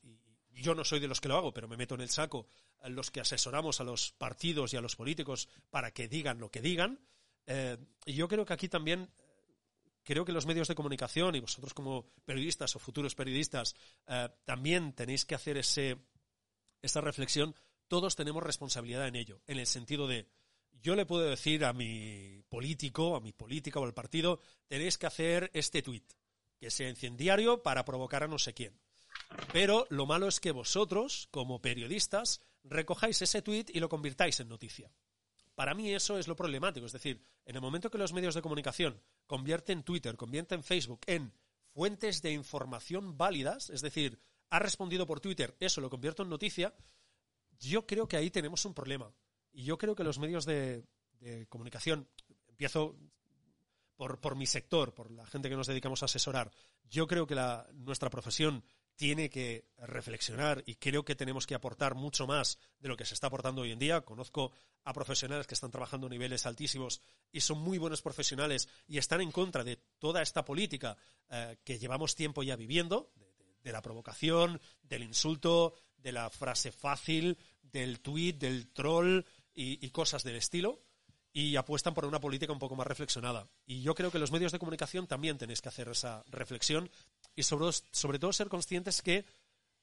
y 0.52 0.62
yo 0.62 0.76
no 0.76 0.86
soy 0.86 1.02
de 1.02 1.10
los 1.10 1.20
que 1.20 1.28
lo 1.28 1.36
hago, 1.36 1.54
pero 1.54 1.68
me 1.68 1.76
meto 1.76 1.96
en 1.96 2.02
el 2.02 2.10
saco, 2.10 2.48
los 2.86 3.12
que 3.12 3.20
asesoramos 3.20 3.82
a 3.82 3.84
los 3.84 4.14
partidos 4.14 4.74
y 4.74 4.78
a 4.78 4.82
los 4.82 4.96
políticos 4.96 5.50
para 5.70 5.92
que 5.92 6.08
digan 6.08 6.40
lo 6.40 6.50
que 6.50 6.62
digan. 6.62 7.02
Eh, 7.46 7.78
y 8.06 8.14
yo 8.14 8.30
creo 8.30 8.46
que 8.46 8.54
aquí 8.54 8.70
también 8.70 9.10
creo 10.10 10.26
que 10.26 10.32
los 10.32 10.48
medios 10.48 10.68
de 10.68 10.74
comunicación 10.74 11.36
y 11.36 11.40
vosotros 11.40 11.76
como 11.76 12.10
periodistas 12.26 12.76
o 12.76 12.80
futuros 12.80 13.14
periodistas 13.14 13.76
eh, 14.08 14.28
también 14.44 14.94
tenéis 14.94 15.24
que 15.24 15.36
hacer 15.36 15.56
ese, 15.58 15.98
esa 16.82 17.00
reflexión. 17.00 17.54
Todos 17.88 18.16
tenemos 18.16 18.42
responsabilidad 18.42 19.08
en 19.08 19.16
ello, 19.16 19.40
en 19.46 19.60
el 19.60 19.68
sentido 19.68 20.08
de 20.08 20.28
yo 20.82 20.96
le 20.96 21.06
puedo 21.06 21.30
decir 21.30 21.64
a 21.64 21.74
mi 21.74 22.44
político, 22.50 23.16
a 23.16 23.22
mi 23.22 23.34
política 23.34 23.80
o 23.80 23.86
al 23.86 23.94
partido, 23.94 24.40
tenéis 24.68 24.98
que 24.98 25.06
hacer 25.06 25.52
este 25.54 25.84
tuit, 25.84 26.12
que 26.58 26.72
sea 26.72 26.90
incendiario 26.90 27.62
para 27.62 27.86
provocar 27.86 28.24
a 28.24 28.28
no 28.28 28.40
sé 28.40 28.56
quién. 28.56 28.80
Pero 29.54 29.86
lo 29.92 30.08
malo 30.08 30.28
es 30.28 30.40
que 30.40 30.52
vosotros, 30.52 31.28
como 31.30 31.62
periodistas, 31.62 32.42
recojáis 32.64 33.22
ese 33.22 33.44
tuit 33.44 33.70
y 33.70 33.80
lo 33.80 33.90
convirtáis 33.90 34.40
en 34.40 34.50
noticia. 34.50 34.92
Para 35.60 35.74
mí 35.74 35.94
eso 35.94 36.18
es 36.18 36.30
lo 36.30 36.38
problemático. 36.38 36.86
Es 36.86 36.94
decir, 36.94 37.22
en 37.44 37.54
el 37.54 37.62
momento 37.62 37.92
que 37.92 37.98
los 37.98 38.14
medios 38.14 38.34
de 38.34 38.42
comunicación 38.42 39.04
convierten 39.28 39.84
Twitter, 39.84 40.16
convierten 40.16 40.64
Facebook 40.64 41.02
en 41.06 41.34
fuentes 41.74 42.22
de 42.22 42.32
información 42.32 43.18
válidas, 43.18 43.70
es 43.70 43.82
decir, 43.82 44.22
ha 44.52 44.60
respondido 44.60 45.06
por 45.06 45.20
Twitter, 45.20 45.58
eso 45.60 45.82
lo 45.82 45.90
convierto 45.90 46.24
en 46.24 46.30
noticia, 46.30 46.74
yo 47.60 47.86
creo 47.86 48.08
que 48.08 48.16
ahí 48.16 48.30
tenemos 48.30 48.64
un 48.64 48.74
problema. 48.74 49.14
Y 49.52 49.66
yo 49.66 49.78
creo 49.78 49.96
que 49.96 50.06
los 50.06 50.18
medios 50.18 50.46
de, 50.46 50.86
comunicación, 51.50 52.08
empiezo 52.48 52.96
por, 53.98 54.22
por, 54.22 54.38
mi 54.38 54.46
sector, 54.46 54.94
por 54.94 55.12
la 55.12 55.26
gente 55.26 55.50
que 55.50 55.58
nos 55.58 55.68
dedicamos 55.68 56.02
a 56.04 56.06
asesorar, 56.06 56.52
yo 56.86 57.06
creo 57.06 57.28
que 57.28 57.36
la, 57.36 57.68
nuestra 57.74 58.10
profesión 58.10 58.64
tiene 59.00 59.30
que 59.30 59.66
reflexionar 59.78 60.62
y 60.66 60.76
creo 60.76 61.06
que 61.06 61.16
tenemos 61.16 61.48
que 61.48 61.56
aportar 61.56 61.96
mucho 61.96 62.28
más 62.28 62.60
de 62.80 62.90
lo 62.90 62.98
que 62.98 63.06
se 63.06 63.14
está 63.14 63.28
aportando 63.28 63.62
hoy 63.62 63.72
en 63.72 63.80
día. 63.80 64.02
Conozco 64.02 64.52
a 64.84 64.94
profesionales 64.94 65.48
que 65.48 65.54
están 65.54 65.72
trabajando 65.72 66.08
a 66.08 66.10
niveles 66.10 66.46
altísimos 66.46 67.02
y 67.32 67.42
son 67.42 67.60
muy 67.60 67.78
buenos 67.78 68.02
profesionales 68.02 68.68
y 68.88 68.98
están 68.98 69.22
en 69.22 69.32
contra 69.32 69.64
de 69.64 69.78
toda 70.00 70.22
esta 70.22 70.46
política 70.46 70.98
eh, 71.30 71.58
que 71.64 71.78
llevamos 71.78 72.16
tiempo 72.16 72.44
ya 72.44 72.56
viviendo, 72.56 73.12
de, 73.62 73.72
la 73.72 73.82
provocación, 73.82 74.60
del 74.82 75.04
insulto, 75.04 75.76
de 75.98 76.12
la 76.12 76.30
frase 76.30 76.72
fácil, 76.72 77.38
del 77.62 78.00
tweet, 78.00 78.34
del 78.34 78.72
troll 78.72 79.24
y 79.54 79.90
cosas 79.90 80.24
del 80.24 80.38
estilo 80.38 80.82
y 81.32 81.56
apuestan 81.56 81.94
por 81.94 82.06
una 82.06 82.20
política 82.20 82.52
un 82.52 82.60
poco 82.60 82.76
más 82.76 82.88
reflexionada. 82.88 83.48
Y 83.66 83.82
yo 83.82 83.96
creo 83.96 84.12
que 84.12 84.20
los 84.20 84.32
medios 84.32 84.52
de 84.52 84.60
comunicación 84.60 85.08
también 85.08 85.38
tenéis 85.38 85.62
que 85.62 85.70
hacer 85.70 85.88
esa 85.90 86.24
reflexión 86.28 86.90
y 87.36 87.44
sobre, 87.44 87.72
sobre 87.92 88.20
todo 88.20 88.34
ser 88.34 88.50
conscientes 88.50 89.02
que 89.02 89.26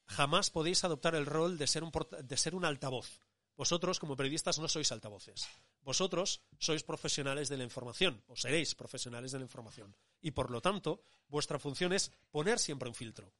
jamás 0.05 0.49
podéis 0.49 0.83
adoptar 0.83 1.15
el 1.15 1.25
rol 1.25 1.57
de 1.57 1.67
ser 1.67 1.83
un, 1.83 1.91
de 2.23 2.37
ser 2.37 2.55
un 2.55 2.65
altavoz. 2.65 3.21
Vosotros, 3.57 3.97
como 3.99 4.15
periodistas, 4.15 4.61
no 4.61 4.69
sois 4.69 4.93
altavoces. 4.93 5.49
Vosotros 5.81 6.45
sois 6.61 6.85
profesionales 6.85 7.49
de 7.49 7.57
la 7.57 7.65
información, 7.65 8.21
o 8.29 8.37
seréis 8.37 8.77
profesionales 8.77 9.33
de 9.33 9.41
la 9.41 9.49
información. 9.49 9.97
Y 10.21 10.29
por 10.29 10.53
lo 10.53 10.61
tanto, 10.61 11.01
vuestra 11.25 11.57
función 11.57 11.89
es 11.91 12.13
poner 12.29 12.61
siempre 12.61 12.87
un 12.87 12.93
filtro. 12.93 13.33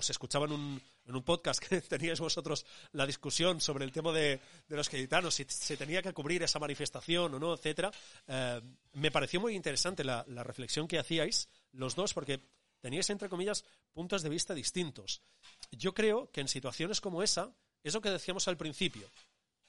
Os 0.00 0.08
escuchaba 0.08 0.48
en 0.48 0.52
un, 0.56 0.82
en 1.04 1.14
un 1.14 1.22
podcast 1.22 1.60
que 1.60 1.80
teníais 1.92 2.24
vosotros 2.24 2.64
la 2.96 3.04
discusión 3.04 3.60
sobre 3.60 3.84
el 3.84 3.92
tema 3.92 4.16
de, 4.16 4.40
los 4.72 4.88
queditanos, 4.88 5.34
si 5.34 5.44
se 5.44 5.76
tenía 5.76 6.00
que 6.00 6.16
cubrir 6.16 6.42
esa 6.42 6.58
manifestación 6.58 7.34
o 7.34 7.38
no, 7.38 7.52
etcétera. 7.52 7.92
Eh, 8.28 8.62
me 8.96 9.12
pareció 9.12 9.44
muy 9.44 9.54
interesante 9.54 10.04
la, 10.04 10.24
la 10.28 10.42
reflexión 10.42 10.88
que 10.88 10.98
hacíais 10.98 11.52
los 11.72 11.94
dos, 11.94 12.14
porque 12.14 12.40
teníais, 12.80 13.10
entre 13.10 13.28
comillas, 13.28 13.68
puntos 13.92 14.22
de 14.22 14.30
vista 14.30 14.54
distintos. 14.54 15.20
Yo 15.70 15.92
creo 15.92 16.32
que 16.32 16.40
en 16.40 16.48
situaciones 16.48 17.02
como 17.02 17.22
esa, 17.22 17.52
es 17.84 17.92
lo 17.92 18.00
que 18.00 18.10
decíamos 18.10 18.48
al 18.48 18.56
principio 18.56 19.10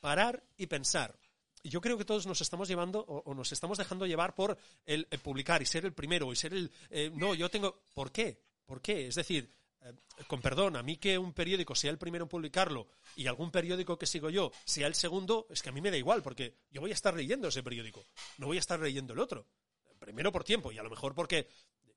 parar 0.01 0.43
y 0.57 0.67
pensar. 0.67 1.17
Yo 1.63 1.79
creo 1.79 1.97
que 1.97 2.05
todos 2.05 2.25
nos 2.25 2.41
estamos 2.41 2.67
llevando 2.67 2.99
o, 3.05 3.33
nos 3.33 3.51
estamos 3.51 3.77
dejando 3.77 4.05
llevar 4.07 4.35
por 4.35 4.57
el, 4.85 5.05
publicar 5.23 5.61
y 5.61 5.65
ser 5.65 5.85
el 5.85 5.93
primero 5.93 6.33
y 6.33 6.35
ser 6.35 6.53
el... 6.53 6.71
Eh, 6.89 7.11
no, 7.13 7.35
yo 7.35 7.49
tengo... 7.49 7.83
¿Por 7.93 8.11
qué? 8.11 8.41
¿Por 8.65 8.81
qué? 8.81 9.07
Es 9.07 9.15
decir, 9.15 9.53
eh, 9.83 9.93
con 10.27 10.41
perdón, 10.41 10.75
a 10.75 10.83
mí 10.83 10.97
que 10.97 11.17
un 11.17 11.33
periódico 11.33 11.75
sea 11.75 11.91
el 11.91 11.97
primero 11.97 12.25
en 12.25 12.29
publicarlo 12.29 12.87
y 13.15 13.27
algún 13.27 13.51
periódico 13.51 13.97
que 13.97 14.05
sigo 14.05 14.29
yo 14.29 14.51
sea 14.65 14.87
el 14.87 14.95
segundo, 14.95 15.47
es 15.49 15.61
que 15.61 15.69
a 15.69 15.71
mí 15.71 15.81
me 15.81 15.91
da 15.91 15.97
igual, 15.97 16.23
porque 16.23 16.55
yo 16.71 16.81
voy 16.81 16.91
a 16.91 16.95
estar 16.95 17.15
leyendo 17.15 17.47
ese 17.47 17.63
periódico, 17.63 18.05
no 18.37 18.47
voy 18.47 18.57
a 18.57 18.59
estar 18.59 18.79
leyendo 18.79 19.13
el 19.13 19.19
otro. 19.19 19.45
primero 19.99 20.31
por 20.31 20.43
tiempo 20.43 20.71
y 20.71 20.79
a 20.79 20.83
lo 20.83 20.89
mejor 20.89 21.13
porque, 21.13 21.47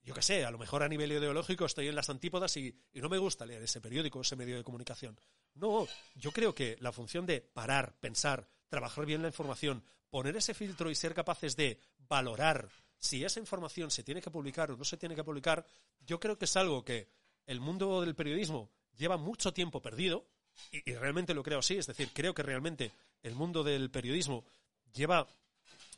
yo 0.05 0.15
qué 0.15 0.23
sé, 0.23 0.45
a 0.45 0.51
lo 0.51 0.59
mejor 0.59 0.83
a 0.83 0.89
nivel 0.89 1.13
ideológico 1.13 1.65
estoy 1.65 1.89
en 1.89 1.95
las 1.95 2.11
antípodas 2.11 2.57
y, 2.57 2.75
y 2.93 3.01
no 3.01 3.09
me 3.09 3.19
gusta 3.19 3.47
leer 3.47 3.63
ese 3.63 3.81
periódico, 3.81 4.21
ese 4.21 4.37
medio 4.37 4.57
de 4.57 4.65
comunicación. 4.65 5.19
No, 5.55 5.89
yo 6.15 6.31
creo 6.31 6.55
que 6.55 6.77
la 6.81 6.93
función 6.93 7.27
de 7.27 7.41
parar, 7.41 7.95
pensar, 8.01 8.47
trabajar 8.69 9.07
bien 9.07 9.23
la 9.23 9.29
información, 9.29 9.83
poner 10.11 10.37
ese 10.37 10.55
filtro 10.55 10.91
y 10.91 10.95
ser 10.95 11.15
capaces 11.15 11.57
de 11.57 11.79
valorar 12.09 12.69
si 13.05 13.25
esa 13.25 13.41
información 13.41 13.91
se 13.91 14.03
tiene 14.03 14.23
que 14.23 14.31
publicar 14.31 14.71
o 14.71 14.77
no 14.77 14.85
se 14.85 14.97
tiene 14.97 15.15
que 15.15 15.25
publicar, 15.25 15.67
yo 16.01 16.19
creo 16.19 16.39
que 16.39 16.47
es 16.47 16.57
algo 16.57 16.85
que 16.85 17.09
el 17.47 17.61
mundo 17.61 18.01
del 18.01 18.15
periodismo 18.15 18.71
lleva 18.97 19.17
mucho 19.17 19.53
tiempo 19.53 19.83
perdido, 19.83 20.27
y, 20.71 20.95
realmente 20.95 21.35
lo 21.35 21.43
creo 21.43 21.59
así, 21.59 21.77
es 21.77 21.87
decir, 21.87 22.11
creo 22.15 22.33
que 22.33 22.43
realmente 22.43 22.93
el 23.23 23.35
mundo 23.35 23.63
del 23.63 23.91
periodismo 23.91 24.45
lleva 24.95 25.27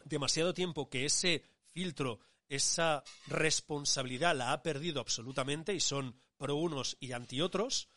demasiado 0.04 0.54
tiempo 0.54 0.88
que 0.88 1.04
ese 1.04 1.44
filtro, 1.72 2.18
esa 2.48 3.02
responsabilidad 3.26 4.36
la 4.36 4.52
ha 4.52 4.62
perdido 4.62 5.00
absolutamente 5.00 5.74
y 5.74 5.80
son 5.80 6.20
pro 6.36 6.56
unos 6.56 6.96
y 7.00 7.12
anti 7.12 7.40
otros. 7.40 7.88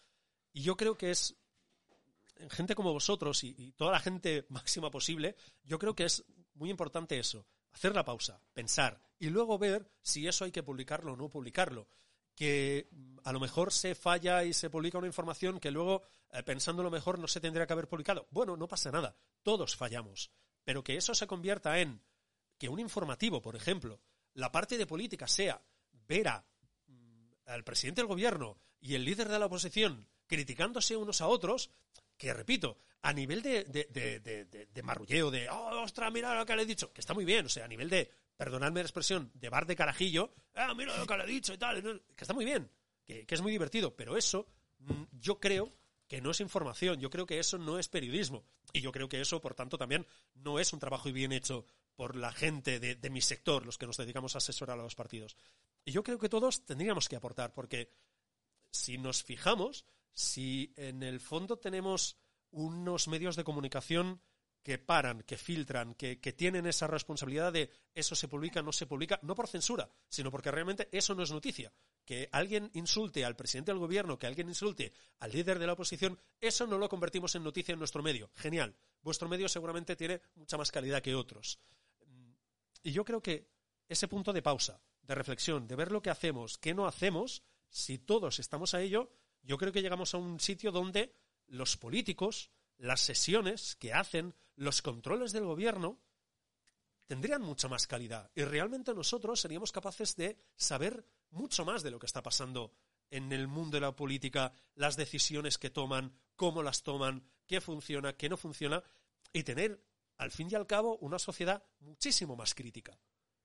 Y 0.54 0.64
yo 0.64 0.76
creo 0.78 0.98
que 0.98 1.12
es 1.12 1.38
gente 2.50 2.76
como 2.76 2.94
vosotros 2.94 3.44
y, 3.44 3.72
toda 3.74 3.92
la 3.92 4.00
gente 4.00 4.46
máxima 4.50 4.90
posible, 4.90 5.36
yo 5.64 5.80
creo 5.80 5.96
que 5.96 6.06
es 6.06 6.24
muy 6.54 6.70
importante 6.70 7.20
eso, 7.20 7.46
hacer 7.72 7.96
la 7.96 8.06
pausa, 8.06 8.42
pensar 8.54 9.02
y 9.18 9.30
luego 9.30 9.58
ver 9.58 9.92
si 10.02 10.28
eso 10.28 10.46
hay 10.46 10.52
que 10.52 10.64
publicarlo 10.64 11.14
o 11.14 11.18
no 11.18 11.30
publicarlo. 11.30 11.88
Que 12.36 12.90
a 13.26 13.34
lo 13.34 13.40
mejor 13.42 13.74
se 13.74 13.96
falla 13.96 14.46
y 14.46 14.54
se 14.54 14.70
publica 14.70 14.98
una 14.98 15.08
información 15.08 15.60
que 15.60 15.72
luego, 15.72 16.04
eh, 16.32 16.42
pensándolo 16.42 16.90
mejor, 16.90 17.20
no 17.20 17.28
se 17.28 17.42
tendría 17.42 17.68
que 17.68 17.74
haber 17.74 17.90
publicado. 17.90 18.28
Bueno, 18.32 18.56
no 18.56 18.66
pasa 18.66 18.92
nada, 18.92 19.18
todos 19.44 19.76
fallamos. 19.76 20.32
Pero 20.64 20.82
que 20.82 20.96
eso 20.96 21.14
se 21.14 21.28
convierta 21.28 21.80
en 21.80 22.02
que 22.58 22.70
un 22.70 22.80
informativo, 22.80 23.42
por 23.42 23.58
ejemplo, 23.58 24.00
la 24.40 24.52
parte 24.52 24.78
de 24.78 24.88
política 24.88 25.28
sea 25.28 25.62
ver 26.08 26.28
mm, 26.88 27.32
al 27.48 27.64
presidente 27.64 28.02
del 28.02 28.08
gobierno 28.08 28.58
y 28.80 28.96
el 28.96 29.04
líder 29.04 29.28
de 29.28 29.38
la 29.38 29.46
oposición 29.46 30.08
criticándose 30.28 30.96
unos 30.96 31.22
a 31.22 31.28
otros, 31.28 31.72
que 32.16 32.34
repito, 32.34 32.78
a 33.02 33.12
nivel 33.14 33.42
de, 33.42 33.64
de, 33.64 33.86
de, 33.90 34.46
de, 34.46 34.84
marrulleo, 34.84 35.32
de, 35.32 35.50
oh, 35.50 35.82
ostras, 35.82 36.12
mira 36.12 36.36
lo 36.36 36.46
que 36.46 36.56
le 36.56 36.64
he 36.64 36.66
dicho, 36.66 36.94
que 36.94 37.02
está 37.02 37.14
muy 37.14 37.26
bien, 37.26 37.46
o 37.46 37.50
sea, 37.50 37.66
a 37.66 37.68
nivel 37.68 37.90
de, 37.90 38.12
perdonadme 38.38 38.82
la 38.82 38.86
expresión, 38.86 39.32
de 39.34 39.50
bar 39.50 39.66
de 39.66 39.76
carajillo, 39.76 40.34
ah, 40.56 40.74
mira 40.76 40.96
lo 40.98 41.08
que 41.08 41.18
le 41.18 41.24
he 41.24 41.28
dicho 41.28 41.54
y 41.54 41.58
tal, 41.58 41.82
que 42.16 42.24
está 42.24 42.34
muy 42.34 42.46
bien, 42.46 42.70
que, 43.04 43.26
que 43.26 43.36
es 43.36 43.42
muy 43.42 43.52
divertido, 43.52 43.96
pero 43.96 44.16
eso 44.16 44.48
mm, 44.80 45.04
yo 45.14 45.40
creo 45.40 45.74
que 46.08 46.22
no 46.22 46.32
es 46.32 46.40
información, 46.42 47.00
yo 47.00 47.10
creo 47.10 47.26
que 47.26 47.40
eso 47.40 47.58
no 47.58 47.80
es 47.80 47.88
periodismo, 47.88 48.46
y 48.72 48.82
yo 48.82 48.92
creo 48.92 49.10
que 49.10 49.22
eso, 49.22 49.42
por 49.42 49.56
tanto, 49.56 49.78
también 49.78 50.06
no 50.36 50.60
es 50.60 50.74
un 50.74 50.80
trabajo 50.80 51.12
bien 51.12 51.32
hecho 51.32 51.66
por 52.00 52.16
la 52.16 52.32
gente 52.32 52.80
de, 52.80 53.10
mi 53.10 53.20
sector, 53.20 53.66
los 53.66 53.78
que 53.78 53.86
nos 53.86 53.98
dedicamos 53.98 54.34
a 54.34 54.38
asesorar 54.38 54.80
a 54.80 54.84
los 54.84 54.96
partidos. 54.96 55.36
Y 55.84 55.92
yo 55.92 56.02
creo 56.02 56.18
que 56.18 56.30
todos 56.30 56.64
tendríamos 56.66 57.10
que 57.10 57.18
aportar, 57.18 57.54
porque 57.54 57.92
si 58.72 58.98
nos 58.98 59.22
fijamos, 59.22 59.84
si 60.14 60.74
en 60.78 61.04
el 61.04 61.20
fondo 61.20 61.58
tenemos 61.58 62.16
unos 62.52 63.10
medios 63.10 63.36
de 63.36 63.44
comunicación 63.44 64.22
que 64.64 64.78
paran, 64.78 65.24
que 65.24 65.38
filtran, 65.38 65.94
que, 65.94 66.16
tienen 66.16 66.68
esa 66.68 66.88
responsabilidad 66.88 67.52
de 67.52 67.70
eso 67.94 68.16
se 68.16 68.30
publica, 68.30 68.62
no 68.62 68.72
se 68.72 68.86
publica, 68.86 69.20
no 69.22 69.36
por 69.36 69.50
censura, 69.50 69.90
sino 70.08 70.32
porque 70.32 70.52
realmente 70.52 70.88
eso 70.94 71.14
no 71.16 71.24
es 71.24 71.32
noticia. 71.32 71.74
Que 72.06 72.30
alguien 72.32 72.72
insulte 72.76 73.26
al 73.26 73.36
presidente 73.36 73.72
del 73.72 73.80
gobierno, 73.80 74.18
que 74.18 74.28
alguien 74.28 74.48
insulte 74.48 74.94
al 75.20 75.34
líder 75.34 75.60
de 75.60 75.68
la 75.68 75.74
oposición, 75.74 76.18
eso 76.40 76.66
no 76.66 76.78
lo 76.78 76.88
convertimos 76.88 77.36
en 77.36 77.44
noticia 77.44 77.74
en 77.74 77.80
nuestro 77.80 78.02
medio. 78.02 78.32
Genial. 78.36 78.74
Vuestro 79.02 79.28
medio 79.28 79.50
seguramente 79.50 79.98
tiene 79.98 80.22
mucha 80.36 80.58
más 80.58 80.72
calidad 80.72 81.02
que 81.02 81.14
otros. 81.14 81.60
Y 82.84 82.92
yo 82.92 83.04
creo 83.06 83.22
que 83.22 83.50
ese 83.88 84.08
punto 84.08 84.34
de 84.34 84.42
pausa, 84.42 84.82
de 85.02 85.16
reflexión, 85.16 85.68
de 85.68 85.76
ver 85.76 85.92
lo 85.92 86.02
que 86.02 86.10
hacemos, 86.10 86.58
qué 86.58 86.74
no 86.74 86.86
hacemos, 86.88 87.44
si 87.70 87.98
todos 87.98 88.40
estamos 88.40 88.74
a 88.74 88.82
ello, 88.82 89.12
yo 89.42 89.58
creo 89.58 89.72
que 89.72 89.82
llegamos 89.82 90.14
a 90.14 90.18
un 90.18 90.40
sitio 90.40 90.72
donde 90.72 91.16
los 91.48 91.78
políticos, 91.78 92.52
las 92.78 93.02
sesiones 93.02 93.76
que 93.76 93.94
hacen, 93.94 94.36
los 94.56 94.82
controles 94.82 95.32
del 95.32 95.46
gobierno, 95.46 96.00
tendrían 97.06 97.42
mucha 97.42 97.68
más 97.68 97.88
calidad. 97.88 98.30
Y 98.36 98.44
realmente 98.44 98.94
nosotros 98.94 99.40
seríamos 99.40 99.72
capaces 99.72 100.16
de 100.16 100.38
saber 100.56 101.06
mucho 101.32 101.66
más 101.66 101.82
de 101.82 101.92
lo 101.92 102.00
que 102.00 102.06
está 102.06 102.22
pasando 102.22 102.74
en 103.10 103.32
el 103.34 103.48
mundo 103.48 103.78
de 103.78 103.82
la 103.82 103.96
política, 103.96 104.54
las 104.76 104.96
decisiones 104.96 105.58
que 105.58 105.72
toman, 105.72 106.14
cómo 106.36 106.62
las 106.62 106.84
toman, 106.84 107.24
qué 107.48 107.62
funciona, 107.62 108.16
qué 108.16 108.30
no 108.30 108.38
funciona, 108.38 108.84
y 109.34 109.44
tener, 109.44 109.84
al 110.20 110.32
fin 110.32 110.50
y 110.52 110.56
al 110.56 110.68
cabo, 110.68 110.98
una 110.98 111.18
sociedad 111.18 111.64
muchísimo 111.80 112.36
más 112.36 112.54
crítica. 112.54 113.00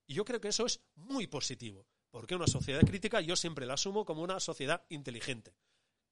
Y 0.06 0.14
yo 0.14 0.24
creo 0.24 0.40
que 0.40 0.48
eso 0.48 0.66
es 0.66 0.80
muy 0.96 1.28
positivo, 1.28 1.86
porque 2.10 2.34
una 2.34 2.48
sociedad 2.48 2.80
crítica 2.80 3.20
yo 3.20 3.36
siempre 3.36 3.64
la 3.64 3.74
asumo 3.74 4.04
como 4.04 4.22
una 4.22 4.40
sociedad 4.40 4.84
inteligente 4.90 5.54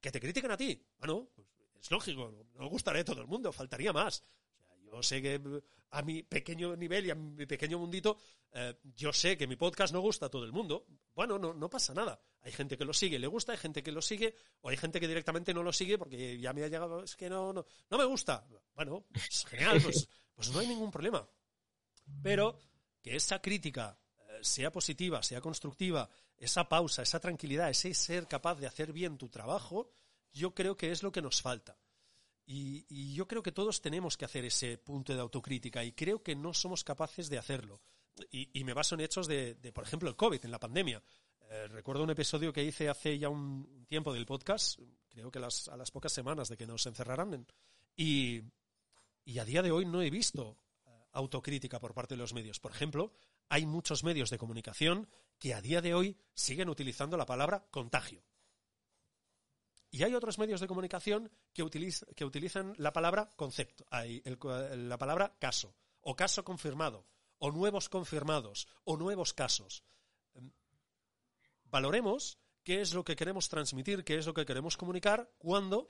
que 0.01 0.10
te 0.10 0.20
critiquen 0.20 0.52
a 0.52 0.56
ti. 0.56 0.80
Bueno, 0.98 1.28
pues 1.34 1.48
es 1.80 1.90
lógico, 1.90 2.47
no 2.55 2.68
gustaré 2.68 3.01
a 3.01 3.05
todo 3.05 3.20
el 3.20 3.26
mundo, 3.26 3.52
faltaría 3.52 3.93
más. 3.93 4.24
yo 4.84 5.02
sé 5.02 5.20
que 5.20 5.40
a 5.90 6.02
mi 6.02 6.22
pequeño 6.22 6.76
nivel 6.76 7.06
y 7.06 7.10
a 7.10 7.16
mi 7.16 7.44
pequeño 7.44 7.78
mundito, 7.78 8.16
eh, 8.52 8.78
yo 8.94 9.12
sé 9.12 9.36
que 9.36 9.48
mi 9.48 9.56
podcast 9.56 9.93
no 9.93 10.01
gusta 10.01 10.26
a 10.26 10.30
todo 10.30 10.44
el 10.44 10.52
mundo. 10.52 10.86
Bueno, 11.14 11.39
no, 11.40 11.52
no 11.52 11.68
pasa 11.68 11.93
nada. 11.93 12.20
Hay 12.43 12.52
gente 12.52 12.77
que 12.77 12.85
lo 12.85 12.93
sigue, 12.93 13.19
le 13.19 13.27
gusta, 13.27 13.52
hay 13.52 13.59
gente 13.59 13.82
que 13.82 13.93
lo 13.93 14.02
sigue, 14.02 14.35
o 14.60 14.69
hay 14.69 14.77
gente 14.77 14.98
que 14.98 15.09
directamente 15.09 15.55
no 15.55 15.62
lo 15.62 15.73
sigue 15.73 15.97
porque 15.97 16.39
ya 16.39 16.52
me 16.52 16.64
ha 16.64 16.69
llegado, 16.69 17.02
es 17.02 17.14
que 17.14 17.31
no, 17.31 17.52
no, 17.52 17.64
no 17.90 17.98
me 17.98 18.05
gusta. 18.05 18.44
Bueno, 18.74 19.05
pues 19.12 19.44
genial, 19.48 19.81
pues, 19.82 20.09
pues 20.35 20.51
no 20.51 20.59
hay 20.59 20.66
ningún 20.66 20.90
problema. 20.90 21.27
Pero 22.23 22.59
que 23.01 23.16
esa 23.16 23.40
crítica 23.40 23.98
eh, 24.19 24.39
sea 24.43 24.73
positiva, 24.73 25.23
sea 25.23 25.40
constructiva, 25.40 26.09
esa 26.36 26.69
pausa, 26.69 27.02
esa 27.02 27.20
tranquilidad, 27.20 27.70
ese 27.70 27.94
ser 27.94 28.27
capaz 28.27 28.56
de 28.56 28.66
hacer 28.66 28.93
bien 28.93 29.16
tu 29.16 29.28
trabajo, 29.28 29.90
yo 30.32 30.55
creo 30.55 30.77
que 30.77 30.90
es 30.90 31.02
lo 31.02 31.12
que 31.12 31.23
nos 31.23 31.40
falta. 31.40 31.78
Y, 32.44 33.14
yo 33.14 33.28
creo 33.28 33.43
que 33.43 33.52
todos 33.52 33.81
tenemos 33.81 34.16
que 34.16 34.24
hacer 34.24 34.44
ese 34.44 34.78
punto 34.78 35.14
de 35.14 35.20
autocrítica 35.20 35.85
y 35.85 35.93
creo 35.93 36.23
que 36.23 36.35
no 36.35 36.52
somos 36.52 36.82
capaces 36.82 37.28
de 37.28 37.39
hacerlo. 37.39 37.81
Y, 38.31 38.64
me 38.64 38.74
baso 38.74 38.94
en 38.94 39.02
hechos 39.02 39.27
de, 39.27 39.55
por 39.73 39.85
ejemplo, 39.85 40.09
el 40.09 40.16
COVID, 40.16 40.44
en 40.44 40.51
la 40.51 40.59
pandemia. 40.59 41.02
Eh, 41.53 41.69
recuerdo 41.69 42.03
un 42.03 42.09
episodio 42.09 42.51
que 42.51 42.65
hice 42.65 42.89
hace 42.89 43.19
ya 43.19 43.29
un 43.29 43.85
tiempo 43.87 44.15
del 44.15 44.24
podcast, 44.24 44.81
creo 45.11 45.31
que 45.31 45.39
a 45.39 45.77
las 45.77 45.91
pocas 45.91 46.11
semanas 46.11 46.49
de 46.49 46.57
que 46.57 46.66
nos 46.66 46.87
encerraran, 46.87 47.47
y, 47.95 48.41
a 49.39 49.45
día 49.45 49.61
de 49.61 49.70
hoy 49.70 49.85
no 49.85 50.01
he 50.01 50.09
visto 50.09 50.57
eh, 50.87 50.91
autocrítica 51.12 51.79
por 51.79 51.93
parte 51.93 52.15
de 52.15 52.19
los 52.20 52.33
medios. 52.33 52.59
Por 52.59 52.73
ejemplo, 52.73 53.12
hay 53.51 53.66
muchos 53.66 54.03
medios 54.03 54.31
de 54.31 54.39
comunicación 54.39 55.07
que 55.39 55.53
a 55.53 55.61
día 55.61 55.83
de 55.83 55.93
hoy 55.93 56.16
siguen 56.33 56.70
utilizando 56.70 57.19
la 57.19 57.27
palabra 57.27 57.66
contagio. 57.70 58.24
Y 59.91 60.05
hay 60.05 60.15
otros 60.15 60.39
medios 60.39 60.62
de 60.62 60.69
comunicación 60.69 61.31
que, 61.53 61.65
utilizan 61.65 62.73
la 62.79 62.95
palabra 62.95 63.29
concepto, 63.37 63.85
la 63.91 64.97
palabra 64.97 65.37
caso, 65.39 65.74
o 66.01 66.16
caso 66.16 66.45
confirmado, 66.45 67.05
o 67.37 67.51
nuevos 67.51 67.91
confirmados, 67.91 68.69
o 68.85 68.97
nuevos 68.97 69.35
casos. 69.35 69.85
Em, 71.73 71.82
valoremos 71.82 72.39
qué 72.62 72.81
es 72.81 72.93
lo 72.94 73.05
que 73.05 73.16
queremos 73.16 73.49
transmitir, 73.49 74.05
qué 74.05 74.19
es 74.19 74.27
lo 74.27 74.35
que 74.35 74.44
queremos 74.44 74.77
comunicar 74.77 75.32
cuando 75.39 75.89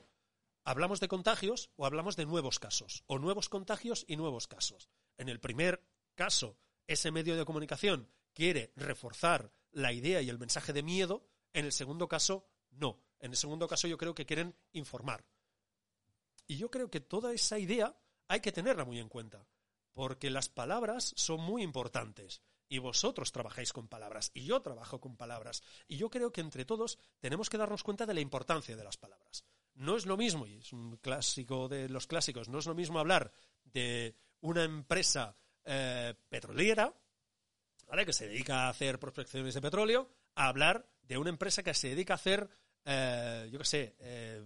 hablamos 0.65 1.01
de 1.01 1.09
contagios 1.09 1.71
o 1.77 1.87
hablamos 1.87 2.17
de 2.17 2.25
nuevos 2.25 2.59
casos, 2.59 3.03
o 3.07 3.19
nuevos 3.19 3.49
contagios 3.49 4.05
y 4.07 4.17
nuevos 4.17 4.47
casos. 4.47 4.89
En 5.19 5.29
el 5.29 5.41
primer 5.41 5.85
caso, 6.15 6.57
ese 6.87 7.11
medio 7.11 7.37
de 7.37 7.45
comunicación 7.45 8.09
quiere 8.33 8.73
reforzar 8.77 9.53
la 9.73 9.93
idea 9.93 10.23
y 10.23 10.31
el 10.31 10.39
mensaje 10.39 10.73
de 10.73 10.83
miedo, 10.83 11.27
en 11.53 11.65
el 11.65 11.73
segundo 11.73 12.09
caso, 12.09 12.47
no. 12.71 13.03
En 13.19 13.33
el 13.33 13.37
segundo 13.37 13.67
caso 13.67 13.89
yo 13.89 13.99
creo 13.99 14.15
que 14.15 14.27
quieren 14.27 14.55
informar. 14.73 15.25
Y 16.47 16.57
yo 16.57 16.71
creo 16.71 16.91
que 16.91 17.01
toda 17.01 17.33
esa 17.33 17.59
idea 17.59 17.97
hay 18.29 18.41
que 18.41 18.53
tenerla 18.53 18.85
muy 18.85 18.99
en 18.99 19.09
cuenta, 19.09 19.47
porque 19.93 20.31
las 20.31 20.49
palabras 20.49 21.13
son 21.17 21.41
muy 21.41 21.63
importantes. 21.63 22.43
Y 22.73 22.78
vosotros 22.78 23.32
trabajáis 23.32 23.70
con 23.70 23.86
palabras, 23.86 24.31
y 24.32 24.47
yo 24.47 24.62
trabajo 24.62 24.99
con 24.99 25.19
palabras. 25.19 25.62
Y 25.89 25.99
yo 25.99 26.09
creo 26.09 26.32
que 26.32 26.40
entre 26.40 26.65
todos 26.65 26.99
tenemos 27.20 27.51
que 27.51 27.59
darnos 27.59 27.82
cuenta 27.82 28.07
de 28.07 28.15
la 28.15 28.23
importancia 28.23 28.74
de 28.74 28.82
las 28.82 28.97
palabras. 28.97 29.44
No 29.74 29.94
es 29.94 30.07
lo 30.07 30.16
mismo, 30.16 30.47
y 30.47 30.55
es 30.55 30.73
un 30.73 30.97
clásico 30.97 31.69
de 31.69 31.90
los 31.90 32.07
clásicos, 32.07 32.49
no 32.49 32.61
es 32.61 32.65
lo 32.65 32.74
mismo 32.74 32.99
hablar 32.99 33.31
de 33.62 34.16
una 34.40 34.65
empresa 34.65 35.36
eh, 35.66 36.15
petrolera, 36.31 36.90
¿vale? 37.89 38.07
que 38.07 38.15
se 38.15 38.27
dedica 38.27 38.65
a 38.65 38.70
hacer 38.70 38.99
prospecciones 38.99 39.53
de 39.53 39.61
petróleo, 39.61 40.09
a 40.35 40.49
hablar 40.49 40.89
de 41.03 41.19
una 41.19 41.28
empresa 41.28 41.62
que 41.62 41.74
se 41.74 41.90
dedica 41.90 42.15
a 42.15 42.16
hacer, 42.16 42.49
eh, 42.86 43.51
yo 43.53 43.59
qué 43.59 43.66
sé, 43.66 43.97
eh, 43.99 44.43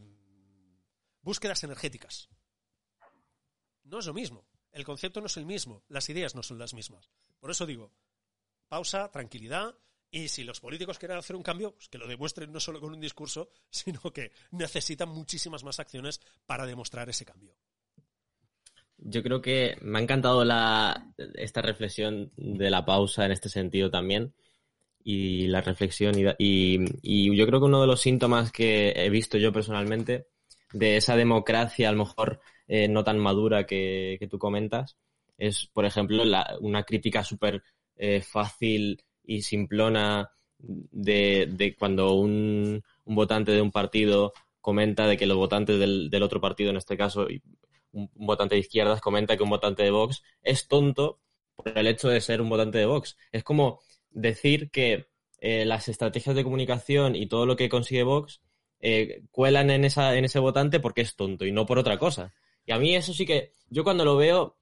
búsquedas 1.23 1.63
energéticas. 1.63 2.29
No 3.85 4.01
es 4.01 4.07
lo 4.07 4.15
mismo. 4.15 4.49
El 4.73 4.85
concepto 4.85 5.21
no 5.21 5.29
es 5.29 5.37
el 5.37 5.47
mismo. 5.47 5.85
Las 5.87 6.09
ideas 6.09 6.35
no 6.35 6.43
son 6.43 6.59
las 6.59 6.75
mismas. 6.75 7.09
Por 7.39 7.53
eso 7.53 7.65
digo, 7.67 7.93
pausa, 8.69 9.11
tranquilidad. 9.11 9.75
Y 10.11 10.29
si 10.29 10.45
los 10.45 10.61
políticos 10.61 10.99
quieren 10.99 11.19
hacer 11.19 11.37
un 11.37 11.43
cambio, 11.43 11.75
pues 11.75 11.89
que 11.89 11.99
lo 11.99 12.07
demuestren 12.07 12.53
no 12.53 12.61
solo 12.61 12.81
con 12.81 12.93
un 12.93 13.01
discurso, 13.01 13.51
sino 13.71 14.01
que 14.13 14.33
necesitan 14.53 15.09
muchísimas 15.09 15.65
más 15.65 15.81
acciones 15.81 16.21
para 16.47 16.67
demostrar 16.67 17.09
ese 17.09 17.25
cambio. 17.25 17.55
yo 18.99 19.23
creo 19.23 19.43
que 19.43 19.77
me 19.83 19.99
ha 19.99 20.03
encantado 20.03 20.45
la, 20.45 21.13
esta 21.35 21.61
reflexión 21.61 22.33
de 22.37 22.71
la 22.71 22.85
pausa 22.85 23.27
en 23.27 23.33
este 23.33 23.49
sentido 23.49 23.91
también 23.91 24.35
y 25.05 25.47
la 25.49 25.61
reflexión 25.61 26.15
y, 26.39 27.37
yo 27.37 27.47
creo 27.47 27.61
que 27.61 27.67
uno 27.67 27.81
de 27.81 27.87
los 27.87 28.01
síntomas 28.01 28.51
que 28.51 28.93
he 28.97 29.11
visto 29.11 29.39
yo 29.39 29.53
personalmente 29.53 30.27
de 30.73 30.97
esa 30.97 31.15
democracia 31.15 31.89
a 31.89 31.93
lo 31.93 31.99
mejor 31.99 32.41
eh, 32.67 32.89
no 32.89 33.05
tan 33.05 33.19
madura 33.19 33.67
que, 33.67 34.17
que, 34.19 34.27
tú 34.27 34.39
comentas 34.39 34.97
es, 35.39 35.67
por 35.73 35.85
ejemplo, 35.85 36.25
la, 36.25 36.57
una 36.61 36.83
crítica 36.83 37.23
súper 37.23 37.63
eh, 37.97 38.21
fácil 38.23 39.03
y 39.25 39.43
simplona 39.43 40.31
de, 40.59 41.49
de 41.51 41.77
cuando 41.77 42.15
un, 42.15 42.83
un, 43.05 43.15
votante 43.15 43.53
de 43.53 43.61
un 43.61 43.71
partido 43.71 44.33
comenta 44.61 45.07
de 45.07 45.17
que 45.17 45.27
los 45.27 45.37
votantes 45.37 45.79
del, 45.79 46.11
del 46.11 46.23
otro 46.23 46.41
partido, 46.41 46.71
en 46.71 46.77
este 46.77 46.97
caso 46.97 47.27
un, 47.93 48.11
votante 48.15 48.55
de 48.55 48.61
izquierdas, 48.61 49.01
comenta 49.01 49.37
que 49.37 49.43
un 49.43 49.51
votante 49.51 49.83
de 49.83 49.91
Vox 49.91 50.23
es 50.43 50.69
tonto 50.69 51.21
por 51.55 51.77
el 51.77 51.87
hecho 51.87 52.09
de 52.09 52.21
ser 52.21 52.41
un 52.41 52.49
votante 52.49 52.79
de 52.79 52.87
Vox. 52.87 53.17
Es 53.33 53.43
como 53.45 53.81
decir 54.11 54.71
que 54.71 55.07
eh, 55.41 55.65
las 55.65 55.89
estrategias 55.89 56.35
de 56.35 56.45
comunicación 56.45 57.17
y 57.17 57.27
todo 57.27 57.47
lo 57.47 57.57
que 57.57 57.69
consigue 57.69 58.03
Vox 58.03 58.41
eh, 58.81 59.23
cuelan 59.31 59.71
en, 59.71 59.85
esa, 59.85 60.17
en 60.17 60.25
ese 60.25 60.39
votante 60.39 60.81
porque 60.81 61.01
es 61.01 61.17
tonto 61.17 61.45
y 61.47 61.53
no 61.53 61.67
por 61.67 61.79
otra 61.79 61.99
cosa. 61.99 62.35
Y 62.65 62.73
a 62.73 62.79
mí 62.79 62.95
eso 62.95 63.13
sí 63.13 63.25
que, 63.25 63.53
yo 63.69 63.85
cuando 63.85 64.05
lo 64.05 64.17
veo, 64.17 64.57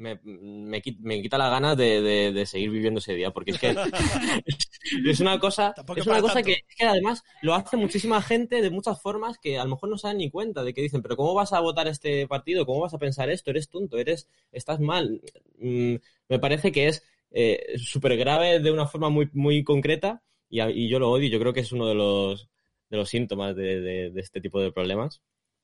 me, 0.00 0.18
me, 0.24 0.82
me 1.00 1.22
quita 1.22 1.36
la 1.36 1.50
gana 1.50 1.76
de, 1.76 2.00
de, 2.00 2.32
de, 2.32 2.46
seguir 2.46 2.70
viviendo 2.70 2.98
ese 2.98 3.14
día, 3.14 3.30
porque 3.32 3.50
es 3.50 3.58
que 3.58 3.68
es 5.06 5.20
una 5.20 5.38
cosa, 5.38 5.74
es 5.94 6.06
una 6.06 6.22
cosa 6.22 6.42
que, 6.42 6.64
que, 6.76 6.86
además 6.86 7.22
lo 7.42 7.54
hace 7.54 7.76
muchísima 7.76 8.22
gente 8.22 8.62
de 8.62 8.70
muchas 8.70 9.00
formas 9.00 9.38
que 9.38 9.58
a 9.58 9.64
lo 9.64 9.70
mejor 9.70 9.90
no 9.90 9.98
se 9.98 10.08
dan 10.08 10.16
ni 10.16 10.30
cuenta 10.30 10.64
de 10.64 10.72
que 10.72 10.80
dicen, 10.80 11.02
pero 11.02 11.16
¿cómo 11.16 11.34
vas 11.34 11.52
a 11.52 11.60
votar 11.60 11.86
este 11.86 12.26
partido? 12.26 12.64
¿Cómo 12.64 12.80
vas 12.80 12.94
a 12.94 12.98
pensar 12.98 13.28
esto? 13.28 13.50
Eres 13.50 13.68
tonto, 13.68 13.98
eres, 13.98 14.28
estás 14.52 14.80
mal. 14.80 15.20
Mm, 15.58 15.96
me 16.28 16.38
parece 16.38 16.72
que 16.72 16.88
es 16.88 17.04
eh, 17.30 17.76
súper 17.76 18.16
grave 18.16 18.58
de 18.58 18.70
una 18.70 18.86
forma 18.86 19.10
muy, 19.10 19.28
muy 19.34 19.62
concreta 19.64 20.22
y, 20.48 20.62
y, 20.62 20.88
yo 20.88 20.98
lo 20.98 21.10
odio. 21.10 21.28
Yo 21.28 21.38
creo 21.38 21.52
que 21.52 21.60
es 21.60 21.72
uno 21.72 21.86
de 21.86 21.94
los, 21.94 22.48
de 22.88 22.96
los 22.96 23.08
síntomas 23.10 23.54
de, 23.54 23.80
de, 23.80 24.10
de 24.10 24.20
este 24.20 24.40
tipo 24.40 24.60
de 24.60 24.72
problemas. 24.72 25.20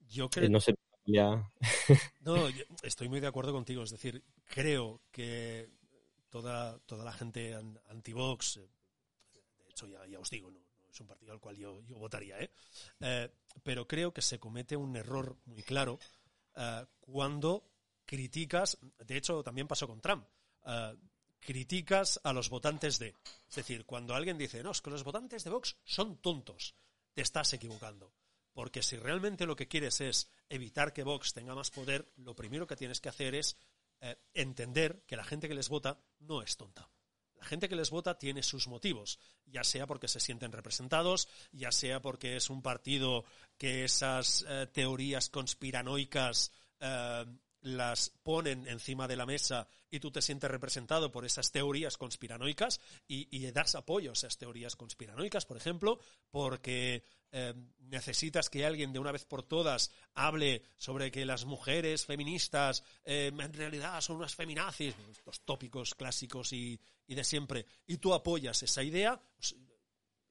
Yo 0.08 0.28
creo. 0.28 0.46
Eh, 0.46 0.50
no 0.50 0.60
sé, 0.60 0.74
ya. 1.06 1.50
no, 2.20 2.48
estoy 2.82 3.08
muy 3.08 3.20
de 3.20 3.26
acuerdo 3.26 3.52
contigo. 3.52 3.82
Es 3.82 3.90
decir, 3.90 4.22
creo 4.44 5.00
que 5.10 5.70
toda, 6.28 6.78
toda 6.80 7.04
la 7.04 7.12
gente 7.12 7.54
anti-Vox, 7.88 8.58
eh, 8.58 8.68
de 9.58 9.70
hecho, 9.70 9.86
ya, 9.86 10.04
ya 10.06 10.18
os 10.18 10.30
digo, 10.30 10.50
no, 10.50 10.60
es 10.90 11.00
un 11.00 11.06
partido 11.06 11.32
al 11.32 11.40
cual 11.40 11.56
yo, 11.56 11.82
yo 11.82 11.96
votaría, 11.96 12.40
¿eh? 12.40 12.50
¿eh? 13.00 13.30
pero 13.62 13.86
creo 13.86 14.12
que 14.12 14.22
se 14.22 14.38
comete 14.38 14.76
un 14.76 14.96
error 14.96 15.36
muy 15.46 15.62
claro 15.62 15.98
cuando 17.00 17.68
criticas. 18.06 18.78
De 19.04 19.16
hecho, 19.16 19.42
también 19.42 19.68
pasó 19.68 19.86
con 19.86 20.00
Trump 20.00 20.26
criticas 21.46 22.20
a 22.24 22.32
los 22.32 22.50
votantes 22.50 22.98
de. 22.98 23.14
Es 23.48 23.54
decir, 23.54 23.86
cuando 23.86 24.14
alguien 24.14 24.36
dice, 24.36 24.62
no, 24.62 24.72
es 24.72 24.82
que 24.82 24.90
los 24.90 25.04
votantes 25.04 25.44
de 25.44 25.50
Vox 25.50 25.76
son 25.84 26.16
tontos, 26.16 26.74
te 27.14 27.22
estás 27.22 27.52
equivocando. 27.52 28.12
Porque 28.56 28.82
si 28.82 28.96
realmente 28.96 29.44
lo 29.44 29.54
que 29.54 29.68
quieres 29.68 30.00
es 30.00 30.30
evitar 30.48 30.94
que 30.94 31.02
Vox 31.02 31.34
tenga 31.34 31.54
más 31.54 31.70
poder, 31.70 32.10
lo 32.16 32.34
primero 32.34 32.66
que 32.66 32.74
tienes 32.74 33.02
que 33.02 33.10
hacer 33.10 33.34
es 33.34 33.54
eh, 34.00 34.16
entender 34.32 35.04
que 35.06 35.14
la 35.14 35.24
gente 35.24 35.46
que 35.46 35.54
les 35.54 35.68
vota 35.68 36.00
no 36.20 36.40
es 36.40 36.56
tonta. 36.56 36.88
La 37.34 37.44
gente 37.44 37.68
que 37.68 37.76
les 37.76 37.90
vota 37.90 38.18
tiene 38.18 38.42
sus 38.42 38.66
motivos, 38.66 39.18
ya 39.44 39.62
sea 39.62 39.86
porque 39.86 40.08
se 40.08 40.20
sienten 40.20 40.52
representados, 40.52 41.28
ya 41.52 41.70
sea 41.70 42.00
porque 42.00 42.36
es 42.36 42.48
un 42.48 42.62
partido 42.62 43.26
que 43.58 43.84
esas 43.84 44.46
eh, 44.48 44.66
teorías 44.72 45.28
conspiranoicas 45.28 46.50
eh, 46.80 47.26
las 47.66 48.10
ponen 48.22 48.68
encima 48.68 49.08
de 49.08 49.16
la 49.16 49.26
mesa 49.26 49.66
y 49.90 49.98
tú 49.98 50.12
te 50.12 50.22
sientes 50.22 50.48
representado 50.48 51.10
por 51.10 51.24
esas 51.24 51.50
teorías 51.50 51.96
conspiranoicas 51.96 52.80
y, 53.08 53.26
y 53.36 53.50
das 53.50 53.74
apoyo 53.74 54.10
a 54.10 54.12
esas 54.12 54.38
teorías 54.38 54.76
conspiranoicas, 54.76 55.46
por 55.46 55.56
ejemplo, 55.56 55.98
porque 56.30 57.02
eh, 57.32 57.54
necesitas 57.80 58.48
que 58.50 58.64
alguien 58.64 58.92
de 58.92 59.00
una 59.00 59.10
vez 59.10 59.24
por 59.24 59.42
todas 59.42 59.90
hable 60.14 60.62
sobre 60.76 61.10
que 61.10 61.26
las 61.26 61.44
mujeres 61.44 62.06
feministas 62.06 62.84
eh, 63.04 63.32
en 63.36 63.52
realidad 63.52 64.00
son 64.00 64.18
unas 64.18 64.36
feminazis, 64.36 64.94
los 65.24 65.40
tópicos 65.40 65.96
clásicos 65.96 66.52
y, 66.52 66.80
y 67.08 67.16
de 67.16 67.24
siempre, 67.24 67.66
y 67.84 67.98
tú 67.98 68.14
apoyas 68.14 68.62
esa 68.62 68.84
idea 68.84 69.20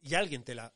y 0.01 0.13
alguien 0.13 0.45
te 0.45 0.55
la 0.55 0.73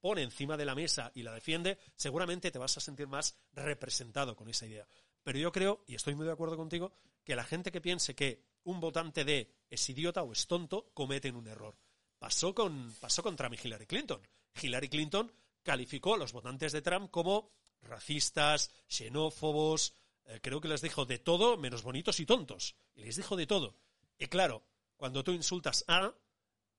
pone 0.00 0.22
encima 0.22 0.56
de 0.56 0.64
la 0.64 0.74
mesa 0.74 1.12
y 1.14 1.22
la 1.22 1.34
defiende, 1.34 1.78
seguramente 1.94 2.50
te 2.50 2.58
vas 2.58 2.76
a 2.76 2.80
sentir 2.80 3.06
más 3.06 3.36
representado 3.52 4.34
con 4.34 4.48
esa 4.48 4.66
idea. 4.66 4.88
Pero 5.22 5.38
yo 5.38 5.52
creo, 5.52 5.84
y 5.86 5.94
estoy 5.94 6.14
muy 6.14 6.26
de 6.26 6.32
acuerdo 6.32 6.56
contigo, 6.56 6.92
que 7.24 7.36
la 7.36 7.44
gente 7.44 7.70
que 7.70 7.80
piense 7.80 8.14
que 8.14 8.42
un 8.64 8.80
votante 8.80 9.24
de 9.24 9.52
es 9.68 9.88
idiota 9.88 10.22
o 10.22 10.32
es 10.32 10.46
tonto, 10.46 10.90
cometen 10.94 11.36
un 11.36 11.46
error. 11.46 11.76
Pasó 12.18 12.54
con, 12.54 12.92
pasó 13.00 13.22
con 13.22 13.36
Trump 13.36 13.54
y 13.54 13.66
Hillary 13.66 13.86
Clinton. 13.86 14.20
Hillary 14.60 14.88
Clinton 14.88 15.32
calificó 15.62 16.14
a 16.14 16.18
los 16.18 16.32
votantes 16.32 16.72
de 16.72 16.82
Trump 16.82 17.10
como 17.10 17.50
racistas, 17.82 18.70
xenófobos, 18.88 19.94
eh, 20.24 20.40
creo 20.42 20.60
que 20.60 20.68
les 20.68 20.82
dijo 20.82 21.06
de 21.06 21.18
todo 21.18 21.56
menos 21.56 21.82
bonitos 21.82 22.20
y 22.20 22.26
tontos. 22.26 22.76
Y 22.94 23.02
les 23.02 23.16
dijo 23.16 23.36
de 23.36 23.46
todo. 23.46 23.76
Y 24.18 24.26
claro, 24.26 24.64
cuando 24.96 25.24
tú 25.24 25.32
insultas 25.32 25.84
a, 25.88 26.14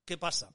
¿qué 0.06 0.18
pasa? 0.18 0.54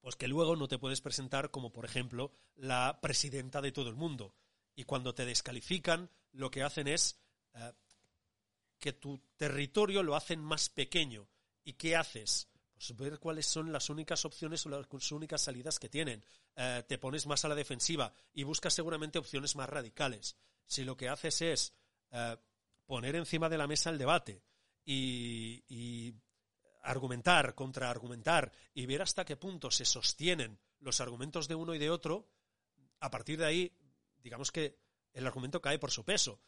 Pues 0.00 0.14
que 0.16 0.28
luego 0.28 0.56
no 0.56 0.68
te 0.68 0.78
puedes 0.78 1.00
presentar 1.00 1.50
como, 1.50 1.72
por 1.72 1.84
ejemplo, 1.84 2.30
la 2.54 3.00
presidenta 3.00 3.60
de 3.60 3.72
todo 3.72 3.88
el 3.88 3.96
mundo. 3.96 4.34
Y 4.74 4.84
cuando 4.84 5.14
te 5.14 5.24
descalifican, 5.24 6.10
lo 6.36 6.50
que 6.50 6.62
hacen 6.62 6.88
es 6.88 7.18
eh, 7.54 7.72
que 8.78 8.92
tu 8.92 9.18
territorio 9.36 10.02
lo 10.02 10.16
hacen 10.16 10.40
más 10.40 10.68
pequeño. 10.68 11.28
¿Y 11.64 11.74
qué 11.74 11.96
haces? 11.96 12.48
Pues 12.74 12.94
ver 12.96 13.18
cuáles 13.18 13.46
son 13.46 13.72
las 13.72 13.90
únicas 13.90 14.24
opciones 14.24 14.64
o 14.66 14.68
las 14.68 15.12
únicas 15.12 15.42
salidas 15.42 15.78
que 15.78 15.88
tienen. 15.88 16.24
Eh, 16.54 16.84
te 16.86 16.98
pones 16.98 17.26
más 17.26 17.44
a 17.44 17.48
la 17.48 17.54
defensiva 17.54 18.12
y 18.32 18.44
buscas 18.44 18.74
seguramente 18.74 19.18
opciones 19.18 19.56
más 19.56 19.68
radicales. 19.68 20.36
Si 20.66 20.84
lo 20.84 20.96
que 20.96 21.08
haces 21.08 21.42
es 21.42 21.72
eh, 22.10 22.36
poner 22.84 23.16
encima 23.16 23.48
de 23.48 23.58
la 23.58 23.66
mesa 23.66 23.90
el 23.90 23.98
debate 23.98 24.42
y, 24.84 25.64
y 25.68 26.14
argumentar, 26.82 27.54
contraargumentar 27.54 28.52
y 28.74 28.86
ver 28.86 29.02
hasta 29.02 29.24
qué 29.24 29.36
punto 29.36 29.70
se 29.70 29.84
sostienen 29.84 30.58
los 30.80 31.00
argumentos 31.00 31.48
de 31.48 31.54
uno 31.54 31.74
y 31.74 31.78
de 31.78 31.90
otro, 31.90 32.28
a 33.00 33.10
partir 33.10 33.38
de 33.38 33.46
ahí, 33.46 33.72
digamos 34.18 34.52
que 34.52 34.85
el 35.16 35.26
argumento 35.26 35.60
cae 35.60 35.78
por 35.78 35.90
su 35.90 36.04
peso. 36.04 36.38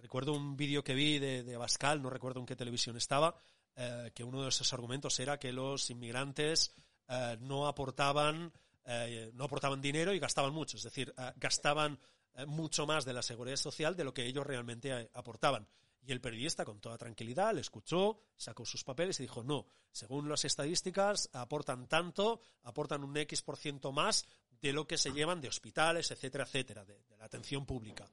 Recuerdo 0.00 0.32
un 0.32 0.56
vídeo 0.56 0.84
que 0.84 0.94
vi 0.94 1.18
de, 1.18 1.42
de 1.42 1.58
no 1.98 2.10
recuerdo 2.10 2.38
en 2.40 2.46
qué 2.46 2.54
televisión 2.54 2.96
estaba, 2.96 3.34
eh, 3.74 4.12
que 4.14 4.22
uno 4.22 4.42
de 4.42 4.50
esos 4.50 4.72
argumentos 4.72 5.18
era 5.18 5.38
que 5.38 5.52
los 5.52 5.90
inmigrantes 5.90 6.74
eh, 7.08 7.36
no 7.40 7.66
aportaban 7.66 8.52
eh, 8.84 9.32
no 9.34 9.44
aportaban 9.44 9.80
dinero 9.80 10.12
y 10.12 10.18
gastaban 10.18 10.52
mucho, 10.52 10.76
es 10.76 10.82
decir, 10.82 11.12
gastaban 11.36 11.98
mucho 12.46 12.86
más 12.86 13.04
de 13.04 13.14
la 13.14 13.22
seguridad 13.22 13.56
social 13.56 13.96
de 13.96 14.04
lo 14.04 14.12
que 14.12 14.26
ellos 14.26 14.46
realmente 14.46 15.08
aportaban. 15.14 15.66
Y 16.06 16.12
el 16.12 16.20
periodista, 16.20 16.66
con 16.66 16.80
toda 16.80 16.98
tranquilidad, 16.98 17.54
le 17.54 17.62
escuchó, 17.62 18.18
sacó 18.36 18.66
sus 18.66 18.84
papeles 18.84 19.18
y 19.20 19.22
dijo, 19.22 19.42
no, 19.42 19.66
según 19.90 20.28
las 20.28 20.44
estadísticas, 20.44 21.30
aportan 21.32 21.88
tanto, 21.88 22.42
aportan 22.62 23.04
un 23.04 23.16
X 23.16 23.40
por 23.40 23.56
ciento 23.56 23.90
más 23.90 24.26
de 24.64 24.72
lo 24.72 24.86
que 24.86 24.96
se 24.96 25.12
llevan 25.12 25.42
de 25.42 25.48
hospitales, 25.48 26.10
etcétera, 26.10 26.44
etcétera, 26.44 26.86
de, 26.86 26.98
la 27.18 27.26
atención 27.26 27.66
pública. 27.66 28.10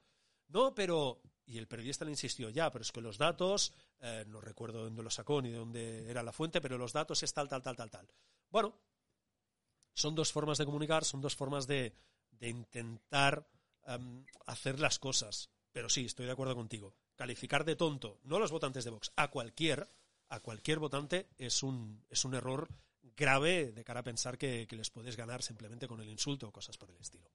No, 0.49 0.75
pero 0.75 1.21
y 1.45 1.57
el 1.57 1.65
periodista 1.65 2.03
le 2.03 2.11
insistió, 2.11 2.49
ya, 2.49 2.69
pero 2.69 2.83
es 2.83 2.91
que 2.91 2.99
los 2.99 3.17
datos, 3.17 3.73
eh, 4.01 4.25
no 4.27 4.41
recuerdo 4.41 4.83
dónde 4.83 5.01
lo 5.01 5.09
sacó 5.09 5.41
ni 5.41 5.49
de 5.49 5.57
dónde 5.57 6.11
era 6.11 6.21
la 6.23 6.33
fuente, 6.33 6.59
pero 6.59 6.77
los 6.77 6.91
datos 6.91 7.23
es 7.23 7.33
tal, 7.33 7.47
tal, 7.47 7.63
tal, 7.63 7.77
tal, 7.77 7.89
tal. 7.89 8.07
Bueno, 8.49 8.77
son 9.93 10.13
dos 10.13 10.33
formas 10.33 10.57
de 10.57 10.65
comunicar, 10.65 11.05
son 11.05 11.21
dos 11.21 11.37
formas 11.37 11.67
de, 11.67 11.95
de 12.31 12.49
intentar 12.49 13.47
um, 13.87 14.25
hacer 14.45 14.77
las 14.81 14.99
cosas. 14.99 15.51
Pero 15.71 15.87
sí, 15.87 16.03
estoy 16.03 16.25
de 16.25 16.33
acuerdo 16.33 16.53
contigo. 16.53 16.97
Calificar 17.15 17.63
de 17.63 17.77
tonto, 17.77 18.19
no 18.23 18.35
a 18.35 18.39
los 18.39 18.51
votantes 18.51 18.83
de 18.83 18.91
Vox, 18.91 19.13
a 19.15 19.29
cualquier, 19.29 19.89
a 20.27 20.41
cualquier 20.41 20.79
votante 20.79 21.29
es 21.37 21.63
un, 21.63 22.03
es 22.09 22.25
un 22.25 22.35
error 22.35 22.67
grave 23.15 23.71
de 23.71 23.83
cara 23.83 24.01
a 24.01 24.03
pensar 24.03 24.37
que, 24.37 24.67
les 24.69 24.89
puedes 24.89 25.15
ganar 25.15 25.41
simplemente 25.41 25.87
con 25.87 26.01
el 26.01 26.09
insulto 26.09 26.47
o 26.47 26.51
cosas 26.51 26.77
por 26.77 26.89
el 26.89 26.97
estilo. 26.97 27.29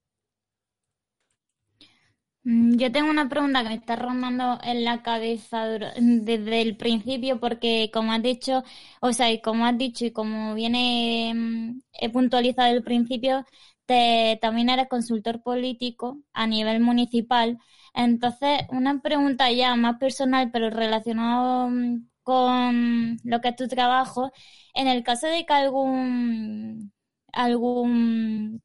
Mm, 2.44 2.76
yo 2.76 2.92
tengo 2.92 3.10
una 3.10 3.28
pregunta 3.28 3.62
que 3.62 3.70
me 3.70 3.74
está 3.74 3.96
rondando 3.96 4.58
en 4.62 4.84
la 4.84 5.02
cabeza 5.02 5.66
desde 5.66 6.62
el 6.62 6.76
principio 6.76 7.40
porque 7.40 7.90
como 7.92 8.12
has 8.12 8.22
dicho, 8.22 8.62
o 9.00 9.12
sea, 9.12 9.32
y 9.32 9.40
como 9.40 9.66
has 9.66 9.76
dicho 9.76 10.04
y 10.04 10.12
como 10.12 10.54
viene 10.54 11.32
mm, 11.34 11.80
he 11.92 12.10
puntualizado 12.10 12.72
el 12.72 12.82
principio, 12.84 13.44
te, 13.86 14.38
también 14.42 14.68
eres 14.70 14.88
consultor 14.88 15.42
político 15.42 16.20
a 16.32 16.46
nivel 16.46 16.80
municipal. 16.80 17.58
Entonces, 17.94 18.60
una 18.70 19.00
pregunta 19.00 19.50
ya 19.50 19.74
más 19.76 19.98
personal, 19.98 20.50
pero 20.52 20.70
relacionado 20.70 21.68
mm, 21.70 22.08
con 22.26 23.18
lo 23.22 23.40
que 23.40 23.50
es 23.50 23.56
tu 23.56 23.68
trabajo, 23.68 24.32
en 24.74 24.88
el 24.88 25.04
caso 25.04 25.28
de 25.28 25.46
que 25.46 25.52
algún 25.54 26.92
algún 27.32 28.62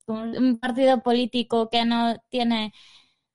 partido 0.62 1.04
político 1.04 1.70
que 1.70 1.86
no 1.86 2.16
tiene 2.30 2.74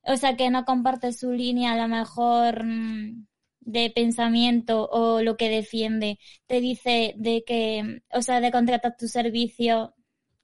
o 0.06 0.16
sea, 0.16 0.36
que 0.36 0.50
no 0.50 0.64
comparte 0.64 1.12
su 1.12 1.32
línea, 1.32 1.72
a 1.72 1.76
lo 1.76 1.88
mejor 1.88 2.64
mm, 2.64 3.26
de 3.60 3.90
pensamiento 3.90 4.88
o 4.88 5.22
lo 5.22 5.36
que 5.36 5.48
defiende, 5.48 6.18
te 6.46 6.60
dice 6.60 7.14
de 7.16 7.44
que, 7.44 8.02
o 8.12 8.22
sea, 8.22 8.40
de 8.40 8.52
contratar 8.52 8.96
tu 8.96 9.08
servicio, 9.08 9.94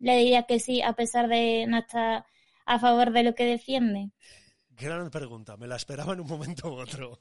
le 0.00 0.16
diría 0.16 0.44
que 0.44 0.58
sí 0.58 0.82
a 0.82 0.94
pesar 0.94 1.28
de 1.28 1.66
no 1.68 1.78
estar 1.78 2.26
a 2.66 2.78
favor 2.78 3.12
de 3.12 3.22
lo 3.22 3.34
que 3.34 3.44
defiende. 3.44 4.10
Gran 4.70 5.10
pregunta, 5.10 5.56
me 5.56 5.68
la 5.68 5.76
esperaba 5.76 6.12
en 6.14 6.20
un 6.20 6.26
momento 6.26 6.72
u 6.72 6.80
otro. 6.80 7.20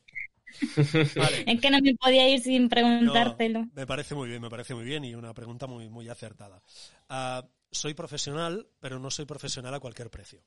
Es 1.46 1.62
que 1.62 1.70
no 1.70 1.80
me 1.82 1.96
podía 1.96 2.30
ir 2.30 2.42
sin 2.42 2.70
preguntártelo. 2.70 3.68
me 3.74 3.86
parece 3.86 4.16
muy 4.16 4.30
bien, 4.30 4.42
me 4.42 4.50
parece 4.50 4.76
muy 4.76 4.86
bien 4.86 5.04
y 5.06 5.16
una 5.16 5.34
pregunta 5.34 5.68
muy, 5.68 5.90
muy 5.90 6.10
acertada. 6.10 6.62
Ah, 7.10 7.46
soy 7.72 7.94
profesional, 7.94 8.68
pero 8.80 9.00
no 9.00 9.10
soy 9.10 9.26
profesional 9.26 9.74
a 9.74 9.80
cualquier 9.80 10.10
precio. 10.10 10.44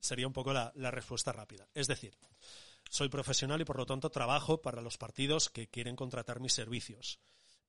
Sería 0.00 0.26
un 0.26 0.32
poco 0.32 0.52
la, 0.52 0.72
respuesta 0.90 1.32
rápida. 1.32 1.68
Es 1.74 1.86
decir, 1.86 2.16
soy 2.90 3.08
profesional 3.08 3.60
y 3.60 3.64
por 3.64 3.76
lo 3.76 3.86
tanto 3.86 4.10
trabajo 4.10 4.60
para 4.60 4.82
los 4.82 4.98
partidos 4.98 5.48
que 5.48 5.68
quieren 5.68 5.94
contratar 5.94 6.40
mis 6.40 6.52
servicios. 6.52 7.20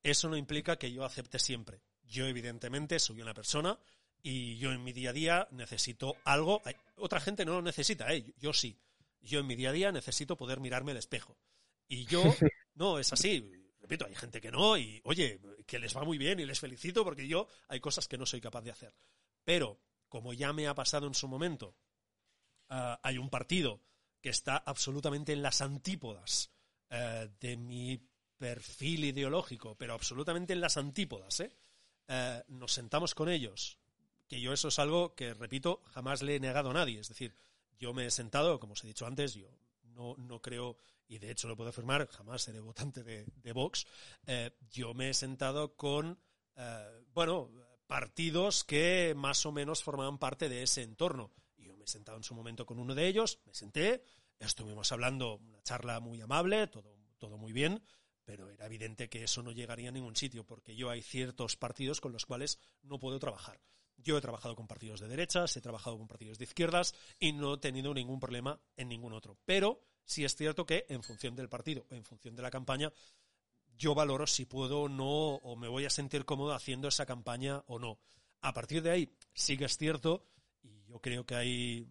Eso 0.02 0.28
no 0.28 0.36
implica 0.36 0.76
que 0.76 0.92
yo 0.92 1.04
acepte 1.04 1.38
siempre. 1.38 1.80
Yo 2.02 2.26
evidentemente 2.26 2.98
soy 2.98 3.22
una 3.22 3.32
persona 3.32 3.78
y 4.22 4.56
yo 4.56 4.72
en 4.72 4.82
mi 4.82 4.92
día 4.92 5.10
a 5.10 5.12
día 5.12 5.48
necesito 5.52 6.16
algo. 6.24 6.60
Otra 6.96 7.20
gente 7.20 7.44
no 7.44 7.52
lo 7.52 7.62
necesita, 7.62 8.12
¿eh? 8.12 8.34
yo 8.38 8.52
sí. 8.52 8.78
Yo 9.20 9.38
en 9.38 9.46
mi 9.46 9.54
día 9.54 9.70
a 9.70 9.72
día 9.72 9.92
necesito 9.92 10.36
poder 10.36 10.60
mirarme 10.60 10.90
al 10.90 10.98
espejo. 10.98 11.38
Y 11.88 12.06
yo, 12.06 12.22
no, 12.74 12.98
es 12.98 13.12
así. 13.12 13.50
Repito, 13.80 14.06
hay 14.06 14.14
gente 14.14 14.40
que 14.40 14.50
no 14.50 14.78
y, 14.78 15.00
oye, 15.04 15.40
que 15.66 15.78
les 15.78 15.94
va 15.94 16.04
muy 16.04 16.16
bien 16.16 16.40
y 16.40 16.46
les 16.46 16.58
felicito 16.58 17.04
porque 17.04 17.28
yo 17.28 17.46
hay 17.68 17.80
cosas 17.80 18.08
que 18.08 18.16
no 18.16 18.24
soy 18.24 18.40
capaz 18.40 18.62
de 18.62 18.70
hacer. 18.70 18.94
Pero, 19.44 19.78
como 20.08 20.32
ya 20.32 20.52
me 20.52 20.66
ha 20.66 20.74
pasado 20.74 21.06
en 21.06 21.14
su 21.14 21.28
momento, 21.28 21.76
ah, 22.70 22.98
hay 23.02 23.18
un 23.18 23.28
partido 23.28 23.82
que 24.22 24.30
está 24.30 24.56
absolutamente 24.56 25.34
en 25.34 25.42
las 25.42 25.60
antípodas 25.60 26.50
eh, 26.88 27.28
de 27.40 27.56
mi 27.58 28.00
perfil 28.38 29.04
ideológico, 29.04 29.76
pero 29.76 29.94
absolutamente 29.94 30.52
en 30.52 30.60
las 30.60 30.76
antípodas, 30.76 31.40
¿eh? 31.40 31.52
¿eh? 32.08 32.42
Nos 32.48 32.72
sentamos 32.72 33.14
con 33.14 33.28
ellos, 33.28 33.78
que 34.26 34.40
yo 34.40 34.52
eso 34.52 34.68
es 34.68 34.78
algo 34.78 35.14
que, 35.14 35.34
repito, 35.34 35.82
jamás 35.92 36.22
le 36.22 36.36
he 36.36 36.40
negado 36.40 36.70
a 36.70 36.74
nadie. 36.74 37.00
Es 37.00 37.08
decir, 37.08 37.34
yo 37.78 37.92
me 37.92 38.06
he 38.06 38.10
sentado, 38.10 38.58
como 38.60 38.72
os 38.72 38.84
he 38.84 38.86
dicho 38.86 39.06
antes, 39.06 39.34
yo 39.34 39.50
no, 39.82 40.14
no 40.16 40.40
creo, 40.40 40.78
y 41.06 41.18
de 41.18 41.30
hecho 41.30 41.48
lo 41.48 41.56
puedo 41.56 41.70
afirmar, 41.70 42.06
jamás 42.08 42.42
seré 42.42 42.60
votante 42.60 43.02
de, 43.02 43.52
Vox, 43.52 43.86
eh, 44.26 44.50
yo 44.70 44.94
me 44.94 45.10
he 45.10 45.14
sentado 45.14 45.76
con, 45.76 46.18
eh, 46.56 47.04
bueno, 47.12 47.50
partidos 47.86 48.64
que 48.64 49.14
más 49.16 49.44
o 49.46 49.52
menos 49.52 49.82
formaban 49.82 50.18
parte 50.18 50.48
de 50.48 50.62
ese 50.62 50.82
entorno. 50.82 51.32
Yo 51.56 51.76
me 51.76 51.84
he 51.84 51.88
sentado 51.88 52.16
en 52.16 52.24
su 52.24 52.34
momento 52.34 52.66
con 52.66 52.78
uno 52.78 52.94
de 52.94 53.06
ellos, 53.06 53.40
me 53.44 53.54
senté, 53.54 54.02
estuvimos 54.38 54.90
hablando, 54.92 55.36
una 55.36 55.62
charla 55.62 56.00
muy 56.00 56.20
amable, 56.20 56.66
todo, 56.66 56.96
todo 57.18 57.38
muy 57.38 57.52
bien, 57.52 57.82
pero 58.24 58.50
era 58.50 58.66
evidente 58.66 59.08
que 59.08 59.24
eso 59.24 59.42
no 59.42 59.52
llegaría 59.52 59.90
a 59.90 59.92
ningún 59.92 60.16
sitio, 60.16 60.44
porque 60.44 60.74
yo 60.74 60.90
hay 60.90 61.02
ciertos 61.02 61.56
partidos 61.56 62.00
con 62.00 62.12
los 62.12 62.26
cuales 62.26 62.58
no 62.82 62.98
puedo 62.98 63.18
trabajar. 63.18 63.60
Yo 63.96 64.18
he 64.18 64.20
trabajado 64.20 64.56
con 64.56 64.66
partidos 64.66 65.00
de 65.00 65.08
derechas, 65.08 65.56
he 65.56 65.60
trabajado 65.60 65.96
con 65.98 66.08
partidos 66.08 66.38
de 66.38 66.44
izquierdas 66.44 66.94
y 67.18 67.32
no 67.32 67.54
he 67.54 67.58
tenido 67.58 67.94
ningún 67.94 68.18
problema 68.18 68.60
en 68.76 68.88
ningún 68.88 69.12
otro. 69.12 69.38
Pero 69.44 69.80
sí 70.04 70.24
es 70.24 70.34
cierto 70.34 70.66
que 70.66 70.86
en 70.88 71.02
función 71.02 71.34
del 71.34 71.48
partido, 71.48 71.86
en 71.90 72.04
función 72.04 72.34
de 72.36 72.42
la 72.42 72.50
campaña, 72.50 72.92
yo 73.76 73.94
valoro 73.94 74.26
si 74.26 74.44
puedo 74.44 74.82
o 74.82 74.88
no, 74.88 75.36
o 75.36 75.56
me 75.56 75.68
voy 75.68 75.84
a 75.84 75.90
sentir 75.90 76.24
cómodo 76.24 76.52
haciendo 76.52 76.88
esa 76.88 77.06
campaña 77.06 77.62
o 77.66 77.78
no. 77.78 77.98
A 78.40 78.52
partir 78.52 78.82
de 78.82 78.90
ahí, 78.90 79.16
sí 79.32 79.56
que 79.56 79.64
es 79.64 79.76
cierto, 79.76 80.26
y 80.62 80.84
yo 80.84 81.00
creo 81.00 81.24
que 81.24 81.34
hay, 81.34 81.88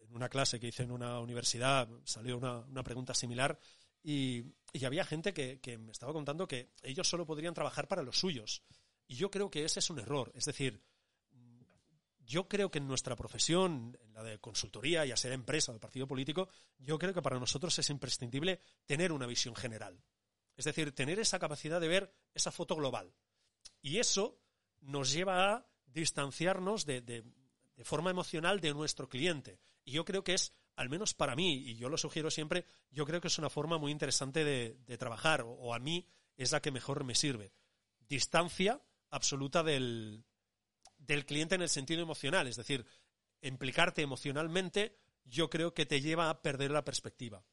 en 0.00 0.14
una 0.14 0.28
clase 0.28 0.60
que 0.60 0.68
hice 0.68 0.82
en 0.82 0.92
una 0.92 1.18
universidad, 1.20 1.88
salió 2.04 2.36
una, 2.36 2.82
pregunta 2.82 3.14
similar, 3.14 3.58
y, 4.02 4.44
había 4.84 5.04
gente 5.04 5.32
que, 5.32 5.60
que 5.60 5.76
me 5.76 5.92
estaba 5.92 6.12
contando 6.12 6.46
que 6.46 6.70
ellos 6.82 7.08
solo 7.08 7.26
podrían 7.26 7.54
trabajar 7.54 7.88
para 7.88 8.02
los 8.02 8.18
suyos. 8.18 8.62
Y 9.08 9.16
yo 9.16 9.30
creo 9.30 9.50
que 9.50 9.64
ese 9.64 9.80
es 9.80 9.90
un 9.90 9.98
error. 9.98 10.30
Es 10.34 10.44
decir, 10.44 10.80
yo 12.28 12.46
creo 12.46 12.70
que 12.70 12.78
en 12.78 12.86
nuestra 12.86 13.16
profesión, 13.16 13.98
en 14.02 14.12
la 14.12 14.22
de 14.22 14.38
consultoría, 14.38 15.06
ya 15.06 15.16
sea 15.16 15.30
de 15.30 15.34
empresa 15.34 15.72
o 15.72 15.74
de 15.74 15.80
partido 15.80 16.06
político, 16.06 16.50
yo 16.78 16.98
creo 16.98 17.14
que 17.14 17.22
para 17.22 17.40
nosotros 17.40 17.76
es 17.78 17.88
imprescindible 17.88 18.60
tener 18.84 19.12
una 19.12 19.26
visión 19.26 19.56
general. 19.56 20.04
Es 20.54 20.66
decir, 20.66 20.94
tener 20.94 21.18
esa 21.18 21.38
capacidad 21.38 21.80
de 21.80 21.88
ver 21.88 22.12
esa 22.34 22.52
foto 22.52 22.76
global. 22.76 23.14
Y 23.80 23.96
eso 23.96 24.38
nos 24.80 25.10
lleva 25.10 25.54
a 25.54 25.66
distanciarnos 25.86 26.84
de, 26.84 27.24
forma 27.82 28.10
emocional 28.10 28.60
de 28.60 28.74
nuestro 28.74 29.08
cliente. 29.08 29.58
Y 29.82 29.92
yo 29.92 30.04
creo 30.04 30.22
que 30.22 30.34
es, 30.34 30.52
al 30.76 30.90
menos 30.90 31.14
para 31.14 31.34
mí, 31.34 31.54
y 31.54 31.76
yo 31.76 31.88
lo 31.88 31.96
sugiero 31.96 32.30
siempre, 32.30 32.66
yo 32.90 33.06
creo 33.06 33.22
que 33.22 33.28
es 33.28 33.38
una 33.38 33.48
forma 33.48 33.78
muy 33.78 33.90
interesante 33.90 34.44
de, 34.44 34.98
trabajar, 34.98 35.46
o 35.46 35.72
a 35.72 35.78
mí 35.78 36.06
es 36.36 36.52
la 36.52 36.60
que 36.60 36.72
mejor 36.72 37.04
me 37.04 37.14
sirve. 37.14 37.54
Distancia 38.00 38.82
absoluta 39.08 39.62
del, 39.62 40.26
del 41.08 41.26
cliente 41.26 41.56
en 41.56 41.62
el 41.62 41.68
sentido 41.68 42.02
emocional, 42.02 42.46
es 42.46 42.56
decir, 42.56 42.86
implicarte 43.42 44.02
emocionalmente, 44.02 44.96
yo 45.24 45.50
creo 45.50 45.74
que 45.74 45.86
te 45.86 46.00
lleva 46.00 46.30
a 46.30 46.42
perder 46.42 46.70
la 46.70 46.84
perspectiva. 46.84 47.44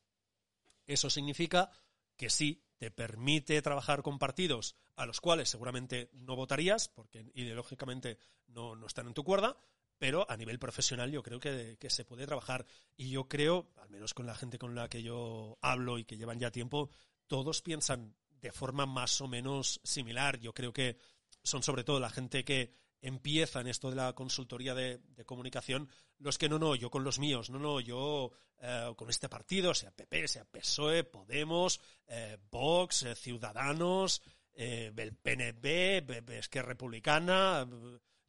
Eso 0.85 1.09
significa 1.09 1.71
que 2.17 2.29
sí, 2.29 2.61
te 2.77 2.91
permite 2.91 3.61
trabajar 3.61 4.01
con 4.03 4.19
partidos 4.19 4.75
a 4.95 5.05
los 5.05 5.21
cuales 5.21 5.49
seguramente 5.49 6.09
no 6.13 6.35
votarías, 6.35 6.89
porque 6.89 7.31
ideológicamente 7.33 8.17
no, 8.47 8.85
están 8.85 9.07
en 9.07 9.13
tu 9.13 9.23
cuerda, 9.23 9.57
pero 9.97 10.29
a 10.29 10.35
nivel 10.35 10.59
profesional 10.59 11.11
yo 11.11 11.23
creo 11.23 11.39
que, 11.39 11.77
que, 11.79 11.89
se 11.89 12.03
puede 12.03 12.25
trabajar. 12.25 12.65
Y 12.97 13.09
yo 13.09 13.29
creo, 13.29 13.71
al 13.77 13.89
menos 13.89 14.13
con 14.13 14.25
la 14.25 14.35
gente 14.35 14.59
con 14.59 14.75
la 14.75 14.89
que 14.89 15.01
yo 15.01 15.57
hablo 15.61 15.97
y 15.97 16.03
que 16.03 16.17
llevan 16.17 16.39
ya 16.39 16.51
tiempo, 16.51 16.89
todos 17.27 17.61
piensan 17.61 18.15
de 18.29 18.51
forma 18.51 18.85
más 18.85 19.21
o 19.21 19.27
menos 19.27 19.79
similar. 19.83 20.39
Yo 20.39 20.53
creo 20.53 20.73
que 20.73 20.97
son 21.43 21.63
sobre 21.63 21.85
todo 21.85 21.99
la 21.99 22.09
gente 22.09 22.43
que 22.43 22.84
empieza 23.05 23.61
en 23.61 23.67
esto 23.67 23.91
de 23.91 23.95
la 23.95 24.13
consultoría 24.13 24.73
de, 24.73 24.99
comunicación, 25.27 25.89
los 26.17 26.39
que 26.39 26.49
no, 26.49 26.57
no, 26.57 26.73
yo 26.73 26.89
con 26.89 27.03
los 27.03 27.19
míos, 27.19 27.51
no, 27.51 27.59
no, 27.59 27.79
yo 27.79 28.31
eh, 28.57 28.93
con 28.95 29.11
este 29.11 29.29
partido, 29.29 29.75
sea 29.75 29.91
PP, 29.91 30.27
sea 30.27 30.45
PSOE, 30.45 31.03
Podemos, 31.03 31.79
eh, 32.07 32.39
Vox, 32.49 33.03
eh, 33.03 33.15
Ciudadanos, 33.15 34.23
el 34.55 35.15
PNB, 35.17 36.31
Esquerra 36.31 36.69
Republicana, 36.69 37.67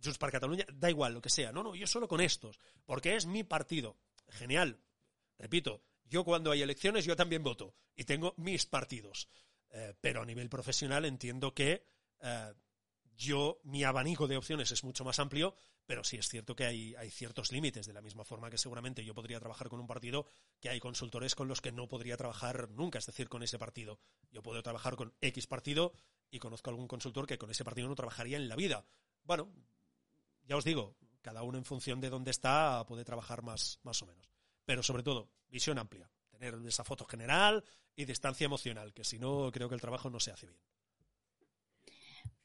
Junts 0.03 0.19
para 0.19 0.33
Cataluña, 0.33 0.67
da 0.75 0.91
igual, 0.91 1.15
lo 1.15 1.23
que 1.23 1.31
sea. 1.31 1.53
No, 1.53 1.63
no, 1.63 1.75
yo 1.75 1.87
solo 1.87 2.07
con 2.07 2.21
estos, 2.21 2.61
porque 2.85 3.17
es 3.17 3.25
mi 3.25 3.45
partido. 3.45 3.97
Genial. 4.29 4.79
Repito, 5.39 5.85
yo 6.05 6.25
cuando 6.25 6.51
hay 6.51 6.61
elecciones 6.61 7.05
yo 7.07 7.17
también 7.17 7.43
voto 7.43 7.75
y 7.95 8.05
tengo 8.05 8.35
mis 8.37 8.67
partidos. 8.67 9.29
pero 10.01 10.23
a 10.23 10.27
nivel 10.27 10.49
profesional 10.49 11.05
entiendo 11.05 11.55
que 11.55 11.87
yo, 13.17 13.59
mi 13.65 13.85
abanico 13.85 14.27
de 14.27 14.37
opciones 14.37 14.71
es 14.71 14.85
mucho 14.85 15.05
más 15.05 15.19
amplio, 15.19 15.55
pero 15.87 16.05
sí 16.05 16.17
es 16.17 16.29
cierto 16.29 16.55
que 16.55 16.65
hay, 16.65 16.95
hay, 16.97 17.11
ciertos 17.11 17.53
límites, 17.53 17.87
de 17.87 17.93
la 17.93 18.03
misma 18.03 18.25
forma 18.25 18.51
que 18.51 18.59
seguramente 18.59 19.05
yo 19.05 19.15
podría 19.15 19.39
trabajar 19.39 19.69
con 19.69 19.81
un 19.81 19.87
partido, 19.87 20.27
que 20.61 20.69
hay 20.69 20.81
consultores 20.81 21.35
con 21.35 21.49
los 21.49 21.61
que 21.61 21.73
no 21.73 21.89
podría 21.89 22.17
trabajar 22.17 22.69
nunca, 22.71 22.99
es 22.99 23.07
decir, 23.07 23.29
con 23.29 23.43
ese 23.43 23.59
partido. 23.59 23.99
Yo 24.31 24.43
puedo 24.43 24.63
trabajar 24.63 24.97
con 24.97 25.15
X 25.21 25.47
partido 25.47 25.93
y 26.31 26.39
conozco 26.39 26.71
algún 26.71 26.89
consultor 26.89 27.27
que 27.27 27.39
con 27.39 27.51
ese 27.51 27.65
partido 27.65 27.89
no 27.89 27.95
trabajaría 27.95 28.37
en 28.37 28.49
la 28.49 28.57
vida. 28.57 28.85
Bueno, 29.23 29.53
ya 30.43 30.57
os 30.57 30.65
digo, 30.65 30.97
cada 31.23 31.43
uno 31.43 31.59
en 31.59 31.65
función 31.65 32.01
de 32.01 32.11
dónde 32.11 32.31
está 32.31 32.85
puede 32.87 33.05
trabajar 33.05 33.43
más, 33.43 33.81
más 33.83 34.03
o 34.03 34.07
menos. 34.07 34.29
Pero 34.65 34.83
sobre 34.83 35.03
todo, 35.03 35.31
visión 35.49 35.79
amplia, 35.79 36.11
tener 36.29 36.55
esa 36.67 36.85
foto 36.85 37.05
general 37.05 37.65
y 37.95 38.05
distancia 38.05 38.45
emocional, 38.45 38.93
que 38.93 39.05
si 39.05 39.19
no, 39.19 39.51
creo 39.53 39.69
que 39.69 39.75
el 39.75 39.81
trabajo 39.81 40.11
no 40.11 40.21
se 40.21 40.33
hace 40.33 40.47
bien. 40.47 40.61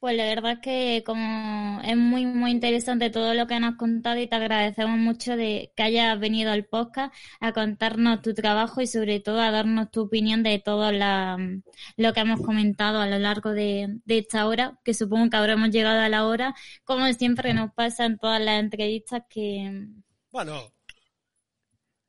Pues 0.02 0.16
la 0.16 0.24
verdad 0.24 0.54
es 0.54 0.58
que 0.58 1.04
como 1.06 1.80
es 1.84 1.96
muy, 1.96 2.26
muy 2.26 2.50
interesante 2.50 3.08
todo 3.08 3.34
lo 3.34 3.46
que 3.46 3.60
nos 3.60 3.74
has 3.74 3.78
contado 3.78 4.18
y 4.18 4.26
te 4.26 4.34
agradecemos 4.34 4.98
mucho 4.98 5.36
de 5.36 5.72
que 5.76 5.82
hayas 5.84 6.18
venido 6.18 6.50
al 6.50 6.64
podcast 6.64 7.14
a 7.38 7.52
contarnos 7.52 8.20
tu 8.20 8.34
trabajo 8.34 8.80
y 8.80 8.88
sobre 8.88 9.20
todo 9.20 9.40
a 9.40 9.52
darnos 9.52 9.92
tu 9.92 10.00
opinión 10.00 10.42
de 10.42 10.58
todo 10.58 10.90
lo 10.90 12.12
que 12.12 12.20
hemos 12.20 12.40
comentado 12.40 12.98
a 12.98 13.06
lo 13.06 13.20
largo 13.20 13.50
de, 13.50 14.00
esta 14.08 14.48
hora, 14.48 14.76
que 14.82 14.92
supongo 14.92 15.30
que 15.30 15.36
habremos 15.36 15.70
llegado 15.70 16.00
a 16.00 16.08
la 16.08 16.26
hora, 16.26 16.56
como 16.82 17.06
siempre 17.12 17.54
nos 17.54 17.72
pasa 17.72 18.04
en 18.04 18.18
todas 18.18 18.42
las 18.42 18.58
entrevistas 18.58 19.22
que... 19.30 19.86
Bueno, 20.32 20.72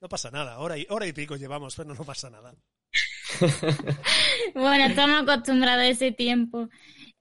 no 0.01 0.09
pasa 0.09 0.31
nada, 0.31 0.57
hora 0.57 0.79
y, 0.79 0.87
hora 0.89 1.05
y 1.05 1.13
pico 1.13 1.35
llevamos, 1.35 1.75
pero 1.75 1.93
no 1.93 2.03
pasa 2.03 2.31
nada. 2.31 2.55
bueno, 4.55 4.85
estamos 4.85 5.21
acostumbrados 5.21 5.83
a 5.83 5.87
ese 5.89 6.11
tiempo. 6.11 6.69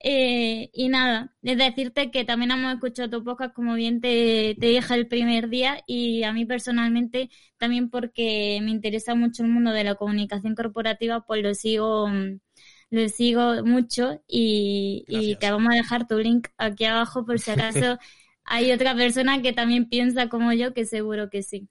Eh, 0.05 0.69
y 0.73 0.89
nada, 0.89 1.33
es 1.43 1.57
decirte 1.57 2.11
que 2.11 2.25
también 2.25 2.51
hemos 2.51 2.73
escuchado 2.73 3.09
tu 3.09 3.23
podcast, 3.23 3.53
como 3.55 3.73
bien 3.75 4.01
te, 4.01 4.55
te 4.59 4.67
dije 4.67 4.93
el 4.95 5.07
primer 5.07 5.47
día, 5.49 5.81
y 5.87 6.23
a 6.23 6.33
mí 6.33 6.45
personalmente 6.45 7.29
también 7.57 7.89
porque 7.89 8.59
me 8.63 8.71
interesa 8.71 9.15
mucho 9.15 9.43
el 9.43 9.49
mundo 9.49 9.71
de 9.71 9.85
la 9.85 9.95
comunicación 9.95 10.55
corporativa, 10.55 11.25
pues 11.25 11.41
lo 11.41 11.53
sigo, 11.55 12.09
lo 12.89 13.09
sigo 13.09 13.63
mucho 13.63 14.21
y, 14.27 15.05
y 15.07 15.37
te 15.37 15.49
vamos 15.51 15.73
a 15.73 15.77
dejar 15.77 16.05
tu 16.07 16.19
link 16.19 16.49
aquí 16.57 16.85
abajo 16.85 17.25
por 17.25 17.39
si 17.39 17.51
acaso 17.51 17.97
hay 18.45 18.71
otra 18.73 18.95
persona 18.95 19.41
que 19.41 19.53
también 19.53 19.87
piensa 19.89 20.27
como 20.29 20.51
yo, 20.53 20.73
que 20.73 20.85
seguro 20.85 21.29
que 21.29 21.43
sí. 21.43 21.69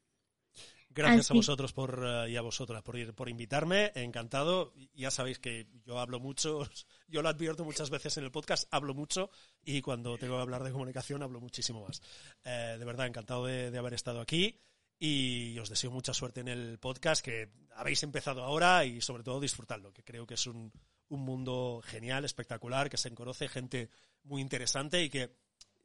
Gracias 0.94 1.31
a 1.31 1.35
vosotros 1.35 1.73
por, 1.73 2.02
eh, 2.05 2.31
y 2.31 2.36
a 2.36 2.43
vosotras 2.43 2.82
por, 2.82 2.97
ir, 2.97 3.14
por 3.14 3.28
invitarme, 3.28 3.93
encantado. 3.94 4.74
Ya 4.94 5.10
sabéis 5.10 5.39
que 5.39 5.66
yo 5.85 5.98
hablo 5.98 6.20
mucho, 6.20 6.69
yo 7.09 7.23
lo 7.23 7.28
advierto 7.28 7.64
muchas 7.64 7.90
veces 7.90 8.16
en 8.19 8.24
el 8.24 8.31
podcast, 8.31 8.69
hablo 8.70 8.94
mucho 8.94 9.31
y 9.64 9.81
cuando 9.81 10.19
tengo 10.19 10.36
que 10.36 10.43
hablar 10.43 10.62
de 10.62 10.73
comunicación 10.73 11.23
hablo 11.23 11.40
muchísimo 11.40 11.86
más. 11.86 12.02
Eh, 12.44 12.77
de 12.78 12.85
verdad, 12.85 13.06
encantado 13.06 13.47
de, 13.47 13.77
haber 13.77 13.94
estado 13.94 14.20
aquí 14.20 14.60
y 14.98 15.59
os 15.59 15.69
deseo 15.69 15.90
mucha 15.90 16.14
suerte 16.14 16.40
en 16.40 16.48
el 16.48 16.78
podcast 16.78 17.24
que 17.24 17.51
habéis 17.74 18.02
empezado 18.02 18.43
ahora 18.44 18.85
y 18.85 19.01
sobre 19.01 19.23
todo 19.23 19.40
disfrutarlo, 19.40 19.93
que 19.93 20.05
creo 20.05 20.27
que 20.27 20.35
es 20.35 20.47
un, 20.47 20.73
un 21.09 21.20
mundo 21.20 21.81
genial, 21.85 22.24
espectacular, 22.24 22.90
que 22.90 22.97
se 22.97 23.12
conoce 23.14 23.48
gente 23.48 23.90
muy 24.24 24.40
interesante 24.40 25.02
y 25.02 25.09
que 25.09 25.35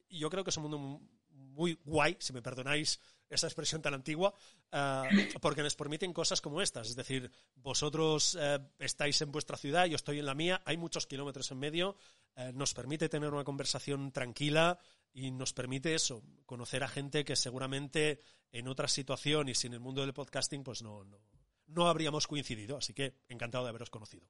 yo 0.09 0.29
creo 0.29 0.43
que 0.43 0.51
es 0.51 0.57
un 0.57 0.63
mundo 0.63 1.01
muy 1.29 1.77
guay, 1.85 2.17
si 2.19 2.33
me 2.33 2.41
perdonáis 2.41 2.99
esa 3.29 3.47
expresión 3.47 3.81
tan 3.81 3.93
antigua, 3.93 4.33
eh, 4.71 5.29
porque 5.41 5.61
nos 5.61 5.75
permiten 5.75 6.13
cosas 6.13 6.41
como 6.41 6.61
estas. 6.61 6.89
Es 6.89 6.95
decir, 6.95 7.29
vosotros 7.55 8.37
eh, 8.39 8.59
estáis 8.79 9.21
en 9.21 9.31
vuestra 9.31 9.57
ciudad, 9.57 9.85
yo 9.85 9.95
estoy 9.95 10.19
en 10.19 10.25
la 10.25 10.35
mía, 10.35 10.61
hay 10.65 10.77
muchos 10.77 11.07
kilómetros 11.07 11.51
en 11.51 11.59
medio, 11.59 11.97
eh, 12.35 12.51
nos 12.53 12.73
permite 12.73 13.09
tener 13.09 13.33
una 13.33 13.43
conversación 13.43 14.11
tranquila 14.11 14.79
y 15.13 15.31
nos 15.31 15.53
permite 15.53 15.95
eso, 15.95 16.23
conocer 16.45 16.83
a 16.83 16.87
gente 16.87 17.25
que 17.25 17.35
seguramente 17.35 18.21
en 18.51 18.67
otra 18.67 18.87
situación 18.87 19.49
y 19.49 19.55
sin 19.55 19.73
el 19.73 19.79
mundo 19.79 20.01
del 20.01 20.13
podcasting, 20.13 20.63
pues 20.63 20.81
no, 20.81 21.03
no, 21.03 21.19
no 21.67 21.87
habríamos 21.87 22.27
coincidido. 22.27 22.77
Así 22.77 22.93
que 22.93 23.15
encantado 23.27 23.63
de 23.65 23.69
haberos 23.69 23.89
conocido. 23.89 24.27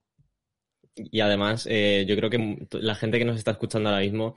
Y 0.95 1.19
además, 1.19 1.65
yo 1.65 2.15
creo 2.15 2.30
que 2.30 2.68
la 2.72 2.95
gente 2.95 3.19
que 3.19 3.26
nos 3.26 3.38
está 3.38 3.52
escuchando 3.52 3.90
ahora 3.90 4.02
mismo 4.02 4.36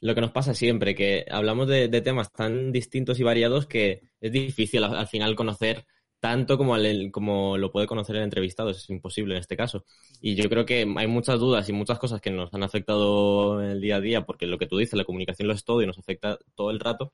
lo 0.00 0.14
que 0.14 0.20
nos 0.20 0.32
pasa 0.32 0.54
siempre, 0.54 0.94
que 0.94 1.24
hablamos 1.30 1.68
de, 1.68 1.88
temas 2.00 2.30
tan 2.32 2.72
distintos 2.72 3.18
y 3.20 3.22
variados 3.22 3.66
que 3.66 4.02
es 4.20 4.32
difícil 4.32 4.84
al, 4.84 5.06
final 5.06 5.34
conocer 5.34 5.86
tanto 6.20 6.56
como, 6.56 6.74
como 7.10 7.58
lo 7.58 7.70
puede 7.70 7.86
conocer 7.86 8.16
el 8.16 8.22
entrevistado, 8.22 8.70
es 8.70 8.88
imposible 8.88 9.34
en 9.34 9.40
este 9.40 9.56
caso. 9.56 9.84
Y 10.22 10.34
yo 10.34 10.48
creo 10.48 10.64
que 10.64 10.86
hay 10.96 11.06
muchas 11.06 11.38
dudas 11.38 11.68
y 11.68 11.72
muchas 11.74 11.98
cosas 11.98 12.20
que 12.20 12.30
nos 12.30 12.52
han 12.54 12.62
afectado 12.62 13.62
el 13.62 13.80
día 13.80 13.96
a 13.96 14.00
día, 14.00 14.24
porque 14.24 14.46
lo 14.46 14.56
que 14.56 14.66
tú 14.66 14.78
dices, 14.78 14.94
la 14.94 15.04
comunicación 15.04 15.48
lo 15.48 15.54
es 15.54 15.64
todo 15.64 15.82
y 15.82 15.86
nos 15.86 15.98
afecta 15.98 16.38
todo 16.54 16.70
el 16.70 16.80
rato. 16.80 17.12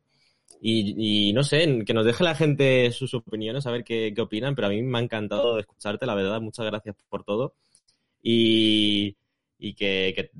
Y, 0.62 1.32
no 1.32 1.42
sé, 1.42 1.84
que 1.86 1.94
nos 1.94 2.04
deje 2.04 2.22
la 2.22 2.34
gente 2.34 2.92
sus 2.92 3.14
opiniones, 3.14 3.66
a 3.66 3.70
ver 3.70 3.82
qué, 3.82 4.14
opinan, 4.18 4.54
pero 4.54 4.66
a 4.66 4.70
mí 4.70 4.82
me 4.82 4.98
ha 4.98 5.02
encantado 5.02 5.58
escucharte, 5.58 6.06
la 6.06 6.14
verdad, 6.14 6.40
muchas 6.40 6.66
gracias 6.66 6.96
por 7.08 7.24
todo. 7.24 7.54
Y, 8.22 9.16
que 9.58 10.30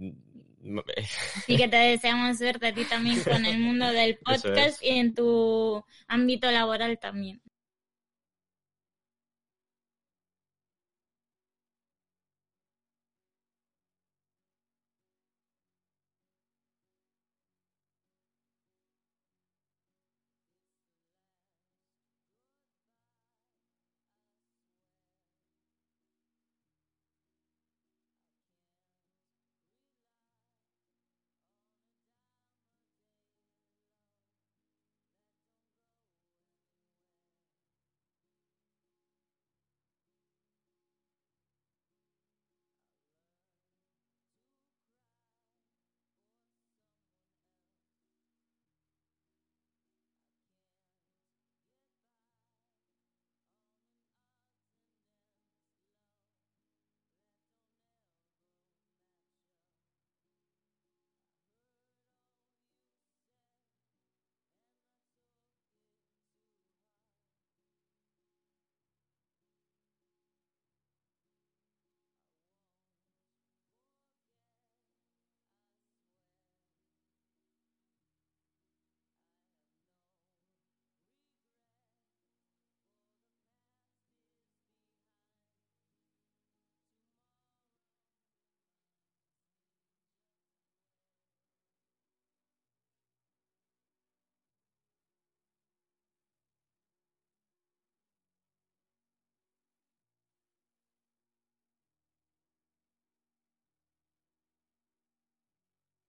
y 1.46 1.56
que 1.56 1.68
te 1.68 1.76
deseamos 1.76 2.38
suerte 2.38 2.68
a 2.68 2.74
ti 2.74 2.84
también 2.84 3.22
con 3.22 3.44
el 3.46 3.58
mundo 3.58 3.90
del 3.92 4.18
podcast 4.18 4.82
y 4.82 4.98
en 4.98 5.14
tu 5.14 5.84
ámbito 6.06 6.50
laboral 6.50 6.98
también. 6.98 7.40